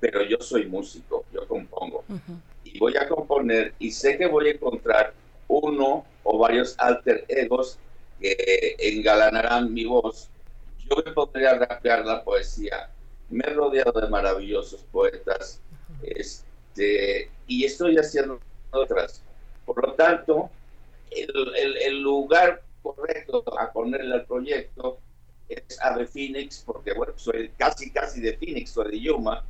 pero 0.00 0.22
yo 0.22 0.38
soy 0.40 0.66
músico, 0.66 1.26
yo 1.30 1.46
compongo, 1.46 2.04
y 2.64 2.78
voy 2.78 2.96
a 2.96 3.06
componer, 3.06 3.74
y 3.78 3.90
sé 3.90 4.16
que 4.16 4.26
voy 4.26 4.48
a 4.48 4.52
encontrar 4.52 5.12
uno 5.46 6.06
o 6.22 6.38
varios 6.38 6.74
alter 6.78 7.26
egos 7.28 7.78
que 8.18 8.76
engalanarán 8.78 9.72
mi 9.74 9.84
voz. 9.84 10.30
Yo 10.78 10.96
me 11.04 11.12
podría 11.12 11.54
rapear 11.54 12.04
la 12.06 12.24
poesía, 12.24 12.90
me 13.30 13.44
he 13.46 13.50
rodeado 13.50 14.00
de 14.00 14.08
maravillosos 14.08 14.82
poetas 14.92 15.60
este, 16.02 17.30
y 17.46 17.64
estoy 17.64 17.96
haciendo 17.96 18.40
otras. 18.70 19.22
Por 19.64 19.84
lo 19.84 19.94
tanto, 19.94 20.50
el, 21.10 21.76
el, 21.82 22.02
lugar 22.02 22.62
correcto 22.82 23.42
a 23.58 23.72
ponerle 23.72 24.14
al 24.14 24.26
proyecto 24.26 24.98
es 25.48 25.80
Ave 25.80 26.06
Phoenix, 26.06 26.62
porque 26.64 26.92
bueno, 26.92 27.12
soy 27.16 27.50
casi 27.56 27.90
casi 27.90 28.20
de 28.20 28.36
Phoenix, 28.36 28.70
soy 28.70 28.92
de 28.92 29.00
Yuma, 29.00 29.44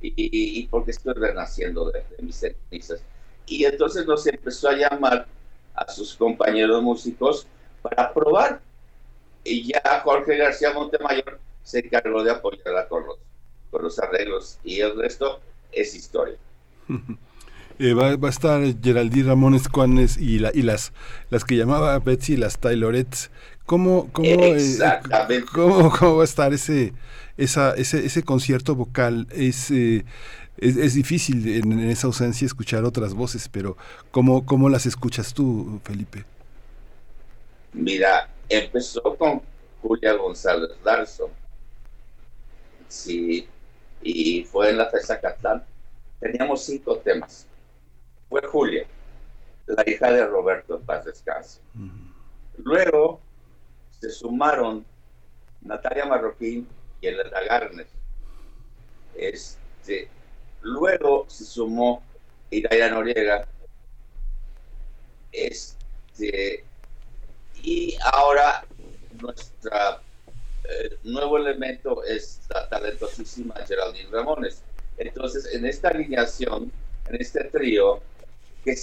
y, 0.00 0.12
y, 0.16 0.66
porque 0.66 0.90
estoy 0.90 1.14
renaciendo 1.14 1.90
de, 1.90 2.04
mis 2.20 2.36
cenizas. 2.36 3.02
Y 3.46 3.64
entonces 3.64 4.06
nos 4.06 4.26
empezó 4.26 4.68
a 4.68 4.76
llamar 4.76 5.26
a 5.74 5.90
sus 5.90 6.14
compañeros 6.14 6.82
músicos 6.82 7.46
para 7.82 8.12
probar. 8.12 8.60
Y 9.44 9.72
ya 9.72 10.00
Jorge 10.04 10.36
García 10.36 10.72
Montemayor 10.72 11.40
se 11.62 11.80
encargó 11.80 12.22
de 12.22 12.30
apoyarla 12.30 12.88
con 12.88 13.06
los, 13.06 13.18
con 13.70 13.82
los 13.82 13.98
arreglos 13.98 14.58
y 14.64 14.80
el 14.80 14.96
resto 14.96 15.40
es 15.72 15.94
historia. 15.94 16.36
Eh, 17.78 17.94
va, 17.94 18.10
a 18.10 18.30
estar 18.30 18.62
Geraldine 18.80 19.28
Ramones 19.28 19.66
Cuanes 19.68 20.16
y, 20.16 20.38
la, 20.38 20.52
y 20.54 20.62
las, 20.62 20.92
las 21.30 21.42
que 21.44 21.56
llamaba 21.56 21.98
Betsy, 21.98 22.36
las 22.36 22.58
Taylorettes. 22.58 23.30
¿Cómo, 23.66 24.08
cómo, 24.12 24.28
eh, 24.28 24.88
cómo, 25.52 25.90
cómo, 25.90 26.16
va 26.16 26.22
a 26.22 26.24
estar 26.24 26.52
ese, 26.52 26.92
esa, 27.36 27.74
ese, 27.74 28.04
ese 28.04 28.22
concierto 28.22 28.76
vocal? 28.76 29.26
Es, 29.32 29.70
eh, 29.70 30.04
es, 30.58 30.76
es, 30.76 30.94
difícil 30.94 31.48
en, 31.48 31.72
en, 31.72 31.90
esa 31.90 32.06
ausencia 32.06 32.46
escuchar 32.46 32.84
otras 32.84 33.14
voces, 33.14 33.48
pero 33.48 33.76
¿cómo, 34.10 34.44
¿cómo 34.46 34.68
las 34.68 34.86
escuchas 34.86 35.32
tú, 35.32 35.80
Felipe? 35.82 36.24
Mira, 37.72 38.28
empezó 38.48 39.02
con 39.16 39.42
Julia 39.80 40.12
González 40.14 40.70
Larson. 40.84 41.30
Sí, 42.92 43.48
y 44.02 44.44
fue 44.44 44.68
en 44.68 44.76
la 44.76 44.90
Festa 44.90 45.18
Catlán. 45.18 45.64
Teníamos 46.20 46.62
cinco 46.62 46.98
temas. 46.98 47.46
Fue 48.28 48.42
Julia, 48.42 48.86
la 49.66 49.82
hija 49.88 50.12
de 50.12 50.26
Roberto 50.26 50.76
en 50.76 50.84
paz 50.84 51.06
descanse. 51.06 51.62
Luego 52.58 53.18
se 53.98 54.10
sumaron 54.10 54.84
Natalia 55.62 56.04
Marroquín 56.04 56.68
y 57.00 57.06
Elena 57.06 57.40
Garner. 57.40 57.86
Este, 59.16 60.10
luego 60.60 61.24
se 61.30 61.44
sumó 61.46 62.02
Iraira 62.50 62.90
Noriega. 62.90 63.48
Este, 65.32 66.62
y 67.62 67.96
ahora 68.12 68.66
nuestro 69.18 70.02
eh, 70.64 70.98
nuevo 71.04 71.38
elemento 71.38 72.04
es 72.04 72.40
la 72.48 72.68
talentosísima 72.68 73.54
Geraldine 73.66 74.10
Ramones. 74.10 74.62
Entonces, 74.96 75.52
en 75.54 75.66
esta 75.66 75.88
alineación, 75.88 76.70
en 77.08 77.20
este 77.20 77.44
trío, 77.44 78.00
que, 78.64 78.76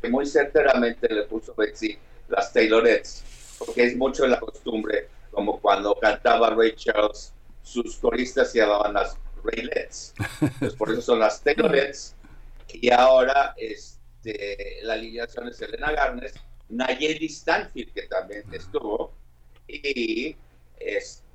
que 0.00 0.08
muy 0.08 0.26
certeramente 0.26 1.12
le 1.12 1.24
puso 1.24 1.54
Betsy 1.54 1.98
las 2.28 2.52
Taylorettes, 2.52 3.24
porque 3.58 3.84
es 3.84 3.96
mucho 3.96 4.26
la 4.26 4.40
costumbre, 4.40 5.08
como 5.30 5.60
cuando 5.60 5.94
cantaba 5.96 6.50
Ray 6.50 6.74
Charles, 6.74 7.32
sus 7.62 7.96
coristas 7.96 8.52
se 8.52 8.58
llamaban 8.58 8.94
las 8.94 9.16
Raylets. 9.44 10.14
Entonces, 10.40 10.74
por 10.74 10.90
eso 10.90 11.02
son 11.02 11.18
las 11.20 11.42
Taylorettes. 11.42 12.14
Y 12.72 12.90
ahora 12.90 13.54
este, 13.56 14.78
la 14.82 14.94
alineación 14.94 15.48
es 15.48 15.60
Elena 15.60 15.92
Garnes 15.92 16.34
Nayeli 16.68 17.28
Stanfield, 17.28 17.92
que 17.92 18.02
también 18.02 18.42
estuvo, 18.52 19.12
y 19.68 20.36
este, 20.78 21.25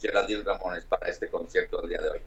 Geraldine 0.00 0.42
Ramones 0.42 0.84
para 0.84 1.08
este 1.08 1.28
concierto 1.28 1.80
del 1.80 1.90
día 1.90 2.02
de 2.02 2.10
hoy. 2.10 2.20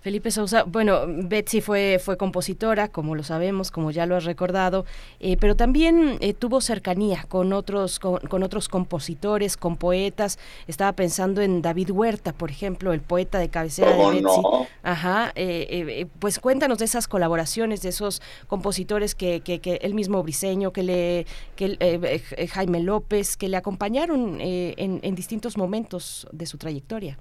Felipe 0.00 0.30
Sousa, 0.30 0.64
bueno, 0.64 1.02
Betsy 1.06 1.60
fue, 1.60 2.00
fue 2.02 2.16
compositora, 2.16 2.88
como 2.88 3.14
lo 3.14 3.22
sabemos, 3.22 3.70
como 3.70 3.90
ya 3.90 4.06
lo 4.06 4.16
has 4.16 4.24
recordado, 4.24 4.86
eh, 5.20 5.36
pero 5.38 5.56
también 5.56 6.18
eh, 6.20 6.32
tuvo 6.32 6.60
cercanía 6.60 7.24
con 7.28 7.52
otros, 7.52 7.98
con, 7.98 8.42
otros 8.42 8.68
compositores, 8.68 9.56
con 9.56 9.76
poetas. 9.76 10.38
Estaba 10.66 10.92
pensando 10.92 11.42
en 11.42 11.62
David 11.62 11.90
Huerta, 11.90 12.32
por 12.32 12.50
ejemplo, 12.50 12.92
el 12.92 13.00
poeta 13.00 13.38
de 13.38 13.48
cabecera 13.48 13.96
de 13.96 14.10
Betsy. 14.10 14.40
Ajá, 14.82 15.32
eh, 15.34 16.06
pues 16.18 16.38
cuéntanos 16.38 16.78
de 16.78 16.86
esas 16.86 17.08
colaboraciones, 17.08 17.82
de 17.82 17.90
esos 17.90 18.22
compositores 18.46 19.14
que, 19.14 19.40
que, 19.40 19.60
que 19.60 19.76
el 19.82 19.94
mismo 19.94 20.22
Briseño, 20.22 20.72
que 20.72 20.82
le, 20.82 21.26
que 21.56 22.48
Jaime 22.50 22.80
López, 22.80 23.36
que 23.36 23.48
le 23.48 23.56
acompañaron 23.56 24.40
en, 24.40 25.00
en 25.02 25.14
distintos 25.14 25.56
momentos 25.56 26.26
de 26.32 26.46
su 26.46 26.58
trayectoria 26.58 27.18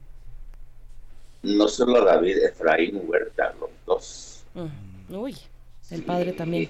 no 1.43 1.67
solo 1.67 2.03
David, 2.03 2.37
Efraín 2.43 3.01
Huerta, 3.05 3.53
los 3.59 3.69
dos. 3.85 4.45
Uy, 5.09 5.35
el 5.91 6.03
padre 6.03 6.33
también. 6.33 6.69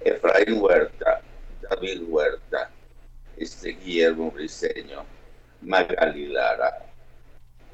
Efraín 0.00 0.60
Huerta, 0.60 1.20
David 1.62 2.02
Huerta, 2.08 2.70
este 3.36 3.70
Guillermo 3.70 4.30
Briseño, 4.30 5.04
Magali 5.60 6.28
Lara, 6.28 6.86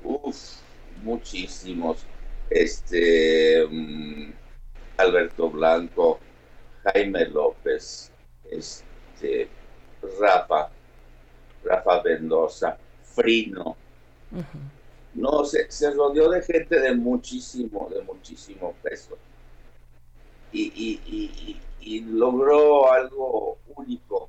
uff, 0.03 0.61
muchísimos, 1.03 2.05
este 2.51 3.67
mm, 3.69 4.33
Alberto 4.99 5.51
Blanco, 5.51 6.19
Jaime 6.85 7.27
López, 7.27 8.11
este 8.51 9.49
Rafa, 10.21 10.71
Rafa 11.65 12.03
Mendoza, 12.03 12.79
Frino. 13.03 13.77
No, 15.19 15.45
se, 15.45 15.71
se 15.71 15.91
rodeó 15.91 16.31
de 16.31 16.43
gente 16.43 16.79
de 16.79 16.95
muchísimo, 16.95 17.89
de 17.93 18.03
muchísimo 18.03 18.75
peso. 18.83 19.19
Y, 20.53 21.61
y, 21.81 22.01
logró 22.01 22.93
algo 22.93 23.59
único. 23.75 24.29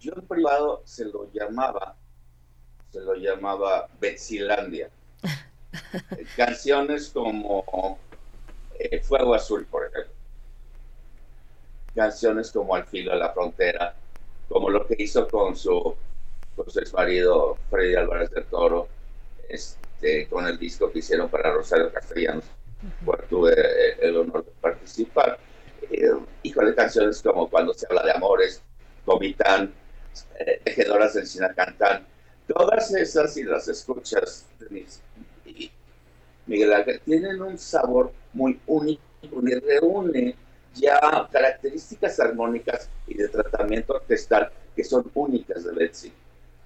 Yo 0.00 0.12
en 0.14 0.26
privado 0.26 0.82
se 0.84 1.04
lo 1.04 1.30
llamaba, 1.32 1.96
se 2.90 3.00
lo 3.00 3.14
llamaba 3.14 3.88
Betsilandia. 4.00 4.90
Canciones 6.36 7.10
como 7.10 7.98
eh, 8.78 9.00
Fuego 9.00 9.34
Azul, 9.34 9.64
por 9.66 9.86
ejemplo. 9.86 10.12
Canciones 11.94 12.50
como 12.50 12.74
Al 12.74 12.84
filo 12.84 13.12
de 13.12 13.18
la 13.18 13.32
frontera, 13.32 13.94
como 14.48 14.68
lo 14.68 14.86
que 14.86 14.96
hizo 14.98 15.26
con 15.28 15.56
su, 15.56 15.96
con 16.54 16.68
su 16.68 16.80
ex 16.80 16.92
marido 16.92 17.56
Freddy 17.70 17.94
Álvarez 17.94 18.30
del 18.30 18.44
Toro, 18.46 18.88
este, 19.96 20.26
con 20.28 20.46
el 20.46 20.58
disco 20.58 20.92
que 20.92 20.98
hicieron 20.98 21.28
para 21.28 21.52
Rosario 21.52 21.90
Castellanos, 21.90 22.44
cuando 23.04 23.24
tuve 23.24 23.52
eh, 23.52 23.96
el 24.00 24.16
honor 24.18 24.44
de 24.44 24.50
participar. 24.60 25.38
Eh, 25.90 26.10
híjole, 26.42 26.74
canciones 26.74 27.22
como 27.22 27.48
Cuando 27.48 27.72
se 27.72 27.86
habla 27.88 28.04
de 28.04 28.12
amores, 28.12 28.62
Comitán, 29.04 29.72
eh, 30.38 30.60
Tejedoras 30.64 31.14
del 31.14 31.26
Sinacantán, 31.26 32.06
todas 32.46 32.92
esas, 32.92 33.36
y 33.38 33.44
las 33.44 33.68
escuchas, 33.68 34.46
y 35.46 35.70
Miguel 36.46 36.72
Ángel, 36.74 37.00
tienen 37.04 37.40
un 37.40 37.56
sabor 37.56 38.12
muy 38.34 38.60
único 38.66 39.00
y 39.22 39.54
reúne 39.54 40.36
ya 40.74 41.00
características 41.32 42.20
armónicas 42.20 42.90
y 43.06 43.14
de 43.14 43.28
tratamiento 43.28 43.94
orquestal 43.94 44.52
que 44.74 44.84
son 44.84 45.10
únicas 45.14 45.64
de 45.64 45.72
Betsy. 45.72 46.12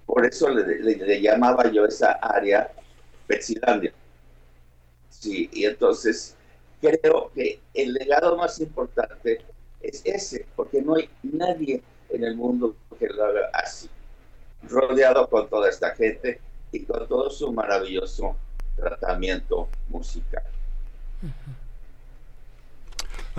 Por 0.05 0.27
eso 0.27 0.49
le, 0.51 1.21
llamaba 1.21 1.71
yo 1.71 1.87
esa 1.87 2.13
área 2.13 2.71
Sí, 5.09 5.49
y 5.53 5.65
entonces 5.65 6.37
creo 6.81 7.31
que 7.35 7.61
el 7.75 7.93
legado 7.93 8.37
más 8.37 8.61
importante 8.61 9.41
es 9.81 10.03
ese, 10.05 10.47
porque 10.57 10.83
no 10.83 10.97
hay 10.97 11.09
nadie 11.23 11.83
en 12.09 12.25
el 12.25 12.37
mundo 12.37 12.75
que 12.99 13.07
lo 13.09 13.25
haga 13.25 13.51
así, 13.53 13.89
rodeado 14.63 15.29
con 15.29 15.49
toda 15.49 15.69
esta 15.69 15.95
gente 15.95 16.41
y 16.73 16.85
con 16.85 17.07
todo 17.07 17.31
su 17.31 17.53
maravilloso 17.53 18.37
tratamiento 18.77 19.69
musical. 19.89 20.45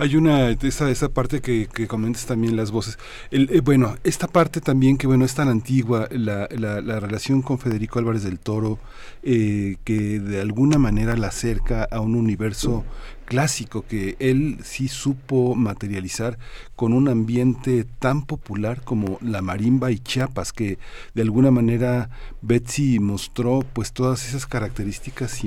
Hay 0.02 0.16
una, 0.16 0.50
esa, 0.50 0.90
esa 0.90 1.10
parte 1.10 1.40
que, 1.40 1.68
que 1.72 1.86
comentas 1.86 2.26
también 2.26 2.56
las 2.56 2.72
voces. 2.72 2.98
El, 3.30 3.48
eh, 3.52 3.60
bueno, 3.60 3.94
esta 4.02 4.26
parte 4.26 4.60
también 4.60 4.98
que 4.98 5.06
bueno 5.06 5.24
es 5.24 5.32
tan 5.36 5.48
antigua, 5.48 6.08
la, 6.10 6.48
la, 6.50 6.80
la 6.80 6.98
relación 6.98 7.40
con 7.40 7.60
Federico 7.60 8.00
Álvarez 8.00 8.24
del 8.24 8.40
Toro, 8.40 8.80
eh, 9.22 9.76
que 9.84 10.18
de 10.18 10.40
alguna 10.40 10.76
manera 10.76 11.16
la 11.16 11.28
acerca 11.28 11.84
a 11.84 12.00
un 12.00 12.16
universo 12.16 12.84
clásico 13.32 13.82
que 13.88 14.14
él 14.18 14.58
sí 14.62 14.88
supo 14.88 15.54
materializar 15.54 16.38
con 16.76 16.92
un 16.92 17.08
ambiente 17.08 17.86
tan 17.98 18.26
popular 18.26 18.82
como 18.82 19.18
la 19.22 19.40
marimba 19.40 19.90
y 19.90 20.00
Chiapas, 20.00 20.52
que 20.52 20.78
de 21.14 21.22
alguna 21.22 21.50
manera 21.50 22.10
Betsy 22.42 22.98
mostró 22.98 23.60
pues 23.72 23.94
todas 23.94 24.28
esas 24.28 24.44
características 24.44 25.40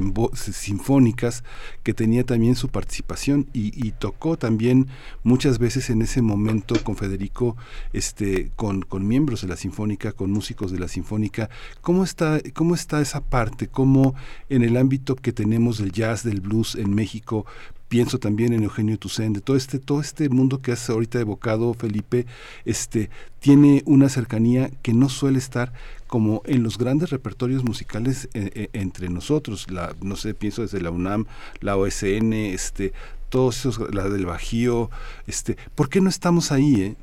sinfónicas 0.52 1.44
que 1.84 1.94
tenía 1.94 2.24
también 2.24 2.56
su 2.56 2.70
participación 2.70 3.48
y, 3.53 3.91
tocó 3.99 4.36
también 4.36 4.88
muchas 5.24 5.60
veces 5.60 5.91
en 5.91 6.02
ese 6.02 6.24
momento 6.24 6.76
con 6.84 6.95
Federico, 6.95 7.56
este, 7.94 8.49
con, 8.56 8.82
con 8.82 9.07
miembros 9.07 9.41
de 9.41 9.48
la 9.48 9.57
sinfónica, 9.57 10.12
con 10.12 10.32
músicos 10.32 10.72
de 10.72 10.80
la 10.80 10.88
sinfónica. 10.88 11.52
¿Cómo 11.82 12.03
está, 12.03 12.41
cómo 12.56 12.74
está 12.74 12.99
esa 12.99 13.22
parte? 13.22 13.68
¿Cómo 13.68 14.16
en 14.49 14.64
el 14.64 14.76
ámbito 14.76 15.16
que 15.16 15.32
tenemos 15.32 15.78
del 15.78 15.91
jazz, 15.91 16.24
del 16.24 16.41
blues 16.41 16.74
en 16.76 16.95
México, 16.95 17.45
pienso 17.88 18.20
también 18.20 18.53
en 18.53 18.64
Eugenio 18.64 18.98
Tucen, 18.98 19.34
de 19.34 19.41
todo 19.41 19.57
este, 19.57 19.80
todo 19.80 20.02
este 20.02 20.30
mundo 20.30 20.62
que 20.62 20.72
has 20.72 20.90
ahorita 20.90 21.20
evocado, 21.20 21.74
Felipe, 21.74 22.26
este, 22.66 23.10
tiene 23.40 23.84
una 23.86 24.10
cercanía 24.10 24.72
que 24.82 24.94
no 24.94 25.10
suele 25.10 25.38
estar 25.38 25.72
como 26.07 26.41
en 26.45 26.64
los 26.64 26.78
grandes 26.78 27.10
repertorios 27.10 27.64
musicales 27.64 28.30
eh, 28.34 28.52
eh, 28.56 28.70
entre 28.74 29.10
nosotros, 29.10 29.70
la, 29.70 29.95
no 30.02 30.16
sé, 30.16 30.34
pienso 30.34 30.62
desde 30.62 30.82
la 30.82 30.91
UNAM, 30.91 31.26
la 31.62 31.78
OSN, 31.78 32.34
este, 32.34 32.94
todos 33.30 33.60
esos, 33.60 33.94
la 33.94 34.10
del 34.10 34.26
Bajío, 34.26 34.90
este, 35.28 35.57
¿por 35.76 35.90
qué 35.90 36.02
no 36.02 36.10
estamos 36.10 36.52
ahí? 36.52 36.82
Eh? 36.82 36.95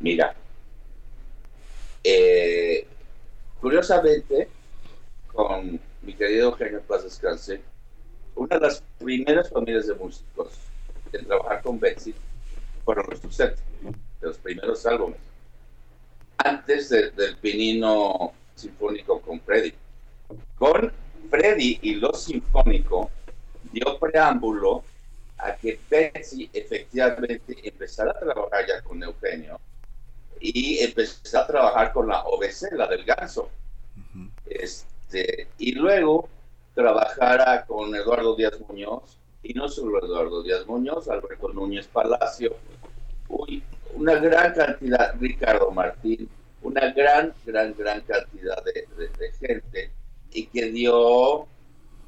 Mira, 0.00 0.34
curiosamente, 3.60 4.48
con 5.32 5.80
mi 6.02 6.14
querido 6.14 6.50
Eugenio 6.50 6.82
Paz 6.82 7.04
Descanse, 7.04 7.60
una 8.34 8.56
de 8.56 8.66
las 8.66 8.82
primeras 8.98 9.50
familias 9.50 9.86
de 9.86 9.94
músicos 9.94 10.52
en 11.12 11.26
trabajar 11.26 11.62
con 11.62 11.78
Betsy 11.78 12.14
fueron 12.84 13.06
los 13.08 13.20
Tucet, 13.20 13.56
de 14.20 14.26
los 14.26 14.38
primeros 14.38 14.84
álbumes, 14.86 15.18
antes 16.38 16.90
del 16.90 17.36
Pinino 17.40 18.32
Sinfónico 18.54 19.20
con 19.20 19.40
Freddy. 19.40 19.72
Con 20.58 20.92
Freddy 21.30 21.78
y 21.82 21.94
lo 21.94 22.12
Sinfónico 22.12 23.10
dio 23.72 23.98
preámbulo 23.98 24.84
a 25.38 25.54
que 25.56 25.78
Betsy 25.88 26.50
efectivamente 26.52 27.56
empezara 27.62 28.10
a 28.10 28.18
trabajar 28.18 28.66
ya 28.66 28.82
con 28.82 29.02
Eugenio 29.02 29.58
y 30.40 30.78
empezó 30.78 31.38
a 31.38 31.46
trabajar 31.46 31.92
con 31.92 32.08
la 32.08 32.22
OBC, 32.24 32.72
la 32.72 32.86
del 32.86 33.04
ganso. 33.04 33.50
este, 34.46 35.48
y 35.58 35.72
luego 35.72 36.28
trabajara 36.74 37.64
con 37.66 37.94
Eduardo 37.94 38.34
Díaz 38.34 38.60
Muñoz, 38.68 39.18
y 39.42 39.54
no 39.54 39.68
solo 39.68 40.04
Eduardo 40.04 40.42
Díaz 40.42 40.66
Muñoz, 40.66 41.08
Alberto 41.08 41.48
Núñez 41.52 41.86
Palacio, 41.86 42.56
uy, 43.28 43.62
una 43.94 44.14
gran 44.16 44.52
cantidad, 44.54 45.14
Ricardo 45.20 45.70
Martín, 45.70 46.28
una 46.62 46.92
gran, 46.92 47.32
gran, 47.44 47.74
gran 47.74 48.00
cantidad 48.02 48.62
de, 48.64 49.32
gente, 49.38 49.92
y 50.32 50.46
que 50.46 50.72
dio, 50.72 51.46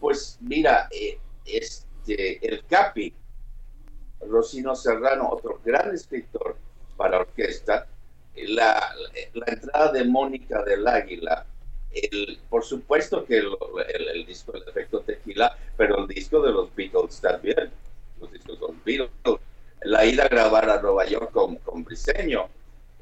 pues 0.01 0.39
mira, 0.41 0.89
eh, 0.91 1.19
este, 1.45 2.47
el 2.47 2.65
Capi, 2.67 3.15
Rosino 4.21 4.75
Serrano, 4.75 5.29
otro 5.31 5.61
gran 5.65 5.95
escritor 5.95 6.57
para 6.97 7.21
orquesta, 7.21 7.87
la, 8.35 8.95
la 9.35 9.47
entrada 9.47 9.93
de 9.93 10.05
Mónica 10.05 10.63
del 10.63 10.87
Águila, 10.89 11.47
por 12.48 12.64
supuesto 12.64 13.24
que 13.24 13.39
el, 13.39 14.27
disco 14.27 14.52
del 14.52 14.62
efecto 14.68 15.01
tequila, 15.01 15.56
pero 15.77 15.98
el 15.98 16.09
disco 16.09 16.40
de 16.40 16.52
los 16.52 16.74
Beatles 16.74 17.20
también, 17.20 17.70
los 18.20 18.32
discos 18.32 18.60
de 18.60 18.66
los 18.66 18.85
Beatles, 18.85 19.10
la 19.82 20.05
ida 20.05 20.24
a 20.24 20.28
grabar 20.28 20.68
a 20.68 20.81
Nueva 20.81 21.06
York 21.06 21.31
con, 21.32 21.56
con 21.56 21.85
Briseño, 21.85 22.48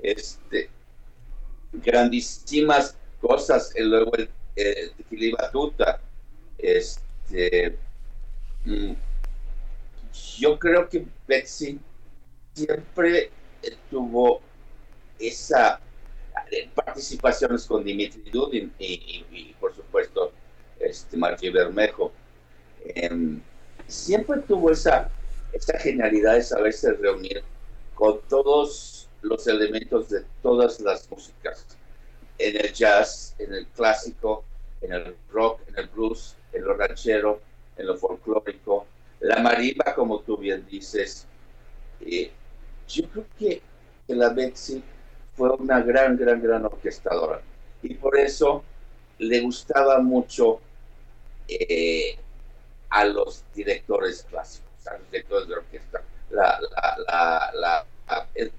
este, 0.03 0.69
grandísimas 1.73 2.97
cosas, 3.21 3.73
luego 3.79 4.13
el, 4.17 4.29
tequila 4.97 5.25
y 5.25 5.33
batuta, 5.33 6.01
este, 6.59 7.77
mm, 8.65 8.93
yo 10.39 10.59
creo 10.59 10.89
que 10.89 11.05
Betsy 11.27 11.81
siempre 12.53 13.31
tuvo 13.91 14.41
esa 15.19 15.81
participaciones 16.75 17.65
con 17.67 17.85
Dimitri 17.85 18.31
Dudin 18.31 18.73
y, 18.79 19.55
por 19.61 19.75
supuesto 19.75 20.33
este 20.81 21.17
Margie 21.17 21.51
Bermejo. 21.51 22.13
Em, 22.85 23.41
siempre 23.87 24.41
tuvo 24.41 24.71
esa, 24.71 25.09
esa 25.53 25.79
genialidad 25.79 26.35
de 26.35 26.43
saberse 26.43 26.93
reunir 26.93 27.43
con 27.95 28.21
todos 28.29 29.09
los 29.23 29.47
elementos 29.47 30.11
de 30.11 30.25
todas 30.43 30.81
las 30.81 31.11
músicas, 31.11 31.65
en 32.39 32.57
el 32.57 32.73
jazz, 32.73 33.35
en 33.39 33.55
el 33.55 33.67
clásico, 33.69 34.45
en 34.83 34.93
el 34.93 35.17
rock, 35.31 35.61
en 35.69 35.79
el 35.79 35.89
blues, 35.89 36.37
en 36.53 36.65
lo 36.65 36.75
ranchero, 36.75 37.41
en 37.77 37.87
lo 37.87 37.97
folclórico, 37.97 38.87
la 39.21 39.41
marimba, 39.41 39.95
como 39.95 40.21
tú 40.21 40.37
bien 40.37 40.67
dices. 40.67 41.27
Eh, 42.01 42.31
yo 42.89 43.09
creo 43.09 43.27
que, 43.39 43.63
que 44.07 44.15
la 44.15 44.31
Betsy 44.31 44.83
fue 45.37 45.51
una 45.51 45.81
gran, 45.81 46.17
gran, 46.17 46.41
gran 46.43 46.65
orquestadora. 46.65 47.41
Y 47.83 47.95
por 47.95 48.19
eso 48.19 48.65
le 49.19 49.41
gustaba 49.41 50.01
mucho 50.01 50.61
eh, 51.49 52.19
a 52.91 53.05
los 53.05 53.45
directores 53.55 54.25
clásicos, 54.29 54.87
a 54.87 54.99
los 54.99 55.11
directores 55.11 55.49
de 55.49 55.55
orquesta. 55.55 56.03
La, 56.31 56.59
la, 57.07 57.51
la, 57.55 57.87
eh, 58.35 58.51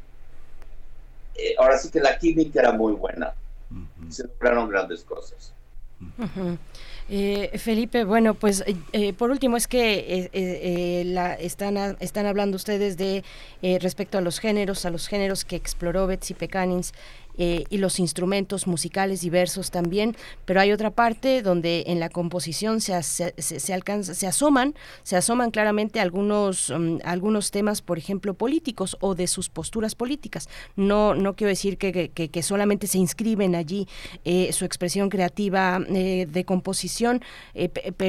ahora 1.58 1.78
sí 1.78 1.90
que 1.90 2.00
la 2.00 2.18
química 2.18 2.62
era 2.62 2.72
muy 2.72 2.94
buena. 2.94 3.34
Se 4.10 4.24
lograron 4.24 4.70
grandes 4.70 5.04
cosas. 5.04 5.54
Eh, 7.08 7.52
Felipe, 7.60 8.04
bueno, 8.04 8.34
pues 8.34 8.64
eh, 8.66 8.76
eh, 8.92 9.14
por 9.14 9.30
último 9.30 9.58
es 9.58 9.68
que 9.68 11.04
la, 11.06 11.36
están, 11.36 11.78
están 12.00 12.26
hablando 12.26 12.56
ustedes 12.56 12.98
de 12.98 13.24
respecto 13.80 14.18
a 14.18 14.22
los 14.22 14.40
géneros, 14.40 14.86
a 14.86 14.90
los 14.90 15.08
géneros 15.08 15.46
que 15.46 15.56
exploró 15.56 16.08
Betsy 16.08 16.34
Pecanins 16.34 16.94
eh, 17.38 17.64
y 17.70 17.78
los 17.78 18.00
instrumentos 18.00 18.68
musicales 18.68 19.22
diversos 19.22 19.72
también, 19.72 20.16
pero 20.46 20.62
hay 20.62 20.72
otra 20.72 20.92
parte 20.92 21.42
donde 21.42 21.84
en 21.88 22.00
la 22.00 22.10
composición 22.10 22.82
se, 22.82 23.02
se, 23.04 23.74
alcanza, 23.74 24.14
se 24.14 24.28
asoman, 24.28 24.76
se 25.04 25.16
asoman 25.16 25.52
claramente 25.52 26.00
algunos, 26.00 26.74
mm, 26.76 26.98
algunos 27.04 27.52
temas, 27.52 27.82
por 27.82 27.98
ejemplo, 27.98 28.34
políticos 28.34 28.98
o 29.02 29.16
de 29.16 29.28
sus 29.28 29.50
posturas 29.50 29.96
políticas. 29.96 30.48
No, 30.76 31.16
no 31.16 31.36
quiero 31.36 31.50
decir 31.50 31.78
que, 31.78 32.10
que, 32.10 32.44
solamente 32.44 32.88
se 32.88 33.00
inscriben 33.00 33.56
allí 33.56 33.88
eh, 34.24 34.52
su 34.54 34.66
expresión 34.66 35.10
creativa 35.10 35.80
eh, 35.90 36.28
de 36.30 36.46
composición, 36.46 37.22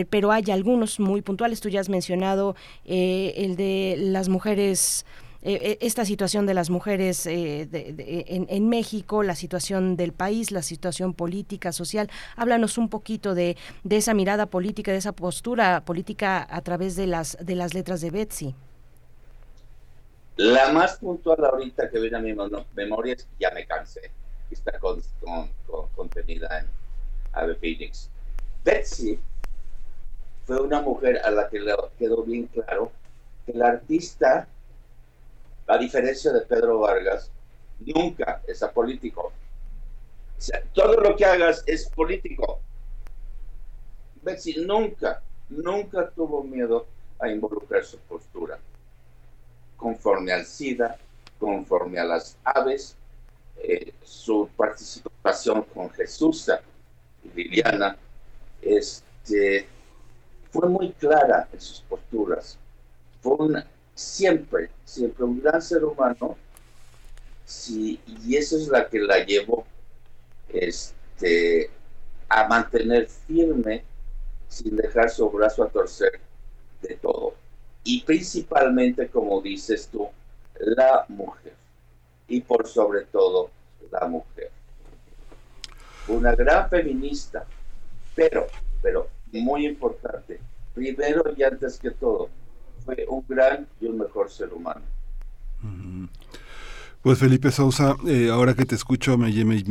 pero 0.09 0.31
hay 0.31 0.45
algunos 0.51 1.01
muy 1.01 1.23
puntuales. 1.23 1.61
Tú 1.61 1.69
ya 1.69 1.81
has 1.81 1.89
mencionado 1.89 2.55
el 2.85 3.57
de 3.57 3.97
las 3.99 4.29
mujeres 4.29 5.05
eh, 5.49 5.61
eh, 5.63 5.79
esta 5.81 6.05
situación 6.05 6.45
de 6.45 6.55
las 6.55 6.71
mujeres 6.71 7.25
eh, 7.25 7.69
en, 7.71 8.69
México, 8.69 9.23
la 9.23 9.37
situación 9.37 9.97
del 9.97 10.13
país, 10.13 10.51
la 10.51 10.61
situación 10.61 11.15
política, 11.15 11.71
social. 11.71 12.11
Háblanos 12.35 12.79
un 12.79 12.89
poquito 12.89 13.33
de, 13.37 13.57
esa 13.89 14.13
mirada 14.13 14.47
política, 14.47 14.91
de 14.91 14.99
esa 14.99 15.13
postura 15.13 15.85
política 15.85 16.45
a 16.51 16.63
través 16.63 16.97
de 16.97 17.07
las, 17.07 17.39
de 17.41 17.55
las 17.55 17.75
letras 17.75 18.01
de 18.01 18.11
Betsy. 18.11 18.57
La 20.35 20.73
más 20.73 20.97
puntual 20.97 21.45
ahorita 21.45 21.91
que 21.91 22.01
viene 22.01 22.17
a 22.17 22.21
mi 22.21 22.35
memoria 22.75 23.15
es 23.15 23.29
Ya 23.39 23.53
me 23.53 23.65
cansé, 23.67 24.11
está 24.51 24.73
contenida 25.95 26.59
en 26.59 26.67
Ave 27.35 27.55
Phoenix. 27.55 28.11
Betsy 28.65 29.17
fue 30.45 30.61
una 30.61 30.83
mujer 30.83 31.21
a 31.25 31.31
la 31.31 31.49
que 31.49 31.61
le 31.61 31.73
quedó 32.01 32.25
bien 32.25 32.49
claro 32.49 32.91
que 33.45 33.53
el 33.53 33.63
artista 33.63 34.49
a 35.67 35.79
diferencia 35.79 36.33
de 36.33 36.43
Pedro 36.43 36.81
Vargas, 36.81 37.31
nunca 37.81 38.43
es 38.47 38.63
apolítico. 38.63 39.33
O 40.39 40.73
todo 40.75 41.01
lo 41.01 41.17
que 41.17 41.25
hagas 41.25 41.65
es 41.67 41.89
político. 41.89 42.61
Betsy 44.23 44.65
nunca, 44.65 45.23
nunca 45.49 46.11
tuvo 46.11 46.43
miedo 46.43 46.87
a 47.19 47.29
involucrar 47.29 47.85
su 47.85 47.99
postura. 48.01 48.59
Conforme 49.77 50.33
al 50.33 50.45
SIDA, 50.45 50.99
conforme 51.39 51.99
a 51.99 52.05
las 52.05 52.37
aves, 52.45 52.97
eh, 53.59 53.93
su 54.03 54.49
participación 54.57 55.63
con 55.63 55.91
Jesús 55.91 56.51
y 57.25 57.29
Viviana 57.29 57.97
este, 58.61 59.67
fue 60.51 60.69
muy 60.69 60.93
clara 60.93 61.49
en 61.53 61.61
sus 61.61 61.81
posturas. 61.83 62.59
Fue 63.21 63.35
una, 63.35 63.67
siempre, 63.97 64.69
siempre 64.85 65.25
un 65.25 65.41
gran 65.41 65.61
ser 65.61 65.85
humano, 65.85 66.37
sí, 67.45 67.99
y 68.07 68.37
eso 68.37 68.57
es 68.57 68.69
la 68.69 68.89
que 68.89 69.01
la 69.01 69.25
llevó 69.25 69.67
este, 70.51 71.71
a 72.29 72.47
mantener 72.47 73.09
firme 73.09 73.83
sin 74.49 74.77
dejar 74.77 75.11
su 75.11 75.29
brazo 75.31 75.65
a 75.65 75.69
torcer 75.69 76.21
de 76.83 76.95
todo. 76.97 77.35
Y 77.83 78.03
principalmente, 78.03 79.09
como 79.09 79.41
dices 79.41 79.89
tú, 79.91 80.09
la 80.59 81.07
mujer. 81.09 81.55
Y 82.29 82.43
por 82.43 82.69
sobre 82.69 83.03
todo, 83.07 83.51
la 83.91 84.07
mujer. 84.07 84.51
Una 86.09 86.35
gran 86.35 86.69
feminista, 86.69 87.47
pero, 88.15 88.47
pero 88.83 89.09
muy 89.33 89.67
importante, 89.67 90.41
primero 90.75 91.25
y 91.37 91.43
antes 91.43 91.79
que 91.79 91.91
todo, 91.91 92.29
un 93.09 93.25
gran 93.29 93.67
y 93.81 93.87
un 93.87 93.99
mejor 93.99 94.31
ser 94.31 94.53
humano. 94.53 94.83
Pues 97.07 97.21
Felipe 97.21 97.53
Sousa, 97.53 97.95
eh, 98.09 98.31
ahora 98.33 98.55
que 98.55 98.65
te 98.65 98.75
escucho 98.75 99.17
me, 99.17 99.31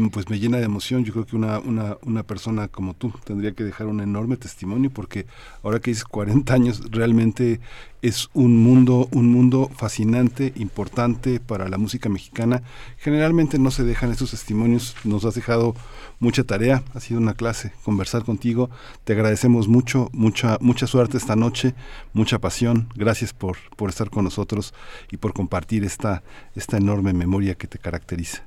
pues 0.10 0.30
me 0.30 0.40
llena 0.40 0.58
de 0.58 0.64
emoción. 0.64 1.04
Yo 1.04 1.12
creo 1.12 1.26
que 1.26 1.36
una, 1.36 1.60
una, 1.60 1.98
una 2.04 2.24
persona 2.24 2.70
como 2.70 2.94
tú 2.94 3.12
tendría 3.26 3.52
que 3.52 3.66
dejar 3.66 3.88
un 3.88 4.00
enorme 4.00 4.38
testimonio 4.38 4.90
porque 4.90 5.26
ahora 5.62 5.82
que 5.82 5.92
dices 5.92 6.06
40 6.06 6.54
años 6.54 6.82
realmente 6.92 7.60
es 8.06 8.30
un 8.36 8.56
mundo, 8.58 9.10
un 9.14 9.32
mundo 9.32 9.68
fascinante, 9.76 10.54
importante 10.58 11.40
para 11.40 11.68
la 11.70 11.80
música 11.80 12.08
mexicana. 12.08 12.62
Generalmente 13.00 13.58
no 13.58 13.72
se 13.72 13.84
dejan 13.84 14.12
estos 14.12 14.30
testimonios, 14.30 14.96
nos 15.06 15.26
has 15.26 15.34
dejado 15.34 15.74
mucha 16.20 16.44
tarea, 16.44 16.84
ha 16.94 17.00
sido 17.00 17.20
una 17.20 17.34
clase 17.34 17.74
conversar 17.84 18.24
contigo. 18.24 18.70
Te 19.06 19.14
agradecemos 19.14 19.68
mucho, 19.68 20.10
mucha, 20.14 20.60
mucha 20.62 20.86
suerte 20.86 21.18
esta 21.18 21.36
noche, 21.36 21.74
mucha 22.14 22.38
pasión. 22.38 22.90
Gracias 22.96 23.34
por, 23.34 23.58
por 23.76 23.90
estar 23.90 24.12
con 24.12 24.26
nosotros 24.26 24.76
y 25.10 25.18
por 25.18 25.34
compartir 25.34 25.84
esta, 25.84 26.22
esta 26.56 26.78
enorme 26.78 27.12
memoria 27.12 27.56
que 27.56 27.66
te 27.66 27.80
caracteriza. 27.80 28.44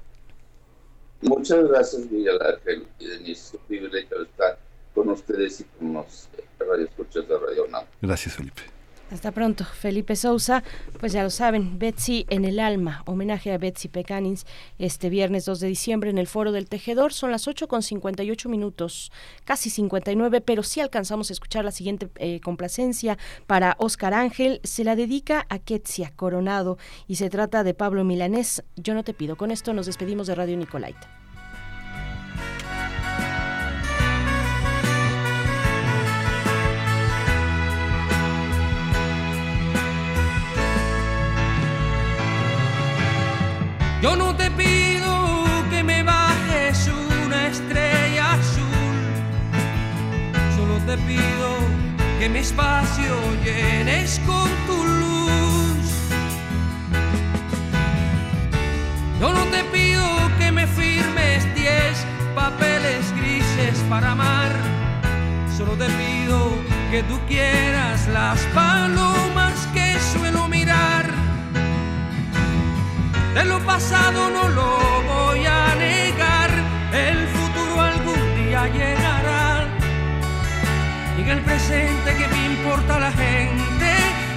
Muchas 1.21 1.69
gracias, 1.69 2.09
Miguel 2.13 2.39
Ángel, 2.41 2.87
y 3.01 3.07
Denise. 3.09 3.57
Es 3.57 3.63
privilegio 3.67 4.23
estar 4.23 4.57
con 4.95 5.09
ustedes 5.09 5.63
y 5.63 5.65
con 5.65 5.95
los 5.95 6.29
radioescuchas 6.61 7.27
de 7.27 7.39
Radio 7.41 7.67
NAM. 7.67 7.87
Gracias, 8.01 8.37
Felipe. 8.37 8.78
Hasta 9.11 9.33
pronto, 9.33 9.65
Felipe 9.65 10.17
Sousa. 10.17 10.63
Pues 11.01 11.13
ya 11.13 11.23
lo 11.23 11.31
saben, 11.31 11.79
Betsy 11.79 12.27
en 12.29 12.45
el 12.45 12.61
alma, 12.61 13.03
homenaje 13.07 13.53
a 13.53 13.59
Betsy 13.59 13.89
Pecanins 13.89 14.45
este 14.79 15.09
viernes 15.09 15.47
2 15.47 15.61
de 15.61 15.69
diciembre 15.69 16.11
en 16.11 16.19
el 16.19 16.27
Foro 16.27 16.53
del 16.53 16.69
Tejedor. 16.69 17.15
Son 17.15 17.31
las 17.31 17.49
8 17.49 17.69
con 17.69 17.83
58 17.83 18.49
minutos, 18.51 19.11
casi 19.45 19.71
59, 19.71 20.43
pero 20.43 20.63
sí 20.63 20.81
alcanzamos 20.81 21.31
a 21.31 21.33
escuchar 21.33 21.65
la 21.65 21.71
siguiente 21.71 22.11
eh, 22.17 22.41
complacencia 22.41 23.17
para 23.47 23.77
Oscar 23.79 24.13
Ángel. 24.13 24.61
Se 24.63 24.85
la 24.85 24.95
dedica 24.95 25.47
a 25.49 25.59
Ketsia 25.59 26.13
Coronado 26.15 26.77
y 27.07 27.17
se 27.17 27.31
trata 27.31 27.65
de 27.65 27.73
Pablo 27.73 28.05
Milanés. 28.05 28.63
Yo 28.77 28.93
no 28.93 29.05
te 29.05 29.15
pido. 29.15 29.37
Con 29.37 29.51
esto 29.51 29.73
nos 29.73 29.87
despedimos 29.87 30.27
de 30.27 30.35
Radio 30.35 30.59
Nicolaita. 30.59 31.18
Yo 44.01 44.15
no 44.15 44.35
te 44.37 44.49
pido 44.53 45.45
que 45.71 45.83
me 45.83 46.05
bajes 46.05 46.89
una 47.27 47.49
estrella 47.49 48.35
azul, 48.35 48.97
solo 50.57 50.79
te 50.87 50.97
pido 50.99 51.49
que 52.21 52.29
mi 52.29 52.39
espacio 52.39 53.17
llenes 53.45 54.21
con 54.25 54.49
tu 54.69 54.85
luz. 54.85 55.87
Yo 59.21 59.33
no 59.33 59.45
te 59.47 59.65
pido 59.65 60.05
que 60.39 60.53
me 60.53 60.67
firmes 60.69 61.53
diez 61.57 62.07
papeles 62.37 63.13
grises 63.21 63.79
para 63.91 64.13
amar, 64.13 64.53
solo 65.57 65.73
te 65.73 65.87
pido 65.87 66.53
que 66.93 67.03
tú 67.03 67.19
quieras 67.27 68.07
las 68.09 68.39
palomas 68.55 69.38
de 73.39 73.45
lo 73.45 73.61
pasado 73.61 74.31
no 74.31 74.49
lo 74.49 74.79
voy 75.03 75.47
a 75.47 75.75
negar, 75.77 76.51
el 76.93 77.21
futuro 77.29 77.81
algún 77.81 78.25
día 78.35 78.67
llegará. 78.67 79.69
Y 81.17 81.21
en 81.23 81.29
el 81.29 81.41
presente 81.43 82.17
que 82.19 82.27
me 82.27 82.47
importa 82.47 82.99
la 82.99 83.13
gente, 83.13 83.91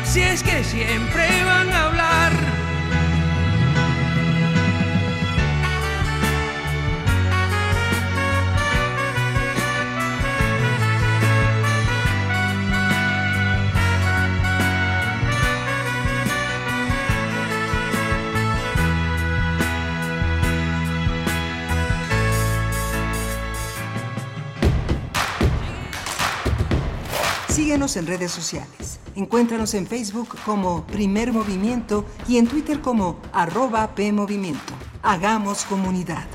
si 0.04 0.22
es 0.22 0.44
que 0.44 0.64
siempre 0.64 1.26
van 1.46 1.70
a 1.72 1.86
hablar 1.86 2.01
Síguenos 27.72 27.96
en 27.96 28.06
redes 28.06 28.32
sociales. 28.32 29.00
Encuéntranos 29.16 29.74
en 29.76 29.88
Facebook 29.88 30.28
como 30.46 30.86
Primer 30.88 31.32
Movimiento 31.32 32.04
y 32.28 32.36
en 32.36 32.46
Twitter 32.46 32.82
como 32.82 33.22
arroba 33.32 33.96
PMovimiento. 33.96 34.74
Hagamos 35.02 35.64
comunidad. 35.64 36.26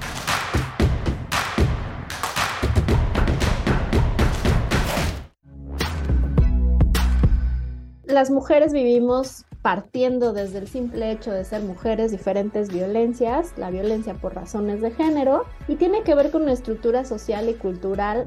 Las 8.04 8.30
mujeres 8.30 8.72
vivimos 8.72 9.44
partiendo 9.60 10.32
desde 10.32 10.56
el 10.56 10.68
simple 10.68 11.12
hecho 11.12 11.32
de 11.32 11.44
ser 11.44 11.60
mujeres 11.60 12.12
diferentes 12.12 12.72
violencias, 12.72 13.52
la 13.58 13.68
violencia 13.68 14.14
por 14.14 14.34
razones 14.34 14.80
de 14.80 14.90
género, 14.90 15.44
y 15.68 15.74
tiene 15.74 16.02
que 16.02 16.14
ver 16.14 16.30
con 16.30 16.44
una 16.44 16.54
estructura 16.54 17.04
social 17.04 17.50
y 17.50 17.54
cultural 17.54 18.26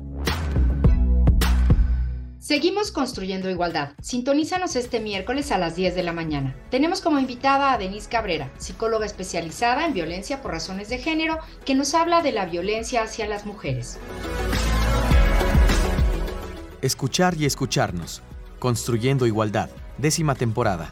Seguimos 2.50 2.92
construyendo 2.92 3.48
igualdad. 3.48 3.92
Sintonízanos 4.02 4.76
este 4.76 5.00
miércoles 5.00 5.52
a 5.52 5.60
las 5.60 5.76
10 5.76 5.94
de 5.94 6.02
la 6.02 6.14
mañana. 6.14 6.56
Tenemos 6.72 7.00
como 7.00 7.20
invitada 7.20 7.72
a 7.72 7.78
Denise 7.78 8.10
Cabrera, 8.10 8.52
psicóloga 8.58 9.06
especializada 9.06 9.86
en 9.86 9.94
violencia 9.94 10.42
por 10.42 10.54
razones 10.54 10.90
de 10.90 10.98
género, 10.98 11.38
que 11.64 11.76
nos 11.76 11.94
habla 11.94 12.24
de 12.24 12.32
la 12.32 12.48
violencia 12.48 13.04
hacia 13.04 13.28
las 13.28 13.46
mujeres. 13.46 14.00
Escuchar 16.82 17.36
y 17.38 17.46
escucharnos. 17.46 18.24
Construyendo 18.58 19.28
igualdad. 19.28 19.70
Décima 20.00 20.34
temporada. 20.34 20.92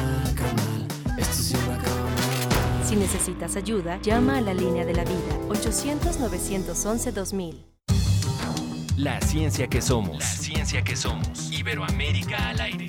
Si 2.91 2.97
necesitas 2.97 3.55
ayuda, 3.55 4.01
llama 4.01 4.39
a 4.39 4.41
la 4.41 4.53
línea 4.53 4.83
de 4.83 4.93
la 4.93 5.05
vida 5.05 5.39
800-911-2000. 5.47 7.63
La 8.97 9.21
ciencia 9.21 9.67
que 9.67 9.81
somos. 9.81 10.19
La 10.19 10.25
ciencia 10.25 10.83
que 10.83 10.97
somos. 10.97 11.49
Iberoamérica 11.53 12.49
al 12.49 12.59
aire. 12.59 12.87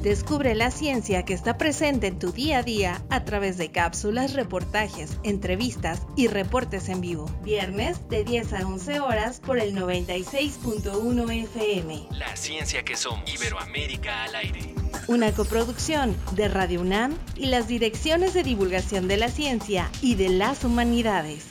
Descubre 0.00 0.54
la 0.54 0.70
ciencia 0.70 1.26
que 1.26 1.34
está 1.34 1.58
presente 1.58 2.06
en 2.06 2.18
tu 2.18 2.32
día 2.32 2.60
a 2.60 2.62
día 2.62 3.04
a 3.10 3.26
través 3.26 3.58
de 3.58 3.70
cápsulas, 3.70 4.32
reportajes, 4.32 5.18
entrevistas 5.24 6.00
y 6.16 6.28
reportes 6.28 6.88
en 6.88 7.02
vivo. 7.02 7.26
Viernes 7.42 8.08
de 8.08 8.24
10 8.24 8.54
a 8.54 8.66
11 8.66 9.00
horas 9.00 9.40
por 9.40 9.58
el 9.58 9.76
96.1 9.76 11.44
FM. 11.44 12.08
La 12.12 12.34
ciencia 12.34 12.82
que 12.82 12.96
somos. 12.96 13.30
Iberoamérica 13.30 14.24
al 14.24 14.36
aire. 14.36 14.75
Una 15.08 15.32
coproducción 15.32 16.16
de 16.34 16.48
Radio 16.48 16.80
UNAM 16.80 17.14
y 17.36 17.46
las 17.46 17.68
direcciones 17.68 18.34
de 18.34 18.42
divulgación 18.42 19.08
de 19.08 19.16
la 19.16 19.28
ciencia 19.28 19.90
y 20.02 20.16
de 20.16 20.28
las 20.30 20.64
humanidades. 20.64 21.46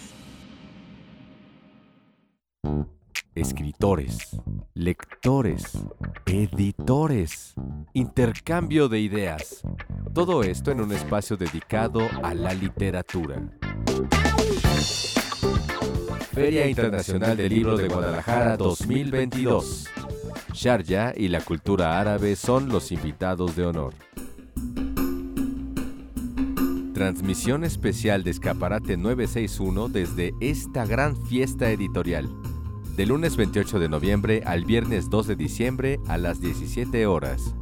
Escritores, 3.33 4.37
lectores, 4.73 5.63
editores, 6.25 7.53
intercambio 7.93 8.87
de 8.87 8.99
ideas. 8.99 9.61
Todo 10.13 10.43
esto 10.43 10.71
en 10.71 10.81
un 10.81 10.91
espacio 10.93 11.35
dedicado 11.35 12.01
a 12.23 12.33
la 12.33 12.53
literatura. 12.53 13.41
Feria 16.35 16.67
Internacional 16.67 17.37
del 17.37 17.49
Libro 17.49 17.77
de 17.77 17.87
Guadalajara 17.87 18.57
2022. 18.57 19.87
Sharjah 20.55 21.13
y 21.15 21.27
la 21.27 21.41
cultura 21.41 21.99
árabe 21.99 22.35
son 22.35 22.69
los 22.69 22.91
invitados 22.91 23.55
de 23.55 23.65
honor. 23.65 23.93
Transmisión 26.93 27.65
especial 27.65 28.23
de 28.23 28.31
Escaparate 28.31 28.95
961 28.95 29.89
desde 29.89 30.33
esta 30.39 30.85
gran 30.85 31.17
fiesta 31.27 31.69
editorial. 31.69 32.29
De 32.95 33.05
lunes 33.05 33.35
28 33.35 33.79
de 33.79 33.89
noviembre 33.89 34.43
al 34.45 34.63
viernes 34.63 35.09
2 35.09 35.27
de 35.27 35.35
diciembre 35.35 35.99
a 36.07 36.17
las 36.17 36.39
17 36.39 37.05
horas. 37.05 37.53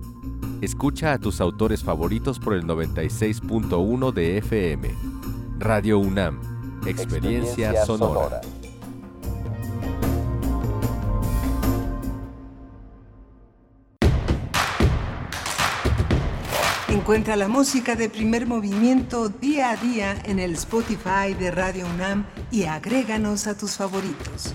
Escucha 0.61 1.13
a 1.13 1.17
tus 1.17 1.41
autores 1.41 1.83
favoritos 1.83 2.39
por 2.39 2.53
el 2.53 2.63
96.1 2.63 4.13
de 4.13 4.37
FM. 4.37 4.89
Radio 5.57 5.97
UNAM. 5.97 6.39
Experiencia, 6.85 7.85
sonora. 7.85 8.41
Encuentra 16.93 17.35
la 17.35 17.47
música 17.47 17.95
de 17.95 18.07
primer 18.07 18.45
movimiento 18.45 19.27
día 19.27 19.71
a 19.71 19.77
día 19.77 20.15
en 20.25 20.37
el 20.37 20.53
Spotify 20.53 21.33
de 21.37 21.49
Radio 21.49 21.87
UNAM 21.87 22.27
y 22.51 22.65
agréganos 22.65 23.47
a 23.47 23.57
tus 23.57 23.71
favoritos. 23.71 24.53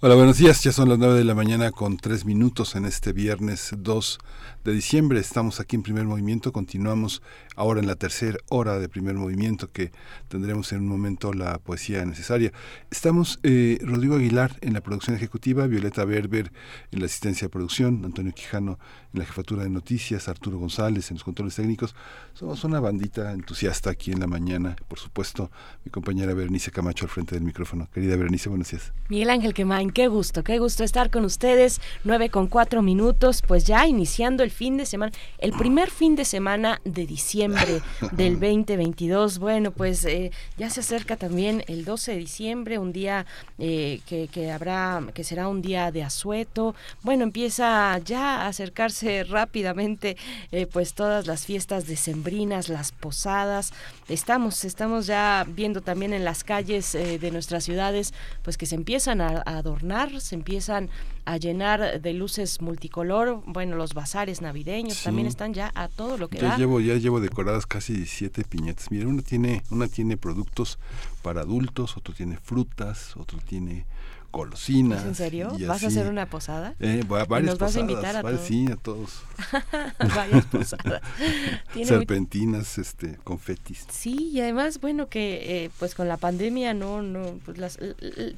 Hola, 0.00 0.16
buenos 0.16 0.38
días. 0.38 0.62
Ya 0.64 0.72
son 0.72 0.88
las 0.88 0.98
9 0.98 1.14
de 1.14 1.24
la 1.24 1.34
mañana 1.34 1.70
con 1.70 1.96
3 1.96 2.24
minutos 2.24 2.74
en 2.74 2.84
este 2.84 3.12
viernes 3.12 3.70
2 3.76 4.18
de 4.64 4.72
diciembre. 4.72 5.20
Estamos 5.20 5.60
aquí 5.60 5.76
en 5.76 5.84
primer 5.84 6.04
movimiento. 6.06 6.52
Continuamos 6.52 7.22
ahora 7.58 7.80
en 7.80 7.88
la 7.88 7.96
tercera 7.96 8.38
hora 8.48 8.78
de 8.78 8.88
primer 8.88 9.16
movimiento 9.16 9.70
que 9.72 9.90
tendremos 10.28 10.72
en 10.72 10.78
un 10.78 10.88
momento 10.88 11.32
la 11.32 11.58
poesía 11.58 12.04
necesaria. 12.04 12.52
Estamos 12.90 13.40
eh, 13.42 13.78
Rodrigo 13.82 14.14
Aguilar 14.14 14.56
en 14.60 14.74
la 14.74 14.80
producción 14.80 15.16
ejecutiva, 15.16 15.66
Violeta 15.66 16.04
Berber 16.04 16.52
en 16.92 17.00
la 17.00 17.06
asistencia 17.06 17.46
de 17.46 17.50
producción, 17.50 18.02
Antonio 18.04 18.32
Quijano 18.32 18.78
en 19.12 19.18
la 19.18 19.26
jefatura 19.26 19.64
de 19.64 19.70
noticias, 19.70 20.28
Arturo 20.28 20.58
González 20.58 21.10
en 21.10 21.16
los 21.16 21.24
controles 21.24 21.56
técnicos. 21.56 21.96
Somos 22.32 22.62
una 22.62 22.78
bandita 22.78 23.32
entusiasta 23.32 23.90
aquí 23.90 24.12
en 24.12 24.20
la 24.20 24.28
mañana. 24.28 24.76
Por 24.86 25.00
supuesto, 25.00 25.50
mi 25.84 25.90
compañera 25.90 26.34
Berenice 26.34 26.70
Camacho 26.70 27.06
al 27.06 27.10
frente 27.10 27.34
del 27.34 27.42
micrófono. 27.42 27.88
Querida 27.92 28.16
Berenice, 28.16 28.48
buenos 28.48 28.70
días. 28.70 28.92
Miguel 29.08 29.30
Ángel 29.30 29.52
Quemain, 29.52 29.90
qué 29.90 30.06
gusto, 30.06 30.44
qué 30.44 30.60
gusto 30.60 30.84
estar 30.84 31.10
con 31.10 31.24
ustedes. 31.24 31.80
Nueve 32.04 32.30
con 32.30 32.46
cuatro 32.46 32.82
minutos, 32.82 33.42
pues 33.42 33.66
ya 33.66 33.88
iniciando 33.88 34.44
el 34.44 34.52
fin 34.52 34.76
de 34.76 34.86
semana, 34.86 35.10
el 35.38 35.52
primer 35.52 35.90
fin 35.90 36.14
de 36.14 36.24
semana 36.24 36.80
de 36.84 37.04
diciembre 37.04 37.47
del 38.12 38.34
2022. 38.34 39.38
Bueno, 39.38 39.70
pues 39.70 40.04
eh, 40.04 40.30
ya 40.56 40.70
se 40.70 40.80
acerca 40.80 41.16
también 41.16 41.64
el 41.66 41.84
12 41.84 42.12
de 42.12 42.18
diciembre, 42.18 42.78
un 42.78 42.92
día 42.92 43.26
eh, 43.58 44.00
que, 44.06 44.28
que 44.28 44.50
habrá, 44.50 45.02
que 45.14 45.24
será 45.24 45.48
un 45.48 45.62
día 45.62 45.90
de 45.90 46.02
asueto. 46.02 46.74
Bueno, 47.02 47.24
empieza 47.24 47.98
ya 47.98 48.42
a 48.42 48.48
acercarse 48.48 49.24
rápidamente, 49.28 50.16
eh, 50.52 50.66
pues 50.66 50.94
todas 50.94 51.26
las 51.26 51.46
fiestas 51.46 51.86
decembrinas, 51.86 52.68
las 52.68 52.92
posadas. 52.92 53.72
Estamos, 54.08 54.64
estamos 54.64 55.06
ya 55.06 55.44
viendo 55.48 55.80
también 55.80 56.12
en 56.12 56.24
las 56.24 56.44
calles 56.44 56.92
de 56.92 57.30
nuestras 57.30 57.64
ciudades, 57.64 58.14
pues 58.42 58.56
que 58.56 58.66
se 58.66 58.74
empiezan 58.74 59.20
a, 59.20 59.42
a 59.44 59.58
adornar, 59.58 60.20
se 60.20 60.34
empiezan 60.34 60.88
a 61.32 61.36
llenar 61.36 62.00
de 62.00 62.12
luces 62.14 62.60
multicolor. 62.62 63.42
Bueno, 63.46 63.76
los 63.76 63.92
bazares 63.92 64.40
navideños 64.40 64.94
Sí. 64.98 65.04
también 65.04 65.26
están 65.26 65.52
ya 65.52 65.70
a 65.74 65.88
todo 65.88 66.16
lo 66.16 66.28
que 66.28 66.38
Ya 66.38 66.48
da. 66.48 66.56
llevo, 66.56 66.80
ya 66.80 66.94
llevo 66.96 67.20
decoradas 67.20 67.66
casi 67.66 67.92
17 67.92 68.44
piñatas. 68.44 68.90
Mira, 68.90 69.06
una 69.06 69.20
tiene, 69.22 69.62
una 69.70 69.88
tiene 69.88 70.16
productos 70.16 70.78
para 71.22 71.40
adultos, 71.42 71.96
otro 71.96 72.14
tiene 72.14 72.36
frutas, 72.36 73.16
otro 73.16 73.38
tiene 73.46 73.84
golosinas. 74.30 75.00
¿Es 75.00 75.06
en 75.06 75.14
serio? 75.14 75.56
¿Vas 75.66 75.82
a 75.82 75.86
hacer 75.86 76.06
una 76.06 76.26
posada? 76.26 76.74
Eh, 76.80 77.02
va- 77.10 77.24
¿Y 77.24 77.26
varias 77.26 77.52
nos 77.52 77.58
vas 77.58 77.70
a 77.76 77.80
posadas, 77.80 77.90
invitar 77.90 78.16
a 78.16 78.22
varias- 78.22 78.40
todos? 78.42 78.48
Sí, 78.48 78.66
a 78.70 78.76
todos. 78.76 79.22
Varias 80.14 80.44
posadas. 80.44 81.00
Muy- 81.74 81.84
Serpentinas, 81.86 82.76
este, 82.76 83.16
confetis. 83.24 83.86
Sí, 83.90 84.28
y 84.32 84.40
además, 84.42 84.80
bueno, 84.82 85.08
que 85.08 85.64
eh, 85.64 85.70
pues 85.78 85.94
con 85.94 86.08
la 86.08 86.18
pandemia 86.18 86.74
no, 86.74 87.00
no, 87.02 87.38
pues 87.46 87.56
las, 87.56 87.78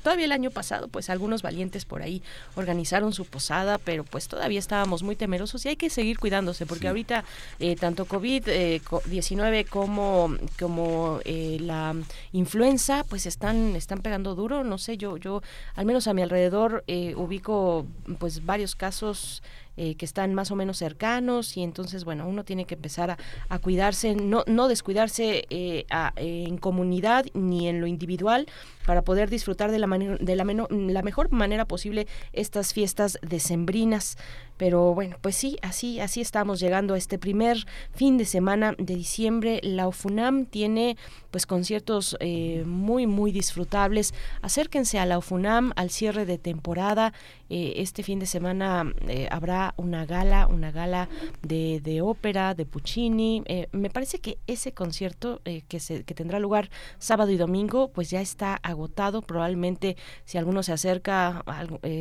todavía 0.05 0.27
el 0.27 0.33
año 0.33 0.53
pasado, 0.53 0.87
pues 0.87 1.11
algunos 1.11 1.43
valientes 1.43 1.85
por 1.87 2.03
ahí 2.03 2.23
organizaron 2.55 3.13
su 3.13 3.25
posada, 3.25 3.79
pero 3.79 4.05
pues 4.05 4.29
todavía 4.29 4.61
estábamos 4.61 5.03
muy 5.03 5.17
temerosos 5.17 5.67
y 5.67 5.71
hay 5.71 5.77
que 5.77 5.91
seguir 5.91 6.21
cuidándose, 6.21 6.67
porque 6.67 6.87
ahorita 6.87 7.25
eh, 7.59 7.75
tanto 7.75 8.07
COVID-19 8.07 9.67
como, 9.69 10.37
como 10.59 11.19
eh, 11.25 11.57
la 11.61 11.97
influenza, 12.33 12.70
pues 13.09 13.27
están, 13.27 13.75
están 13.77 14.01
pegando 14.01 14.35
duro, 14.35 14.65
no 14.65 14.79
sé, 14.79 14.97
yo, 14.97 15.17
yo, 15.17 15.43
al 15.75 15.87
menos 15.87 16.07
a 16.07 16.15
mi 16.15 16.23
alrededor, 16.23 16.85
eh, 16.87 17.15
ubico 17.17 17.87
pues 18.19 18.45
varios 18.45 18.77
casos 18.77 19.43
eh, 19.83 19.95
que 19.95 20.05
están 20.05 20.35
más 20.35 20.51
o 20.51 20.57
menos 20.57 20.77
cercanos 20.77 21.57
y 21.57 21.63
entonces, 21.63 22.05
bueno, 22.05 22.29
uno 22.29 22.45
tiene 22.45 22.67
que 22.67 22.75
empezar 22.75 23.17
a, 23.49 23.59
cuidarse, 23.61 24.15
no, 24.15 24.45
no 24.47 24.69
descuidarse 24.69 25.47
eh, 25.49 25.87
en 26.17 26.59
comunidad 26.59 27.25
ni 27.33 27.67
en 27.67 27.81
lo 27.81 27.87
individual 27.87 28.47
para 28.85 29.01
poder 29.01 29.31
disfrutar 29.31 29.71
de 29.71 29.79
la, 29.79 29.87
de 29.87 30.37
la, 30.37 30.45
la 30.45 31.03
mejor 31.03 31.33
manera 31.33 31.65
posible 31.65 32.07
estas 32.35 32.75
fiestas 32.75 33.19
decembrinas. 33.23 34.19
Pero 34.59 34.93
bueno, 34.93 35.17
pues 35.23 35.37
sí, 35.37 35.57
así, 35.63 36.01
así 36.01 36.21
estamos 36.21 36.61
llegando 36.61 36.93
a 36.93 36.99
este 36.99 37.19
primer 37.19 37.65
fin 37.95 38.19
de 38.19 38.27
semana 38.27 38.75
de 38.77 38.95
diciembre. 38.95 39.61
La 39.63 39.89
UFUNAM 39.89 40.45
tiene 40.45 40.99
pues 41.31 41.47
conciertos 41.47 42.19
eh, 42.21 42.65
muy, 42.67 43.07
muy 43.07 43.33
disfrutables. 43.33 44.13
Acérquense 44.43 44.99
a 44.99 45.07
la 45.07 45.17
UFUNAM 45.17 45.73
al 45.77 45.89
cierre 45.89 46.27
de 46.27 46.37
temporada. 46.37 47.15
Este 47.49 48.05
fin 48.05 48.21
de 48.21 48.27
semana 48.27 48.93
habrá 49.31 49.70
una 49.77 50.07
gala, 50.07 50.47
una 50.47 50.71
gala 50.71 51.09
de, 51.43 51.81
de 51.83 52.01
ópera, 52.03 52.55
de 52.55 52.67
Puccini. 52.67 53.43
me 53.73 53.91
parece 53.91 54.19
que 54.19 54.39
ese 54.47 54.73
concierto 54.73 55.41
que, 55.69 55.81
se, 55.81 56.05
que 56.05 56.15
tendrá 56.15 56.39
lugar 56.39 56.71
sábado 56.99 57.31
y 57.31 57.37
domingo, 57.37 57.89
pues 57.89 58.11
ya 58.11 58.21
está 58.21 58.55
agotado. 58.57 59.23
Probablemente 59.23 59.97
si 60.25 60.39
alguno 60.39 60.63
se 60.63 60.73
acerca, 60.73 61.45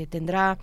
tendrá 0.10 0.58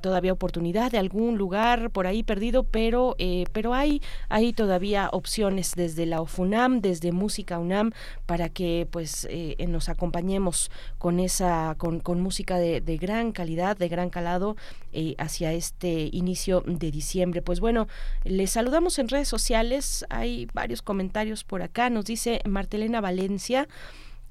todavía 0.00 0.32
oportunidad 0.32 0.90
de 0.90 0.98
algún 0.98 1.38
lugar 1.38 1.90
por 1.90 2.06
ahí 2.06 2.22
perdido, 2.22 2.64
pero, 2.64 3.14
eh, 3.18 3.44
pero 3.52 3.74
hay, 3.74 4.02
hay 4.28 4.52
todavía 4.52 5.08
opciones 5.12 5.72
desde 5.74 6.06
la 6.06 6.20
OFUNAM, 6.20 6.80
desde 6.80 7.12
Música 7.12 7.58
UNAM, 7.58 7.92
para 8.26 8.48
que 8.48 8.86
pues 8.90 9.26
eh, 9.30 9.56
nos 9.68 9.88
acompañemos 9.88 10.70
con 10.98 11.20
esa, 11.20 11.74
con, 11.78 12.00
con 12.00 12.20
música 12.20 12.58
de, 12.58 12.80
de, 12.80 12.96
gran 12.96 13.32
calidad, 13.32 13.76
de 13.76 13.88
gran 13.88 14.10
calado, 14.10 14.56
eh, 14.92 15.14
hacia 15.18 15.52
este 15.52 15.81
inicio 15.88 16.62
de 16.66 16.90
diciembre. 16.90 17.42
Pues 17.42 17.60
bueno, 17.60 17.88
les 18.24 18.50
saludamos 18.50 18.98
en 18.98 19.08
redes 19.08 19.28
sociales, 19.28 20.04
hay 20.10 20.46
varios 20.52 20.82
comentarios 20.82 21.44
por 21.44 21.62
acá, 21.62 21.90
nos 21.90 22.04
dice 22.04 22.40
Martelena 22.44 23.00
Valencia, 23.00 23.68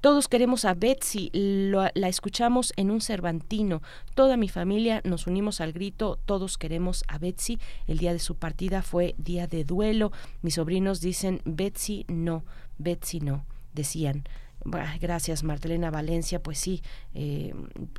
todos 0.02 0.26
queremos 0.26 0.64
a 0.64 0.74
Betsy, 0.74 1.30
la 1.32 2.08
escuchamos 2.08 2.72
en 2.76 2.90
un 2.90 3.00
Cervantino. 3.00 3.82
Toda 4.16 4.36
mi 4.36 4.48
familia 4.48 5.00
nos 5.04 5.28
unimos 5.28 5.60
al 5.60 5.72
grito, 5.72 6.18
todos 6.26 6.58
queremos 6.58 7.04
a 7.06 7.18
Betsy. 7.18 7.60
El 7.86 7.98
día 7.98 8.12
de 8.12 8.18
su 8.18 8.34
partida 8.34 8.82
fue 8.82 9.14
día 9.16 9.46
de 9.46 9.62
duelo. 9.62 10.10
Mis 10.42 10.54
sobrinos 10.54 11.00
dicen 11.00 11.40
Betsy 11.44 12.04
no, 12.08 12.44
Betsy 12.78 13.20
no, 13.20 13.46
decían. 13.74 14.24
Gracias, 14.64 15.42
Martelena 15.42 15.90
Valencia. 15.90 16.40
Pues 16.42 16.58
sí, 16.58 16.82
eh, 17.14 17.54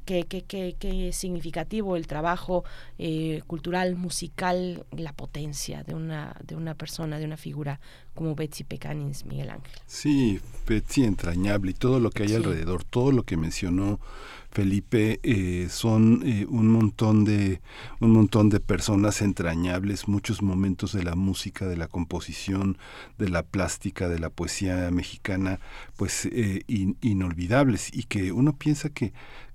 qué, 0.05 0.23
qué, 0.23 0.43
qué, 0.43 0.75
qué, 0.79 1.11
significativo 1.11 1.95
el 1.95 2.07
trabajo 2.07 2.63
eh, 2.97 3.41
cultural, 3.47 3.95
musical, 3.95 4.85
la 4.91 5.13
potencia 5.13 5.83
de 5.83 5.93
una, 5.93 6.35
de 6.43 6.55
una 6.55 6.75
persona, 6.75 7.19
de 7.19 7.25
una 7.25 7.37
figura 7.37 7.79
como 8.13 8.35
Betsy 8.35 8.63
Pecanins, 8.63 9.25
Miguel 9.25 9.49
Ángel. 9.49 9.71
Sí, 9.85 10.39
Betsy 10.67 11.03
entrañable 11.03 11.71
y 11.71 11.73
todo 11.73 11.99
lo 11.99 12.09
que 12.11 12.23
hay 12.23 12.35
alrededor, 12.35 12.83
todo 12.83 13.11
lo 13.11 13.23
que 13.23 13.37
mencionó 13.37 13.99
Felipe, 14.53 15.19
eh, 15.23 15.67
son 15.71 16.21
eh, 16.23 16.45
un 16.47 16.67
montón 16.67 17.25
de 17.25 17.59
un 17.99 18.11
montón 18.11 18.49
de 18.49 18.59
personas 18.59 19.23
entrañables, 19.23 20.07
muchos 20.07 20.43
momentos 20.43 20.93
de 20.93 21.01
la 21.01 21.15
música, 21.15 21.65
de 21.65 21.75
la 21.75 21.87
composición, 21.87 22.77
de 23.17 23.29
la 23.29 23.41
plástica, 23.41 24.07
de 24.09 24.19
la 24.19 24.29
poesía 24.29 24.91
mexicana, 24.91 25.59
pues 25.95 26.27
eh, 26.31 26.61
inolvidables 26.67 27.89
y 27.91 28.03
que 28.03 28.31
uno 28.31 28.55
piensa 28.55 28.89
que 28.89 29.11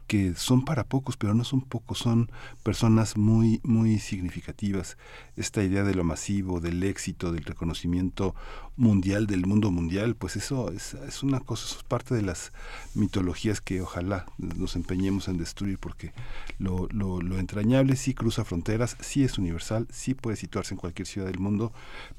que 0.09 0.35
son 0.35 0.65
para 0.65 0.85
pocos, 0.85 1.19
pero 1.19 1.35
no 1.35 1.45
son 1.45 1.61
pocos, 1.61 1.99
son 1.99 2.31
personas 2.63 3.19
muy, 3.19 3.61
muy 3.63 3.99
significativas. 3.99 4.97
Esta 5.37 5.63
idea 5.63 5.85
de 5.85 5.95
lo 5.95 6.03
masivo, 6.03 6.61
del 6.61 6.83
éxito, 6.83 7.31
del 7.31 7.45
reconocimiento 7.45 8.35
mundial, 8.77 9.27
del 9.27 9.45
mundo 9.45 9.71
mundial, 9.71 10.17
pues 10.17 10.37
eso 10.37 10.73
es, 10.73 10.95
es 10.95 11.23
una 11.23 11.41
cosa, 11.41 11.67
eso 11.67 11.77
es 11.79 11.85
parte 11.85 12.15
de 12.15 12.23
las 12.23 12.53
mitologías 12.95 13.61
que 13.61 13.83
ojalá 13.83 14.25
nos 14.39 14.77
empeñemos 14.77 15.29
en 15.29 15.37
destruir, 15.37 15.79
porque 15.79 16.13
lo, 16.59 16.89
lo, 16.91 17.39
entrañable 17.39 17.95
sí 17.95 18.15
cruza 18.15 18.45
fronteras, 18.45 18.97
sí 19.01 19.25
es 19.25 19.37
universal, 19.37 19.87
sí 19.91 20.15
puede 20.15 20.37
situarse 20.37 20.73
en 20.73 20.81
cualquier 20.81 21.07
ciudad 21.07 21.27
del 21.27 21.39
mundo, 21.39 21.73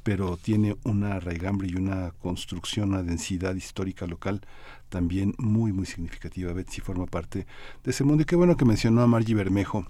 pero 0.03 0.37
tiene 0.37 0.77
una 0.83 1.19
raigambre 1.19 1.69
y 1.69 1.75
una 1.75 2.11
construcción, 2.11 2.89
una 2.89 3.03
densidad 3.03 3.55
histórica 3.55 4.05
local 4.05 4.41
también 4.89 5.35
muy, 5.37 5.71
muy 5.71 5.85
significativa. 5.85 6.53
Betsy 6.53 6.81
forma 6.81 7.05
parte 7.05 7.45
de 7.83 7.91
ese 7.91 8.03
mundo. 8.03 8.23
Y 8.23 8.25
qué 8.25 8.35
bueno 8.35 8.57
que 8.57 8.65
mencionó 8.65 9.01
a 9.01 9.07
Margie 9.07 9.35
Bermejo 9.35 9.85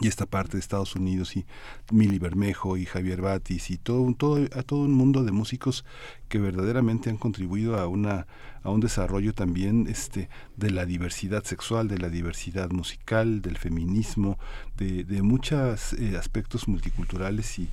y 0.00 0.08
esta 0.08 0.24
parte 0.24 0.52
de 0.52 0.60
Estados 0.60 0.96
Unidos 0.96 1.36
y 1.36 1.44
Mili 1.90 2.18
Bermejo 2.18 2.78
y 2.78 2.86
Javier 2.86 3.20
Batis 3.20 3.70
y 3.70 3.76
todo 3.76 4.12
todo 4.14 4.38
a 4.56 4.62
todo 4.62 4.80
un 4.80 4.92
mundo 4.92 5.22
de 5.22 5.32
músicos 5.32 5.84
que 6.30 6.38
verdaderamente 6.38 7.10
han 7.10 7.18
contribuido 7.18 7.78
a 7.78 7.86
una 7.86 8.26
a 8.62 8.70
un 8.70 8.80
desarrollo 8.80 9.34
también 9.34 9.86
este 9.88 10.30
de 10.56 10.70
la 10.70 10.86
diversidad 10.86 11.44
sexual 11.44 11.88
de 11.88 11.98
la 11.98 12.08
diversidad 12.08 12.70
musical 12.70 13.42
del 13.42 13.58
feminismo 13.58 14.38
de, 14.78 15.04
de 15.04 15.20
muchos 15.20 15.92
eh, 15.92 16.16
aspectos 16.16 16.68
multiculturales 16.68 17.58
y, 17.58 17.68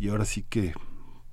y 0.00 0.08
ahora 0.08 0.24
sí 0.24 0.44
que 0.48 0.72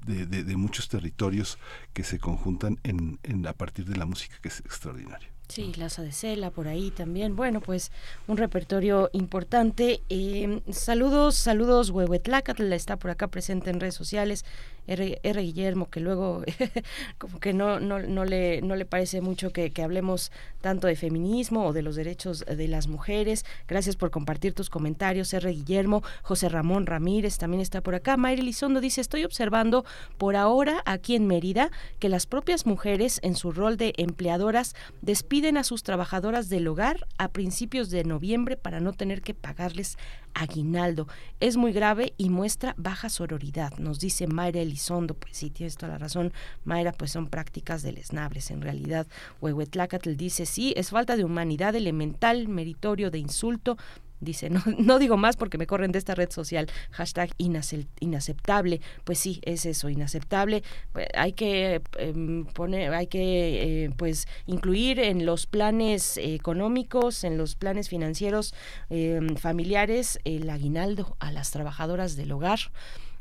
de, 0.08 0.56
muchos 0.56 0.90
territorios 0.90 1.58
que 1.94 2.04
se 2.04 2.20
conjuntan 2.20 2.80
en, 2.84 3.20
en, 3.24 3.46
a 3.46 3.54
partir 3.54 3.86
de 3.86 3.98
la 3.98 4.06
música, 4.06 4.38
que 4.42 4.48
es 4.48 4.60
extraordinario. 4.62 5.30
Sí, 5.48 5.74
Laza 5.78 6.02
de 6.02 6.12
Cela 6.12 6.52
por 6.52 6.68
ahí 6.68 6.92
también. 6.92 7.36
Bueno, 7.36 7.62
pues 7.62 7.92
un 8.28 8.38
repertorio 8.38 9.10
importante. 9.14 10.02
Eh, 10.10 10.62
saludos, 10.72 11.36
saludos, 11.36 11.90
Huehuetlacatl 11.90 12.74
está 12.74 12.98
por 12.98 13.12
acá 13.12 13.28
presente 13.28 13.70
en 13.70 13.80
redes 13.80 13.96
sociales. 13.96 14.44
R, 14.88 15.42
Guillermo, 15.42 15.90
que 15.90 16.00
luego 16.00 16.44
como 17.18 17.40
que 17.40 17.54
no, 17.54 17.80
no, 17.80 18.00
no, 18.00 18.26
le, 18.26 18.62
no 18.62 18.76
le 18.76 18.86
parece 18.86 19.22
mucho 19.22 19.52
que, 19.52 19.72
hablemos 19.84 20.32
tanto 20.62 20.88
de 20.88 20.96
feminismo 20.96 21.68
o 21.68 21.74
de 21.74 21.82
los 21.82 21.96
derechos 21.96 22.46
de 22.46 22.68
las 22.68 22.88
mujeres. 22.88 23.46
Gracias 23.68 23.96
por 23.96 24.12
compartir 24.12 24.54
tus 24.54 24.70
comentarios, 24.70 25.34
R. 25.34 25.52
Guillermo. 25.52 26.04
José 26.24 26.50
Ramón 26.50 26.86
Ramírez 26.86 27.38
también 27.38 27.62
está 27.62 27.82
por 27.82 27.96
acá. 27.96 28.18
Mayra 28.18 28.42
Lizondo 28.42 28.82
dice, 28.82 29.02
estoy 29.02 29.24
observando 29.24 29.86
por 30.18 30.36
ahora 30.36 30.82
aquí 30.86 31.16
en 31.16 31.28
Mérida 31.28 31.70
que 32.00 32.10
las 32.10 32.26
propias 32.26 32.66
mujeres 32.66 33.20
en 33.24 33.36
su 33.36 33.52
rol 33.52 33.78
de 33.78 33.94
empleadoras 33.98 34.76
despiden 35.02 35.58
a 35.58 35.64
sus 35.64 35.84
trabajadoras 35.84 36.50
del 36.50 36.68
hogar 36.68 37.06
a 37.18 37.30
principios 37.30 37.90
de 37.90 38.04
noviembre 38.04 38.58
para 38.58 38.80
no 38.80 38.94
tener 38.94 39.22
que 39.22 39.34
pagarles 39.34 39.98
aguinaldo. 40.34 41.08
Es 41.40 41.58
muy 41.58 41.74
grave 41.74 42.14
y 42.18 42.30
muestra 42.30 42.74
baja 42.78 43.10
sororidad, 43.10 43.78
nos 43.78 44.00
dice 44.00 44.28
Mayra 44.28 44.62
Elizondo. 44.62 44.77
Pues 45.16 45.38
sí, 45.38 45.50
tienes 45.50 45.76
toda 45.76 45.94
la 45.94 45.98
razón, 45.98 46.34
Mayra, 46.64 46.92
pues 46.92 47.12
son 47.12 47.28
prácticas 47.28 47.84
deleznables 47.84 48.52
en 48.52 48.62
realidad. 48.62 49.08
Huehuetlacatl 49.42 50.16
dice, 50.16 50.46
sí, 50.46 50.74
es 50.78 50.90
falta 50.90 51.16
de 51.16 51.24
humanidad 51.24 51.76
elemental, 51.76 52.48
meritorio 52.48 53.12
de 53.12 53.20
insulto, 53.20 53.78
Dice, 54.20 54.50
no, 54.50 54.64
no 54.80 55.00
digo 55.00 55.18
más 55.18 55.38
porque 55.38 55.58
me 55.58 55.68
corren 55.68 55.92
de 55.92 56.00
esta 56.00 56.16
red 56.16 56.32
social. 56.32 56.70
Hashtag 56.92 57.32
inaceptable. 57.38 58.82
Pues 59.04 59.20
sí, 59.20 59.40
es 59.44 59.66
eso, 59.66 59.90
inaceptable. 59.90 60.64
Pues 60.92 61.08
hay 61.16 61.34
que 61.34 61.82
em, 62.00 62.46
poner, 62.46 62.94
hay 62.94 63.08
que 63.08 63.86
eh, 63.86 63.90
pues 63.96 64.28
incluir 64.46 65.00
en 65.00 65.26
los 65.26 65.46
planes 65.46 66.18
económicos, 66.18 67.24
en 67.24 67.38
los 67.38 67.56
planes 67.56 67.90
financieros 67.90 68.54
em, 68.90 69.36
familiares, 69.36 70.20
el 70.24 70.50
aguinaldo 70.50 71.16
a 71.20 71.32
las 71.32 71.52
trabajadoras 71.52 72.16
del 72.16 72.32
hogar 72.32 72.60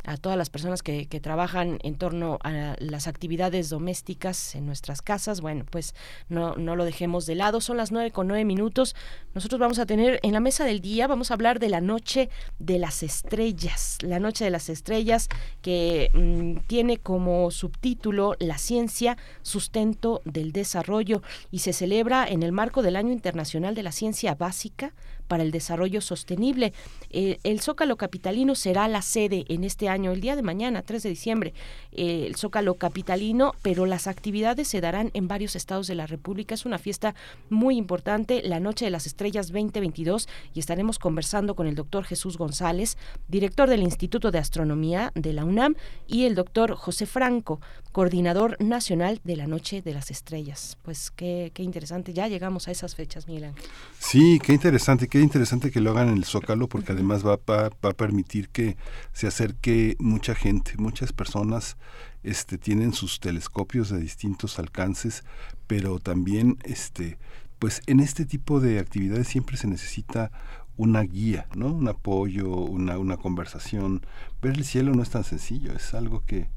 a 0.06 0.16
todas 0.16 0.38
las 0.38 0.50
personas 0.50 0.82
que, 0.82 1.06
que, 1.06 1.20
trabajan 1.20 1.78
en 1.82 1.96
torno 1.96 2.38
a 2.42 2.76
las 2.78 3.08
actividades 3.08 3.68
domésticas 3.68 4.54
en 4.54 4.64
nuestras 4.64 5.02
casas. 5.02 5.40
Bueno, 5.40 5.64
pues 5.68 5.94
no, 6.28 6.54
no 6.56 6.76
lo 6.76 6.84
dejemos 6.84 7.26
de 7.26 7.34
lado. 7.34 7.60
Son 7.60 7.76
las 7.76 7.92
nueve 7.92 8.12
con 8.12 8.28
nueve 8.28 8.44
minutos. 8.44 8.94
Nosotros 9.34 9.60
vamos 9.60 9.78
a 9.78 9.86
tener 9.86 10.20
en 10.22 10.32
la 10.32 10.40
mesa 10.40 10.64
del 10.64 10.80
día, 10.80 11.06
vamos 11.06 11.30
a 11.30 11.34
hablar 11.34 11.58
de 11.58 11.68
la 11.68 11.80
noche 11.80 12.30
de 12.58 12.78
las 12.78 13.02
estrellas. 13.02 13.98
La 14.02 14.20
noche 14.20 14.44
de 14.44 14.50
las 14.50 14.68
estrellas 14.68 15.28
que 15.60 16.10
mm, 16.14 16.66
tiene 16.66 16.98
como 16.98 17.50
subtítulo 17.50 18.34
La 18.38 18.58
ciencia, 18.58 19.16
sustento 19.42 20.22
del 20.24 20.52
desarrollo 20.52 21.22
y 21.50 21.58
se 21.58 21.72
celebra 21.72 22.26
en 22.26 22.42
el 22.42 22.52
marco 22.52 22.82
del 22.82 22.96
Año 22.96 23.12
Internacional 23.12 23.74
de 23.74 23.82
la 23.82 23.92
Ciencia 23.92 24.34
Básica 24.34 24.94
para 25.26 25.42
el 25.42 25.50
Desarrollo 25.50 26.00
Sostenible. 26.00 26.72
Eh, 27.10 27.38
el 27.44 27.60
Zócalo 27.60 27.96
Capitalino 27.96 28.54
será 28.54 28.88
la 28.88 29.02
sede 29.02 29.44
en 29.48 29.64
este 29.64 29.88
año, 29.88 30.12
el 30.12 30.20
día 30.20 30.36
de 30.36 30.42
mañana, 30.42 30.82
3 30.82 31.02
de 31.02 31.08
diciembre. 31.08 31.54
Eh, 31.92 32.24
el 32.26 32.36
Zócalo 32.36 32.74
Capitalino, 32.74 33.54
pero 33.62 33.86
las 33.86 34.06
actividades 34.06 34.68
se 34.68 34.80
darán 34.80 35.10
en 35.14 35.28
varios 35.28 35.56
estados 35.56 35.86
de 35.86 35.94
la 35.94 36.06
República. 36.06 36.54
Es 36.54 36.66
una 36.66 36.78
fiesta 36.78 37.14
muy 37.50 37.76
importante, 37.76 38.42
la 38.42 38.60
Noche 38.60 38.84
de 38.84 38.90
las 38.90 39.06
Estrellas 39.06 39.48
2022, 39.48 40.28
y 40.54 40.60
estaremos 40.60 40.98
conversando 40.98 41.54
con 41.54 41.66
el 41.66 41.74
doctor 41.74 42.04
Jesús 42.04 42.36
González, 42.38 42.96
director 43.28 43.68
del 43.68 43.82
Instituto 43.82 44.30
de 44.30 44.38
Astronomía 44.38 45.12
de 45.14 45.32
la 45.32 45.44
UNAM, 45.44 45.74
y 46.06 46.24
el 46.24 46.34
doctor 46.34 46.74
José 46.74 47.06
Franco, 47.06 47.60
coordinador 47.92 48.56
nacional 48.62 49.20
de 49.24 49.36
la 49.36 49.46
Noche 49.46 49.82
de 49.82 49.94
las 49.94 50.10
Estrellas. 50.10 50.78
Pues 50.82 51.10
qué, 51.10 51.50
qué 51.54 51.62
interesante, 51.62 52.12
ya 52.12 52.28
llegamos 52.28 52.68
a 52.68 52.70
esas 52.70 52.94
fechas, 52.94 53.26
Miguel. 53.26 53.52
Sí, 53.98 54.38
qué 54.42 54.52
interesante, 54.52 55.08
qué 55.08 55.15
interesante 55.22 55.70
que 55.70 55.80
lo 55.80 55.90
hagan 55.90 56.08
en 56.08 56.16
el 56.16 56.24
Zócalo 56.24 56.68
porque 56.68 56.92
además 56.92 57.24
va, 57.26 57.36
va, 57.48 57.70
va 57.84 57.90
a 57.90 57.96
permitir 57.96 58.48
que 58.48 58.76
se 59.12 59.26
acerque 59.26 59.96
mucha 59.98 60.34
gente, 60.34 60.74
muchas 60.78 61.12
personas 61.12 61.76
este, 62.22 62.58
tienen 62.58 62.92
sus 62.92 63.20
telescopios 63.20 63.88
de 63.88 64.00
distintos 64.00 64.58
alcances, 64.58 65.22
pero 65.66 65.98
también 66.00 66.58
este, 66.64 67.18
pues 67.58 67.82
en 67.86 68.00
este 68.00 68.24
tipo 68.26 68.60
de 68.60 68.78
actividades 68.78 69.28
siempre 69.28 69.56
se 69.56 69.68
necesita 69.68 70.30
una 70.76 71.02
guía, 71.02 71.46
¿no? 71.54 71.72
Un 71.72 71.88
apoyo, 71.88 72.48
una, 72.48 72.98
una 72.98 73.16
conversación. 73.16 74.02
Ver 74.42 74.56
el 74.56 74.64
cielo 74.64 74.94
no 74.94 75.02
es 75.02 75.10
tan 75.10 75.24
sencillo, 75.24 75.72
es 75.72 75.94
algo 75.94 76.22
que, 76.26 76.48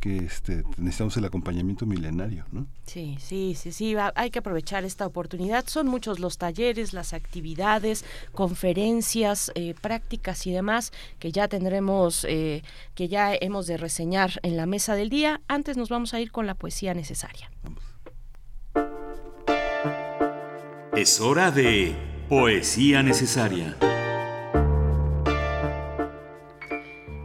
que 0.00 0.18
este, 0.18 0.62
necesitamos 0.76 1.16
el 1.16 1.24
acompañamiento 1.24 1.84
milenario, 1.84 2.44
¿no? 2.52 2.66
Sí, 2.86 3.16
sí, 3.20 3.54
sí, 3.56 3.72
sí, 3.72 3.96
hay 4.14 4.30
que 4.30 4.38
aprovechar 4.38 4.84
esta 4.84 5.06
oportunidad. 5.06 5.64
Son 5.66 5.88
muchos 5.88 6.20
los 6.20 6.38
talleres, 6.38 6.92
las 6.92 7.12
actividades, 7.12 8.04
conferencias, 8.32 9.50
eh, 9.56 9.74
prácticas 9.80 10.46
y 10.46 10.52
demás 10.52 10.92
que 11.18 11.32
ya 11.32 11.48
tendremos, 11.48 12.24
eh, 12.28 12.62
que 12.94 13.08
ya 13.08 13.34
hemos 13.34 13.66
de 13.66 13.76
reseñar 13.76 14.38
en 14.42 14.56
la 14.56 14.66
mesa 14.66 14.94
del 14.94 15.10
día. 15.10 15.40
Antes 15.48 15.76
nos 15.76 15.88
vamos 15.88 16.14
a 16.14 16.20
ir 16.20 16.30
con 16.30 16.46
la 16.46 16.54
poesía 16.54 16.94
necesaria. 16.94 17.50
Es 20.96 21.20
hora 21.20 21.50
de 21.50 22.13
Poesía 22.28 23.02
necesaria. 23.02 23.76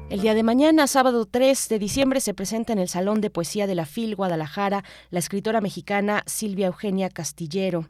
El 0.10 0.20
día 0.20 0.34
de 0.34 0.44
mañana, 0.44 0.88
sábado 0.88 1.26
3 1.26 1.70
de 1.70 1.80
diciembre, 1.80 2.20
se 2.20 2.34
presenta 2.34 2.74
en 2.74 2.80
el 2.80 2.90
Salón 2.90 3.22
de 3.22 3.30
Poesía 3.30 3.66
de 3.66 3.76
la 3.76 3.86
FIL 3.86 4.18
Guadalajara 4.18 4.84
la 5.10 5.20
escritora 5.20 5.62
mexicana 5.62 6.24
Silvia 6.26 6.68
Eugenia 6.68 7.10
Castillero. 7.10 7.88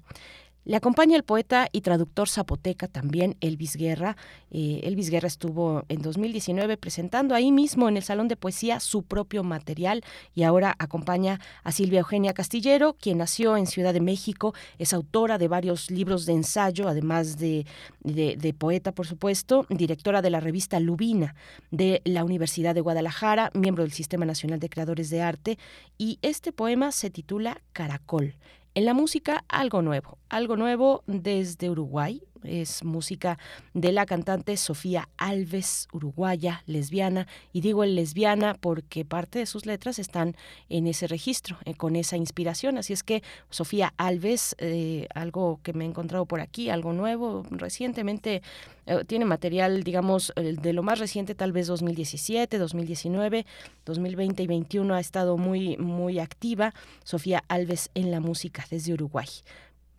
Le 0.66 0.76
acompaña 0.76 1.16
el 1.16 1.24
poeta 1.24 1.68
y 1.72 1.82
traductor 1.82 2.28
zapoteca 2.28 2.88
también, 2.88 3.38
Elvis 3.40 3.76
Guerra. 3.76 4.18
Eh, 4.52 4.82
Elvis 4.84 5.10
Guerra 5.10 5.28
estuvo 5.28 5.84
en 5.90 6.02
2019 6.02 6.78
presentando 6.78 7.34
ahí 7.34 7.52
mismo 7.52 7.90
en 7.90 7.98
el 7.98 8.04
Salón 8.04 8.28
de 8.28 8.36
Poesía 8.36 8.80
su 8.80 9.04
propio 9.04 9.44
material 9.44 10.04
y 10.36 10.44
ahora 10.44 10.76
acompaña 10.78 11.40
a 11.64 11.72
Silvia 11.72 12.00
Eugenia 12.00 12.34
Castillero, 12.34 12.94
quien 12.94 13.18
nació 13.18 13.58
en 13.58 13.68
Ciudad 13.68 13.94
de 13.94 14.02
México, 14.02 14.54
es 14.78 14.94
autora 14.94 15.38
de 15.38 15.48
varios 15.48 15.90
libros 15.90 16.26
de 16.26 16.34
ensayo, 16.34 16.88
además 16.88 17.38
de, 17.38 17.66
de 18.04 18.54
poeta, 18.54 18.92
por 18.92 19.08
supuesto, 19.08 19.66
directora 19.70 20.22
de 20.22 20.30
la 20.30 20.40
revista 20.40 20.80
Lubina 20.80 21.36
de 21.72 22.02
la 22.06 22.24
Universidad 22.24 22.76
de 22.76 22.82
Guadalajara, 22.82 23.52
miembro 23.54 23.84
del 23.84 23.94
Sistema 23.94 24.26
Nacional 24.26 24.60
de 24.60 24.70
Creadores 24.70 25.10
de 25.10 25.22
Arte, 25.22 25.58
y 25.98 26.20
este 26.22 26.52
poema 26.52 26.92
se 26.92 27.10
titula 27.10 27.62
Caracol. 27.72 28.36
En 28.80 28.86
la 28.86 28.94
música, 28.94 29.44
algo 29.50 29.82
nuevo, 29.82 30.20
algo 30.30 30.56
nuevo 30.56 31.04
desde 31.06 31.70
Uruguay, 31.70 32.24
es 32.44 32.84
música 32.84 33.38
de 33.74 33.92
la 33.92 34.06
cantante 34.06 34.58
Sofía 34.58 35.10
Alves, 35.18 35.88
uruguaya, 35.92 36.64
lesbiana, 36.66 37.28
y 37.54 37.62
digo 37.62 37.86
lesbiana 37.86 38.56
porque 38.60 39.06
parte 39.06 39.40
de 39.40 39.46
sus 39.46 39.66
letras 39.66 40.00
están 40.00 40.36
en 40.70 40.88
ese 40.88 41.08
registro, 41.08 41.58
eh, 41.66 41.74
con 41.74 41.96
esa 41.96 42.18
inspiración. 42.18 42.78
Así 42.78 42.94
es 42.94 43.04
que 43.04 43.24
Sofía 43.50 43.94
Alves, 43.98 44.56
eh, 44.60 45.08
algo 45.14 45.60
que 45.64 45.74
me 45.74 45.86
he 45.86 45.88
encontrado 45.88 46.26
por 46.26 46.42
aquí, 46.42 46.70
algo 46.70 46.94
nuevo, 46.94 47.46
recientemente 47.52 48.42
eh, 48.86 49.04
tiene 49.06 49.26
material, 49.26 49.84
digamos, 49.84 50.34
de 50.36 50.74
lo 50.74 50.84
más 50.84 51.00
reciente, 51.00 51.36
tal 51.36 51.52
vez 51.52 51.68
2017, 51.68 52.58
2019, 52.58 53.46
2020 53.86 54.44
y 54.44 54.48
2021 54.48 54.94
ha 54.94 55.00
estado 55.00 55.38
muy, 55.38 55.78
muy 55.78 56.20
activa. 56.20 56.74
Sofía 57.04 57.44
Alves 57.48 57.90
en 57.94 58.12
la 58.12 58.20
música 58.20 58.66
desde 58.70 58.94
Uruguay. 58.94 59.28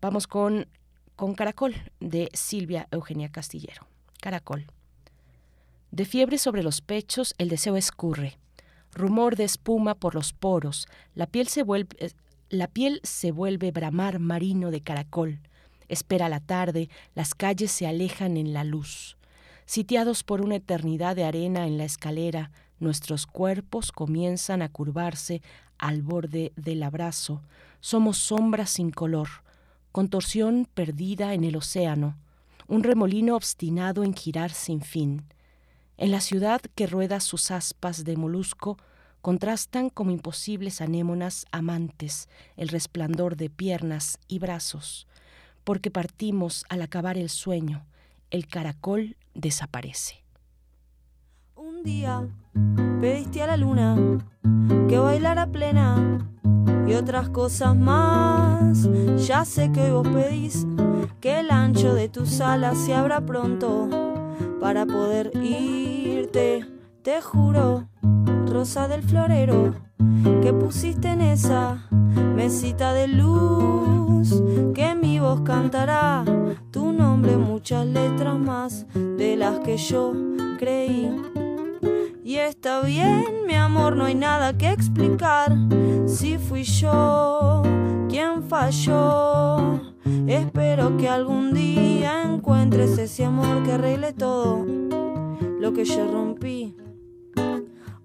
Vamos 0.01 0.27
con 0.27 0.67
con 1.21 1.35
Caracol 1.35 1.75
de 2.01 2.31
Silvia 2.33 2.89
Eugenia 2.91 3.31
Castillero. 3.31 3.87
Caracol. 4.23 4.65
De 5.91 6.07
fiebre 6.07 6.39
sobre 6.39 6.63
los 6.63 6.81
pechos 6.81 7.35
el 7.37 7.51
deseo 7.51 7.77
escurre. 7.77 8.39
Rumor 8.95 9.37
de 9.37 9.45
espuma 9.45 9.95
por 9.95 10.15
los 10.15 10.33
poros. 10.33 10.89
La 11.15 11.27
piel 11.27 11.49
se 11.49 11.63
vuelve, 11.63 11.95
eh, 11.99 12.13
la 12.49 12.69
piel 12.69 13.03
se 13.03 13.33
vuelve 13.33 13.71
bramar 13.71 14.19
marino 14.19 14.71
de 14.71 14.81
caracol. 14.81 15.41
Espera 15.91 16.31
la 16.31 16.41
tarde, 16.41 16.89
las 17.15 17.35
calles 17.35 17.71
se 17.71 17.87
alejan 17.87 18.39
en 18.39 18.55
la 18.55 18.65
luz. 18.65 19.19
Sitiados 19.67 20.25
por 20.25 20.41
una 20.41 20.57
eternidad 20.57 21.17
de 21.17 21.25
arena 21.25 21.67
en 21.67 21.77
la 21.77 21.85
escalera, 21.85 22.51
nuestros 22.79 23.27
cuerpos 23.27 23.93
comienzan 23.93 24.63
a 24.63 24.71
curvarse 24.71 25.43
al 25.77 26.01
borde 26.01 26.55
del 26.57 26.83
abrazo. 26.83 27.43
Somos 27.81 28.17
sombras 28.17 28.71
sin 28.71 28.91
color, 28.91 29.29
contorsión 29.93 30.69
perdida 30.73 31.35
en 31.35 31.45
el 31.45 31.57
océano, 31.57 32.17
un 32.69 32.83
remolino 32.83 33.35
obstinado 33.37 34.05
en 34.05 34.15
girar 34.15 34.53
sin 34.53 34.81
fin. 34.81 35.25
En 35.97 36.11
la 36.11 36.21
ciudad 36.21 36.61
que 36.75 36.87
rueda 36.87 37.21
sus 37.21 37.51
aspas 37.51 38.05
de 38.05 38.17
molusco, 38.17 38.79
contrastan 39.21 39.91
como 39.91 40.11
imposibles 40.11 40.81
anémonas 40.81 41.47
amantes 41.53 42.29
el 42.57 42.69
resplandor 42.69 43.37
de 43.37 43.51
piernas 43.51 44.19
y 44.29 44.39
brazos, 44.39 45.07
porque 45.65 45.91
partimos 45.91 46.65
al 46.69 46.83
acabar 46.83 47.19
el 47.19 47.29
sueño, 47.29 47.85
el 48.31 48.47
caracol 48.47 49.17
desaparece. 49.35 50.25
Un 51.57 51.83
día 51.83 52.27
pediste 53.01 53.43
a 53.43 53.49
la 53.49 53.57
luna 53.57 53.97
que 54.89 54.99
bailara 54.99 55.47
plena 55.47 56.27
y 56.91 56.95
otras 56.95 57.29
cosas 57.29 57.77
más. 57.77 58.89
Ya 59.17 59.45
sé 59.45 59.71
que 59.71 59.91
vos 59.91 60.07
pedís 60.09 60.67
que 61.21 61.41
el 61.41 61.51
ancho 61.51 61.95
de 61.95 62.09
tus 62.09 62.41
alas 62.41 62.79
se 62.79 62.95
abra 62.95 63.21
pronto 63.21 63.89
para 64.61 64.87
poder 64.87 65.31
irte. 65.37 66.67
Te 67.03 67.21
juro, 67.21 67.89
rosa 68.47 68.89
del 68.89 69.03
florero, 69.03 69.75
que 70.43 70.53
pusiste 70.53 71.09
en 71.09 71.21
esa 71.21 71.89
mesita 72.35 72.93
de 72.93 73.07
luz, 73.09 74.43
que 74.75 74.95
mi 74.95 75.21
voz 75.21 75.43
cantará 75.43 76.25
tu 76.71 76.93
nombre, 76.93 77.37
muchas 77.37 77.87
letras 77.87 78.39
más 78.39 78.87
de 78.95 79.37
las 79.37 79.61
que 79.61 79.77
yo 79.77 80.13
creí. 80.59 81.11
Y 82.31 82.39
está 82.39 82.83
bien, 82.83 83.45
mi 83.45 83.55
amor, 83.55 83.97
no 83.97 84.05
hay 84.05 84.15
nada 84.15 84.57
que 84.57 84.71
explicar. 84.71 85.53
Si 86.07 86.39
fui 86.39 86.63
yo 86.63 87.61
quien 88.09 88.45
falló, 88.45 89.81
espero 90.29 90.97
que 90.97 91.09
algún 91.09 91.53
día 91.53 92.23
encuentres 92.23 92.97
ese 92.99 93.25
amor 93.25 93.65
que 93.65 93.73
arregle 93.73 94.13
todo 94.13 94.65
lo 95.59 95.73
que 95.73 95.85
yo 95.85 96.07
rompí. 96.07 96.77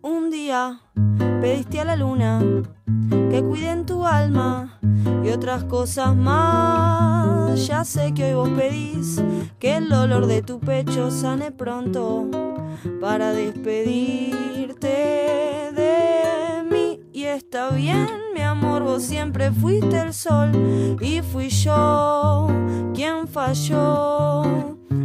Un 0.02 0.31
día 0.31 0.81
pediste 1.39 1.81
a 1.81 1.85
la 1.85 1.95
luna 1.95 2.41
que 3.30 3.43
cuide 3.43 3.69
en 3.69 3.85
tu 3.85 4.07
alma 4.07 4.80
y 5.23 5.30
otras 5.30 5.65
cosas 5.65 6.15
más. 6.15 7.68
Ya 7.68 7.85
sé 7.85 8.11
que 8.15 8.34
hoy 8.34 8.34
vos 8.34 8.49
pedís 8.57 9.22
que 9.60 9.76
el 9.76 9.88
dolor 9.88 10.26
de 10.26 10.41
tu 10.41 10.60
pecho 10.60 11.11
sane 11.11 11.52
pronto 11.52 12.55
para 12.99 13.31
despedirte 13.34 14.88
de 14.88 16.64
mí. 16.69 16.99
Y 17.14 17.23
está 17.23 17.69
bien, 17.72 18.07
mi 18.34 18.41
amor, 18.41 18.84
vos 18.84 19.03
siempre 19.03 19.52
fuiste 19.52 19.99
el 19.99 20.14
sol 20.14 20.97
y 21.02 21.22
fui 21.22 21.49
yo 21.49 22.47
quien 22.93 23.27
falló. 23.27 24.43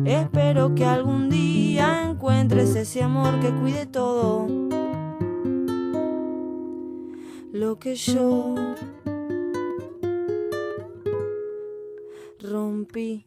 Espero 0.04 0.74
que 0.74 0.84
algún 0.84 1.28
día 1.30 2.02
encuentres 2.08 2.74
ese 2.76 3.02
amor 3.02 3.40
que 3.40 3.50
cuide 3.50 3.86
todo 3.86 4.48
lo 7.52 7.78
que 7.78 7.94
yo 7.94 8.54
rompí. 12.40 13.26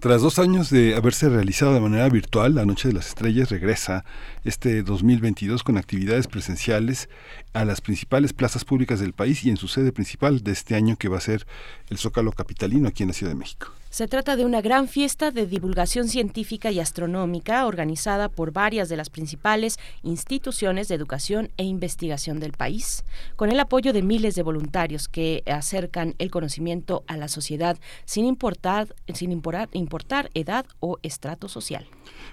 Tras 0.00 0.22
dos 0.22 0.38
años 0.38 0.70
de 0.70 0.94
haberse 0.94 1.28
realizado 1.28 1.74
de 1.74 1.80
manera 1.80 2.08
virtual, 2.08 2.54
la 2.54 2.64
Noche 2.64 2.88
de 2.88 2.94
las 2.94 3.08
Estrellas 3.08 3.50
regresa 3.50 4.06
este 4.44 4.82
2022 4.82 5.62
con 5.62 5.76
actividades 5.76 6.26
presenciales 6.26 7.10
a 7.52 7.66
las 7.66 7.82
principales 7.82 8.32
plazas 8.32 8.64
públicas 8.64 8.98
del 8.98 9.12
país 9.12 9.44
y 9.44 9.50
en 9.50 9.58
su 9.58 9.68
sede 9.68 9.92
principal 9.92 10.42
de 10.42 10.52
este 10.52 10.74
año 10.74 10.96
que 10.96 11.08
va 11.08 11.18
a 11.18 11.20
ser 11.20 11.46
el 11.90 11.98
Zócalo 11.98 12.32
Capitalino 12.32 12.88
aquí 12.88 13.02
en 13.02 13.08
la 13.08 13.12
Ciudad 13.12 13.32
de 13.32 13.38
México. 13.38 13.74
Se 13.90 14.06
trata 14.06 14.36
de 14.36 14.44
una 14.44 14.60
gran 14.60 14.86
fiesta 14.86 15.32
de 15.32 15.46
divulgación 15.46 16.06
científica 16.06 16.70
y 16.70 16.78
astronómica 16.78 17.66
organizada 17.66 18.28
por 18.28 18.52
varias 18.52 18.88
de 18.88 18.96
las 18.96 19.10
principales 19.10 19.80
instituciones 20.04 20.86
de 20.86 20.94
educación 20.94 21.50
e 21.56 21.64
investigación 21.64 22.38
del 22.38 22.52
país, 22.52 23.04
con 23.34 23.50
el 23.50 23.58
apoyo 23.58 23.92
de 23.92 24.02
miles 24.02 24.36
de 24.36 24.44
voluntarios 24.44 25.08
que 25.08 25.42
acercan 25.44 26.14
el 26.18 26.30
conocimiento 26.30 27.02
a 27.08 27.16
la 27.16 27.26
sociedad 27.26 27.78
sin 28.04 28.26
importar, 28.26 28.94
sin 29.12 29.32
importar, 29.32 29.68
importar 29.72 30.30
edad 30.34 30.66
o 30.78 30.98
estrato 31.02 31.48
social. 31.48 31.84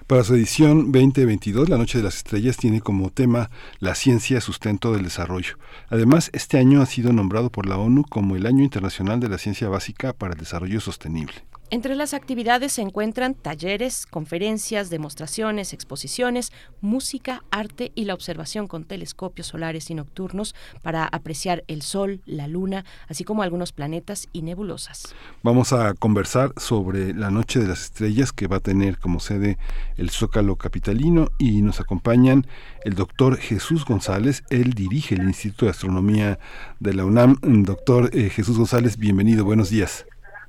Para 0.06 0.22
su 0.22 0.36
edición 0.36 0.92
2022, 0.92 1.68
La 1.68 1.76
Noche 1.76 1.98
de 1.98 2.04
las 2.04 2.18
Estrellas 2.18 2.56
tiene 2.56 2.80
como 2.80 3.10
tema 3.10 3.50
la 3.80 3.96
ciencia 3.96 4.40
sustento 4.40 4.92
del 4.92 5.02
desarrollo. 5.02 5.58
Además, 5.88 6.30
este 6.32 6.56
año 6.58 6.82
ha 6.82 6.86
sido 6.86 7.12
nombrado 7.12 7.50
por 7.50 7.66
la 7.66 7.78
ONU 7.78 8.04
como 8.08 8.36
el 8.36 8.46
Año 8.46 8.62
Internacional 8.62 9.18
de 9.18 9.28
la 9.28 9.38
Ciencia 9.38 9.68
Básica 9.68 10.12
para 10.12 10.34
el 10.34 10.38
Desarrollo 10.38 10.80
Sostenible. 10.80 11.47
Entre 11.70 11.94
las 11.96 12.14
actividades 12.14 12.72
se 12.72 12.80
encuentran 12.80 13.34
talleres, 13.34 14.06
conferencias, 14.06 14.88
demostraciones, 14.88 15.74
exposiciones, 15.74 16.50
música, 16.80 17.44
arte 17.50 17.92
y 17.94 18.06
la 18.06 18.14
observación 18.14 18.68
con 18.68 18.84
telescopios 18.84 19.48
solares 19.48 19.90
y 19.90 19.94
nocturnos 19.94 20.54
para 20.82 21.04
apreciar 21.04 21.64
el 21.68 21.82
Sol, 21.82 22.22
la 22.24 22.48
Luna, 22.48 22.86
así 23.08 23.22
como 23.22 23.42
algunos 23.42 23.72
planetas 23.72 24.28
y 24.32 24.40
nebulosas. 24.40 25.14
Vamos 25.42 25.74
a 25.74 25.92
conversar 25.92 26.54
sobre 26.56 27.12
la 27.12 27.30
Noche 27.30 27.60
de 27.60 27.68
las 27.68 27.82
Estrellas 27.82 28.32
que 28.32 28.46
va 28.46 28.56
a 28.56 28.60
tener 28.60 28.98
como 28.98 29.20
sede 29.20 29.58
el 29.98 30.08
Zócalo 30.08 30.56
Capitalino 30.56 31.28
y 31.36 31.60
nos 31.60 31.80
acompañan 31.80 32.46
el 32.82 32.94
doctor 32.94 33.36
Jesús 33.36 33.84
González. 33.84 34.42
Él 34.48 34.72
dirige 34.72 35.16
el 35.16 35.24
Instituto 35.24 35.66
de 35.66 35.72
Astronomía 35.72 36.38
de 36.80 36.94
la 36.94 37.04
UNAM. 37.04 37.36
Doctor 37.42 38.08
eh, 38.14 38.30
Jesús 38.30 38.56
González, 38.56 38.96
bienvenido, 38.96 39.44
buenos 39.44 39.68
días. 39.68 40.06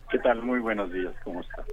¿Qué 0.09 0.17
tal? 0.17 0.41
Muy 0.41 0.59
buenos 0.59 0.91
días, 0.91 1.13
¿cómo 1.23 1.41
está? 1.41 1.63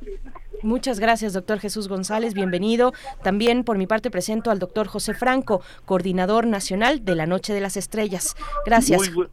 Muchas 0.63 1.01
gracias, 1.01 1.33
doctor 1.33 1.59
Jesús 1.59 1.89
González, 1.89 2.35
bienvenido. 2.35 2.93
También 3.23 3.65
por 3.65 3.79
mi 3.79 3.87
parte 3.87 4.11
presento 4.11 4.51
al 4.51 4.59
doctor 4.59 4.89
José 4.89 5.15
Franco, 5.15 5.63
coordinador 5.87 6.47
nacional 6.47 7.05
de 7.05 7.15
la 7.15 7.27
Noche 7.27 7.55
de 7.55 7.61
las 7.61 7.79
Estrellas. 7.79 8.37
Gracias. 8.67 9.11
Muy, 9.15 9.27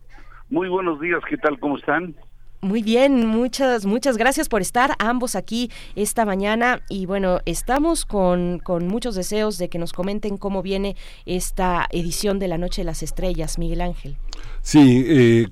muy 0.50 0.70
buenos 0.70 1.02
días, 1.02 1.22
¿qué 1.30 1.38
tal? 1.38 1.60
¿Cómo 1.60 1.78
están? 1.78 2.16
Muy 2.64 2.82
bien, 2.82 3.28
muchas, 3.28 3.86
muchas 3.86 4.16
gracias 4.16 4.48
por 4.48 4.62
estar 4.62 4.96
ambos 4.98 5.36
aquí 5.36 5.70
esta 5.98 6.24
mañana 6.24 6.82
y 6.88 7.06
bueno, 7.06 7.40
estamos 7.46 8.06
con, 8.06 8.60
con 8.60 8.88
muchos 8.88 9.16
deseos 9.16 9.58
de 9.58 9.68
que 9.68 9.78
nos 9.78 9.92
comenten 9.92 10.38
cómo 10.38 10.62
viene 10.62 10.96
esta 11.26 11.88
edición 11.92 12.40
de 12.40 12.48
la 12.48 12.58
Noche 12.58 12.80
de 12.80 12.86
las 12.86 13.04
Estrellas, 13.04 13.60
Miguel 13.60 13.82
Ángel. 13.82 14.16
Sí, 14.62 15.04
eh, 15.06 15.48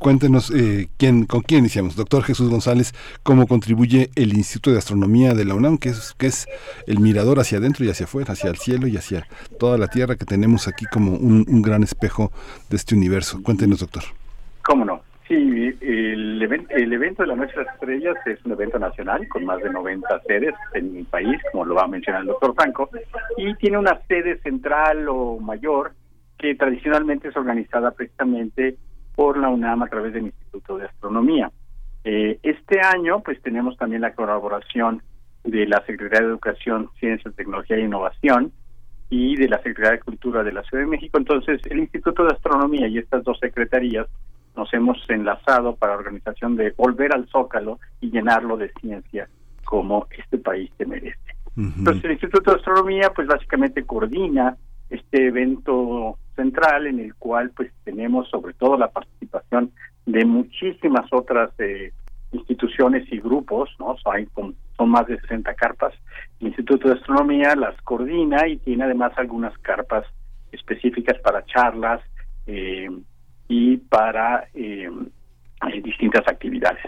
cuéntenos 0.00 0.50
eh, 0.52 0.88
quién, 0.96 1.26
con 1.26 1.42
quién 1.42 1.60
iniciamos. 1.60 1.96
Doctor 1.96 2.22
Jesús 2.22 2.48
González, 2.48 2.94
¿cómo 3.22 3.46
contribuye 3.46 4.08
el 4.14 4.32
Instituto 4.32 4.72
de 4.72 4.78
Astronomía 4.78 5.34
de 5.34 5.44
la 5.44 5.54
UNAM, 5.54 5.76
que 5.76 5.90
es, 5.90 6.14
que 6.16 6.28
es 6.28 6.46
el 6.86 6.98
mirador 6.98 7.40
hacia 7.40 7.58
adentro 7.58 7.84
y 7.84 7.90
hacia 7.90 8.04
afuera, 8.04 8.32
hacia 8.32 8.48
el 8.48 8.56
cielo 8.56 8.86
y 8.86 8.96
hacia 8.96 9.28
toda 9.58 9.76
la 9.76 9.88
Tierra 9.88 10.16
que 10.16 10.24
tenemos 10.24 10.66
aquí 10.66 10.86
como 10.86 11.12
un, 11.12 11.44
un 11.46 11.60
gran 11.60 11.82
espejo 11.82 12.32
de 12.70 12.76
este 12.78 12.94
universo? 12.94 13.42
Cuéntenos, 13.42 13.80
doctor. 13.80 14.04
¿Cómo 14.62 14.86
no? 14.86 15.03
El, 15.68 16.42
el 16.42 16.92
evento 16.92 17.22
de 17.22 17.28
la 17.28 17.36
Noche 17.36 17.52
de 17.56 17.64
las 17.64 17.74
Estrellas 17.74 18.16
es 18.26 18.44
un 18.44 18.52
evento 18.52 18.78
nacional 18.78 19.26
con 19.28 19.44
más 19.44 19.62
de 19.62 19.70
90 19.70 20.20
sedes 20.26 20.54
en 20.74 20.96
el 20.96 21.04
país, 21.06 21.40
como 21.52 21.64
lo 21.64 21.74
va 21.74 21.84
a 21.84 21.88
mencionar 21.88 22.22
el 22.22 22.28
doctor 22.28 22.54
Franco, 22.54 22.90
y 23.36 23.54
tiene 23.56 23.78
una 23.78 24.00
sede 24.08 24.38
central 24.40 25.08
o 25.08 25.38
mayor 25.38 25.92
que 26.38 26.54
tradicionalmente 26.54 27.28
es 27.28 27.36
organizada 27.36 27.92
precisamente 27.92 28.76
por 29.14 29.38
la 29.38 29.48
UNAM 29.48 29.82
a 29.82 29.88
través 29.88 30.12
del 30.12 30.24
Instituto 30.24 30.78
de 30.78 30.86
Astronomía. 30.86 31.50
Eh, 32.04 32.38
este 32.42 32.80
año, 32.80 33.20
pues 33.20 33.40
tenemos 33.40 33.76
también 33.76 34.02
la 34.02 34.14
colaboración 34.14 35.02
de 35.44 35.66
la 35.66 35.84
Secretaría 35.86 36.26
de 36.26 36.32
Educación, 36.32 36.90
Ciencia, 36.98 37.30
Tecnología 37.30 37.76
e 37.76 37.82
Innovación 37.82 38.52
y 39.10 39.36
de 39.36 39.48
la 39.48 39.58
Secretaría 39.58 39.92
de 39.92 40.00
Cultura 40.00 40.42
de 40.42 40.52
la 40.52 40.62
Ciudad 40.62 40.84
de 40.84 40.90
México. 40.90 41.18
Entonces, 41.18 41.60
el 41.70 41.78
Instituto 41.78 42.24
de 42.24 42.32
Astronomía 42.32 42.88
y 42.88 42.98
estas 42.98 43.22
dos 43.24 43.38
secretarías 43.38 44.06
nos 44.56 44.72
hemos 44.72 44.98
enlazado 45.08 45.76
para 45.76 45.94
la 45.94 45.98
organización 45.98 46.56
de 46.56 46.72
volver 46.76 47.12
al 47.12 47.28
Zócalo 47.28 47.78
y 48.00 48.10
llenarlo 48.10 48.56
de 48.56 48.72
ciencia 48.80 49.28
como 49.64 50.06
este 50.16 50.38
país 50.38 50.70
te 50.76 50.86
merece. 50.86 51.18
Entonces, 51.56 52.04
el 52.04 52.12
Instituto 52.12 52.50
de 52.50 52.56
Astronomía, 52.56 53.12
pues 53.14 53.28
básicamente 53.28 53.84
coordina 53.84 54.56
este 54.90 55.28
evento 55.28 56.18
central 56.34 56.86
en 56.86 56.98
el 56.98 57.14
cual 57.14 57.50
pues 57.50 57.72
tenemos 57.84 58.28
sobre 58.28 58.54
todo 58.54 58.76
la 58.76 58.90
participación 58.90 59.70
de 60.04 60.24
muchísimas 60.24 61.06
otras 61.12 61.50
eh, 61.58 61.92
instituciones 62.32 63.10
y 63.12 63.20
grupos, 63.20 63.70
¿no? 63.78 63.96
hay 64.12 64.28
son 64.76 64.88
más 64.90 65.06
de 65.06 65.20
60 65.20 65.54
carpas. 65.54 65.94
El 66.40 66.48
Instituto 66.48 66.88
de 66.88 66.94
Astronomía 66.94 67.54
las 67.54 67.80
coordina 67.82 68.48
y 68.48 68.56
tiene 68.58 68.84
además 68.84 69.12
algunas 69.16 69.56
carpas 69.58 70.04
específicas 70.50 71.18
para 71.20 71.44
charlas 71.46 72.00
eh, 72.46 72.88
y 73.54 73.76
para 73.76 74.48
eh, 74.54 74.90
distintas 75.84 76.26
actividades. 76.26 76.84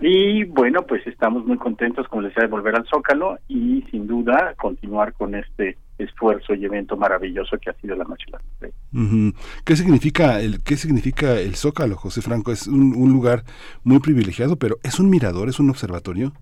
Y 0.00 0.42
bueno, 0.44 0.84
pues 0.84 1.06
estamos 1.06 1.46
muy 1.46 1.56
contentos, 1.58 2.08
como 2.08 2.22
les 2.22 2.30
decía, 2.30 2.42
de 2.42 2.50
volver 2.50 2.74
al 2.74 2.88
Zócalo 2.88 3.38
y 3.46 3.84
sin 3.88 4.08
duda 4.08 4.54
continuar 4.60 5.12
con 5.12 5.36
este 5.36 5.78
esfuerzo 5.98 6.54
y 6.54 6.64
evento 6.64 6.96
maravilloso 6.96 7.56
que 7.58 7.70
ha 7.70 7.74
sido 7.74 7.94
la 7.94 8.02
Noche 8.02 8.26
de 8.60 9.32
¿Qué 9.64 9.76
significa 9.76 10.40
el 10.40 10.64
qué 10.64 10.76
significa 10.76 11.38
el 11.38 11.54
Zócalo, 11.54 11.94
José 11.94 12.20
Franco? 12.20 12.50
Es 12.50 12.66
un, 12.66 12.96
un 12.96 13.12
lugar 13.12 13.44
muy 13.84 14.00
privilegiado, 14.00 14.56
pero 14.56 14.78
es 14.82 14.98
un 14.98 15.08
mirador, 15.08 15.48
es 15.48 15.60
un 15.60 15.70
observatorio. 15.70 16.32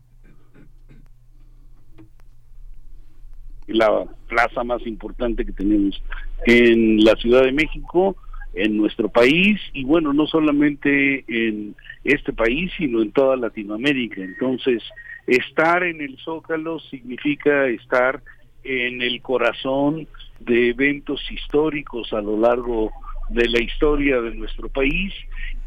La 3.67 4.07
plaza 4.27 4.65
más 4.65 4.87
importante 4.87 5.45
que 5.45 5.53
tenemos 5.53 6.03
en 6.47 7.05
la 7.05 7.15
Ciudad 7.17 7.43
de 7.43 7.53
México 7.53 8.17
en 8.55 8.77
nuestro 8.77 9.09
país 9.09 9.61
y 9.73 9.85
bueno, 9.85 10.13
no 10.13 10.27
solamente 10.27 11.25
en 11.29 11.75
este 12.05 12.33
país, 12.33 12.71
sino 12.77 13.03
en 13.03 13.13
toda 13.13 13.37
Latinoamérica. 13.37 14.23
Entonces, 14.23 14.83
estar 15.27 15.83
en 15.85 16.01
el 16.01 16.17
Zócalo 16.19 16.81
significa 16.81 17.67
estar 17.67 18.23
en 18.65 19.03
el 19.03 19.23
corazón 19.23 20.07
de 20.41 20.71
eventos 20.71 21.21
históricos 21.31 22.13
a 22.13 22.21
lo 22.21 22.39
largo 22.39 22.91
de 23.31 23.49
la 23.49 23.63
historia 23.63 24.21
de 24.21 24.35
nuestro 24.35 24.69
país 24.69 25.15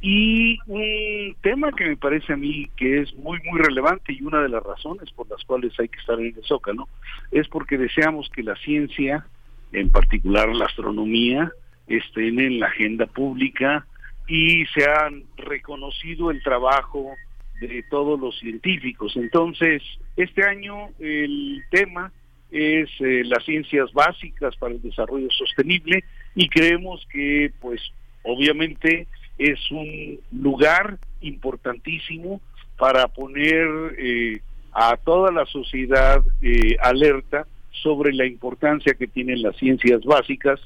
y 0.02 0.60
un 0.68 1.34
tema 1.42 1.72
que 1.72 1.86
me 1.86 1.96
parece 1.96 2.34
a 2.34 2.36
mí 2.36 2.70
que 2.76 3.00
es 3.00 3.16
muy 3.16 3.40
muy 3.50 3.62
relevante 3.62 4.12
y 4.12 4.22
una 4.22 4.42
de 4.42 4.50
las 4.50 4.62
razones 4.62 5.10
por 5.12 5.30
las 5.30 5.42
cuales 5.46 5.72
hay 5.80 5.88
que 5.88 6.00
estar 6.00 6.20
en 6.20 6.36
el 6.36 6.44
Zócalo 6.44 6.90
es 7.32 7.48
porque 7.48 7.78
deseamos 7.78 8.30
que 8.30 8.44
la 8.44 8.56
ciencia, 8.58 9.26
en 9.72 9.90
particular 9.90 10.50
la 10.54 10.66
astronomía, 10.66 11.52
estén 11.88 12.40
en 12.40 12.60
la 12.60 12.68
agenda 12.68 13.06
pública 13.06 13.86
y 14.28 14.66
se 14.68 14.90
han 14.90 15.24
reconocido 15.38 16.32
el 16.32 16.42
trabajo 16.44 17.14
de 17.60 17.84
todos 17.90 18.20
los 18.20 18.38
científicos. 18.40 19.16
Entonces, 19.16 19.82
este 20.16 20.44
año 20.44 20.90
el 21.00 21.64
tema 21.70 22.12
es 22.52 22.90
eh, 23.00 23.24
las 23.26 23.44
ciencias 23.46 23.92
básicas 23.94 24.56
para 24.58 24.74
el 24.74 24.82
desarrollo 24.82 25.30
sostenible 25.32 26.04
y 26.36 26.48
creemos 26.50 27.06
que, 27.12 27.52
pues, 27.60 27.82
obviamente 28.24 29.08
es 29.38 29.60
un 29.72 30.20
lugar 30.32 31.00
importantísimo 31.22 32.42
para 32.78 33.08
poner 33.08 33.68
eh, 33.98 34.42
a 34.72 34.98
toda 34.98 35.32
la 35.32 35.46
sociedad 35.46 36.24
eh, 36.42 36.78
alerta 36.82 37.48
sobre 37.72 38.14
la 38.14 38.26
importancia 38.26 38.94
que 38.94 39.08
tienen 39.08 39.42
las 39.42 39.56
ciencias 39.58 40.04
básicas 40.04 40.60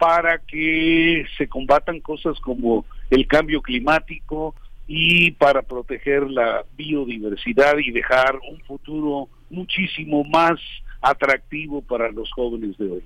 para 0.00 0.38
que 0.38 1.26
se 1.36 1.46
combatan 1.46 2.00
cosas 2.00 2.40
como 2.40 2.86
el 3.10 3.26
cambio 3.26 3.60
climático 3.60 4.54
y 4.86 5.32
para 5.32 5.60
proteger 5.60 6.30
la 6.30 6.64
biodiversidad 6.74 7.76
y 7.76 7.90
dejar 7.90 8.40
un 8.50 8.58
futuro 8.60 9.28
muchísimo 9.50 10.24
más 10.24 10.58
atractivo 11.02 11.82
para 11.82 12.10
los 12.10 12.32
jóvenes 12.32 12.78
de 12.78 12.92
hoy. 12.92 13.02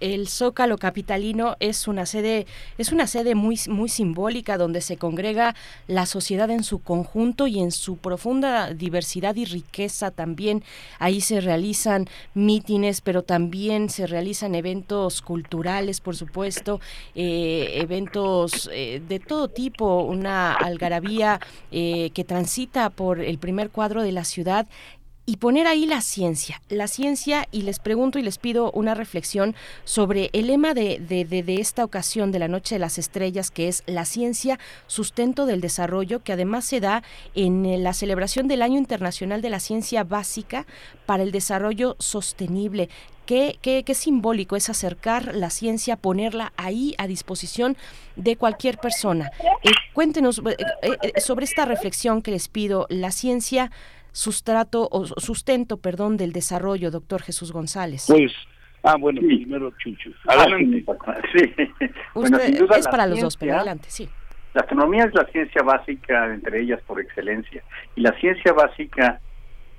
El 0.00 0.28
Zócalo 0.28 0.78
capitalino 0.78 1.56
es 1.60 1.86
una 1.86 2.06
sede 2.06 2.46
es 2.78 2.92
una 2.92 3.06
sede 3.06 3.34
muy 3.34 3.60
muy 3.68 3.88
simbólica 3.90 4.56
donde 4.56 4.80
se 4.80 4.96
congrega 4.96 5.54
la 5.86 6.06
sociedad 6.06 6.50
en 6.50 6.64
su 6.64 6.78
conjunto 6.80 7.46
y 7.46 7.60
en 7.60 7.70
su 7.70 7.96
profunda 7.98 8.72
diversidad 8.72 9.34
y 9.36 9.44
riqueza 9.44 10.10
también. 10.10 10.64
Ahí 10.98 11.20
se 11.20 11.40
realizan 11.40 12.08
mítines, 12.32 13.00
pero 13.00 13.22
también 13.22 13.90
se 13.90 14.06
realizan 14.06 14.54
eventos 14.54 15.20
culturales, 15.20 16.00
por 16.00 16.16
supuesto, 16.16 16.80
eh, 17.14 17.72
eventos 17.74 18.70
eh, 18.72 19.02
de 19.06 19.20
todo 19.20 19.48
tipo, 19.48 20.02
una 20.02 20.54
algarabía 20.54 21.40
eh, 21.70 22.10
que 22.14 22.24
transita 22.24 22.90
por 22.90 23.20
el 23.20 23.38
primer 23.38 23.70
cuadro 23.70 24.02
de 24.02 24.12
la 24.12 24.24
ciudad 24.24 24.66
y 25.26 25.36
poner 25.36 25.66
ahí 25.66 25.86
la 25.86 26.00
ciencia, 26.00 26.60
la 26.68 26.86
ciencia 26.86 27.48
y 27.50 27.62
les 27.62 27.78
pregunto 27.78 28.18
y 28.18 28.22
les 28.22 28.38
pido 28.38 28.70
una 28.72 28.94
reflexión 28.94 29.54
sobre 29.84 30.30
el 30.32 30.48
lema 30.48 30.74
de, 30.74 30.98
de, 30.98 31.24
de, 31.24 31.54
esta 31.60 31.84
ocasión 31.84 32.30
de 32.30 32.38
la 32.38 32.48
Noche 32.48 32.74
de 32.74 32.78
las 32.80 32.98
Estrellas, 32.98 33.50
que 33.50 33.68
es 33.68 33.82
la 33.86 34.04
ciencia, 34.04 34.58
sustento 34.86 35.46
del 35.46 35.60
desarrollo, 35.60 36.22
que 36.22 36.32
además 36.32 36.66
se 36.66 36.80
da 36.80 37.02
en 37.34 37.82
la 37.82 37.94
celebración 37.94 38.48
del 38.48 38.62
Año 38.62 38.78
Internacional 38.78 39.40
de 39.40 39.50
la 39.50 39.60
Ciencia 39.60 40.04
Básica 40.04 40.66
para 41.06 41.22
el 41.22 41.32
Desarrollo 41.32 41.96
Sostenible. 41.98 42.90
Qué, 43.26 43.58
qué, 43.62 43.84
qué, 43.84 43.94
simbólico 43.94 44.54
es 44.54 44.68
acercar 44.68 45.34
la 45.34 45.48
ciencia, 45.48 45.96
ponerla 45.96 46.52
ahí 46.58 46.94
a 46.98 47.06
disposición 47.06 47.74
de 48.16 48.36
cualquier 48.36 48.76
persona. 48.76 49.30
Eh, 49.62 49.70
cuéntenos 49.94 50.42
eh, 50.44 50.56
eh, 50.82 51.20
sobre 51.22 51.46
esta 51.46 51.64
reflexión 51.64 52.20
que 52.20 52.32
les 52.32 52.48
pido. 52.48 52.86
La 52.90 53.10
ciencia 53.12 53.70
sustrato 54.14 54.88
o 54.92 55.04
sustento, 55.06 55.78
perdón, 55.78 56.16
del 56.16 56.32
desarrollo, 56.32 56.92
doctor 56.92 57.20
Jesús 57.20 57.50
González? 57.50 58.04
Pues, 58.06 58.32
ah, 58.84 58.96
bueno, 58.96 59.20
primero 59.20 59.72
Chucho. 59.76 60.10
Adelante. 60.26 60.84
sí. 61.34 61.52
Bueno, 62.14 62.38
sin 62.38 62.58
duda, 62.58 62.76
es 62.78 62.86
para 62.86 63.06
los 63.08 63.20
dos, 63.20 63.36
pero 63.36 63.56
adelante, 63.56 63.86
sí. 63.88 64.08
La 64.54 64.60
astronomía 64.60 65.04
es 65.04 65.14
la 65.14 65.26
ciencia 65.26 65.62
básica, 65.62 66.32
entre 66.32 66.60
ellas 66.60 66.80
por 66.86 67.00
excelencia, 67.00 67.64
y 67.96 68.02
la 68.02 68.12
ciencia 68.20 68.52
básica 68.52 69.20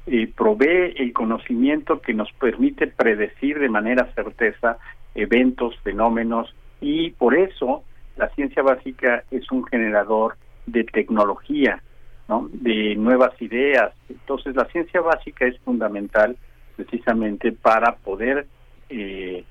eh, 0.05 0.29
provee 0.35 0.93
el 0.97 1.13
conocimiento 1.13 2.01
que 2.01 2.13
nos 2.13 2.29
permite 2.33 2.87
predecir 2.87 3.57
de 3.57 3.69
manera 3.69 4.11
certeza 4.15 4.77
eventos, 5.15 5.79
fenómenos, 5.79 6.53
y 6.81 7.11
por 7.11 7.37
eso 7.37 7.85
la 8.17 8.27
ciencia 8.31 8.63
básica 8.63 9.23
es 9.31 9.49
un 9.49 9.65
generador 9.65 10.35
de 10.65 10.83
tecnología, 10.83 11.81
¿no? 12.27 12.49
de 12.51 12.95
nuevas 12.95 13.39
ideas. 13.41 13.93
Entonces 14.09 14.55
la 14.55 14.65
ciencia 14.65 15.01
básica 15.01 15.45
es 15.45 15.59
fundamental 15.59 16.37
precisamente 16.75 17.51
para 17.51 17.95
poder 17.95 18.47
eh, 18.89 19.43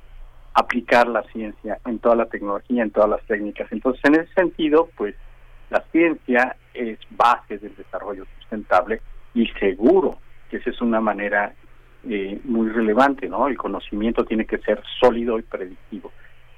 aplicar 0.54 1.08
la 1.08 1.22
ciencia 1.24 1.78
en 1.84 1.98
toda 1.98 2.16
la 2.16 2.26
tecnología, 2.26 2.82
en 2.82 2.90
todas 2.90 3.10
las 3.10 3.22
técnicas. 3.26 3.70
Entonces 3.70 4.02
en 4.04 4.14
ese 4.16 4.32
sentido, 4.34 4.88
pues 4.96 5.14
la 5.70 5.82
ciencia 5.92 6.56
es 6.72 6.98
base 7.10 7.58
del 7.58 7.74
desarrollo 7.76 8.26
sustentable 8.38 9.00
y 9.34 9.46
seguro, 9.58 10.18
que 10.50 10.58
esa 10.58 10.70
es 10.70 10.80
una 10.80 11.00
manera 11.00 11.54
eh, 12.08 12.40
muy 12.44 12.68
relevante, 12.68 13.28
¿no? 13.28 13.48
El 13.48 13.56
conocimiento 13.56 14.24
tiene 14.24 14.44
que 14.44 14.58
ser 14.58 14.82
sólido 15.00 15.38
y 15.38 15.42
predictivo. 15.42 16.12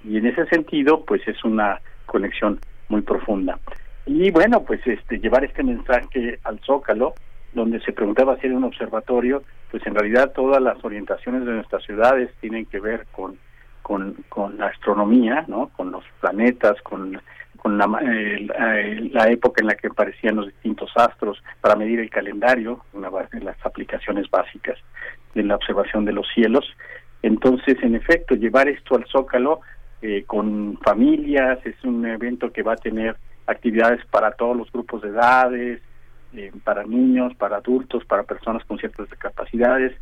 Y 0.05 0.19
en 0.19 0.27
ese 0.27 0.47
sentido, 0.47 1.05
pues 1.05 1.27
es 1.27 1.43
una 1.45 1.81
conexión 2.05 2.61
muy 2.89 3.03
profunda. 3.03 3.59
Y 4.07 4.31
bueno, 4.31 4.63
pues 4.63 4.81
este 4.87 5.19
llevar 5.19 5.45
este 5.45 5.65
mensaje 5.65 6.39
al 6.45 6.61
Zócalo, 6.61 7.15
donde 7.53 7.81
se 7.81 7.93
preguntaba 7.93 8.37
si 8.39 8.47
era 8.47 8.57
un 8.57 8.65
observatorio, 8.65 9.43
pues 9.71 9.85
en 9.87 9.95
realidad 9.95 10.33
todas 10.33 10.63
las 10.63 10.83
orientaciones 10.85 11.45
de 11.45 11.53
nuestras 11.53 11.83
ciudades 11.85 12.31
tienen 12.41 12.67
que 12.67 12.81
ver 12.81 13.07
con 13.13 13.39
con, 13.83 14.17
con 14.29 14.59
la 14.59 14.67
astronomía, 14.67 15.45
¿no? 15.47 15.69
Con 15.77 15.93
los 15.93 16.05
planetas, 16.21 16.81
con 16.83 17.21
con 17.57 17.79
la, 17.79 17.87
la 17.87 19.29
época 19.29 19.61
en 19.61 19.67
la 19.67 19.75
que 19.75 19.89
aparecían 19.89 20.37
los 20.37 20.47
distintos 20.47 20.91
astros 20.95 21.43
para 21.61 21.75
medir 21.75 21.99
el 21.99 22.11
calendario, 22.11 22.85
una 22.93 23.11
de 23.11 23.41
las 23.41 23.57
aplicaciones 23.67 24.31
básicas 24.31 24.79
de 25.35 25.43
la 25.43 25.57
observación 25.57 26.05
de 26.05 26.13
los 26.13 26.29
cielos. 26.33 26.65
Entonces, 27.23 27.77
en 27.83 27.97
efecto, 27.97 28.37
llevar 28.37 28.69
esto 28.69 28.95
al 28.95 29.07
Zócalo 29.07 29.63
eh, 30.01 30.23
con 30.27 30.79
familias 30.85 31.59
es 31.65 31.83
un 31.83 32.07
evento 32.07 32.53
que 32.53 32.63
va 32.63 32.75
a 32.75 32.77
tener 32.77 33.17
actividades 33.47 34.05
para 34.07 34.33
todos 34.33 34.57
los 34.57 34.71
grupos 34.73 35.03
de 35.03 35.09
edades, 35.09 35.81
eh, 36.35 36.53
para 36.65 36.85
niños, 36.85 37.35
para 37.37 37.59
adultos, 37.59 38.05
para 38.05 38.25
personas 38.25 38.65
con 38.65 38.79
ciertas 38.79 39.09
discapacidades 39.09 39.93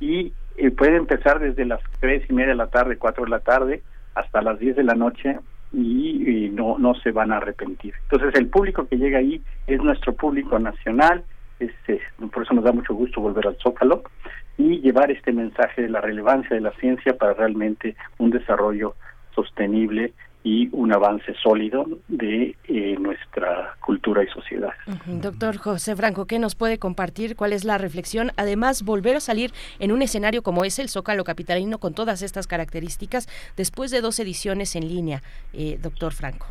y 0.00 0.32
eh, 0.56 0.70
puede 0.70 0.96
empezar 0.96 1.38
desde 1.40 1.64
las 1.64 1.80
tres 2.00 2.28
y 2.28 2.32
media 2.32 2.50
de 2.50 2.56
la 2.56 2.68
tarde, 2.68 2.96
cuatro 2.96 3.24
de 3.24 3.30
la 3.30 3.40
tarde 3.40 3.82
hasta 4.14 4.42
las 4.42 4.58
diez 4.58 4.76
de 4.76 4.84
la 4.84 4.94
noche 4.94 5.38
y, 5.72 6.50
no 6.52 6.78
no 6.78 6.94
se 6.94 7.10
van 7.10 7.32
a 7.32 7.38
arrepentir. 7.38 7.94
Entonces 8.02 8.38
el 8.38 8.48
público 8.48 8.86
que 8.86 8.96
llega 8.96 9.18
ahí 9.18 9.42
es 9.66 9.82
nuestro 9.82 10.14
público 10.14 10.58
nacional, 10.58 11.24
es, 11.58 11.72
por 12.32 12.44
eso 12.44 12.54
nos 12.54 12.64
da 12.64 12.72
mucho 12.72 12.94
gusto 12.94 13.20
volver 13.20 13.46
al 13.46 13.56
Zócalo 13.56 14.02
y 14.56 14.80
llevar 14.80 15.10
este 15.10 15.32
mensaje 15.32 15.82
de 15.82 15.88
la 15.88 16.00
relevancia 16.00 16.54
de 16.54 16.60
la 16.60 16.72
ciencia 16.72 17.16
para 17.16 17.34
realmente 17.34 17.96
un 18.18 18.30
desarrollo 18.30 18.94
sostenible 19.34 20.12
y 20.44 20.68
un 20.72 20.92
avance 20.92 21.34
sólido 21.42 21.86
de 22.06 22.54
eh, 22.68 22.96
nuestra 23.00 23.76
cultura 23.80 24.22
y 24.22 24.26
sociedad. 24.28 24.74
Doctor 25.06 25.56
José 25.56 25.96
Franco, 25.96 26.26
¿qué 26.26 26.38
nos 26.38 26.54
puede 26.54 26.78
compartir? 26.78 27.34
¿Cuál 27.34 27.54
es 27.54 27.64
la 27.64 27.78
reflexión? 27.78 28.30
Además, 28.36 28.82
volver 28.82 29.16
a 29.16 29.20
salir 29.20 29.52
en 29.78 29.90
un 29.90 30.02
escenario 30.02 30.42
como 30.42 30.64
es 30.64 30.78
el 30.78 30.90
Zócalo 30.90 31.24
Capitalino 31.24 31.78
con 31.78 31.94
todas 31.94 32.20
estas 32.20 32.46
características 32.46 33.26
después 33.56 33.90
de 33.90 34.02
dos 34.02 34.20
ediciones 34.20 34.76
en 34.76 34.86
línea, 34.86 35.22
eh, 35.54 35.78
doctor 35.82 36.12
Franco. 36.12 36.46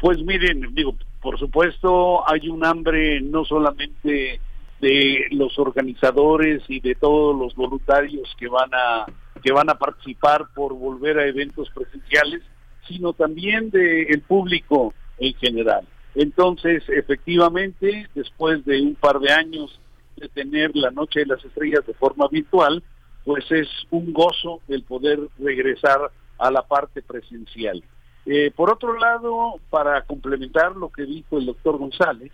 Pues 0.00 0.18
miren, 0.24 0.74
digo, 0.74 0.94
por 1.20 1.38
supuesto 1.38 2.26
hay 2.28 2.48
un 2.48 2.64
hambre 2.64 3.20
no 3.20 3.44
solamente 3.44 4.40
de 4.80 5.26
los 5.32 5.58
organizadores 5.58 6.62
y 6.68 6.80
de 6.80 6.94
todos 6.94 7.38
los 7.38 7.54
voluntarios 7.54 8.34
que 8.38 8.48
van 8.48 8.70
a 8.72 9.06
que 9.42 9.52
van 9.52 9.68
a 9.68 9.74
participar 9.74 10.46
por 10.54 10.72
volver 10.72 11.18
a 11.18 11.26
eventos 11.26 11.68
presenciales, 11.70 12.42
sino 12.88 13.12
también 13.12 13.70
del 13.70 14.20
público 14.22 14.94
en 15.18 15.34
general. 15.34 15.86
Entonces, 16.14 16.84
efectivamente, 16.88 18.08
después 18.14 18.64
de 18.64 18.80
un 18.80 18.94
par 18.94 19.18
de 19.18 19.32
años 19.32 19.80
de 20.16 20.28
tener 20.28 20.74
la 20.74 20.90
Noche 20.90 21.20
de 21.20 21.26
las 21.26 21.44
Estrellas 21.44 21.84
de 21.86 21.94
forma 21.94 22.28
virtual, 22.28 22.82
pues 23.24 23.50
es 23.50 23.68
un 23.90 24.12
gozo 24.12 24.60
el 24.68 24.82
poder 24.84 25.18
regresar 25.38 26.10
a 26.38 26.50
la 26.50 26.62
parte 26.62 27.02
presencial. 27.02 27.82
Eh, 28.26 28.52
por 28.54 28.70
otro 28.70 28.98
lado, 28.98 29.60
para 29.70 30.02
complementar 30.02 30.76
lo 30.76 30.90
que 30.90 31.04
dijo 31.04 31.38
el 31.38 31.46
doctor 31.46 31.78
González, 31.78 32.32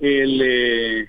eh, 0.00 1.08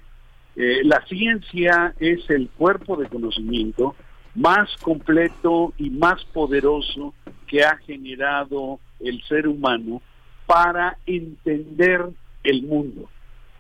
eh, 0.56 0.82
la 0.84 1.06
ciencia 1.08 1.93
es 2.00 2.30
el 2.30 2.50
cuerpo 2.50 2.98
de 2.98 3.08
conocimiento 3.08 3.95
más 4.35 4.69
completo 4.77 5.74
y 5.77 5.90
más 5.90 6.24
poderoso 6.25 7.14
que 7.48 7.64
ha 7.64 7.77
generado 7.77 8.80
el 8.99 9.22
ser 9.24 9.48
humano 9.48 10.01
para 10.45 10.98
entender 11.06 12.09
el 12.43 12.64
mundo. 12.64 13.09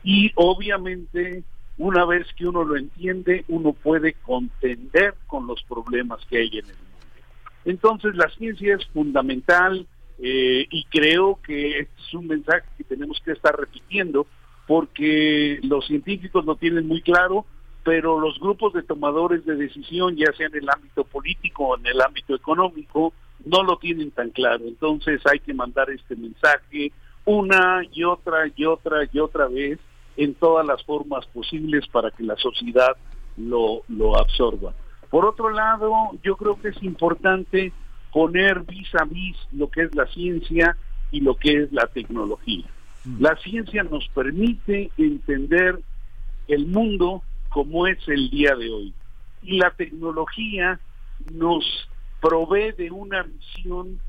Y 0.03 0.31
obviamente, 0.35 1.43
una 1.77 2.05
vez 2.05 2.27
que 2.35 2.47
uno 2.47 2.63
lo 2.63 2.77
entiende, 2.77 3.45
uno 3.47 3.73
puede 3.73 4.13
contender 4.13 5.15
con 5.27 5.47
los 5.47 5.63
problemas 5.63 6.25
que 6.25 6.37
hay 6.37 6.47
en 6.47 6.65
el 6.65 6.75
mundo. 6.75 6.89
Entonces, 7.65 8.15
la 8.15 8.29
ciencia 8.29 8.75
es 8.75 8.85
fundamental 8.87 9.85
eh, 10.21 10.67
y 10.69 10.83
creo 10.85 11.39
que 11.45 11.79
es 11.79 12.13
un 12.13 12.27
mensaje 12.27 12.65
que 12.77 12.83
tenemos 12.83 13.21
que 13.23 13.31
estar 13.31 13.57
repitiendo 13.57 14.27
porque 14.67 15.59
los 15.63 15.87
científicos 15.87 16.45
lo 16.45 16.55
tienen 16.55 16.87
muy 16.87 17.01
claro, 17.01 17.45
pero 17.83 18.19
los 18.19 18.39
grupos 18.39 18.73
de 18.73 18.83
tomadores 18.83 19.45
de 19.45 19.55
decisión, 19.55 20.15
ya 20.15 20.31
sea 20.33 20.47
en 20.47 20.55
el 20.55 20.69
ámbito 20.69 21.03
político 21.03 21.69
o 21.69 21.77
en 21.77 21.85
el 21.85 22.01
ámbito 22.01 22.35
económico, 22.35 23.13
no 23.45 23.63
lo 23.63 23.77
tienen 23.77 24.11
tan 24.11 24.29
claro. 24.31 24.65
Entonces 24.65 25.21
hay 25.25 25.39
que 25.39 25.53
mandar 25.53 25.89
este 25.89 26.15
mensaje 26.15 26.91
una 27.25 27.81
y 27.93 28.03
otra 28.03 28.51
y 28.55 28.65
otra 28.65 29.07
y 29.11 29.19
otra 29.19 29.47
vez 29.47 29.79
en 30.17 30.33
todas 30.35 30.65
las 30.65 30.83
formas 30.83 31.25
posibles 31.27 31.87
para 31.87 32.11
que 32.11 32.23
la 32.23 32.35
sociedad 32.35 32.95
lo, 33.37 33.83
lo 33.87 34.17
absorba. 34.17 34.73
Por 35.09 35.25
otro 35.25 35.49
lado, 35.49 35.93
yo 36.23 36.35
creo 36.35 36.59
que 36.59 36.69
es 36.69 36.83
importante 36.83 37.71
poner 38.11 38.61
vis 38.61 38.93
a 38.95 39.05
vis 39.05 39.37
lo 39.51 39.69
que 39.69 39.83
es 39.83 39.95
la 39.95 40.07
ciencia 40.07 40.75
y 41.11 41.21
lo 41.21 41.35
que 41.35 41.63
es 41.63 41.71
la 41.71 41.87
tecnología. 41.87 42.65
Mm. 43.05 43.21
La 43.21 43.35
ciencia 43.37 43.83
nos 43.83 44.07
permite 44.09 44.91
entender 44.97 45.79
el 46.47 46.67
mundo 46.67 47.23
como 47.49 47.87
es 47.87 47.97
el 48.07 48.29
día 48.29 48.55
de 48.55 48.69
hoy. 48.69 48.93
Y 49.41 49.57
la 49.57 49.71
tecnología 49.71 50.79
nos 51.33 51.63
provee 52.21 52.71
de 52.77 52.91
una 52.91 53.23
visión 53.23 53.99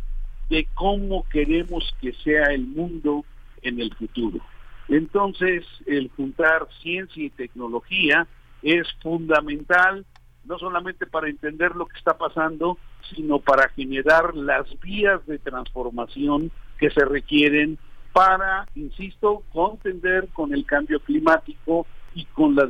de 0.49 0.67
cómo 0.75 1.25
queremos 1.29 1.95
que 2.01 2.13
sea 2.25 2.47
el 2.53 2.67
mundo 2.67 3.25
en 3.63 3.81
el 3.81 3.95
futuro. 3.95 4.41
Entonces, 4.89 5.65
el 5.87 6.11
juntar 6.17 6.67
ciencia 6.83 7.23
y 7.23 7.31
tecnología 7.31 8.27
es 8.63 8.89
fundamental, 9.01 10.05
no 10.45 10.59
solamente 10.59 11.07
para 11.07 11.29
entender 11.29 11.77
lo 11.77 11.87
que 11.87 11.97
está 11.97 12.19
pasando, 12.19 12.77
sino 13.15 13.39
para 13.39 13.69
generar 13.71 14.35
las 14.35 14.67
vías 14.81 15.25
de 15.27 15.39
transformación 15.39 16.51
que 16.79 16.91
se 16.91 17.05
requieren 17.05 17.79
para, 18.13 18.67
insisto, 18.75 19.45
contender 19.53 20.29
con 20.33 20.53
el 20.53 20.65
cambio 20.67 20.99
climático 21.01 21.87
y 22.15 22.25
con 22.27 22.55
la 22.55 22.67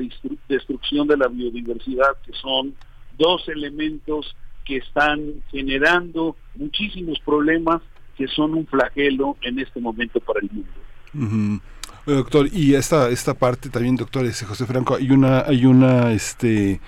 destrucción 0.49 1.07
de 1.09 1.17
la 1.17 1.29
biodiversidad, 1.29 2.17
que 2.25 2.33
son 2.33 2.75
dos 3.19 3.49
elementos 3.49 4.35
que 4.65 4.77
están 4.77 5.43
generando 5.51 6.37
muchísimos 6.55 7.19
problemas 7.21 7.83
que 8.17 8.27
son 8.29 8.55
un 8.55 8.67
flagelo 8.67 9.37
en 9.43 9.59
este 9.59 9.81
momento 9.81 10.21
para 10.21 10.41
el 10.41 10.51
mundo. 10.51 11.63
doctor, 12.07 12.49
y 12.53 12.75
esta 12.75 13.09
esta 13.09 13.35
parte 13.35 13.71
también, 13.71 13.97
doctor, 13.97 14.27
ese 14.27 14.45
José 14.45 14.67
Franco, 14.67 14.97
hay 14.97 15.11
una 15.11 15.41
hay 15.41 15.65
una 15.65 16.13
este 16.13 16.81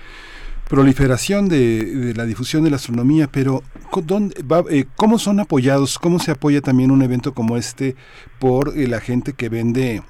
proliferación 0.68 1.48
de, 1.50 2.14
la 2.16 2.24
difusión 2.24 2.64
de 2.64 2.70
la 2.70 2.76
astronomía, 2.76 3.28
pero 3.30 3.62
¿dónde 4.04 4.42
va, 4.42 4.64
eh, 4.70 4.86
¿cómo 4.96 5.18
son 5.18 5.38
apoyados? 5.38 5.98
¿Cómo 5.98 6.18
se 6.18 6.30
apoya 6.30 6.62
también 6.62 6.90
un 6.90 7.02
evento 7.02 7.34
como 7.34 7.58
este 7.58 7.94
por 8.38 8.72
eh, 8.78 8.88
la 8.88 9.00
gente 9.00 9.34
que 9.34 9.50
vende 9.50 10.02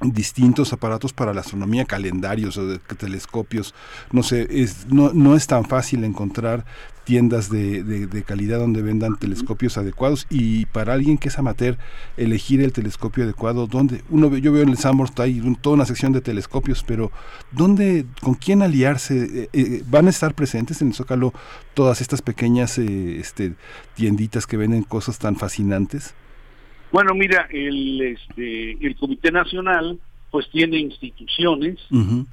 distintos 0.00 0.72
aparatos 0.72 1.12
para 1.12 1.34
la 1.34 1.40
astronomía, 1.40 1.84
calendarios 1.84 2.56
o 2.56 2.78
telescopios. 2.96 3.74
No 4.12 4.22
sé, 4.22 4.46
es, 4.50 4.86
no, 4.88 5.12
no 5.12 5.36
es 5.36 5.46
tan 5.46 5.64
fácil 5.64 6.04
encontrar 6.04 6.64
tiendas 7.04 7.50
de, 7.50 7.82
de, 7.82 8.22
calidad 8.22 8.58
donde 8.58 8.82
vendan 8.82 9.16
telescopios 9.16 9.76
adecuados. 9.76 10.26
Y 10.30 10.66
para 10.66 10.92
alguien 10.92 11.18
que 11.18 11.28
es 11.28 11.38
amateur 11.38 11.76
elegir 12.16 12.60
el 12.60 12.72
telescopio 12.72 13.24
adecuado 13.24 13.66
donde 13.66 14.04
uno 14.10 14.36
yo 14.36 14.52
veo 14.52 14.62
en 14.62 14.68
el 14.68 14.78
Sambors 14.78 15.12
hay 15.18 15.40
toda 15.60 15.74
una 15.74 15.86
sección 15.86 16.12
de 16.12 16.20
telescopios 16.20 16.84
pero 16.86 17.10
dónde 17.50 18.06
con 18.20 18.34
quién 18.34 18.62
aliarse 18.62 19.42
eh, 19.42 19.48
eh, 19.52 19.82
van 19.88 20.06
a 20.06 20.10
estar 20.10 20.34
presentes 20.34 20.82
en 20.82 20.88
el 20.88 20.94
Zócalo 20.94 21.32
todas 21.74 22.00
estas 22.00 22.22
pequeñas 22.22 22.78
eh, 22.78 23.18
este, 23.18 23.54
tienditas 23.94 24.46
que 24.46 24.56
venden 24.56 24.84
cosas 24.84 25.18
tan 25.18 25.36
fascinantes 25.36 26.14
bueno, 26.92 27.14
mira, 27.14 27.48
el, 27.50 28.00
este, 28.00 28.72
el 28.84 28.96
Comité 28.96 29.30
Nacional 29.30 29.98
pues 30.30 30.48
tiene 30.50 30.78
instituciones 30.78 31.78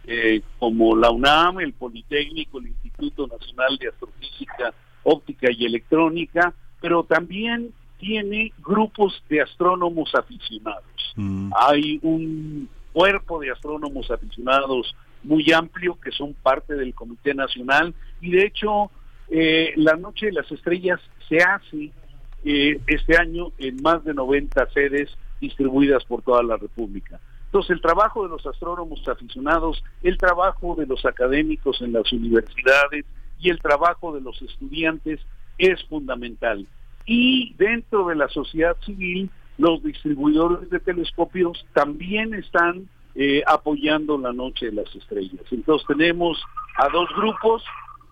eh, 0.05 0.41
como 0.59 0.95
la 0.95 1.09
UNAM, 1.09 1.59
el 1.61 1.73
Politécnico, 1.73 2.59
el 2.59 2.67
Instituto 2.67 3.27
Nacional 3.27 3.77
de 3.79 3.89
Astrofísica, 3.89 4.73
Óptica 5.03 5.47
y 5.51 5.65
Electrónica, 5.65 6.53
pero 6.79 7.03
también 7.03 7.71
tiene 7.99 8.51
grupos 8.59 9.23
de 9.29 9.41
astrónomos 9.41 10.13
aficionados. 10.13 10.83
Mm. 11.15 11.51
Hay 11.59 11.99
un 12.03 12.69
cuerpo 12.93 13.39
de 13.39 13.51
astrónomos 13.51 14.11
aficionados 14.11 14.95
muy 15.23 15.51
amplio 15.51 15.99
que 15.99 16.11
son 16.11 16.33
parte 16.35 16.75
del 16.75 16.93
Comité 16.93 17.33
Nacional 17.33 17.93
y 18.21 18.31
de 18.31 18.45
hecho 18.45 18.91
eh, 19.29 19.73
la 19.75 19.95
Noche 19.95 20.27
de 20.27 20.33
las 20.33 20.51
Estrellas 20.51 20.99
se 21.27 21.37
hace 21.37 21.91
eh, 22.49 22.79
este 22.87 23.17
año 23.17 23.51
en 23.57 23.81
más 23.81 24.05
de 24.05 24.13
90 24.13 24.69
sedes 24.69 25.09
distribuidas 25.41 26.05
por 26.05 26.21
toda 26.21 26.41
la 26.43 26.55
República. 26.55 27.19
Entonces, 27.43 27.71
el 27.71 27.81
trabajo 27.81 28.23
de 28.23 28.29
los 28.29 28.45
astrónomos 28.45 29.05
aficionados, 29.05 29.83
el 30.01 30.17
trabajo 30.17 30.73
de 30.75 30.85
los 30.85 31.05
académicos 31.05 31.81
en 31.81 31.91
las 31.91 32.09
universidades 32.13 33.05
y 33.37 33.49
el 33.49 33.59
trabajo 33.59 34.13
de 34.13 34.21
los 34.21 34.41
estudiantes 34.41 35.19
es 35.57 35.83
fundamental. 35.89 36.65
Y 37.05 37.53
dentro 37.57 38.07
de 38.07 38.15
la 38.15 38.29
sociedad 38.29 38.77
civil, 38.85 39.29
los 39.57 39.83
distribuidores 39.83 40.69
de 40.69 40.79
telescopios 40.79 41.65
también 41.73 42.33
están 42.33 42.87
eh, 43.15 43.43
apoyando 43.45 44.17
la 44.17 44.31
Noche 44.31 44.67
de 44.67 44.71
las 44.71 44.95
Estrellas. 44.95 45.43
Entonces 45.51 45.85
tenemos 45.85 46.41
a 46.77 46.87
dos 46.87 47.09
grupos, 47.13 47.61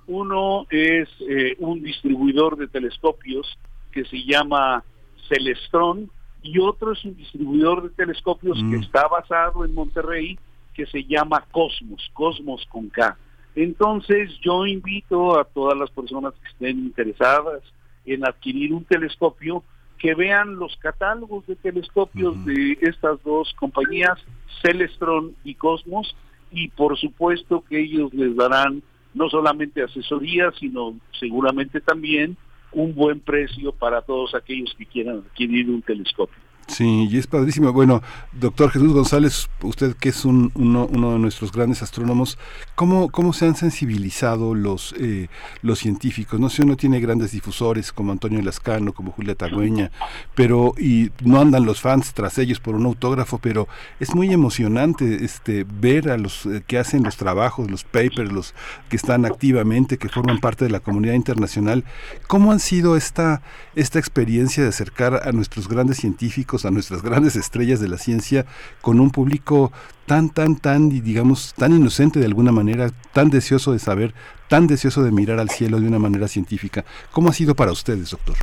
uno 0.07 0.67
es 0.69 1.07
eh, 1.21 1.55
un 1.59 1.81
distribuidor 1.81 2.57
de 2.57 2.67
telescopios 2.67 3.57
que 3.95 4.03
se 4.05 4.23
llama 4.23 4.83
Celestron 5.29 6.11
y 6.43 6.59
otro 6.59 6.91
es 6.91 7.03
un 7.05 7.15
distribuidor 7.15 7.81
de 7.81 7.89
telescopios 7.89 8.57
que 8.57 8.77
mm. 8.77 8.83
está 8.83 9.07
basado 9.07 9.63
en 9.63 9.73
Monterrey 9.73 10.37
que 10.73 10.85
se 10.85 11.05
llama 11.05 11.45
Cosmos, 11.51 12.11
Cosmos 12.13 12.65
con 12.69 12.89
K. 12.89 13.17
Entonces 13.55 14.37
yo 14.41 14.67
invito 14.67 15.39
a 15.39 15.45
todas 15.45 15.77
las 15.77 15.89
personas 15.89 16.33
que 16.33 16.49
estén 16.49 16.79
interesadas 16.79 17.63
en 18.05 18.25
adquirir 18.25 18.73
un 18.73 18.83
telescopio 18.83 19.63
que 19.97 20.13
vean 20.13 20.57
los 20.57 20.75
catálogos 20.75 21.47
de 21.47 21.55
telescopios 21.55 22.45
de 22.45 22.77
estas 22.81 23.23
dos 23.23 23.53
compañías, 23.57 24.19
Celestron 24.61 25.33
y 25.45 25.55
Cosmos, 25.55 26.15
y 26.51 26.67
por 26.67 26.99
supuesto 26.99 27.63
que 27.67 27.79
ellos 27.79 28.13
les 28.13 28.35
darán 28.35 28.83
no 29.13 29.29
solamente 29.29 29.81
asesoría, 29.81 30.51
sino 30.59 30.95
seguramente 31.17 31.79
también 31.79 32.35
un 32.75 32.93
buen 32.93 33.19
precio 33.21 33.71
para 33.71 34.01
todos 34.01 34.35
aquellos 34.35 34.73
que 34.77 34.85
quieran 34.85 35.23
adquirir 35.25 35.69
un 35.69 35.81
telescopio. 35.81 36.37
Sí, 36.67 37.07
y 37.11 37.17
es 37.17 37.27
padrísimo. 37.27 37.71
Bueno, 37.73 38.01
doctor 38.33 38.71
Jesús 38.71 38.91
González, 38.91 39.49
usted 39.61 39.95
que 39.95 40.09
es 40.09 40.25
un, 40.25 40.51
uno, 40.55 40.87
de 40.87 41.19
nuestros 41.19 41.51
grandes 41.51 41.83
astrónomos, 41.83 42.39
¿cómo, 42.73 43.09
cómo 43.09 43.33
se 43.33 43.45
han 43.45 43.55
sensibilizado 43.55 44.55
los, 44.55 44.95
eh, 44.97 45.27
los 45.61 45.79
científicos? 45.79 46.39
No 46.39 46.49
sé, 46.49 46.63
uno 46.63 46.75
tiene 46.75 46.99
grandes 46.99 47.31
difusores 47.31 47.91
como 47.91 48.11
Antonio 48.11 48.41
Lascano, 48.41 48.93
como 48.93 49.11
Julia 49.11 49.35
Tagüeña, 49.35 49.91
pero 50.33 50.73
y 50.77 51.11
no 51.23 51.39
andan 51.39 51.65
los 51.65 51.81
fans 51.81 52.13
tras 52.13 52.39
ellos 52.39 52.59
por 52.59 52.73
un 52.73 52.85
autógrafo, 52.85 53.37
pero 53.37 53.67
es 53.99 54.15
muy 54.15 54.33
emocionante 54.33 55.23
este 55.23 55.65
ver 55.69 56.09
a 56.09 56.17
los 56.17 56.47
eh, 56.47 56.63
que 56.65 56.79
hacen 56.79 57.03
los 57.03 57.15
trabajos, 57.15 57.69
los 57.69 57.83
papers, 57.83 58.31
los 58.31 58.55
que 58.89 58.95
están 58.95 59.25
activamente, 59.25 59.99
que 59.99 60.09
forman 60.09 60.39
parte 60.39 60.65
de 60.65 60.71
la 60.71 60.79
comunidad 60.79 61.13
internacional. 61.13 61.83
¿Cómo 62.27 62.51
han 62.51 62.59
sido 62.59 62.97
esta, 62.97 63.43
esta 63.75 63.99
experiencia 63.99 64.63
de 64.63 64.69
acercar 64.69 65.27
a 65.27 65.31
nuestros 65.31 65.67
grandes 65.67 65.97
científicos 65.97 66.54
a 66.63 66.71
nuestras 66.71 67.01
grandes 67.01 67.35
estrellas 67.35 67.81
de 67.81 67.89
la 67.89 67.97
ciencia 67.97 68.45
con 68.81 69.01
un 69.01 69.11
público 69.11 69.73
tan, 70.05 70.29
tan, 70.29 70.55
tan, 70.55 70.89
digamos, 70.89 71.53
tan 71.55 71.73
inocente 71.75 72.19
de 72.19 72.25
alguna 72.25 72.53
manera, 72.53 72.89
tan 73.11 73.29
deseoso 73.29 73.73
de 73.73 73.79
saber, 73.79 74.13
tan 74.47 74.67
deseoso 74.67 75.03
de 75.03 75.11
mirar 75.11 75.39
al 75.39 75.49
cielo 75.49 75.79
de 75.79 75.87
una 75.87 75.99
manera 75.99 76.27
científica. 76.27 76.85
¿Cómo 77.11 77.29
ha 77.29 77.33
sido 77.33 77.55
para 77.55 77.71
ustedes, 77.71 78.11
doctor? 78.11 78.35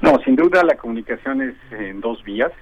No, 0.00 0.18
sin 0.24 0.36
duda 0.36 0.62
la 0.62 0.76
comunicación 0.76 1.42
es 1.42 1.54
en 1.72 2.00
dos 2.00 2.22
vías. 2.22 2.52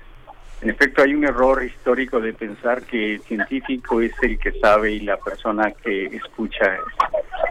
En 0.60 0.70
efecto, 0.70 1.02
hay 1.02 1.14
un 1.14 1.24
error 1.24 1.62
histórico 1.62 2.18
de 2.20 2.32
pensar 2.32 2.82
que 2.82 3.14
el 3.14 3.22
científico 3.22 4.00
es 4.00 4.12
el 4.22 4.38
que 4.38 4.52
sabe 4.60 4.92
y 4.92 5.00
la 5.00 5.16
persona 5.16 5.70
que 5.70 6.06
escucha 6.06 6.78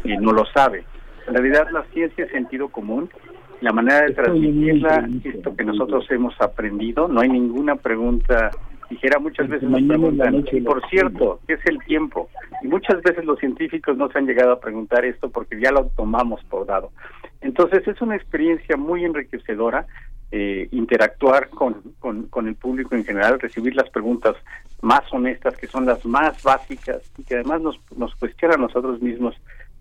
eh, 0.03 0.17
no 0.19 0.33
lo 0.33 0.45
sabe. 0.45 0.83
En 1.25 1.33
realidad, 1.33 1.67
la 1.71 1.83
ciencia 1.93 2.25
es 2.25 2.31
sentido 2.31 2.67
común 2.69 3.09
la 3.61 3.73
manera 3.73 4.01
de 4.01 4.13
transmitirla, 4.13 5.09
esto 5.23 5.55
que 5.55 5.63
nosotros 5.63 6.05
hemos 6.11 6.39
aprendido, 6.39 7.07
no 7.07 7.21
hay 7.21 7.29
ninguna 7.29 7.75
pregunta 7.75 8.51
dijera 8.89 9.19
muchas 9.19 9.49
veces 9.49 9.69
nos 9.69 9.83
preguntan, 9.83 10.45
y 10.51 10.61
por 10.61 10.87
cierto, 10.89 11.39
¿qué 11.47 11.53
es 11.53 11.65
el 11.65 11.79
tiempo? 11.79 12.29
Y 12.63 12.67
muchas 12.67 13.01
veces 13.01 13.25
los 13.25 13.39
científicos 13.39 13.97
no 13.97 14.09
se 14.09 14.17
han 14.17 14.25
llegado 14.25 14.53
a 14.53 14.59
preguntar 14.59 15.05
esto 15.05 15.29
porque 15.29 15.59
ya 15.59 15.71
lo 15.71 15.87
tomamos 15.87 16.43
por 16.45 16.65
dado. 16.65 16.91
Entonces 17.41 17.87
es 17.87 18.01
una 18.01 18.15
experiencia 18.15 18.77
muy 18.77 19.03
enriquecedora 19.03 19.85
eh, 20.31 20.67
interactuar 20.71 21.49
con, 21.49 21.81
con, 21.99 22.23
con, 22.27 22.49
el 22.49 22.55
público 22.55 22.95
en 22.95 23.05
general, 23.05 23.39
recibir 23.39 23.75
las 23.75 23.89
preguntas 23.89 24.35
más 24.81 25.01
honestas, 25.13 25.55
que 25.55 25.67
son 25.67 25.85
las 25.85 26.05
más 26.05 26.43
básicas 26.43 27.01
y 27.17 27.23
que 27.23 27.35
además 27.35 27.61
nos, 27.61 27.79
nos 27.95 28.13
cuestionan 28.15 28.59
a 28.59 28.63
nosotros 28.63 29.01
mismos 29.01 29.35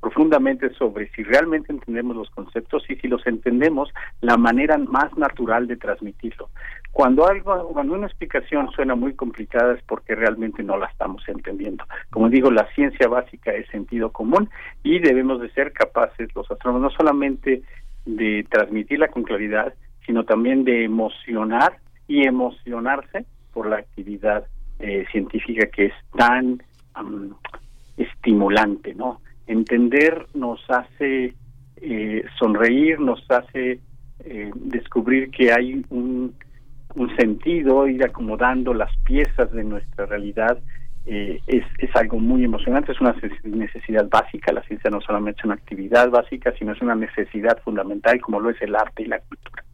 profundamente 0.06 0.72
sobre 0.74 1.10
si 1.10 1.24
realmente 1.24 1.72
entendemos 1.72 2.14
los 2.14 2.30
conceptos 2.30 2.84
y 2.88 2.94
si 2.94 3.08
los 3.08 3.26
entendemos, 3.26 3.92
la 4.20 4.36
manera 4.36 4.78
más 4.78 5.18
natural 5.18 5.66
de 5.66 5.76
transmitirlo. 5.76 6.48
Cuando 6.92 7.26
algo, 7.26 7.70
cuando 7.72 7.94
una 7.94 8.06
explicación 8.06 8.70
suena 8.70 8.94
muy 8.94 9.14
complicada 9.14 9.74
es 9.74 9.82
porque 9.82 10.14
realmente 10.14 10.62
no 10.62 10.76
la 10.76 10.86
estamos 10.86 11.28
entendiendo. 11.28 11.84
Como 12.10 12.28
digo, 12.28 12.52
la 12.52 12.68
ciencia 12.72 13.08
básica 13.08 13.50
es 13.50 13.66
sentido 13.70 14.12
común 14.12 14.48
y 14.84 15.00
debemos 15.00 15.40
de 15.40 15.50
ser 15.50 15.72
capaces 15.72 16.32
los 16.36 16.48
astrónomos 16.48 16.92
no 16.92 16.96
solamente 16.96 17.62
de 18.04 18.46
transmitirla 18.48 19.08
con 19.08 19.24
claridad, 19.24 19.74
sino 20.06 20.22
también 20.22 20.62
de 20.62 20.84
emocionar 20.84 21.78
y 22.06 22.28
emocionarse 22.28 23.26
por 23.52 23.66
la 23.66 23.78
actividad 23.78 24.46
eh, 24.78 25.04
científica 25.10 25.66
que 25.66 25.86
es 25.86 25.94
tan 26.16 26.62
estimulante, 27.96 28.94
¿no? 28.94 29.20
Entender 29.46 30.26
nos 30.34 30.60
hace 30.68 31.34
eh, 31.76 32.24
sonreír, 32.38 33.00
nos 33.00 33.22
hace 33.30 33.80
eh, 34.24 34.50
descubrir 34.54 35.30
que 35.30 35.52
hay 35.52 35.84
un, 35.90 36.34
sentido, 37.18 37.86
ir 37.86 38.02
acomodando 38.02 38.72
las 38.72 38.90
piezas 39.04 39.52
de 39.52 39.64
nuestra 39.64 40.06
realidad. 40.06 40.58
Eh, 41.04 41.40
es, 41.46 41.64
es 41.78 41.94
algo 41.94 42.18
muy 42.18 42.42
emocionante, 42.42 42.92
es 42.92 43.00
una 43.00 43.14
necesidad 43.44 44.08
básica, 44.08 44.52
la 44.52 44.62
ciencia 44.62 44.90
no 44.90 45.00
solamente 45.00 45.40
es 45.40 45.44
una 45.44 45.54
actividad 45.54 46.10
básica, 46.10 46.52
sino 46.58 46.72
es 46.72 46.80
una 46.80 46.96
necesidad 46.96 47.60
fundamental 47.62 48.20
como 48.20 48.40
lo 48.40 48.50
es 48.50 48.60
el 48.60 48.74
arte 48.74 49.02
y 49.02 49.06
la 49.06 49.20
cultura. 49.20 49.65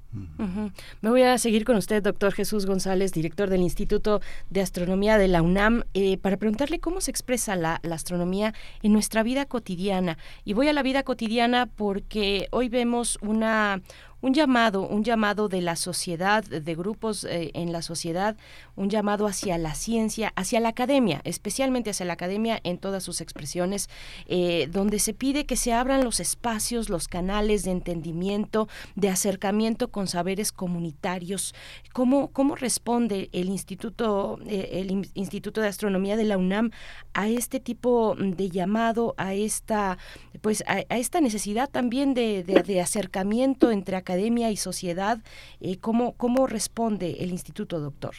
Me 1.00 1.10
voy 1.10 1.22
a 1.22 1.38
seguir 1.38 1.64
con 1.64 1.76
usted, 1.76 2.02
doctor 2.02 2.32
Jesús 2.32 2.66
González, 2.66 3.12
director 3.12 3.48
del 3.48 3.62
Instituto 3.62 4.20
de 4.50 4.60
Astronomía 4.60 5.16
de 5.16 5.28
la 5.28 5.42
UNAM, 5.42 5.84
eh, 5.94 6.18
para 6.18 6.36
preguntarle 6.36 6.80
cómo 6.80 7.00
se 7.00 7.10
expresa 7.10 7.56
la, 7.56 7.80
astronomía 7.90 8.54
en 8.82 8.92
nuestra 8.92 9.22
vida 9.22 9.46
cotidiana. 9.46 10.18
Y 10.44 10.52
voy 10.54 10.68
a 10.68 10.72
la 10.72 10.82
vida 10.82 11.02
cotidiana 11.02 11.66
porque 11.66 12.48
hoy 12.50 12.68
vemos 12.68 13.18
una 13.22 13.82
un 14.22 14.32
llamado, 14.32 14.88
un 14.88 15.04
llamado 15.04 15.48
de 15.48 15.60
la 15.60 15.76
sociedad, 15.76 16.44
de 16.44 16.74
grupos 16.74 17.24
eh, 17.24 17.50
en 17.54 17.72
la 17.72 17.82
sociedad, 17.82 18.36
un 18.76 18.88
llamado 18.88 19.26
hacia 19.26 19.58
la 19.58 19.74
ciencia, 19.74 20.32
hacia 20.36 20.60
la 20.60 20.70
academia, 20.70 21.20
especialmente 21.24 21.90
hacia 21.90 22.06
la 22.06 22.14
academia 22.14 22.60
en 22.62 22.78
todas 22.78 23.02
sus 23.02 23.20
expresiones, 23.20 23.90
eh, 24.26 24.68
donde 24.70 25.00
se 25.00 25.12
pide 25.12 25.44
que 25.44 25.56
se 25.56 25.72
abran 25.72 26.04
los 26.04 26.20
espacios, 26.20 26.88
los 26.88 27.08
canales 27.08 27.64
de 27.64 27.72
entendimiento, 27.72 28.68
de 28.94 29.08
acercamiento 29.10 29.88
con 29.88 30.06
saberes 30.06 30.52
comunitarios. 30.52 31.54
¿Cómo, 31.92 32.28
cómo 32.28 32.54
responde 32.54 33.28
el 33.32 33.48
Instituto, 33.48 34.38
eh, 34.46 34.70
el 34.72 35.10
Instituto 35.14 35.60
de 35.60 35.68
Astronomía 35.68 36.16
de 36.16 36.24
la 36.24 36.38
UNAM 36.38 36.70
a 37.12 37.28
este 37.28 37.58
tipo 37.58 38.14
de 38.16 38.50
llamado, 38.50 39.14
a 39.16 39.34
esta, 39.34 39.98
pues, 40.40 40.62
a, 40.66 40.80
esta 40.96 41.20
necesidad 41.20 41.68
también 41.68 42.14
de, 42.14 42.44
de, 42.44 42.80
acercamiento 42.80 43.70
entre 43.70 43.96
academia 44.12 44.50
y 44.50 44.56
sociedad? 44.56 45.18
Eh, 45.60 45.78
¿cómo, 45.80 46.14
¿Cómo 46.16 46.46
responde 46.46 47.16
el 47.20 47.30
Instituto, 47.30 47.80
doctor? 47.80 48.14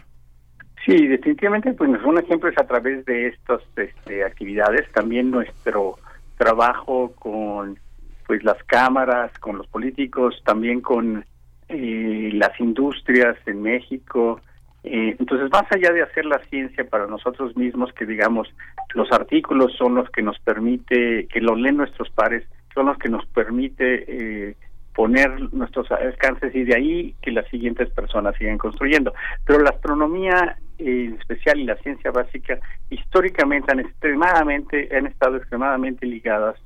Sí, 0.85 1.07
definitivamente, 1.07 1.73
pues 1.73 1.89
un 2.03 2.17
ejemplo 2.17 2.49
es 2.49 2.57
a 2.57 2.67
través 2.67 3.05
de 3.05 3.27
estas 3.27 3.61
este, 3.77 4.23
actividades, 4.25 4.91
también 4.91 5.31
nuestro 5.31 5.97
trabajo 6.37 7.13
con 7.19 7.79
pues 8.25 8.43
las 8.43 8.61
cámaras, 8.63 9.31
con 9.39 9.57
los 9.57 9.67
políticos, 9.67 10.41
también 10.45 10.81
con 10.81 11.25
eh, 11.69 12.29
las 12.33 12.59
industrias 12.59 13.37
en 13.45 13.61
México. 13.61 14.41
Eh, 14.83 15.15
entonces, 15.19 15.49
más 15.51 15.71
allá 15.71 15.91
de 15.93 16.01
hacer 16.01 16.25
la 16.25 16.39
ciencia 16.49 16.83
para 16.89 17.07
nosotros 17.07 17.55
mismos, 17.55 17.93
que 17.93 18.05
digamos, 18.05 18.49
los 18.93 19.09
artículos 19.11 19.73
son 19.77 19.95
los 19.95 20.09
que 20.09 20.21
nos 20.21 20.39
permite, 20.39 21.27
que 21.27 21.39
lo 21.39 21.55
leen 21.55 21.77
nuestros 21.77 22.09
pares, 22.09 22.45
son 22.73 22.87
los 22.87 22.97
que 22.97 23.09
nos 23.09 23.25
permite 23.27 24.05
eh, 24.07 24.55
poner 24.93 25.53
nuestros 25.53 25.91
alcances 25.91 26.53
y 26.55 26.63
de 26.63 26.75
ahí 26.75 27.15
que 27.21 27.31
las 27.31 27.47
siguientes 27.49 27.89
personas 27.89 28.35
sigan 28.37 28.57
construyendo. 28.57 29.13
Pero 29.45 29.59
la 29.59 29.71
astronomía 29.71 30.57
en 30.77 31.13
especial 31.13 31.59
y 31.59 31.65
la 31.65 31.75
ciencia 31.77 32.11
básica 32.11 32.59
históricamente 32.89 33.71
han 33.71 33.79
extremadamente 33.79 34.89
han 34.95 35.07
estado 35.07 35.37
extremadamente 35.37 36.05
ligadas 36.05 36.59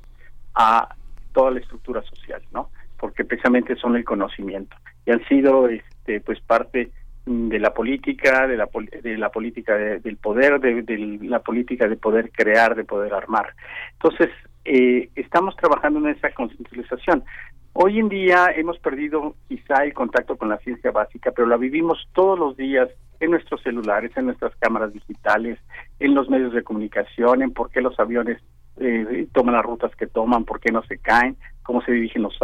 a 0.54 0.94
toda 1.32 1.50
la 1.52 1.60
estructura 1.60 2.02
social, 2.02 2.42
¿no? 2.52 2.70
Porque 2.98 3.24
precisamente 3.24 3.76
son 3.76 3.96
el 3.96 4.04
conocimiento 4.04 4.76
y 5.06 5.12
han 5.12 5.24
sido 5.26 5.68
este 5.68 6.20
pues 6.20 6.40
parte 6.40 6.90
de 7.26 7.58
la 7.58 7.74
política, 7.74 8.46
de 8.46 8.56
la, 8.56 8.68
de 9.02 9.18
la 9.18 9.30
política 9.30 9.74
del 9.76 10.16
poder, 10.16 10.60
de, 10.60 10.82
de, 10.82 11.18
la 11.22 11.40
política 11.40 11.86
de 11.86 11.96
poder 11.96 12.30
crear, 12.30 12.74
de 12.74 12.84
poder 12.84 13.12
armar. 13.12 13.54
Entonces, 13.92 14.30
eh, 14.64 15.10
estamos 15.14 15.54
trabajando 15.56 15.98
en 16.00 16.14
esa 16.14 16.30
concientización. 16.30 17.24
Hoy 17.80 18.00
en 18.00 18.08
día 18.08 18.48
hemos 18.56 18.76
perdido 18.80 19.36
quizá 19.46 19.84
el 19.84 19.94
contacto 19.94 20.36
con 20.36 20.48
la 20.48 20.58
ciencia 20.58 20.90
básica, 20.90 21.30
pero 21.30 21.46
la 21.46 21.56
vivimos 21.56 22.08
todos 22.12 22.36
los 22.36 22.56
días 22.56 22.88
en 23.20 23.30
nuestros 23.30 23.62
celulares, 23.62 24.10
en 24.16 24.26
nuestras 24.26 24.52
cámaras 24.56 24.92
digitales, 24.92 25.60
en 26.00 26.12
los 26.12 26.28
medios 26.28 26.52
de 26.52 26.64
comunicación, 26.64 27.40
en 27.40 27.52
por 27.52 27.70
qué 27.70 27.80
los 27.80 27.96
aviones 28.00 28.42
eh, 28.78 29.28
toman 29.32 29.54
las 29.54 29.64
rutas 29.64 29.94
que 29.94 30.08
toman, 30.08 30.44
por 30.44 30.58
qué 30.58 30.72
no 30.72 30.82
se 30.82 30.98
caen, 30.98 31.36
cómo 31.62 31.80
se 31.82 31.92
dirigen 31.92 32.22
los, 32.22 32.36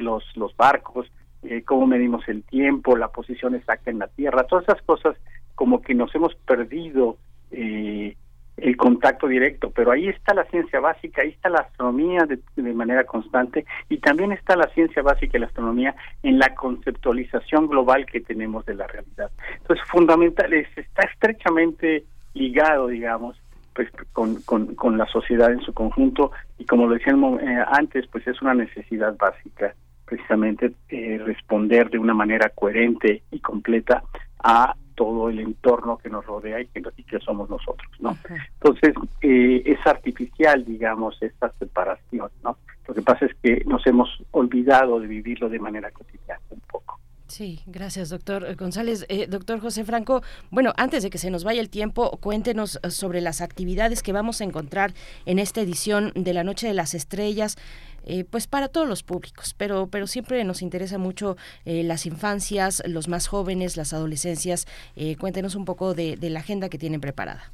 los, 0.00 0.24
los 0.36 0.56
barcos, 0.56 1.06
eh, 1.44 1.62
cómo 1.62 1.86
medimos 1.86 2.26
el 2.26 2.42
tiempo, 2.42 2.96
la 2.96 3.12
posición 3.12 3.54
exacta 3.54 3.92
en 3.92 4.00
la 4.00 4.08
Tierra, 4.08 4.48
todas 4.48 4.64
esas 4.64 4.82
cosas 4.82 5.16
como 5.54 5.82
que 5.82 5.94
nos 5.94 6.12
hemos 6.16 6.34
perdido 6.34 7.16
eh, 7.52 8.16
el 8.60 8.76
contacto 8.76 9.26
directo, 9.26 9.70
pero 9.70 9.92
ahí 9.92 10.08
está 10.08 10.34
la 10.34 10.44
ciencia 10.44 10.80
básica, 10.80 11.22
ahí 11.22 11.30
está 11.30 11.48
la 11.48 11.60
astronomía 11.60 12.26
de, 12.26 12.40
manera 12.74 13.04
constante 13.04 13.64
y 13.88 13.98
también 13.98 14.32
está 14.32 14.56
la 14.56 14.68
ciencia 14.68 15.02
básica 15.02 15.36
y 15.36 15.40
la 15.40 15.46
astronomía 15.46 15.94
en 16.22 16.38
la 16.38 16.54
conceptualización 16.54 17.68
global 17.68 18.06
que 18.06 18.20
tenemos 18.20 18.64
de 18.66 18.74
la 18.74 18.86
realidad. 18.86 19.30
Entonces, 19.58 19.86
fundamental, 19.88 20.52
está 20.52 21.02
estrechamente 21.10 22.04
ligado, 22.34 22.88
digamos, 22.88 23.36
pues 23.74 23.88
con, 24.12 24.36
con, 24.42 24.98
la 24.98 25.06
sociedad 25.06 25.50
en 25.52 25.60
su 25.60 25.72
conjunto 25.72 26.32
y 26.58 26.64
como 26.64 26.86
lo 26.86 26.94
decíamos 26.94 27.40
eh, 27.40 27.64
antes, 27.68 28.06
pues 28.08 28.26
es 28.26 28.40
una 28.42 28.54
necesidad 28.54 29.16
básica 29.16 29.74
precisamente 30.04 30.72
eh, 30.88 31.20
responder 31.24 31.88
de 31.88 31.98
una 31.98 32.14
manera 32.14 32.50
coherente 32.50 33.22
y 33.30 33.38
completa 33.38 34.02
a 34.42 34.74
todo 35.00 35.30
el 35.30 35.40
entorno 35.40 35.96
que 35.96 36.10
nos 36.10 36.26
rodea 36.26 36.60
y 36.60 36.66
que, 36.66 36.82
que 36.82 37.18
somos 37.20 37.48
nosotros, 37.48 37.90
¿no? 38.00 38.18
Entonces, 38.62 38.92
eh, 39.22 39.62
es 39.64 39.86
artificial, 39.86 40.62
digamos, 40.62 41.16
esta 41.22 41.50
separación, 41.58 42.28
¿no? 42.44 42.58
Lo 42.86 42.92
que 42.92 43.00
pasa 43.00 43.24
es 43.24 43.34
que 43.42 43.62
nos 43.64 43.86
hemos 43.86 44.22
olvidado 44.32 45.00
de 45.00 45.06
vivirlo 45.06 45.48
de 45.48 45.58
manera 45.58 45.90
cotidiana 45.90 46.42
un 46.50 46.60
poco. 46.70 46.99
Sí, 47.30 47.60
gracias, 47.66 48.08
doctor 48.08 48.56
González. 48.56 49.06
Eh, 49.08 49.26
doctor 49.28 49.60
José 49.60 49.84
Franco, 49.84 50.22
bueno, 50.50 50.72
antes 50.76 51.02
de 51.02 51.10
que 51.10 51.18
se 51.18 51.30
nos 51.30 51.44
vaya 51.44 51.60
el 51.60 51.70
tiempo, 51.70 52.18
cuéntenos 52.18 52.78
eh, 52.82 52.90
sobre 52.90 53.20
las 53.20 53.40
actividades 53.40 54.02
que 54.02 54.12
vamos 54.12 54.40
a 54.40 54.44
encontrar 54.44 54.92
en 55.26 55.38
esta 55.38 55.60
edición 55.60 56.12
de 56.14 56.34
la 56.34 56.42
Noche 56.44 56.66
de 56.66 56.74
las 56.74 56.92
Estrellas. 56.92 57.56
Eh, 58.04 58.24
pues 58.24 58.46
para 58.46 58.68
todos 58.68 58.88
los 58.88 59.02
públicos, 59.02 59.54
pero, 59.56 59.88
pero 59.88 60.06
siempre 60.06 60.42
nos 60.44 60.62
interesa 60.62 60.96
mucho 60.98 61.36
eh, 61.64 61.82
las 61.82 62.06
infancias, 62.06 62.82
los 62.86 63.08
más 63.08 63.26
jóvenes, 63.26 63.76
las 63.76 63.92
adolescencias. 63.92 64.66
Eh, 64.96 65.16
cuéntenos 65.16 65.54
un 65.54 65.64
poco 65.64 65.94
de, 65.94 66.16
la 66.20 66.40
agenda 66.40 66.68
que 66.68 66.78
tienen 66.78 67.00
preparada. 67.00 67.52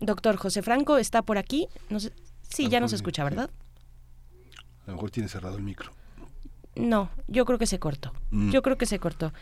Doctor 0.00 0.36
José 0.36 0.62
Franco, 0.62 0.98
¿está 0.98 1.22
por 1.22 1.36
aquí? 1.36 1.68
No 1.88 1.98
sí, 2.00 2.68
ya 2.68 2.80
nos 2.80 2.92
escucha, 2.92 3.24
¿verdad? 3.24 3.50
A 4.84 4.86
lo 4.86 4.94
mejor 4.94 5.10
tiene 5.10 5.28
cerrado 5.28 5.56
el 5.56 5.62
micro. 5.62 5.90
No, 6.76 7.10
yo 7.26 7.44
creo 7.44 7.58
que 7.58 7.66
se 7.66 7.78
cortó. 7.78 8.12
Mm. 8.30 8.50
Yo 8.50 8.62
creo 8.62 8.78
que 8.78 8.86
se 8.86 8.98
cortó. 8.98 9.32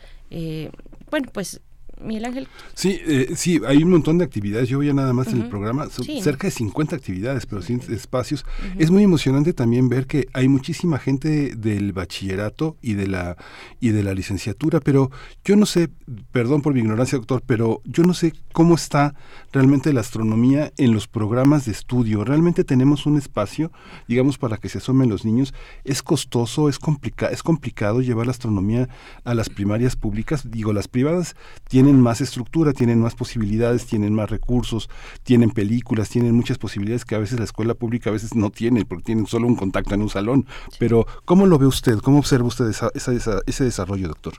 bueno, 1.09 1.29
pues 1.31 1.61
Miguel 1.99 2.25
Ángel. 2.25 2.47
Sí, 2.73 2.99
eh, 3.05 3.33
sí, 3.35 3.59
hay 3.67 3.83
un 3.83 3.89
montón 3.91 4.17
de 4.17 4.25
actividades. 4.25 4.69
Yo 4.69 4.79
veía 4.79 4.93
nada 4.93 5.13
más 5.13 5.27
en 5.27 5.41
el 5.41 5.49
programa, 5.49 5.89
son 5.89 6.05
cerca 6.21 6.47
de 6.47 6.51
50 6.51 6.95
actividades, 6.95 7.45
pero 7.45 7.61
sin 7.61 7.81
espacios. 7.91 8.45
Es 8.77 8.91
muy 8.91 9.03
emocionante 9.03 9.53
también 9.53 9.89
ver 9.89 10.07
que 10.07 10.27
hay 10.33 10.47
muchísima 10.47 10.97
gente 10.97 11.55
del 11.55 11.93
bachillerato 11.93 12.77
y 12.81 12.93
de 12.93 13.07
la 13.07 13.37
y 13.79 13.89
de 13.89 14.03
la 14.03 14.13
licenciatura, 14.13 14.79
pero 14.79 15.11
yo 15.43 15.55
no 15.55 15.65
sé, 15.65 15.89
perdón 16.31 16.61
por 16.61 16.73
mi 16.73 16.79
ignorancia, 16.79 17.17
doctor, 17.17 17.41
pero 17.45 17.81
yo 17.85 18.03
no 18.03 18.13
sé 18.13 18.33
cómo 18.53 18.75
está 18.75 19.15
realmente 19.51 19.93
la 19.93 20.01
astronomía 20.01 20.71
en 20.77 20.93
los 20.93 21.07
programas 21.07 21.65
de 21.65 21.71
estudio. 21.71 22.23
Realmente 22.23 22.63
tenemos 22.63 23.05
un 23.05 23.17
espacio, 23.17 23.71
digamos, 24.07 24.37
para 24.37 24.57
que 24.57 24.69
se 24.69 24.79
asomen 24.79 25.09
los 25.09 25.25
niños. 25.25 25.53
Es 25.83 26.03
costoso, 26.03 26.69
es 26.69 26.79
complicado, 26.79 27.31
es 27.33 27.43
complicado 27.43 28.01
llevar 28.01 28.27
la 28.27 28.31
astronomía 28.31 28.89
a 29.23 29.33
las 29.33 29.49
primarias 29.49 29.95
públicas. 29.95 30.49
Digo, 30.49 30.73
las 30.73 30.87
privadas 30.87 31.35
tienen 31.67 31.88
tienen 31.89 32.03
más 32.03 32.21
estructura, 32.21 32.71
tienen 32.71 32.99
más 32.99 33.15
posibilidades, 33.15 33.87
tienen 33.87 34.13
más 34.13 34.29
recursos, 34.29 34.91
tienen 35.23 35.49
películas, 35.49 36.07
tienen 36.07 36.35
muchas 36.35 36.59
posibilidades 36.59 37.03
que 37.03 37.15
a 37.15 37.17
veces 37.17 37.39
la 37.39 37.45
escuela 37.45 37.73
pública 37.73 38.11
a 38.11 38.13
veces 38.13 38.35
no 38.35 38.51
tiene, 38.51 38.85
porque 38.85 39.05
tienen 39.05 39.25
solo 39.25 39.47
un 39.47 39.55
contacto 39.55 39.95
en 39.95 40.03
un 40.03 40.09
salón. 40.09 40.45
Pero, 40.77 41.07
¿cómo 41.25 41.47
lo 41.47 41.57
ve 41.57 41.65
usted? 41.65 41.97
¿Cómo 42.03 42.19
observa 42.19 42.45
usted 42.45 42.69
esa, 42.69 42.91
ese 42.93 43.63
desarrollo, 43.63 44.07
doctor? 44.07 44.33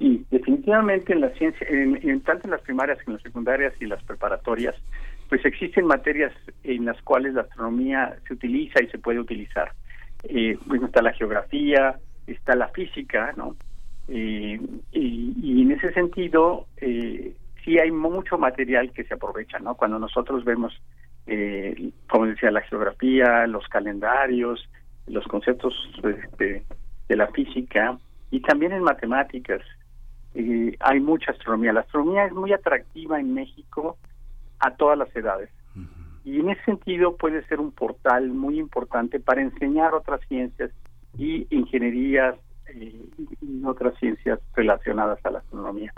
Sí, 0.00 0.26
definitivamente 0.32 1.12
en 1.12 1.20
la 1.20 1.30
ciencia, 1.34 1.64
en, 1.70 2.20
tanto 2.22 2.48
en 2.48 2.50
las 2.50 2.62
primarias 2.62 2.98
como 3.04 3.12
en 3.12 3.18
las 3.18 3.22
secundarias 3.22 3.74
y 3.78 3.86
las 3.86 4.02
preparatorias, 4.02 4.74
pues 5.28 5.44
existen 5.44 5.86
materias 5.86 6.32
en 6.64 6.86
las 6.86 7.00
cuales 7.02 7.34
la 7.34 7.42
astronomía 7.42 8.16
se 8.26 8.34
utiliza 8.34 8.82
y 8.82 8.88
se 8.88 8.98
puede 8.98 9.20
utilizar. 9.20 9.70
Eh, 10.24 10.58
bueno, 10.66 10.86
está 10.86 11.02
la 11.02 11.12
geografía, 11.12 12.00
está 12.26 12.56
la 12.56 12.66
física, 12.70 13.32
¿no? 13.36 13.54
Y, 14.08 14.58
y, 14.92 15.62
en 15.62 15.72
ese 15.72 15.92
sentido, 15.92 16.66
eh, 16.78 17.34
sí 17.64 17.78
hay 17.78 17.90
mucho 17.90 18.38
material 18.38 18.90
que 18.92 19.04
se 19.04 19.14
aprovecha, 19.14 19.58
¿no? 19.58 19.74
Cuando 19.74 19.98
nosotros 19.98 20.44
vemos, 20.44 20.80
eh, 21.26 21.90
como 22.08 22.26
decía, 22.26 22.50
la 22.50 22.62
geografía, 22.62 23.46
los 23.46 23.68
calendarios, 23.68 24.66
los 25.06 25.26
conceptos 25.26 25.74
este, 26.02 26.64
de, 27.08 27.16
la 27.16 27.26
física 27.28 27.98
y 28.30 28.40
también 28.40 28.72
en 28.72 28.82
matemáticas, 28.82 29.60
eh, 30.34 30.74
hay 30.80 31.00
mucha 31.00 31.32
astronomía. 31.32 31.74
La 31.74 31.80
astronomía 31.80 32.24
es 32.24 32.32
muy 32.32 32.52
atractiva 32.52 33.20
en 33.20 33.34
México 33.34 33.98
a 34.58 34.74
todas 34.74 34.96
las 34.96 35.14
edades. 35.14 35.50
Y 36.24 36.40
en 36.40 36.50
ese 36.50 36.62
sentido 36.64 37.16
puede 37.16 37.42
ser 37.46 37.60
un 37.60 37.72
portal 37.72 38.28
muy 38.28 38.58
importante 38.58 39.20
para 39.20 39.40
enseñar 39.40 39.94
otras 39.94 40.20
ciencias 40.28 40.70
y 41.16 41.46
ingenierías 41.50 42.36
y 42.74 43.10
otras 43.64 43.98
ciencias 43.98 44.40
relacionadas 44.54 45.18
a 45.24 45.30
la 45.30 45.38
astronomía. 45.38 45.92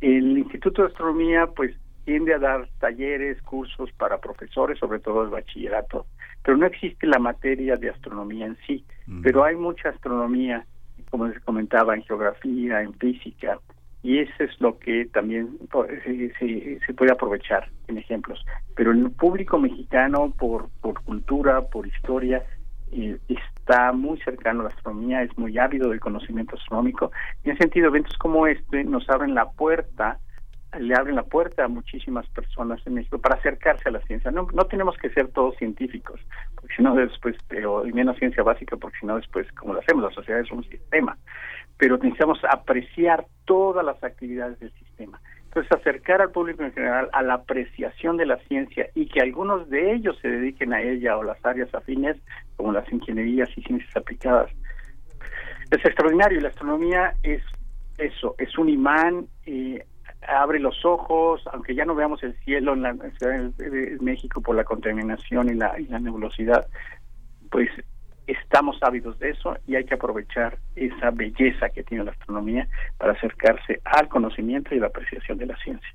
El 0.00 0.38
Instituto 0.38 0.82
de 0.82 0.88
Astronomía 0.88 1.46
pues 1.54 1.74
tiende 2.04 2.34
a 2.34 2.38
dar 2.38 2.68
talleres, 2.78 3.42
cursos 3.42 3.90
para 3.92 4.18
profesores, 4.18 4.78
sobre 4.78 5.00
todo 5.00 5.24
el 5.24 5.30
bachillerato, 5.30 6.06
pero 6.42 6.56
no 6.56 6.66
existe 6.66 7.06
la 7.06 7.18
materia 7.18 7.76
de 7.76 7.90
astronomía 7.90 8.46
en 8.46 8.56
sí, 8.66 8.84
pero 9.22 9.42
hay 9.42 9.56
mucha 9.56 9.88
astronomía, 9.88 10.64
como 11.10 11.32
se 11.32 11.40
comentaba, 11.40 11.94
en 11.94 12.04
geografía, 12.04 12.82
en 12.82 12.94
física, 12.94 13.58
y 14.04 14.20
eso 14.20 14.44
es 14.44 14.60
lo 14.60 14.78
que 14.78 15.06
también 15.06 15.58
se, 16.38 16.78
se, 16.86 16.94
puede 16.94 17.10
aprovechar 17.10 17.68
en 17.88 17.98
ejemplos. 17.98 18.44
Pero 18.76 18.92
el 18.92 19.10
público 19.10 19.58
mexicano, 19.58 20.32
por, 20.38 20.68
por 20.80 21.02
cultura, 21.02 21.62
por 21.62 21.88
historia, 21.88 22.44
eh, 22.92 23.18
está 23.66 23.90
muy 23.90 24.18
cercano 24.20 24.60
a 24.60 24.64
la 24.64 24.68
astronomía, 24.68 25.22
es 25.22 25.36
muy 25.36 25.58
ávido 25.58 25.90
del 25.90 25.98
conocimiento 25.98 26.54
astronómico. 26.54 27.10
Y 27.44 27.50
en 27.50 27.58
sentido, 27.58 27.88
eventos 27.88 28.16
como 28.18 28.46
este 28.46 28.84
nos 28.84 29.08
abren 29.10 29.34
la 29.34 29.50
puerta, 29.50 30.18
le 30.78 30.94
abren 30.94 31.16
la 31.16 31.24
puerta 31.24 31.64
a 31.64 31.68
muchísimas 31.68 32.28
personas 32.28 32.80
en 32.86 32.94
México 32.94 33.18
para 33.18 33.36
acercarse 33.36 33.88
a 33.88 33.92
la 33.92 34.00
ciencia. 34.02 34.30
No, 34.30 34.46
no 34.52 34.66
tenemos 34.66 34.96
que 34.98 35.10
ser 35.10 35.28
todos 35.28 35.56
científicos, 35.56 36.20
porque 36.54 36.76
si 36.76 36.82
no 36.82 36.94
después, 36.94 37.36
o 37.66 37.82
menos 37.92 38.16
ciencia 38.18 38.44
básica, 38.44 38.76
porque 38.76 38.98
si 39.00 39.06
no 39.06 39.16
después, 39.16 39.50
como 39.52 39.74
lo 39.74 39.80
hacemos, 39.80 40.04
la 40.04 40.10
sociedad 40.10 40.40
es 40.40 40.50
un 40.52 40.62
sistema. 40.64 41.18
Pero 41.76 41.96
necesitamos 41.96 42.38
apreciar 42.48 43.26
todas 43.46 43.84
las 43.84 44.02
actividades 44.04 44.60
del 44.60 44.72
sistema. 44.74 45.20
Entonces, 45.56 45.80
acercar 45.80 46.20
al 46.20 46.32
público 46.32 46.64
en 46.64 46.72
general 46.74 47.08
a 47.14 47.22
la 47.22 47.32
apreciación 47.32 48.18
de 48.18 48.26
la 48.26 48.36
ciencia 48.40 48.90
y 48.94 49.06
que 49.06 49.22
algunos 49.22 49.70
de 49.70 49.94
ellos 49.94 50.18
se 50.20 50.28
dediquen 50.28 50.74
a 50.74 50.82
ella 50.82 51.16
o 51.16 51.22
las 51.22 51.42
áreas 51.46 51.74
afines, 51.74 52.18
como 52.56 52.72
las 52.72 52.86
ingenierías 52.92 53.48
y 53.56 53.62
ciencias 53.62 53.96
aplicadas, 53.96 54.50
es 55.70 55.82
extraordinario. 55.82 56.42
La 56.42 56.48
astronomía 56.48 57.14
es 57.22 57.40
eso, 57.96 58.34
es 58.36 58.58
un 58.58 58.68
imán, 58.68 59.28
eh, 59.46 59.82
abre 60.28 60.60
los 60.60 60.84
ojos, 60.84 61.42
aunque 61.50 61.74
ya 61.74 61.86
no 61.86 61.94
veamos 61.94 62.22
el 62.22 62.34
cielo 62.40 62.74
en 62.74 62.82
la 62.82 62.94
Ciudad 63.18 63.40
de 63.56 63.96
México 64.02 64.42
por 64.42 64.56
la 64.56 64.64
contaminación 64.64 65.48
y 65.48 65.54
la, 65.54 65.80
y 65.80 65.86
la 65.86 66.00
nebulosidad, 66.00 66.66
pues 67.50 67.70
estamos 68.26 68.76
ávidos 68.82 69.18
de 69.18 69.30
eso 69.30 69.56
y 69.66 69.76
hay 69.76 69.84
que 69.84 69.94
aprovechar 69.94 70.58
esa 70.74 71.10
belleza 71.10 71.68
que 71.70 71.82
tiene 71.82 72.04
la 72.04 72.12
astronomía 72.12 72.68
para 72.98 73.12
acercarse 73.12 73.80
al 73.84 74.08
conocimiento 74.08 74.74
y 74.74 74.80
la 74.80 74.88
apreciación 74.88 75.38
de 75.38 75.46
la 75.46 75.56
ciencia. 75.56 75.88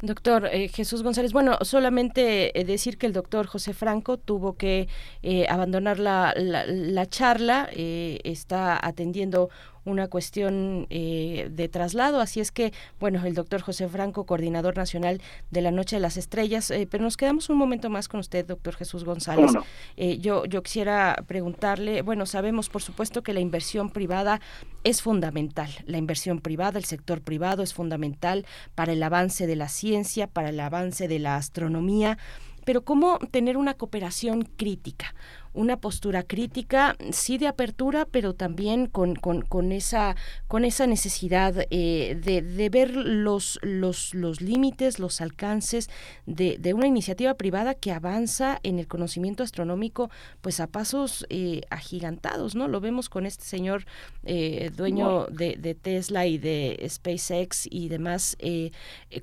Doctor 0.00 0.46
eh, 0.46 0.68
Jesús 0.68 1.02
González, 1.02 1.32
bueno, 1.32 1.58
solamente 1.62 2.58
eh, 2.58 2.64
decir 2.64 2.98
que 2.98 3.06
el 3.06 3.12
doctor 3.12 3.46
José 3.46 3.72
Franco 3.72 4.16
tuvo 4.16 4.54
que 4.54 4.88
eh, 5.22 5.46
abandonar 5.48 6.00
la, 6.00 6.34
la, 6.36 6.66
la 6.66 7.06
charla, 7.06 7.68
está 7.72 8.84
atendiendo 8.84 9.48
una 9.84 10.08
cuestión 10.08 10.86
eh, 10.90 11.48
de 11.50 11.68
traslado. 11.68 12.20
Así 12.20 12.40
es 12.40 12.52
que, 12.52 12.72
bueno, 13.00 13.24
el 13.24 13.34
doctor 13.34 13.60
José 13.62 13.88
Franco, 13.88 14.24
coordinador 14.26 14.76
nacional 14.76 15.20
de 15.50 15.60
la 15.60 15.70
Noche 15.70 15.96
de 15.96 16.00
las 16.00 16.16
Estrellas, 16.16 16.70
eh, 16.70 16.86
pero 16.90 17.02
nos 17.02 17.16
quedamos 17.16 17.50
un 17.50 17.58
momento 17.58 17.90
más 17.90 18.08
con 18.08 18.20
usted, 18.20 18.46
doctor 18.46 18.74
Jesús 18.76 19.04
González. 19.04 19.50
Eh, 19.96 20.18
yo, 20.18 20.44
yo 20.46 20.62
quisiera 20.62 21.24
preguntarle, 21.26 22.02
bueno, 22.02 22.26
sabemos 22.26 22.68
por 22.68 22.82
supuesto 22.82 23.22
que 23.22 23.32
la 23.32 23.40
inversión 23.40 23.90
privada 23.90 24.40
es 24.84 25.02
fundamental. 25.02 25.70
La 25.86 25.98
inversión 25.98 26.40
privada, 26.40 26.78
el 26.78 26.84
sector 26.84 27.20
privado 27.20 27.62
es 27.62 27.74
fundamental 27.74 28.46
para 28.74 28.92
el 28.92 29.02
avance 29.02 29.11
de 29.46 29.56
la 29.56 29.68
ciencia, 29.68 30.26
para 30.26 30.48
el 30.48 30.58
avance 30.58 31.06
de 31.06 31.18
la 31.18 31.36
astronomía 31.36 32.18
pero 32.64 32.84
cómo 32.84 33.18
tener 33.30 33.56
una 33.56 33.74
cooperación 33.74 34.42
crítica, 34.42 35.14
una 35.54 35.76
postura 35.76 36.22
crítica, 36.22 36.96
sí 37.10 37.38
de 37.38 37.46
apertura, 37.46 38.06
pero 38.10 38.34
también 38.34 38.86
con, 38.86 39.14
con, 39.14 39.42
con 39.42 39.72
esa, 39.72 40.16
con 40.48 40.64
esa 40.64 40.86
necesidad 40.86 41.66
eh, 41.70 42.18
de, 42.22 42.42
de, 42.42 42.68
ver 42.70 42.90
los, 42.96 43.58
los, 43.62 44.14
los 44.14 44.40
límites, 44.40 44.98
los 44.98 45.20
alcances 45.20 45.90
de, 46.26 46.56
de, 46.58 46.74
una 46.74 46.86
iniciativa 46.86 47.34
privada 47.34 47.74
que 47.74 47.92
avanza 47.92 48.60
en 48.62 48.78
el 48.78 48.86
conocimiento 48.86 49.42
astronómico 49.42 50.10
pues 50.40 50.60
a 50.60 50.66
pasos 50.66 51.26
eh, 51.28 51.62
agigantados, 51.70 52.54
¿no? 52.54 52.68
Lo 52.68 52.80
vemos 52.80 53.08
con 53.08 53.26
este 53.26 53.44
señor 53.44 53.84
eh, 54.24 54.70
dueño 54.74 55.26
de, 55.26 55.56
de, 55.56 55.74
Tesla 55.74 56.26
y 56.26 56.38
de 56.38 56.86
SpaceX 56.88 57.66
y 57.70 57.88
demás. 57.88 58.36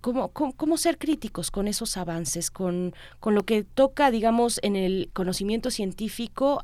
¿cómo, 0.02 0.30
cómo, 0.30 0.54
cómo, 0.54 0.78
ser 0.78 0.98
críticos 0.98 1.52
con 1.52 1.68
esos 1.68 1.98
avances, 1.98 2.52
con, 2.52 2.94
con 3.20 3.34
lo 3.36 3.44
que 3.44 3.64
toca, 3.64 4.12
digamos, 4.12 4.60
en 4.62 4.76
el 4.76 5.10
conocimiento 5.14 5.72
científico 5.72 6.19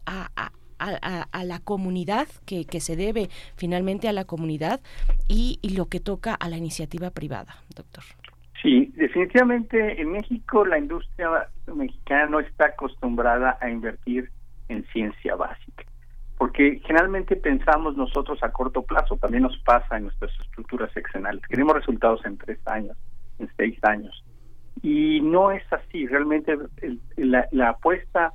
a, 0.05 0.29
a, 0.35 1.25
a, 1.31 1.43
la 1.43 1.59
comunidad, 1.59 2.27
que, 2.45 2.65
que, 2.65 2.79
se 2.79 2.95
debe 2.95 3.29
finalmente 3.55 4.09
a 4.09 4.13
la 4.13 4.25
comunidad, 4.25 4.81
y, 5.27 5.59
y, 5.61 5.75
lo 5.75 5.85
que 5.85 5.99
toca 5.99 6.33
a 6.33 6.49
la 6.49 6.57
iniciativa 6.57 7.09
privada, 7.11 7.55
doctor. 7.75 8.03
Sí, 8.61 8.91
definitivamente 8.95 10.01
en 10.01 10.11
México 10.11 10.65
la 10.65 10.79
industria 10.79 11.49
mexicana 11.73 12.27
no 12.27 12.39
está 12.39 12.65
acostumbrada 12.67 13.57
a 13.61 13.69
invertir 13.69 14.29
en 14.69 14.83
ciencia 14.87 15.35
básica, 15.35 15.83
porque 16.37 16.81
generalmente 16.85 17.35
pensamos 17.35 17.95
nosotros 17.95 18.41
a 18.43 18.51
corto 18.51 18.81
plazo, 18.81 19.17
también 19.17 19.43
nos 19.43 19.57
pasa 19.59 19.97
en 19.97 20.03
nuestras 20.03 20.31
estructuras 20.41 20.91
seccionales, 20.93 21.41
queremos 21.47 21.75
resultados 21.75 22.25
en 22.25 22.37
tres 22.37 22.59
años, 22.65 22.97
en 23.39 23.49
seis 23.55 23.77
años, 23.83 24.23
y 24.81 25.21
no 25.21 25.51
es 25.51 25.63
así, 25.71 26.07
realmente 26.07 26.57
el, 26.81 26.99
la, 27.17 27.47
la 27.51 27.69
apuesta 27.69 28.33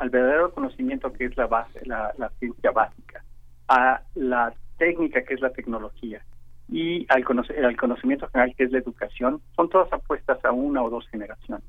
al 0.00 0.08
verdadero 0.08 0.52
conocimiento 0.52 1.12
que 1.12 1.26
es 1.26 1.36
la 1.36 1.46
base, 1.46 1.80
la, 1.84 2.32
ciencia 2.38 2.70
básica, 2.70 3.22
a 3.68 4.02
la 4.14 4.52
técnica 4.78 5.22
que 5.22 5.34
es 5.34 5.40
la 5.40 5.52
tecnología 5.52 6.24
y 6.68 7.06
al, 7.10 7.24
al 7.64 7.76
conocimiento 7.76 8.26
general 8.28 8.54
que 8.56 8.64
es 8.64 8.72
la 8.72 8.78
educación, 8.78 9.42
son 9.54 9.68
todas 9.68 9.92
apuestas 9.92 10.42
a 10.44 10.52
una 10.52 10.82
o 10.82 10.88
dos 10.88 11.06
generaciones. 11.08 11.64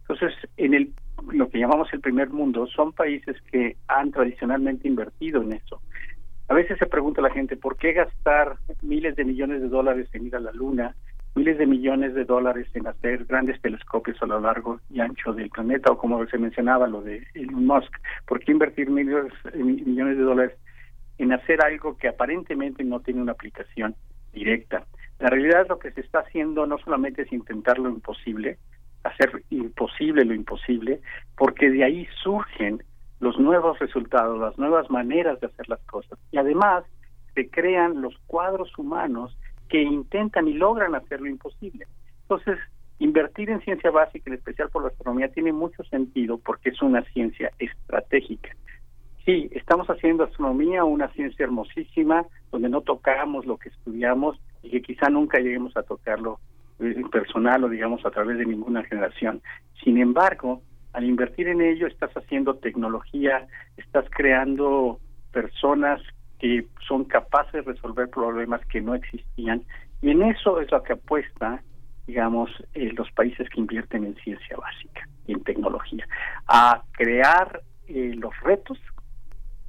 Entonces, 0.00 0.32
en 0.56 0.74
el 0.74 0.94
lo 1.30 1.48
que 1.48 1.58
llamamos 1.58 1.92
el 1.92 2.00
primer 2.00 2.30
mundo, 2.30 2.66
son 2.66 2.92
países 2.92 3.36
que 3.50 3.76
han 3.88 4.10
tradicionalmente 4.10 4.88
invertido 4.88 5.42
en 5.42 5.52
eso. 5.52 5.80
A 6.48 6.54
veces 6.54 6.78
se 6.78 6.86
pregunta 6.86 7.22
la 7.22 7.30
gente, 7.30 7.56
¿por 7.56 7.76
qué 7.76 7.92
gastar 7.92 8.56
miles 8.82 9.16
de 9.16 9.24
millones 9.24 9.62
de 9.62 9.68
dólares 9.68 10.08
en 10.12 10.26
ir 10.26 10.36
a 10.36 10.40
la 10.40 10.52
Luna 10.52 10.94
miles 11.34 11.58
de 11.58 11.66
millones 11.66 12.14
de 12.14 12.24
dólares 12.24 12.68
en 12.74 12.86
hacer 12.86 13.24
grandes 13.24 13.60
telescopios 13.60 14.22
a 14.22 14.26
lo 14.26 14.40
largo 14.40 14.80
y 14.90 15.00
ancho 15.00 15.32
del 15.32 15.50
planeta, 15.50 15.92
o 15.92 15.98
como 15.98 16.24
se 16.26 16.38
mencionaba, 16.38 16.86
lo 16.86 17.02
de 17.02 17.26
Elon 17.34 17.66
Musk. 17.66 17.92
¿Por 18.26 18.40
qué 18.40 18.52
invertir 18.52 18.90
millones, 18.90 19.32
millones 19.54 20.16
de 20.16 20.22
dólares 20.22 20.58
en 21.18 21.32
hacer 21.32 21.62
algo 21.62 21.96
que 21.96 22.08
aparentemente 22.08 22.84
no 22.84 23.00
tiene 23.00 23.22
una 23.22 23.32
aplicación 23.32 23.94
directa? 24.32 24.86
La 25.18 25.28
realidad 25.28 25.66
lo 25.68 25.78
que 25.78 25.92
se 25.92 26.00
está 26.00 26.20
haciendo 26.20 26.66
no 26.66 26.78
solamente 26.78 27.22
es 27.22 27.32
intentar 27.32 27.78
lo 27.78 27.88
imposible, 27.88 28.58
hacer 29.02 29.42
imposible 29.50 30.24
lo 30.24 30.34
imposible, 30.34 31.00
porque 31.36 31.70
de 31.70 31.84
ahí 31.84 32.06
surgen 32.22 32.82
los 33.20 33.38
nuevos 33.38 33.78
resultados, 33.78 34.38
las 34.38 34.58
nuevas 34.58 34.90
maneras 34.90 35.40
de 35.40 35.46
hacer 35.46 35.68
las 35.68 35.80
cosas. 35.86 36.18
Y 36.30 36.38
además 36.38 36.84
se 37.34 37.48
crean 37.48 38.02
los 38.02 38.16
cuadros 38.26 38.76
humanos 38.78 39.36
que 39.74 39.82
intentan 39.82 40.46
y 40.46 40.52
logran 40.52 40.94
hacer 40.94 41.20
lo 41.20 41.28
imposible. 41.28 41.88
Entonces, 42.22 42.60
invertir 43.00 43.50
en 43.50 43.60
ciencia 43.62 43.90
básica, 43.90 44.30
en 44.30 44.34
especial 44.34 44.68
por 44.70 44.82
la 44.82 44.90
astronomía, 44.90 45.32
tiene 45.32 45.52
mucho 45.52 45.82
sentido 45.82 46.38
porque 46.38 46.68
es 46.68 46.80
una 46.80 47.02
ciencia 47.06 47.50
estratégica. 47.58 48.54
Sí, 49.24 49.50
estamos 49.50 49.88
haciendo 49.88 50.22
astronomía 50.22 50.84
una 50.84 51.08
ciencia 51.08 51.42
hermosísima, 51.42 52.24
donde 52.52 52.68
no 52.68 52.82
tocamos 52.82 53.46
lo 53.46 53.56
que 53.56 53.70
estudiamos 53.70 54.38
y 54.62 54.70
que 54.70 54.82
quizá 54.82 55.08
nunca 55.08 55.40
lleguemos 55.40 55.76
a 55.76 55.82
tocarlo 55.82 56.38
eh, 56.78 57.02
personal 57.10 57.64
o 57.64 57.68
digamos 57.68 58.06
a 58.06 58.12
través 58.12 58.38
de 58.38 58.46
ninguna 58.46 58.84
generación. 58.84 59.42
Sin 59.82 59.98
embargo, 59.98 60.62
al 60.92 61.02
invertir 61.02 61.48
en 61.48 61.60
ello 61.60 61.88
estás 61.88 62.12
haciendo 62.16 62.54
tecnología, 62.54 63.48
estás 63.76 64.04
creando 64.08 65.00
personas 65.32 66.00
que 66.38 66.66
son 66.86 67.04
capaces 67.04 67.52
de 67.52 67.72
resolver 67.72 68.08
problemas 68.10 68.64
que 68.66 68.80
no 68.80 68.94
existían. 68.94 69.62
Y 70.02 70.10
en 70.10 70.22
eso 70.22 70.60
es 70.60 70.70
lo 70.70 70.82
que 70.82 70.94
apuesta 70.94 71.62
digamos 72.06 72.50
eh, 72.74 72.92
los 72.96 73.10
países 73.12 73.48
que 73.48 73.60
invierten 73.60 74.04
en 74.04 74.14
ciencia 74.16 74.56
básica 74.56 75.08
y 75.26 75.32
en 75.32 75.42
tecnología. 75.42 76.06
A 76.46 76.82
crear 76.92 77.62
eh, 77.88 78.14
los 78.16 78.38
retos 78.40 78.78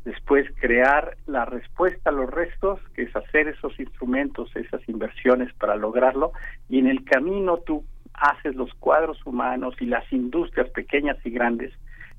después 0.03 0.48
crear 0.60 1.18
la 1.26 1.45
respuesta 1.45 2.11
a 2.11 2.14
los 2.14 2.30
restos 2.30 2.80
que 2.94 3.03
es 3.03 3.16
hacer 3.16 3.48
esos 3.48 3.77
instrumentos 3.80 4.56
esas 4.56 4.88
inversiones 4.88 5.52
para 5.56 5.76
lograrlo. 5.76 6.32
Y 6.69 6.80
en 6.80 6.88
el 6.88 7.03
camino 7.03 7.58
tú 7.58 7.84
haces 8.14 8.56
los 8.56 8.74
cuadros 8.76 9.26
humanos 9.26 9.76
y 9.80 9.85
las 9.85 10.11
industrias 10.14 10.69
pequeñas 10.69 11.18
y 11.26 11.32
grandes 11.32 11.74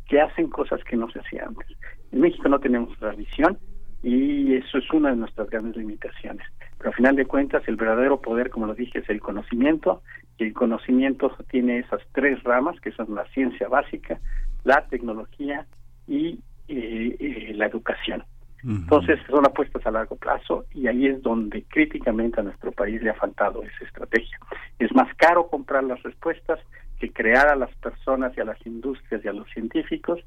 que 0.08 0.20
hacen 0.20 0.48
cosas 0.48 0.82
que 0.84 0.96
no 0.96 1.10
se 1.10 1.20
hacían 1.20 1.48
antes. 1.48 1.66
En 2.12 2.20
México 2.20 2.48
no 2.48 2.58
tenemos 2.58 2.96
tradición 2.98 3.58
y 4.02 4.54
eso 4.54 4.78
es 4.78 4.90
una 4.92 5.10
de 5.10 5.16
nuestras 5.16 5.50
grandes 5.50 5.76
limitaciones. 5.76 6.46
Pero 6.78 6.90
al 6.90 6.96
final 6.96 7.16
de 7.16 7.26
cuentas, 7.26 7.62
el 7.66 7.76
verdadero 7.76 8.20
poder, 8.20 8.50
como 8.50 8.66
lo 8.66 8.74
dije, 8.74 9.00
es 9.00 9.08
el 9.08 9.20
conocimiento, 9.20 10.02
y 10.38 10.44
el 10.44 10.52
conocimiento 10.52 11.34
tiene 11.50 11.78
esas 11.78 12.00
tres 12.12 12.42
ramas, 12.42 12.80
que 12.80 12.92
son 12.92 13.14
la 13.14 13.26
ciencia 13.28 13.68
básica, 13.68 14.20
la 14.64 14.86
tecnología 14.86 15.66
y 16.06 16.40
eh, 16.68 17.16
eh, 17.18 17.52
la 17.54 17.66
educación. 17.66 18.24
Entonces, 18.64 19.20
son 19.30 19.46
apuestas 19.46 19.86
a 19.86 19.92
largo 19.92 20.16
plazo 20.16 20.64
y 20.74 20.88
ahí 20.88 21.06
es 21.06 21.22
donde 21.22 21.62
críticamente 21.68 22.40
a 22.40 22.42
nuestro 22.42 22.72
país 22.72 23.00
le 23.00 23.10
ha 23.10 23.14
faltado 23.14 23.62
esa 23.62 23.84
estrategia. 23.84 24.38
Es 24.80 24.92
más 24.92 25.14
caro 25.14 25.46
comprar 25.46 25.84
las 25.84 26.02
respuestas 26.02 26.58
que 26.98 27.12
crear 27.12 27.46
a 27.46 27.54
las 27.54 27.72
personas 27.76 28.36
y 28.36 28.40
a 28.40 28.44
las 28.44 28.64
industrias 28.66 29.24
y 29.24 29.28
a 29.28 29.32
los 29.32 29.48
científicos 29.50 30.18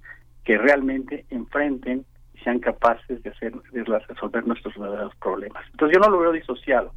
que 0.46 0.58
realmente 0.58 1.26
enfrenten 1.30 2.06
sean 2.50 2.60
capaces 2.60 3.22
de 3.22 3.30
hacer 3.30 3.53
de 3.72 3.84
resolver 3.84 4.45
nuestros 4.48 4.76
verdaderos 4.78 5.16
problemas. 5.18 5.64
Entonces 5.72 5.98
yo 5.98 6.03
no 6.03 6.10
lo 6.10 6.19
veo 6.19 6.32
disociado. 6.32 6.94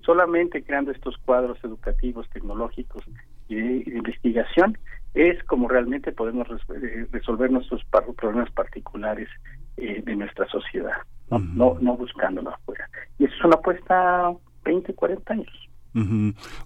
Solamente 0.00 0.62
creando 0.62 0.90
estos 0.90 1.16
cuadros 1.18 1.58
educativos, 1.62 2.28
tecnológicos 2.30 3.02
y 3.48 3.56
de, 3.56 3.96
investigación 3.96 4.78
es 5.14 5.42
como 5.44 5.68
realmente 5.68 6.12
podemos 6.12 6.48
eh, 6.50 7.06
resolver 7.12 7.50
nuestros 7.50 7.82
problemas 8.16 8.50
particulares 8.50 9.28
eh, 9.76 10.02
de 10.04 10.16
nuestra 10.16 10.46
sociedad, 10.48 10.96
¿no? 11.30 11.38
no, 11.38 11.76
no 11.80 11.96
buscándolo 11.96 12.50
afuera. 12.50 12.88
Y 13.18 13.24
eso 13.24 13.34
es 13.34 13.44
una 13.44 13.56
apuesta 13.56 14.32
20, 14.64 14.94
40 14.94 15.32
años. 15.32 15.68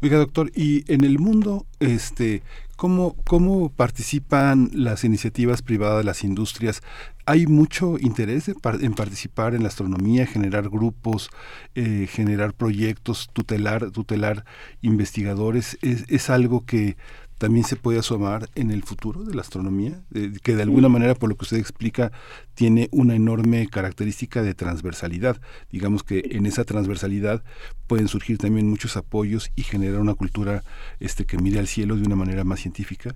Oiga, 0.00 0.17
doctor, 0.17 0.50
y 0.55 0.91
en 0.91 1.05
el 1.05 1.18
mundo, 1.18 1.67
este, 1.81 2.42
¿cómo, 2.76 3.15
¿cómo 3.26 3.70
participan 3.70 4.70
las 4.73 5.05
iniciativas 5.05 5.60
privadas, 5.60 6.02
las 6.02 6.25
industrias? 6.25 6.83
¿Hay 7.31 7.47
mucho 7.47 7.98
interés 7.98 8.48
en 8.48 8.94
participar 8.94 9.55
en 9.55 9.60
la 9.60 9.68
astronomía, 9.68 10.26
generar 10.26 10.70
grupos, 10.70 11.28
eh, 11.74 12.08
generar 12.10 12.55
proyectos, 12.55 13.28
tutelar, 13.34 13.90
tutelar 13.90 14.47
investigadores? 14.81 15.76
¿Es, 15.82 16.07
¿Es 16.08 16.31
algo 16.31 16.65
que 16.65 16.97
también 17.36 17.66
se 17.66 17.76
puede 17.76 17.98
asomar 17.98 18.48
en 18.55 18.70
el 18.70 18.82
futuro 18.82 19.24
de 19.24 19.34
la 19.34 19.42
astronomía, 19.42 20.00
que 20.42 20.57
de 20.57 20.62
alguna 20.62 20.89
manera, 20.89 21.15
por 21.15 21.28
lo 21.28 21.36
que 21.36 21.44
usted 21.44 21.58
explica, 21.58 22.12
tiene 22.55 22.89
una 22.92 23.15
enorme 23.15 23.68
característica 23.68 24.42
de 24.42 24.55
transversalidad. 24.55 25.36
Digamos 25.70 26.05
que 26.05 26.31
en 26.31 26.47
esa 26.47 26.65
transversalidad 26.65 27.44
pueden 27.86 28.08
surgir 28.08 28.39
también 28.39 28.70
muchos 28.70 28.97
apoyos 28.97 29.52
y 29.55 29.65
generar 29.65 30.00
una 30.00 30.15
cultura 30.15 30.62
este 30.98 31.26
que 31.26 31.36
mire 31.36 31.58
al 31.58 31.66
cielo 31.66 31.94
de 31.94 32.05
una 32.05 32.16
manera 32.16 32.42
más 32.42 32.60
científica. 32.60 33.15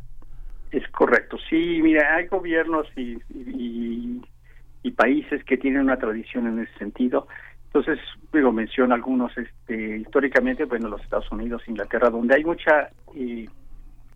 Es 0.72 0.88
correcto, 0.88 1.21
sí, 1.52 1.82
mira, 1.82 2.16
hay 2.16 2.26
gobiernos 2.26 2.86
y, 2.96 3.18
y, 3.30 4.90
países 4.92 5.42
que 5.44 5.56
tienen 5.56 5.80
una 5.80 5.96
tradición 5.96 6.46
en 6.46 6.60
ese 6.60 6.78
sentido. 6.78 7.26
Entonces, 7.66 7.98
digo, 8.32 8.52
menciono 8.52 8.94
algunos, 8.94 9.36
este, 9.38 9.98
históricamente, 9.98 10.64
bueno, 10.64 10.88
los 10.88 11.02
Estados 11.02 11.30
Unidos, 11.32 11.62
Inglaterra, 11.66 12.10
donde 12.10 12.34
hay 12.36 12.44
mucha... 12.44 12.90
Eh, 13.14 13.46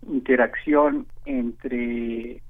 interacción 0.08 1.06
entre 1.24 2.42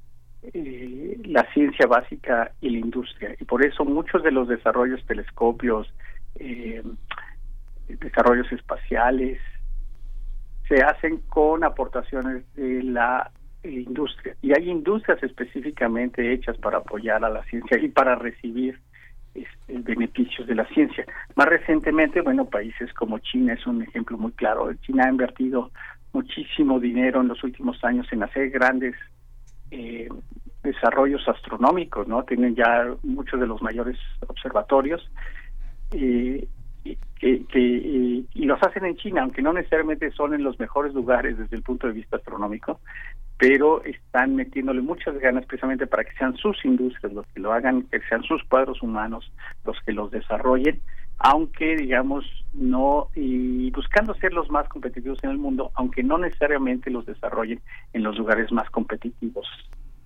eh, 0.42 1.20
la 1.24 1.46
ciencia 1.52 1.86
básica 1.86 2.52
y 2.60 2.70
la 2.70 2.78
industria. 2.78 3.34
Y 3.38 3.44
por 3.44 3.64
eso 3.64 3.84
muchos 3.84 4.22
de 4.22 4.30
los 4.30 4.48
desarrollos 4.48 5.04
telescopios, 5.06 5.92
eh, 6.36 6.82
desarrollos 7.88 8.50
espaciales, 8.52 9.40
se 10.68 10.82
hacen 10.82 11.18
con 11.28 11.64
aportaciones 11.64 12.42
de 12.54 12.82
la 12.82 13.30
industria. 13.70 14.36
Y 14.42 14.52
hay 14.52 14.70
industrias 14.70 15.22
específicamente 15.22 16.32
hechas 16.32 16.56
para 16.58 16.78
apoyar 16.78 17.24
a 17.24 17.30
la 17.30 17.44
ciencia 17.44 17.78
y 17.78 17.88
para 17.88 18.16
recibir 18.16 18.78
este, 19.34 19.78
beneficios 19.78 20.46
de 20.46 20.54
la 20.54 20.66
ciencia. 20.68 21.04
Más 21.34 21.46
recientemente, 21.46 22.20
bueno, 22.20 22.46
países 22.46 22.92
como 22.94 23.18
China 23.18 23.54
es 23.54 23.66
un 23.66 23.82
ejemplo 23.82 24.16
muy 24.16 24.32
claro. 24.32 24.72
China 24.74 25.04
ha 25.06 25.10
invertido 25.10 25.70
muchísimo 26.12 26.80
dinero 26.80 27.20
en 27.20 27.28
los 27.28 27.42
últimos 27.44 27.82
años 27.84 28.06
en 28.12 28.22
hacer 28.22 28.50
grandes 28.50 28.94
eh, 29.70 30.08
desarrollos 30.62 31.26
astronómicos, 31.28 32.08
¿no? 32.08 32.24
Tienen 32.24 32.54
ya 32.54 32.94
muchos 33.02 33.38
de 33.38 33.46
los 33.46 33.60
mayores 33.62 33.98
observatorios 34.26 35.08
eh, 35.92 36.48
que, 37.18 37.44
que 37.46 37.58
y 37.58 38.44
los 38.44 38.62
hacen 38.62 38.84
en 38.84 38.96
China, 38.96 39.22
aunque 39.22 39.42
no 39.42 39.52
necesariamente 39.52 40.10
son 40.12 40.34
en 40.34 40.42
los 40.42 40.58
mejores 40.58 40.94
lugares 40.94 41.38
desde 41.38 41.56
el 41.56 41.62
punto 41.62 41.86
de 41.86 41.94
vista 41.94 42.16
astronómico, 42.16 42.80
pero 43.38 43.82
están 43.84 44.34
metiéndole 44.36 44.80
muchas 44.80 45.18
ganas 45.18 45.44
precisamente 45.46 45.86
para 45.86 46.04
que 46.04 46.16
sean 46.16 46.36
sus 46.36 46.64
industrias 46.64 47.12
los 47.12 47.26
que 47.28 47.40
lo 47.40 47.52
hagan, 47.52 47.82
que 47.84 48.00
sean 48.08 48.22
sus 48.22 48.42
cuadros 48.44 48.82
humanos 48.82 49.30
los 49.64 49.76
que 49.84 49.92
los 49.92 50.10
desarrollen 50.10 50.80
aunque 51.18 51.76
digamos 51.76 52.24
no 52.52 53.08
y 53.14 53.70
buscando 53.70 54.14
ser 54.14 54.32
los 54.32 54.50
más 54.50 54.68
competitivos 54.68 55.18
en 55.22 55.30
el 55.30 55.38
mundo, 55.38 55.70
aunque 55.74 56.02
no 56.02 56.18
necesariamente 56.18 56.90
los 56.90 57.06
desarrollen 57.06 57.60
en 57.92 58.02
los 58.02 58.16
lugares 58.18 58.52
más 58.52 58.68
competitivos 58.70 59.46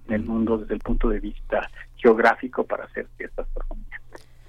en 0.08 0.14
el 0.14 0.24
mundo 0.24 0.58
desde 0.58 0.74
el 0.74 0.80
punto 0.80 1.08
de 1.08 1.20
vista 1.20 1.68
geográfico 1.96 2.64
para 2.64 2.84
hacer 2.84 3.06
ciertas 3.16 3.46
astronomía. 3.46 4.00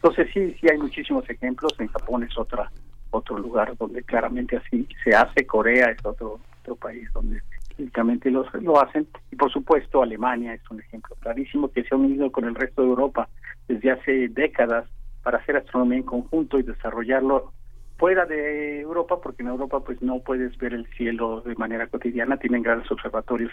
Entonces 0.03 0.29
sí, 0.33 0.55
sí 0.59 0.67
hay 0.69 0.77
muchísimos 0.77 1.29
ejemplos. 1.29 1.73
En 1.79 1.87
Japón 1.87 2.23
es 2.23 2.37
otra 2.37 2.71
otro 3.11 3.37
lugar 3.37 3.75
donde 3.77 4.03
claramente 4.03 4.57
así 4.57 4.87
se 5.03 5.15
hace. 5.15 5.45
Corea 5.45 5.91
es 5.91 6.03
otro 6.03 6.39
otro 6.61 6.75
país 6.75 7.09
donde 7.13 7.41
únicamente 7.77 8.29
lo, 8.29 8.45
lo 8.61 8.81
hacen 8.81 9.07
y 9.31 9.35
por 9.35 9.51
supuesto 9.51 10.03
Alemania 10.03 10.53
es 10.53 10.61
un 10.69 10.79
ejemplo 10.79 11.15
clarísimo 11.19 11.71
que 11.71 11.83
se 11.83 11.95
ha 11.95 11.97
unido 11.97 12.31
con 12.31 12.45
el 12.45 12.55
resto 12.55 12.81
de 12.81 12.89
Europa 12.89 13.29
desde 13.67 13.91
hace 13.91 14.27
décadas 14.29 14.87
para 15.23 15.39
hacer 15.39 15.57
astronomía 15.57 15.97
en 15.97 16.03
conjunto 16.03 16.59
y 16.59 16.63
desarrollarlo 16.63 17.53
fuera 18.01 18.25
de 18.25 18.81
Europa, 18.81 19.21
porque 19.21 19.43
en 19.43 19.49
Europa 19.49 19.79
pues 19.81 20.01
no 20.01 20.21
puedes 20.21 20.57
ver 20.57 20.73
el 20.73 20.87
cielo 20.97 21.41
de 21.41 21.53
manera 21.53 21.85
cotidiana, 21.85 22.35
tienen 22.37 22.63
grandes 22.63 22.91
observatorios 22.91 23.51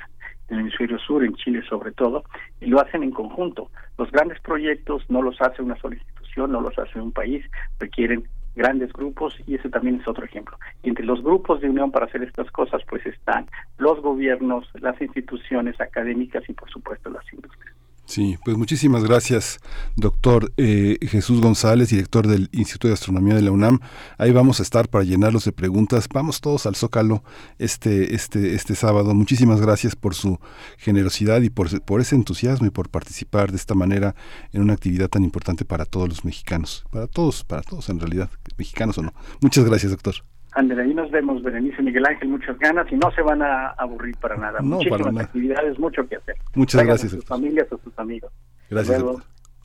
en 0.49 0.55
el 0.55 0.61
hemisferio 0.63 0.99
sur, 0.99 1.23
en 1.23 1.35
Chile 1.35 1.63
sobre 1.69 1.93
todo, 1.93 2.25
y 2.59 2.65
lo 2.65 2.81
hacen 2.81 3.03
en 3.03 3.11
conjunto. 3.11 3.71
Los 3.99 4.11
grandes 4.11 4.41
proyectos 4.41 5.05
no 5.11 5.21
los 5.21 5.39
hace 5.43 5.61
una 5.61 5.77
sola 5.77 5.97
institución, 5.97 6.51
no 6.51 6.63
los 6.63 6.79
hace 6.79 6.99
un 6.99 7.13
país, 7.13 7.45
requieren 7.79 8.25
grandes 8.57 8.91
grupos 8.95 9.37
y 9.47 9.57
ese 9.57 9.69
también 9.69 10.01
es 10.01 10.09
otro 10.09 10.25
ejemplo. 10.25 10.57
Entre 10.83 11.05
los 11.05 11.23
grupos 11.23 11.61
de 11.61 11.69
unión 11.69 11.91
para 11.91 12.07
hacer 12.07 12.23
estas 12.23 12.51
cosas 12.51 12.81
pues 12.89 13.05
están 13.05 13.51
los 13.77 14.01
gobiernos, 14.01 14.67
las 14.81 14.99
instituciones 15.03 15.79
académicas 15.79 16.43
y 16.49 16.55
por 16.55 16.71
supuesto 16.71 17.11
las 17.11 17.31
industrias. 17.35 17.77
Sí, 18.09 18.39
pues 18.43 18.57
muchísimas 18.57 19.05
gracias, 19.05 19.61
doctor 19.95 20.51
eh, 20.57 20.97
Jesús 21.03 21.43
González, 21.43 21.91
director 21.91 22.27
del 22.27 22.49
Instituto 22.53 22.89
de 22.89 22.95
Astronomía 22.95 23.35
de 23.35 23.43
la 23.43 23.51
UNAM. 23.51 23.81
Ahí 24.17 24.33
vamos 24.33 24.61
a 24.61 24.63
estar 24.63 24.89
para 24.89 25.05
llenarlos 25.05 25.45
de 25.45 25.53
preguntas. 25.53 26.09
Vamos 26.11 26.41
todos 26.41 26.65
al 26.65 26.75
Zócalo 26.75 27.23
este, 27.59 28.15
este, 28.15 28.55
este 28.55 28.75
sábado. 28.77 29.13
Muchísimas 29.13 29.61
gracias 29.61 29.95
por 29.95 30.15
su 30.15 30.41
generosidad 30.79 31.43
y 31.43 31.51
por, 31.51 31.83
por 31.83 32.01
ese 32.01 32.15
entusiasmo 32.15 32.67
y 32.67 32.71
por 32.71 32.89
participar 32.89 33.51
de 33.51 33.59
esta 33.59 33.75
manera 33.75 34.15
en 34.55 34.63
una 34.63 34.73
actividad 34.73 35.09
tan 35.09 35.23
importante 35.23 35.67
para 35.67 35.85
todos 35.85 36.09
los 36.09 36.25
mexicanos. 36.25 36.87
Para 36.91 37.09
todos, 37.09 37.45
para 37.45 37.61
todos 37.61 37.91
en 37.91 38.01
realidad, 38.01 38.31
mexicanos 38.57 38.97
o 38.97 39.03
no. 39.03 39.13
Muchas 39.43 39.67
gracias, 39.67 39.93
doctor. 39.93 40.15
André, 40.53 40.83
ahí 40.83 40.95
nos 40.95 41.11
vemos, 41.11 41.43
Berenice 41.43 41.83
Miguel 41.83 42.07
Ángel, 42.07 42.29
muchas 42.29 42.59
ganas 42.59 42.91
y 42.91 42.97
no 42.97 43.11
se 43.13 43.23
van 43.23 43.43
a 43.43 43.69
aburrir 43.79 44.17
para 44.17 44.37
nada. 44.37 44.61
Muchísimas 44.61 45.17
actividades, 45.25 45.79
mucho 45.79 46.07
que 46.09 46.17
hacer. 46.17 46.37
Muchas 46.55 46.85
gracias. 46.85 47.13
A 47.13 47.17
sus 47.17 47.25
familias, 47.25 47.67
a 47.71 47.77
sus 47.77 47.99
amigos. 47.99 48.33
Gracias. 48.71 49.03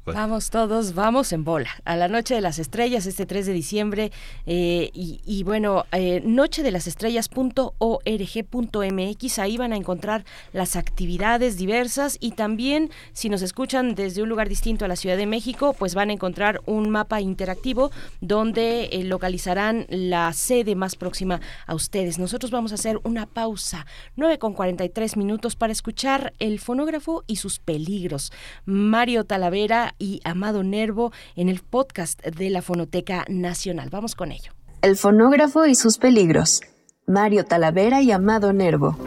Vamos 0.06 0.50
todos, 0.50 0.96
vamos 0.96 1.32
en 1.32 1.46
bola. 1.46 1.70
A 1.86 1.96
la 1.96 2.10
Noche 2.10 2.36
de 2.36 2.42
las 2.42 2.60
Estrellas, 2.60 3.06
este 3.06 3.26
3 3.26 3.46
de 3.46 3.54
diciembre. 3.54 4.12
Eh, 4.46 4.92
y, 4.94 5.44
bueno, 5.44 5.86
eh, 5.94 6.22
noche 6.26 6.62
de 6.62 6.72
las 6.72 6.88
estrellas.org.mx, 6.88 9.40
ahí 9.40 9.58
van 9.58 9.72
a 9.72 9.78
encontrar 9.78 10.26
las 10.52 10.76
actividades 10.76 11.56
diversas 11.56 12.18
y 12.20 12.32
también, 12.32 12.92
si 13.14 13.30
nos 13.30 13.42
escuchan 13.42 13.96
desde 13.96 14.22
un 14.22 14.28
lugar 14.28 14.50
distinto 14.50 14.84
a 14.84 14.90
la 14.90 14.98
Ciudad 14.98 15.16
de 15.16 15.26
México, 15.26 15.72
pues 15.72 15.96
van 15.96 16.10
a 16.10 16.14
encontrar 16.14 16.60
un 16.66 16.90
mapa 16.90 17.22
interactivo 17.22 17.90
donde 18.20 18.90
eh, 18.92 19.06
localizarán 19.06 19.86
la 19.88 20.34
sede 20.34 20.76
más 20.76 20.98
próxima 20.98 21.40
a 21.66 21.76
ustedes. 21.76 22.20
Nosotros 22.20 22.52
vamos 22.52 22.74
a 22.74 22.76
hacer 22.76 23.00
una 23.04 23.26
pausa, 23.26 23.86
9 24.18 24.38
con 24.38 24.54
43 24.54 25.16
minutos, 25.16 25.56
para 25.56 25.72
escuchar 25.72 26.34
el 26.40 26.60
fonógrafo 26.60 27.24
y 27.26 27.38
sus 27.38 27.60
peligros. 27.60 28.34
Mario 28.66 29.24
Talavera 29.24 29.93
y 29.98 30.22
Amado 30.24 30.64
Nervo 30.64 31.12
en 31.36 31.50
el 31.50 31.60
podcast 31.60 32.24
de 32.26 32.50
la 32.50 32.62
Fonoteca 32.62 33.26
Nacional. 33.28 33.90
Vamos 33.90 34.16
con 34.16 34.32
ello. 34.32 34.52
El 34.82 34.98
fonógrafo 34.98 35.66
y 35.66 35.76
sus 35.76 35.98
peligros. 35.98 36.62
Mario 37.06 37.46
Talavera 37.46 38.02
y 38.02 38.12
Amado 38.12 38.54
Nervo. 38.54 38.98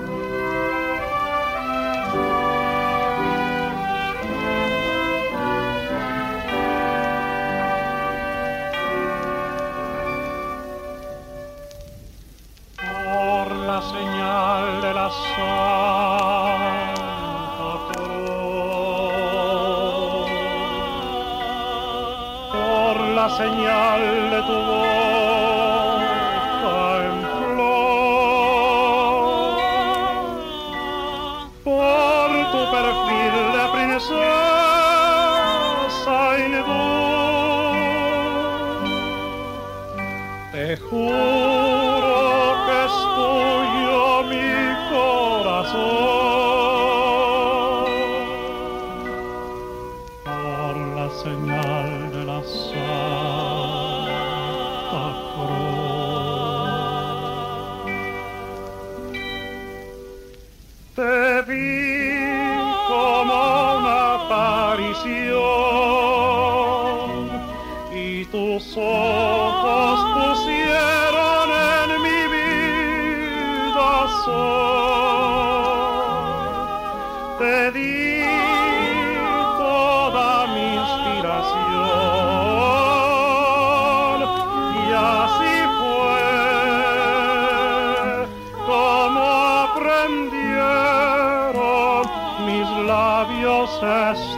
Por 12.76 13.56
la 13.56 13.82
señal 13.82 14.82
de 14.82 14.94
la 14.94 15.06
la 15.08 16.45
señal 23.30 24.30
de 24.30 24.42
tu 24.42 24.52
boca 24.52 25.15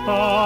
esta 0.08 0.37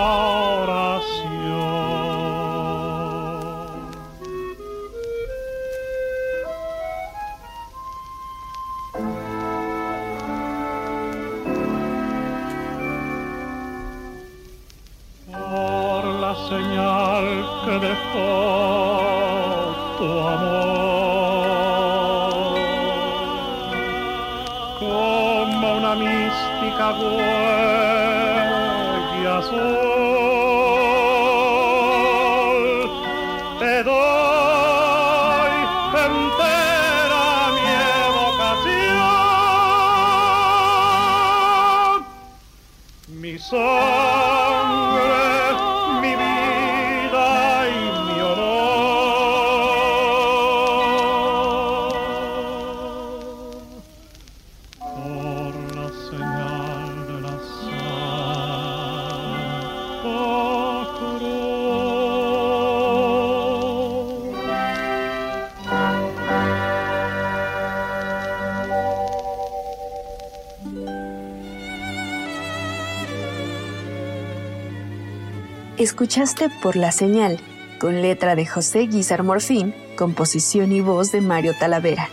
Escuchaste 76.02 76.50
por 76.60 76.74
la 76.74 76.90
señal, 76.90 77.38
con 77.78 78.02
letra 78.02 78.34
de 78.34 78.44
José 78.44 78.88
Guizar 78.88 79.22
Morfín, 79.22 79.72
composición 79.96 80.72
y 80.72 80.80
voz 80.80 81.12
de 81.12 81.20
Mario 81.20 81.54
Talavera. 81.56 82.08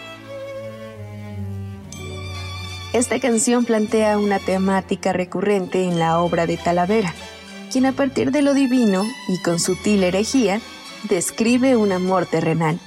Esta 2.93 3.19
canción 3.19 3.65
plantea 3.65 4.19
una 4.19 4.37
temática 4.37 5.11
recurrente 5.11 5.85
en 5.85 5.97
la 5.97 6.19
obra 6.19 6.45
de 6.45 6.57
Talavera, 6.57 7.15
quien 7.71 7.87
a 7.87 7.91
partir 7.91 8.29
de 8.31 8.43
lo 8.43 8.53
divino 8.53 9.03
y 9.27 9.41
con 9.41 9.59
sutil 9.59 10.03
herejía 10.03 10.61
describe 11.09 11.75
un 11.75 11.91
amor 11.91 12.27
terrenal. 12.27 12.79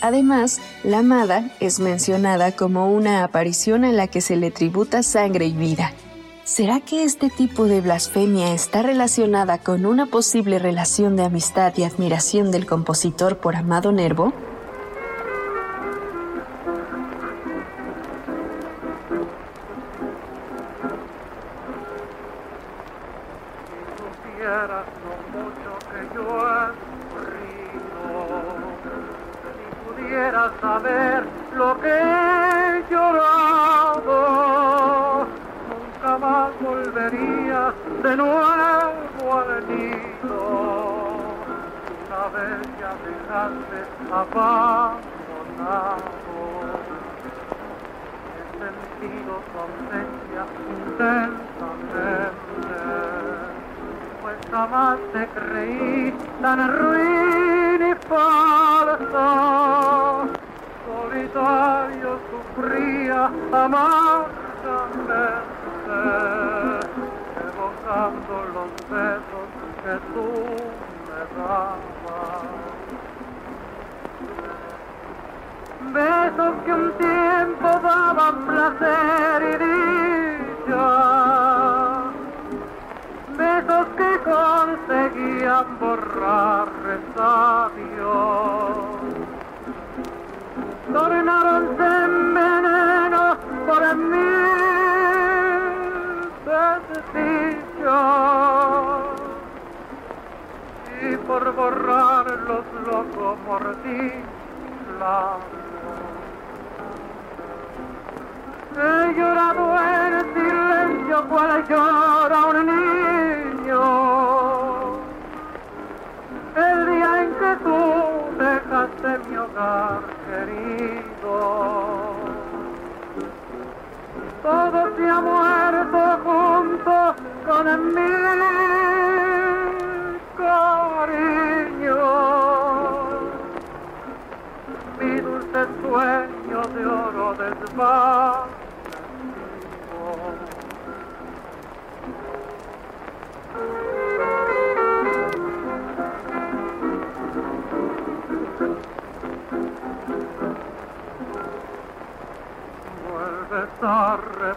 Además, 0.00 0.60
la 0.82 0.98
amada 0.98 1.48
es 1.60 1.78
mencionada 1.78 2.56
como 2.56 2.92
una 2.92 3.22
aparición 3.22 3.84
a 3.84 3.92
la 3.92 4.08
que 4.08 4.20
se 4.20 4.34
le 4.34 4.50
tributa 4.50 5.04
sangre 5.04 5.46
y 5.46 5.52
vida. 5.52 5.92
¿Será 6.50 6.80
que 6.80 7.04
este 7.04 7.30
tipo 7.30 7.66
de 7.66 7.80
blasfemia 7.80 8.52
está 8.52 8.82
relacionada 8.82 9.58
con 9.58 9.86
una 9.86 10.06
posible 10.06 10.58
relación 10.58 11.14
de 11.14 11.22
amistad 11.22 11.72
y 11.76 11.84
admiración 11.84 12.50
del 12.50 12.66
compositor 12.66 13.38
por 13.38 13.54
Amado 13.54 13.92
Nervo? 13.92 14.32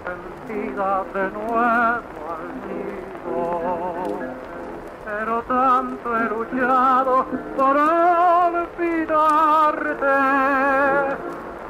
sentida 0.04 1.04
de 1.14 1.32
nuevo 1.32 2.22
al 2.36 2.46
nido. 2.68 3.42
Pero 5.06 5.36
tanto 5.44 6.18
he 6.18 6.24
luchado 6.30 7.26
por 7.56 7.78
olvidarte 8.58 9.04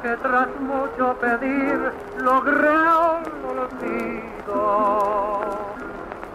que 0.02 0.16
tras 0.16 0.48
mucho 0.60 1.14
pedir 1.20 1.92
logré 2.18 2.70
un 2.70 3.24
olvido. 3.58 4.60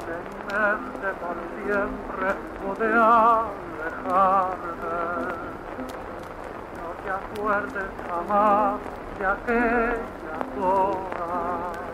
De 0.07 0.15
mi 0.25 0.35
mente 0.49 1.07
por 1.19 1.37
siempre 1.63 2.27
pude 2.59 2.89
alejarte. 2.93 4.19
No 6.75 6.89
te 7.03 7.09
acuerdes 7.11 7.89
jamás 8.07 8.79
de 9.19 9.23
aquella 9.25 10.37
hora. 10.61 11.88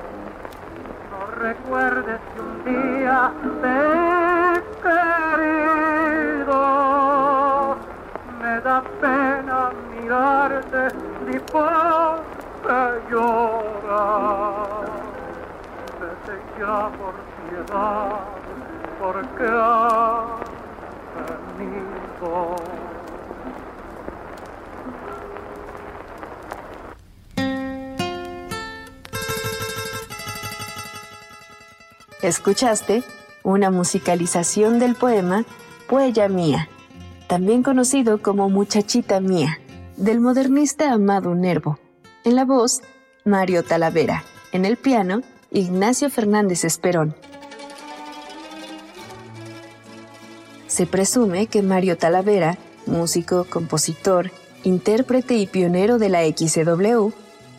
Recuerdes 1.37 2.19
que 2.33 2.39
un 2.41 2.63
día 2.63 3.31
te 3.61 3.67
he 3.67 4.63
querido. 5.35 6.59
Me 8.41 8.61
da 8.61 8.81
pena 9.01 9.71
mirarte 9.91 10.83
ni 11.27 11.37
por 11.39 12.23
qué 12.63 12.81
llorar. 13.11 14.85
Vete 15.99 16.35
ya 16.57 16.77
por 16.97 17.15
piedad, 17.49 18.15
porque 18.99 19.47
has 19.47 20.37
venido. 21.57 22.74
Escuchaste 32.25 33.03
una 33.43 33.69
musicalización 33.69 34.79
del 34.79 34.95
poema 34.95 35.45
Puella 35.87 36.27
Mía, 36.27 36.69
también 37.27 37.61
conocido 37.61 38.19
como 38.19 38.49
Muchachita 38.49 39.19
Mía, 39.19 39.59
del 39.95 40.21
modernista 40.21 40.91
Amado 40.91 41.35
Nervo. 41.35 41.77
En 42.23 42.35
la 42.35 42.43
voz, 42.43 42.81
Mario 43.25 43.63
Talavera. 43.63 44.23
En 44.51 44.65
el 44.65 44.75
piano, 44.75 45.21
Ignacio 45.51 46.09
Fernández 46.09 46.63
Esperón. 46.63 47.15
Se 50.65 50.87
presume 50.87 51.45
que 51.45 51.61
Mario 51.61 51.95
Talavera, 51.95 52.57
músico, 52.87 53.45
compositor, 53.47 54.31
intérprete 54.63 55.35
y 55.35 55.45
pionero 55.45 55.99
de 55.99 56.09
la 56.09 56.23
XW, 56.23 57.09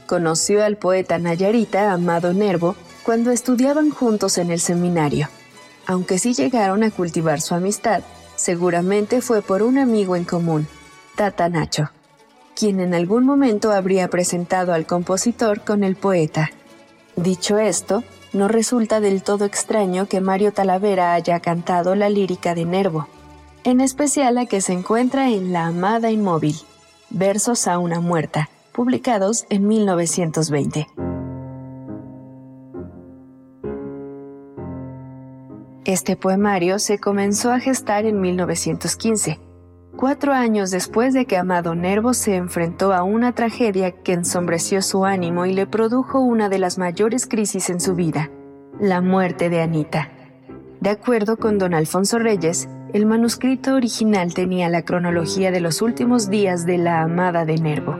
conoció 0.06 0.64
al 0.64 0.76
poeta 0.76 1.18
Nayarita 1.18 1.92
Amado 1.92 2.32
Nervo 2.32 2.74
cuando 3.06 3.30
estudiaban 3.30 3.90
juntos 3.90 4.36
en 4.36 4.50
el 4.50 4.58
seminario. 4.58 5.28
Aunque 5.86 6.18
sí 6.18 6.34
llegaron 6.34 6.82
a 6.82 6.90
cultivar 6.90 7.40
su 7.40 7.54
amistad, 7.54 8.02
seguramente 8.34 9.20
fue 9.20 9.42
por 9.42 9.62
un 9.62 9.78
amigo 9.78 10.16
en 10.16 10.24
común, 10.24 10.66
Tata 11.14 11.48
Nacho, 11.48 11.90
quien 12.56 12.80
en 12.80 12.94
algún 12.94 13.24
momento 13.24 13.70
habría 13.70 14.08
presentado 14.08 14.72
al 14.72 14.86
compositor 14.86 15.60
con 15.60 15.84
el 15.84 15.94
poeta. 15.94 16.50
Dicho 17.14 17.60
esto, 17.60 18.02
no 18.32 18.48
resulta 18.48 18.98
del 18.98 19.22
todo 19.22 19.44
extraño 19.44 20.08
que 20.08 20.20
Mario 20.20 20.52
Talavera 20.52 21.14
haya 21.14 21.38
cantado 21.38 21.94
la 21.94 22.10
lírica 22.10 22.56
de 22.56 22.64
Nervo, 22.64 23.06
en 23.62 23.80
especial 23.80 24.34
la 24.34 24.46
que 24.46 24.60
se 24.60 24.72
encuentra 24.72 25.30
en 25.30 25.52
La 25.52 25.66
Amada 25.66 26.10
Inmóvil, 26.10 26.56
Versos 27.10 27.68
a 27.68 27.78
una 27.78 28.00
muerta, 28.00 28.50
publicados 28.72 29.46
en 29.48 29.68
1920. 29.68 31.15
Este 35.86 36.16
poemario 36.16 36.80
se 36.80 36.98
comenzó 36.98 37.52
a 37.52 37.60
gestar 37.60 38.06
en 38.06 38.20
1915, 38.20 39.38
cuatro 39.96 40.32
años 40.32 40.72
después 40.72 41.14
de 41.14 41.26
que 41.26 41.36
Amado 41.36 41.76
Nervo 41.76 42.12
se 42.12 42.34
enfrentó 42.34 42.92
a 42.92 43.04
una 43.04 43.36
tragedia 43.36 43.92
que 43.92 44.14
ensombreció 44.14 44.82
su 44.82 45.04
ánimo 45.04 45.46
y 45.46 45.52
le 45.52 45.68
produjo 45.68 46.18
una 46.18 46.48
de 46.48 46.58
las 46.58 46.76
mayores 46.76 47.28
crisis 47.28 47.70
en 47.70 47.80
su 47.80 47.94
vida, 47.94 48.32
la 48.80 49.00
muerte 49.00 49.48
de 49.48 49.62
Anita. 49.62 50.10
De 50.80 50.90
acuerdo 50.90 51.36
con 51.36 51.56
don 51.56 51.72
Alfonso 51.72 52.18
Reyes, 52.18 52.68
el 52.92 53.06
manuscrito 53.06 53.76
original 53.76 54.34
tenía 54.34 54.68
la 54.68 54.82
cronología 54.82 55.52
de 55.52 55.60
los 55.60 55.82
últimos 55.82 56.28
días 56.28 56.66
de 56.66 56.78
la 56.78 57.02
amada 57.02 57.44
de 57.44 57.58
Nervo, 57.58 57.96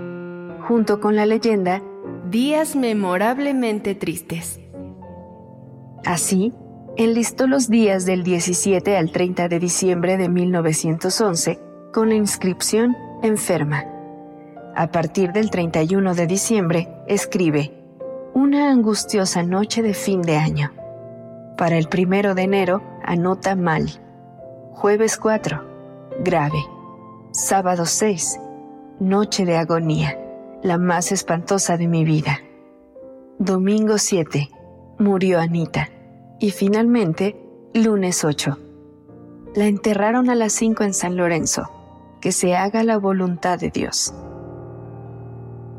junto 0.67 0.99
con 0.99 1.15
la 1.15 1.25
leyenda 1.25 1.81
Días 2.29 2.75
memorablemente 2.75 3.95
tristes. 3.95 4.59
Así, 6.05 6.53
enlistó 6.97 7.47
los 7.47 7.69
días 7.69 8.07
del 8.07 8.23
17 8.23 8.97
al 8.97 9.11
30 9.11 9.49
de 9.49 9.59
diciembre 9.59 10.17
de 10.17 10.29
1911 10.29 11.61
con 11.93 12.09
la 12.09 12.15
inscripción 12.15 12.97
Enferma. 13.23 13.85
A 14.75 14.91
partir 14.91 15.33
del 15.33 15.51
31 15.51 16.15
de 16.15 16.27
diciembre, 16.27 16.89
escribe 17.07 17.73
Una 18.35 18.71
angustiosa 18.71 19.43
noche 19.43 19.83
de 19.83 19.95
fin 19.95 20.23
de 20.23 20.37
año. 20.37 20.73
Para 21.57 21.77
el 21.77 21.89
primero 21.89 22.35
de 22.35 22.43
enero, 22.43 22.83
anota 23.03 23.57
mal. 23.57 23.89
Jueves 24.73 25.17
4, 25.17 25.63
grave. 26.25 26.59
Sábado 27.33 27.85
6, 27.85 28.41
noche 29.01 29.45
de 29.45 29.57
agonía, 29.57 30.19
la 30.63 30.79
más 30.79 31.13
espantosa 31.13 31.77
de 31.77 31.89
mi 31.89 32.05
vida. 32.05 32.41
Domingo 33.39 33.99
7, 33.99 34.49
murió 34.99 35.41
Anita. 35.41 35.91
Y 36.39 36.51
finalmente, 36.51 37.35
lunes 37.73 38.23
8. 38.23 38.59
La 39.55 39.67
enterraron 39.67 40.29
a 40.29 40.35
las 40.35 40.53
5 40.53 40.85
en 40.85 40.93
San 40.93 41.17
Lorenzo. 41.17 41.71
Que 42.21 42.31
se 42.31 42.55
haga 42.55 42.83
la 42.85 42.99
voluntad 42.99 43.59
de 43.59 43.71
Dios. 43.71 44.13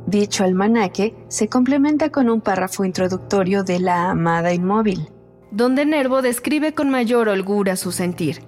Dicho 0.08 0.44
almanaque 0.44 1.14
se 1.28 1.48
complementa 1.50 2.10
con 2.10 2.30
un 2.30 2.42
párrafo 2.42 2.86
introductorio 2.86 3.64
de 3.64 3.80
La 3.80 4.10
Amada 4.10 4.54
Inmóvil, 4.54 5.10
donde 5.52 5.86
Nervo 5.86 6.22
describe 6.22 6.74
con 6.74 6.90
mayor 6.90 7.28
holgura 7.28 7.76
su 7.76 7.92
sentir. 7.92 8.42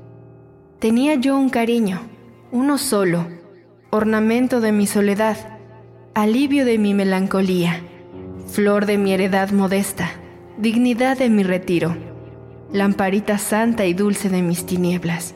Tenía 0.79 1.15
yo 1.15 1.37
un 1.37 1.49
cariño, 1.49 1.99
uno 2.51 2.77
solo, 2.77 3.27
ornamento 3.91 4.61
de 4.61 4.71
mi 4.71 4.87
soledad, 4.87 5.59
alivio 6.15 6.63
de 6.63 6.77
mi 6.77 6.93
melancolía, 6.93 7.81
flor 8.47 8.85
de 8.85 8.97
mi 8.97 9.11
heredad 9.11 9.51
modesta, 9.51 10.11
dignidad 10.59 11.17
de 11.17 11.29
mi 11.29 11.43
retiro, 11.43 11.95
lamparita 12.73 13.37
santa 13.37 13.85
y 13.85 13.93
dulce 13.93 14.27
de 14.27 14.41
mis 14.41 14.65
tinieblas. 14.65 15.33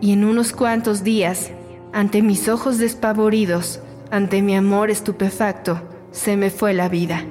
Y 0.00 0.12
en 0.12 0.24
unos 0.24 0.52
cuantos 0.52 1.04
días, 1.04 1.50
ante 1.92 2.22
mis 2.22 2.48
ojos 2.48 2.78
despavoridos, 2.78 3.80
ante 4.10 4.40
mi 4.40 4.56
amor 4.56 4.90
estupefacto, 4.90 5.82
se 6.10 6.38
me 6.38 6.48
fue 6.48 6.72
la 6.72 6.88
vida, 6.88 7.24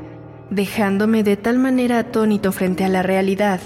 dejándome 0.52 1.24
de 1.24 1.36
tal 1.36 1.58
manera 1.58 1.98
atónito 1.98 2.52
frente 2.52 2.86
a 2.86 2.90
la 2.90 3.02
realidad 3.02 3.60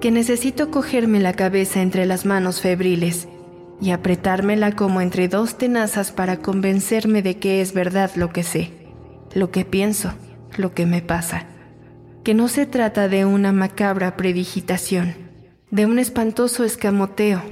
que 0.00 0.10
necesito 0.10 0.70
cogerme 0.70 1.20
la 1.20 1.34
cabeza 1.34 1.82
entre 1.82 2.06
las 2.06 2.24
manos 2.24 2.62
febriles 2.62 3.28
y 3.80 3.90
apretármela 3.90 4.72
como 4.72 5.02
entre 5.02 5.28
dos 5.28 5.58
tenazas 5.58 6.12
para 6.12 6.38
convencerme 6.38 7.20
de 7.20 7.36
que 7.36 7.60
es 7.60 7.74
verdad 7.74 8.10
lo 8.16 8.32
que 8.32 8.42
sé, 8.42 8.70
lo 9.34 9.50
que 9.50 9.66
pienso, 9.66 10.12
lo 10.56 10.72
que 10.72 10.86
me 10.86 11.02
pasa 11.02 11.51
que 12.24 12.34
no 12.34 12.48
se 12.48 12.66
trata 12.66 13.08
de 13.08 13.24
una 13.24 13.52
macabra 13.52 14.16
predigitación, 14.16 15.14
de 15.70 15.86
un 15.86 15.98
espantoso 15.98 16.64
escamoteo, 16.64 17.42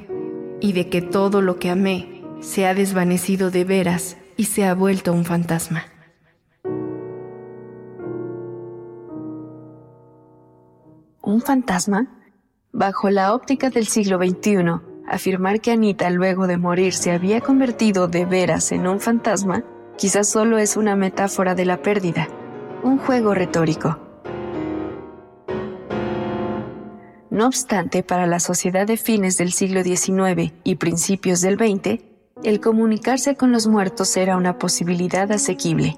y 0.60 0.72
de 0.72 0.88
que 0.88 1.02
todo 1.02 1.40
lo 1.42 1.58
que 1.58 1.70
amé 1.70 2.22
se 2.40 2.66
ha 2.66 2.74
desvanecido 2.74 3.50
de 3.50 3.64
veras 3.64 4.16
y 4.36 4.44
se 4.44 4.64
ha 4.64 4.74
vuelto 4.74 5.12
un 5.12 5.24
fantasma. 5.24 5.84
¿Un 11.22 11.40
fantasma? 11.40 12.08
Bajo 12.72 13.10
la 13.10 13.34
óptica 13.34 13.70
del 13.70 13.86
siglo 13.86 14.18
XXI, 14.18 14.80
afirmar 15.08 15.60
que 15.60 15.72
Anita 15.72 16.10
luego 16.10 16.46
de 16.46 16.56
morir 16.56 16.92
se 16.92 17.10
había 17.12 17.40
convertido 17.40 18.08
de 18.08 18.24
veras 18.24 18.72
en 18.72 18.86
un 18.86 19.00
fantasma 19.00 19.64
quizás 20.00 20.30
solo 20.30 20.56
es 20.56 20.78
una 20.78 20.96
metáfora 20.96 21.54
de 21.54 21.66
la 21.66 21.82
pérdida, 21.82 22.26
un 22.82 22.96
juego 22.96 23.34
retórico. 23.34 24.09
No 27.30 27.46
obstante, 27.46 28.02
para 28.02 28.26
la 28.26 28.40
sociedad 28.40 28.86
de 28.86 28.96
fines 28.96 29.36
del 29.38 29.52
siglo 29.52 29.82
XIX 29.84 30.52
y 30.64 30.74
principios 30.76 31.40
del 31.40 31.56
XX, 31.56 32.02
el 32.42 32.60
comunicarse 32.60 33.36
con 33.36 33.52
los 33.52 33.66
muertos 33.66 34.16
era 34.16 34.36
una 34.36 34.58
posibilidad 34.58 35.30
asequible 35.30 35.96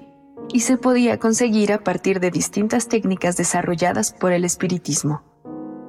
y 0.51 0.59
se 0.59 0.77
podía 0.77 1.17
conseguir 1.17 1.73
a 1.73 1.83
partir 1.83 2.19
de 2.19 2.29
distintas 2.29 2.87
técnicas 2.87 3.35
desarrolladas 3.37 4.13
por 4.13 4.31
el 4.31 4.45
espiritismo. 4.45 5.23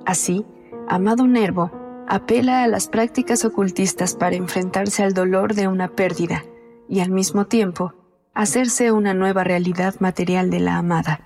Así, 0.07 0.47
Amado 0.89 1.27
Nervo 1.27 1.71
apela 2.07 2.63
a 2.63 2.69
las 2.69 2.89
prácticas 2.89 3.45
ocultistas 3.45 4.15
para 4.15 4.37
enfrentarse 4.37 5.03
al 5.03 5.13
dolor 5.13 5.55
de 5.55 5.69
una 5.69 5.89
pérdida 5.89 6.45
y 6.89 7.01
al 7.01 7.11
mismo 7.11 7.47
tiempo 7.47 7.95
hacerse 8.35 8.93
una 8.93 9.15
nueva 9.15 9.45
realidad 9.45 9.97
material 10.01 10.51
de 10.51 10.61
la 10.61 10.77
amada. 10.77 11.21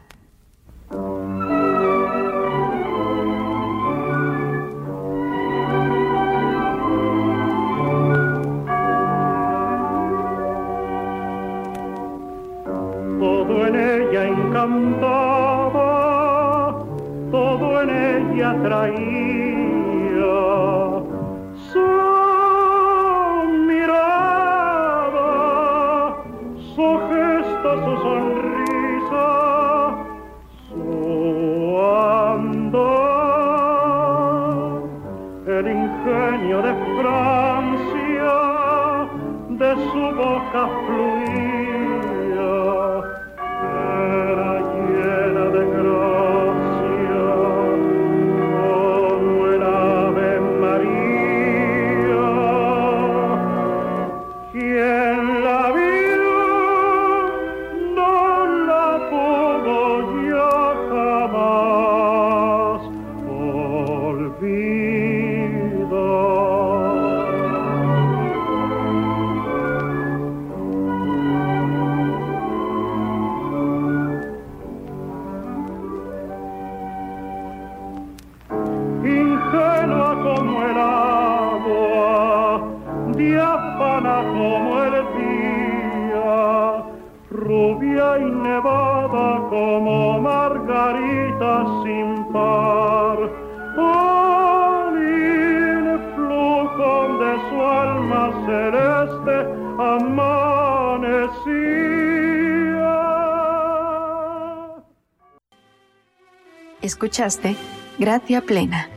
cantaba, 14.58 15.94
todo 17.30 17.66
en 17.82 17.90
ella 17.90 18.50
traía. 18.64 20.38
Su 21.70 21.90
mirada, 23.68 25.30
su 26.74 26.86
gesta, 27.08 27.70
su 27.84 27.92
sonrisa, 28.04 29.28
su 30.68 30.86
andar, 32.32 32.98
el 35.56 35.66
ingenio 35.82 36.58
de 36.66 36.72
Francia, 36.98 38.34
de 39.60 39.70
su 39.90 40.02
boca 40.20 40.62
fluía. 40.86 41.97
Escuchaste 106.88 107.54
Gratia 107.98 108.40
Plena. 108.40 108.88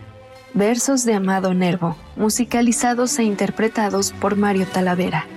Versos 0.53 1.03
de 1.03 1.13
Amado 1.13 1.53
Nervo, 1.53 1.97
musicalizados 2.15 3.19
e 3.19 3.23
interpretados 3.23 4.13
por 4.13 4.37
Mario 4.37 4.65
Talavera. 4.65 5.27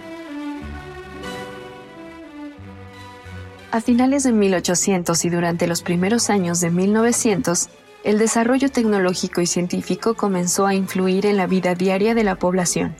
A 3.73 3.81
finales 3.81 4.23
de 4.23 4.31
1800 4.31 5.24
y 5.24 5.31
durante 5.31 5.66
los 5.66 5.83
primeros 5.83 6.31
años 6.31 6.60
de 6.60 6.70
1900, 6.70 7.70
el 8.05 8.18
desarrollo 8.18 8.70
tecnológico 8.70 9.41
y 9.41 9.47
científico 9.47 10.15
comenzó 10.15 10.65
a 10.65 10.76
influir 10.76 11.26
en 11.26 11.36
la 11.36 11.49
vida 11.49 11.74
diaria 11.74 12.15
de 12.15 12.23
la 12.23 12.36
población. 12.36 12.94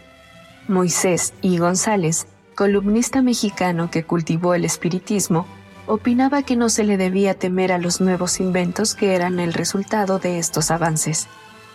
Moisés 0.67 1.33
y 1.43 1.59
González, 1.59 2.27
columnista 2.57 3.23
mexicano 3.23 3.89
que 3.89 4.03
cultivó 4.03 4.55
el 4.55 4.65
espiritismo, 4.65 5.47
opinaba 5.87 6.43
que 6.43 6.57
no 6.57 6.69
se 6.69 6.85
le 6.85 6.97
debía 6.97 7.35
temer 7.35 7.73
a 7.73 7.79
los 7.79 8.01
nuevos 8.01 8.41
inventos 8.41 8.95
que 8.95 9.15
eran 9.15 9.41
el 9.41 9.53
resultado 9.53 10.19
de 10.19 10.39
estos 10.39 10.71
avances, 10.71 11.29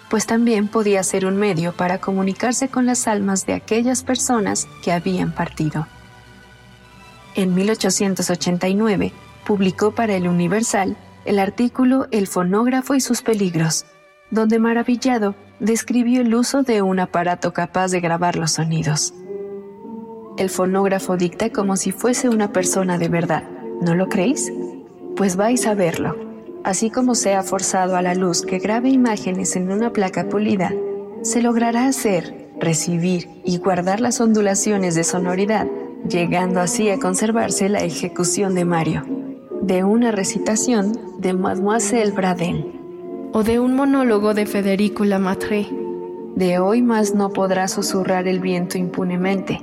pues 0.09 0.25
también 0.25 0.67
podía 0.67 1.03
ser 1.03 1.25
un 1.25 1.38
medio 1.38 1.73
para 1.73 1.99
comunicarse 1.99 2.67
con 2.69 2.85
las 2.85 3.07
almas 3.07 3.45
de 3.45 3.53
aquellas 3.53 4.03
personas 4.03 4.67
que 4.83 4.91
habían 4.91 5.33
partido. 5.33 5.88
En 7.35 7.53
1889 7.53 9.13
publicó 9.45 9.91
para 9.91 10.15
el 10.15 10.27
Universal 10.27 10.97
el 11.25 11.38
artículo 11.38 12.07
El 12.11 12.27
fonógrafo 12.27 12.95
y 12.95 13.01
sus 13.01 13.21
peligros, 13.21 13.85
donde 14.31 14.57
maravillado 14.57 15.35
describió 15.59 16.21
el 16.21 16.33
uso 16.33 16.63
de 16.63 16.81
un 16.81 16.99
aparato 16.99 17.53
capaz 17.53 17.89
de 17.89 17.99
grabar 17.99 18.35
los 18.35 18.51
sonidos. 18.51 19.13
El 20.38 20.49
fonógrafo 20.49 21.17
dicta 21.17 21.51
como 21.51 21.75
si 21.75 21.91
fuese 21.91 22.29
una 22.29 22.51
persona 22.51 22.97
de 22.97 23.09
verdad, 23.09 23.43
¿no 23.82 23.95
lo 23.95 24.08
creéis? 24.08 24.51
Pues 25.16 25.35
vais 25.35 25.66
a 25.67 25.74
verlo. 25.74 26.16
Así 26.64 26.90
como 26.90 27.16
sea 27.16 27.43
forzado 27.43 27.95
a 27.95 28.01
la 28.01 28.16
luz 28.16 28.41
que 28.41 28.59
grabe 28.59 28.90
imágenes 28.90 29.56
en 29.56 29.72
una 29.72 29.93
placa 29.93 30.27
pulida, 30.27 30.74
se 31.22 31.41
logrará 31.41 31.88
hacer, 31.88 32.49
recibir 32.59 33.30
y 33.43 33.58
guardar 33.58 34.01
las 34.01 34.19
ondulaciones 34.19 34.95
de 34.95 35.03
sonoridad, 35.03 35.67
llegando 36.08 36.59
así 36.59 36.90
a 36.90 36.99
conservarse 36.99 37.69
la 37.69 37.80
ejecución 37.80 38.56
de 38.56 38.66
Mario, 38.66 39.06
de 39.61 39.83
una 39.83 40.11
recitación 40.11 40.93
de 41.19 41.33
Mademoiselle 41.33 42.11
Bradel, 42.11 42.80
o 43.32 43.43
de 43.43 43.59
un 43.59 43.75
monólogo 43.75 44.33
de 44.33 44.45
Federico 44.45 45.06
Lamartre. 45.06 45.67
De 46.35 46.59
hoy 46.59 46.82
más 46.82 47.14
no 47.14 47.30
podrá 47.32 47.67
susurrar 47.67 48.27
el 48.27 48.40
viento 48.40 48.77
impunemente, 48.77 49.59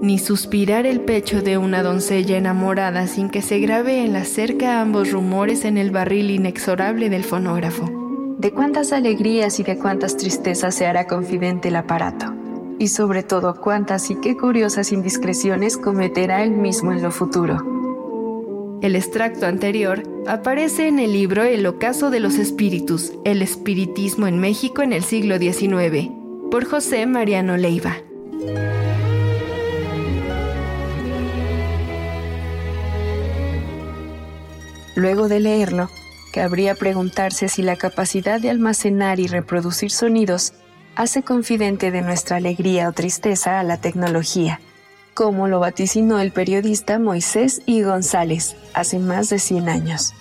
ni 0.00 0.18
suspirar 0.18 0.86
el 0.86 1.00
pecho 1.00 1.42
de 1.42 1.58
una 1.58 1.82
doncella 1.82 2.36
enamorada 2.36 3.06
sin 3.06 3.30
que 3.30 3.42
se 3.42 3.58
grabe 3.58 4.04
en 4.04 4.12
la 4.12 4.24
cerca 4.24 4.80
ambos 4.80 5.10
rumores 5.10 5.64
en 5.64 5.78
el 5.78 5.90
barril 5.90 6.30
inexorable 6.30 7.08
del 7.08 7.24
fonógrafo. 7.24 7.90
De 8.38 8.52
cuántas 8.52 8.92
alegrías 8.92 9.58
y 9.60 9.62
de 9.62 9.78
cuántas 9.78 10.16
tristezas 10.16 10.74
se 10.74 10.86
hará 10.86 11.06
confidente 11.06 11.68
el 11.68 11.76
aparato, 11.76 12.34
y 12.78 12.88
sobre 12.88 13.22
todo 13.22 13.60
cuántas 13.60 14.10
y 14.10 14.16
qué 14.16 14.36
curiosas 14.36 14.92
indiscreciones 14.92 15.78
cometerá 15.78 16.42
él 16.42 16.50
mismo 16.50 16.92
en 16.92 17.02
lo 17.02 17.10
futuro. 17.10 18.78
El 18.82 18.94
extracto 18.94 19.46
anterior 19.46 20.02
aparece 20.26 20.86
en 20.86 20.98
el 20.98 21.12
libro 21.12 21.42
El 21.44 21.66
ocaso 21.66 22.10
de 22.10 22.20
los 22.20 22.36
espíritus, 22.36 23.12
el 23.24 23.40
espiritismo 23.40 24.26
en 24.26 24.38
México 24.38 24.82
en 24.82 24.92
el 24.92 25.02
siglo 25.02 25.38
XIX, 25.38 26.10
por 26.50 26.66
José 26.66 27.06
Mariano 27.06 27.56
Leiva. 27.56 27.96
Luego 34.96 35.28
de 35.28 35.40
leerlo, 35.40 35.90
cabría 36.32 36.74
preguntarse 36.74 37.48
si 37.48 37.62
la 37.62 37.76
capacidad 37.76 38.40
de 38.40 38.50
almacenar 38.50 39.20
y 39.20 39.26
reproducir 39.26 39.90
sonidos 39.90 40.54
hace 40.96 41.22
confidente 41.22 41.90
de 41.90 42.00
nuestra 42.00 42.38
alegría 42.38 42.88
o 42.88 42.92
tristeza 42.92 43.60
a 43.60 43.62
la 43.62 43.76
tecnología, 43.76 44.60
como 45.12 45.48
lo 45.48 45.60
vaticinó 45.60 46.18
el 46.18 46.32
periodista 46.32 46.98
Moisés 46.98 47.60
y 47.66 47.82
González 47.82 48.56
hace 48.72 48.98
más 48.98 49.28
de 49.28 49.38
100 49.38 49.68
años. 49.68 50.14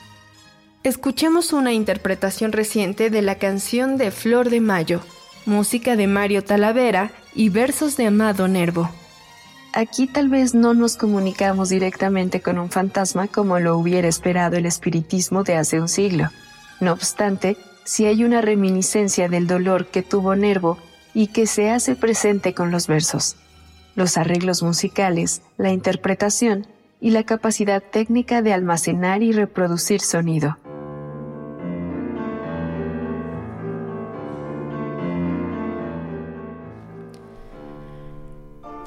Escuchemos 0.84 1.54
una 1.54 1.72
interpretación 1.72 2.52
reciente 2.52 3.10
de 3.10 3.22
la 3.22 3.36
canción 3.36 3.96
de 3.98 4.12
Flor 4.12 4.50
de 4.50 4.60
Mayo, 4.60 5.02
música 5.46 5.96
de 5.96 6.08
Mario 6.08 6.44
Talavera 6.44 7.12
y 7.34 7.48
versos 7.48 7.96
de 7.96 8.08
Amado 8.08 8.50
Nervo. 8.50 8.90
Aquí 9.76 10.08
tal 10.08 10.30
vez 10.30 10.56
no 10.56 10.74
nos 10.74 10.96
comunicamos 10.96 11.68
directamente 11.68 12.40
con 12.40 12.60
un 12.60 12.70
fantasma 12.70 13.28
como 13.28 13.60
lo 13.60 13.78
hubiera 13.78 14.08
esperado 14.08 14.56
el 14.56 14.66
espiritismo 14.66 15.44
de 15.44 15.58
hace 15.58 15.82
un 15.82 15.90
siglo. 15.90 16.30
No 16.80 16.94
obstante, 16.94 17.58
sí 17.84 18.06
hay 18.06 18.24
una 18.24 18.40
reminiscencia 18.40 19.28
del 19.28 19.48
dolor 19.48 19.88
que 19.88 20.02
tuvo 20.02 20.34
Nervo 20.38 20.78
y 21.14 21.28
que 21.28 21.46
se 21.46 21.72
hace 21.72 21.98
presente 21.98 22.54
con 22.54 22.72
los 22.72 22.88
versos. 22.88 23.36
Los 23.96 24.18
arreglos 24.18 24.64
musicales, 24.64 25.42
la 25.58 25.74
interpretación 25.74 26.66
y 27.02 27.10
la 27.10 27.24
capacidad 27.24 27.84
técnica 27.84 28.42
de 28.42 28.54
almacenar 28.54 29.24
y 29.24 29.34
reproducir 29.34 30.00
sonido. 30.00 30.58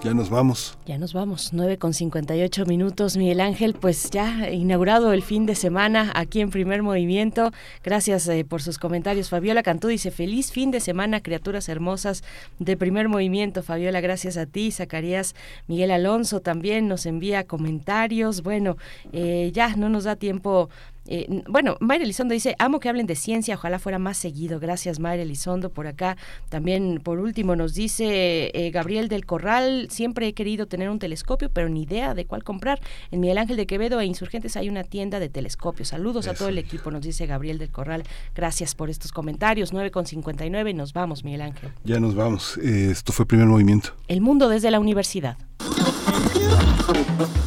Ya 0.05 0.15
nos 0.15 0.31
vamos. 0.31 0.79
Ya 0.87 0.97
nos 0.97 1.13
vamos, 1.13 1.53
9 1.53 1.77
con 1.77 1.93
58 1.93 2.67
minutos, 2.67 3.17
Miguel 3.17 3.41
Ángel, 3.41 3.75
pues 3.75 4.11
ya 4.11 4.49
inaugurado 4.49 5.13
el 5.13 5.23
fin 5.23 5.45
de 5.45 5.57
semana 5.57 6.13
aquí 6.15 6.41
en 6.41 6.51
Primer 6.51 6.85
Movimiento. 6.85 7.51
Gracias 7.83 8.29
eh, 8.29 8.45
por 8.45 8.63
sus 8.63 8.79
comentarios. 8.79 9.29
Fabiola 9.29 9.65
Cantú 9.65 9.89
dice, 9.89 10.13
feliz 10.13 10.53
fin 10.53 10.71
de 10.71 10.79
semana, 10.79 11.21
criaturas 11.21 11.69
hermosas 11.69 12.23
de 12.61 12.77
Primer 12.77 13.09
Movimiento. 13.09 13.65
Fabiola, 13.65 14.01
gracias 14.01 14.37
a 14.37 14.47
ti. 14.47 14.71
Zacarías 14.71 15.35
Miguel 15.67 15.91
Alonso 15.91 16.41
también 16.41 16.87
nos 16.87 17.05
envía 17.05 17.45
comentarios. 17.45 18.45
Bueno, 18.45 18.77
eh, 19.13 19.51
ya 19.53 19.75
no 19.75 19.89
nos 19.89 20.05
da 20.05 20.15
tiempo 20.15 20.71
eh, 21.11 21.43
bueno, 21.49 21.77
Mayra 21.81 22.05
Elizondo 22.05 22.35
dice, 22.35 22.55
amo 22.59 22.81
que 22.81 22.89
hablen 22.89 23.07
de 23.07 23.17
ciencia, 23.17 23.55
ojalá 23.55 23.79
fuera 23.79 23.99
más 23.99 24.19
seguido. 24.19 24.61
Gracias, 24.61 25.01
Mayra 25.01 25.23
Elizondo, 25.23 25.71
por 25.71 25.87
acá. 25.87 26.17
También, 26.51 27.01
por 27.03 27.19
último, 27.19 27.57
nos 27.57 27.75
dice 27.75 28.51
eh, 28.53 28.71
Gabriel 28.71 29.09
del 29.09 29.25
Corral, 29.25 29.89
siempre 29.91 30.29
he 30.29 30.35
querido 30.35 30.67
tener 30.67 30.91
un 30.91 30.99
telescopio, 30.99 31.51
pero 31.51 31.69
ni 31.71 31.83
idea 31.83 32.15
de 32.15 32.27
cuál 32.27 32.45
comprar. 32.45 32.81
En 33.11 33.21
Miguel 33.21 33.39
Ángel 33.39 33.57
de 33.57 33.67
Quevedo 33.67 34.01
e 34.01 34.05
Insurgentes 34.05 34.57
hay 34.57 34.69
una 34.69 34.85
tienda 34.85 35.19
de 35.19 35.31
telescopios. 35.31 35.89
Saludos 35.89 36.29
a 36.29 36.35
todo 36.35 36.49
el 36.49 36.59
equipo, 36.59 36.91
nos 36.91 37.03
dice 37.03 37.27
Gabriel 37.27 37.59
del 37.59 37.71
Corral. 37.71 38.05
Gracias 38.35 38.75
por 38.75 38.91
estos 38.91 39.11
comentarios. 39.11 39.73
9 39.73 39.91
con 39.91 40.05
59, 40.07 40.75
nos 40.75 40.93
vamos, 40.93 41.25
Miguel 41.25 41.41
Ángel. 41.43 41.71
Ya 41.85 42.01
nos 42.01 42.15
vamos. 42.15 42.59
Eh, 42.59 42.91
esto 42.91 43.13
fue 43.13 43.25
Primer 43.27 43.47
Movimiento. 43.47 43.95
El 44.09 44.21
mundo 44.21 44.49
desde 44.49 44.71
la 44.71 44.79
universidad. 44.79 45.39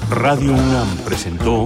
Radio 0.09 0.53
UNAM 0.53 0.97
presentó 1.05 1.65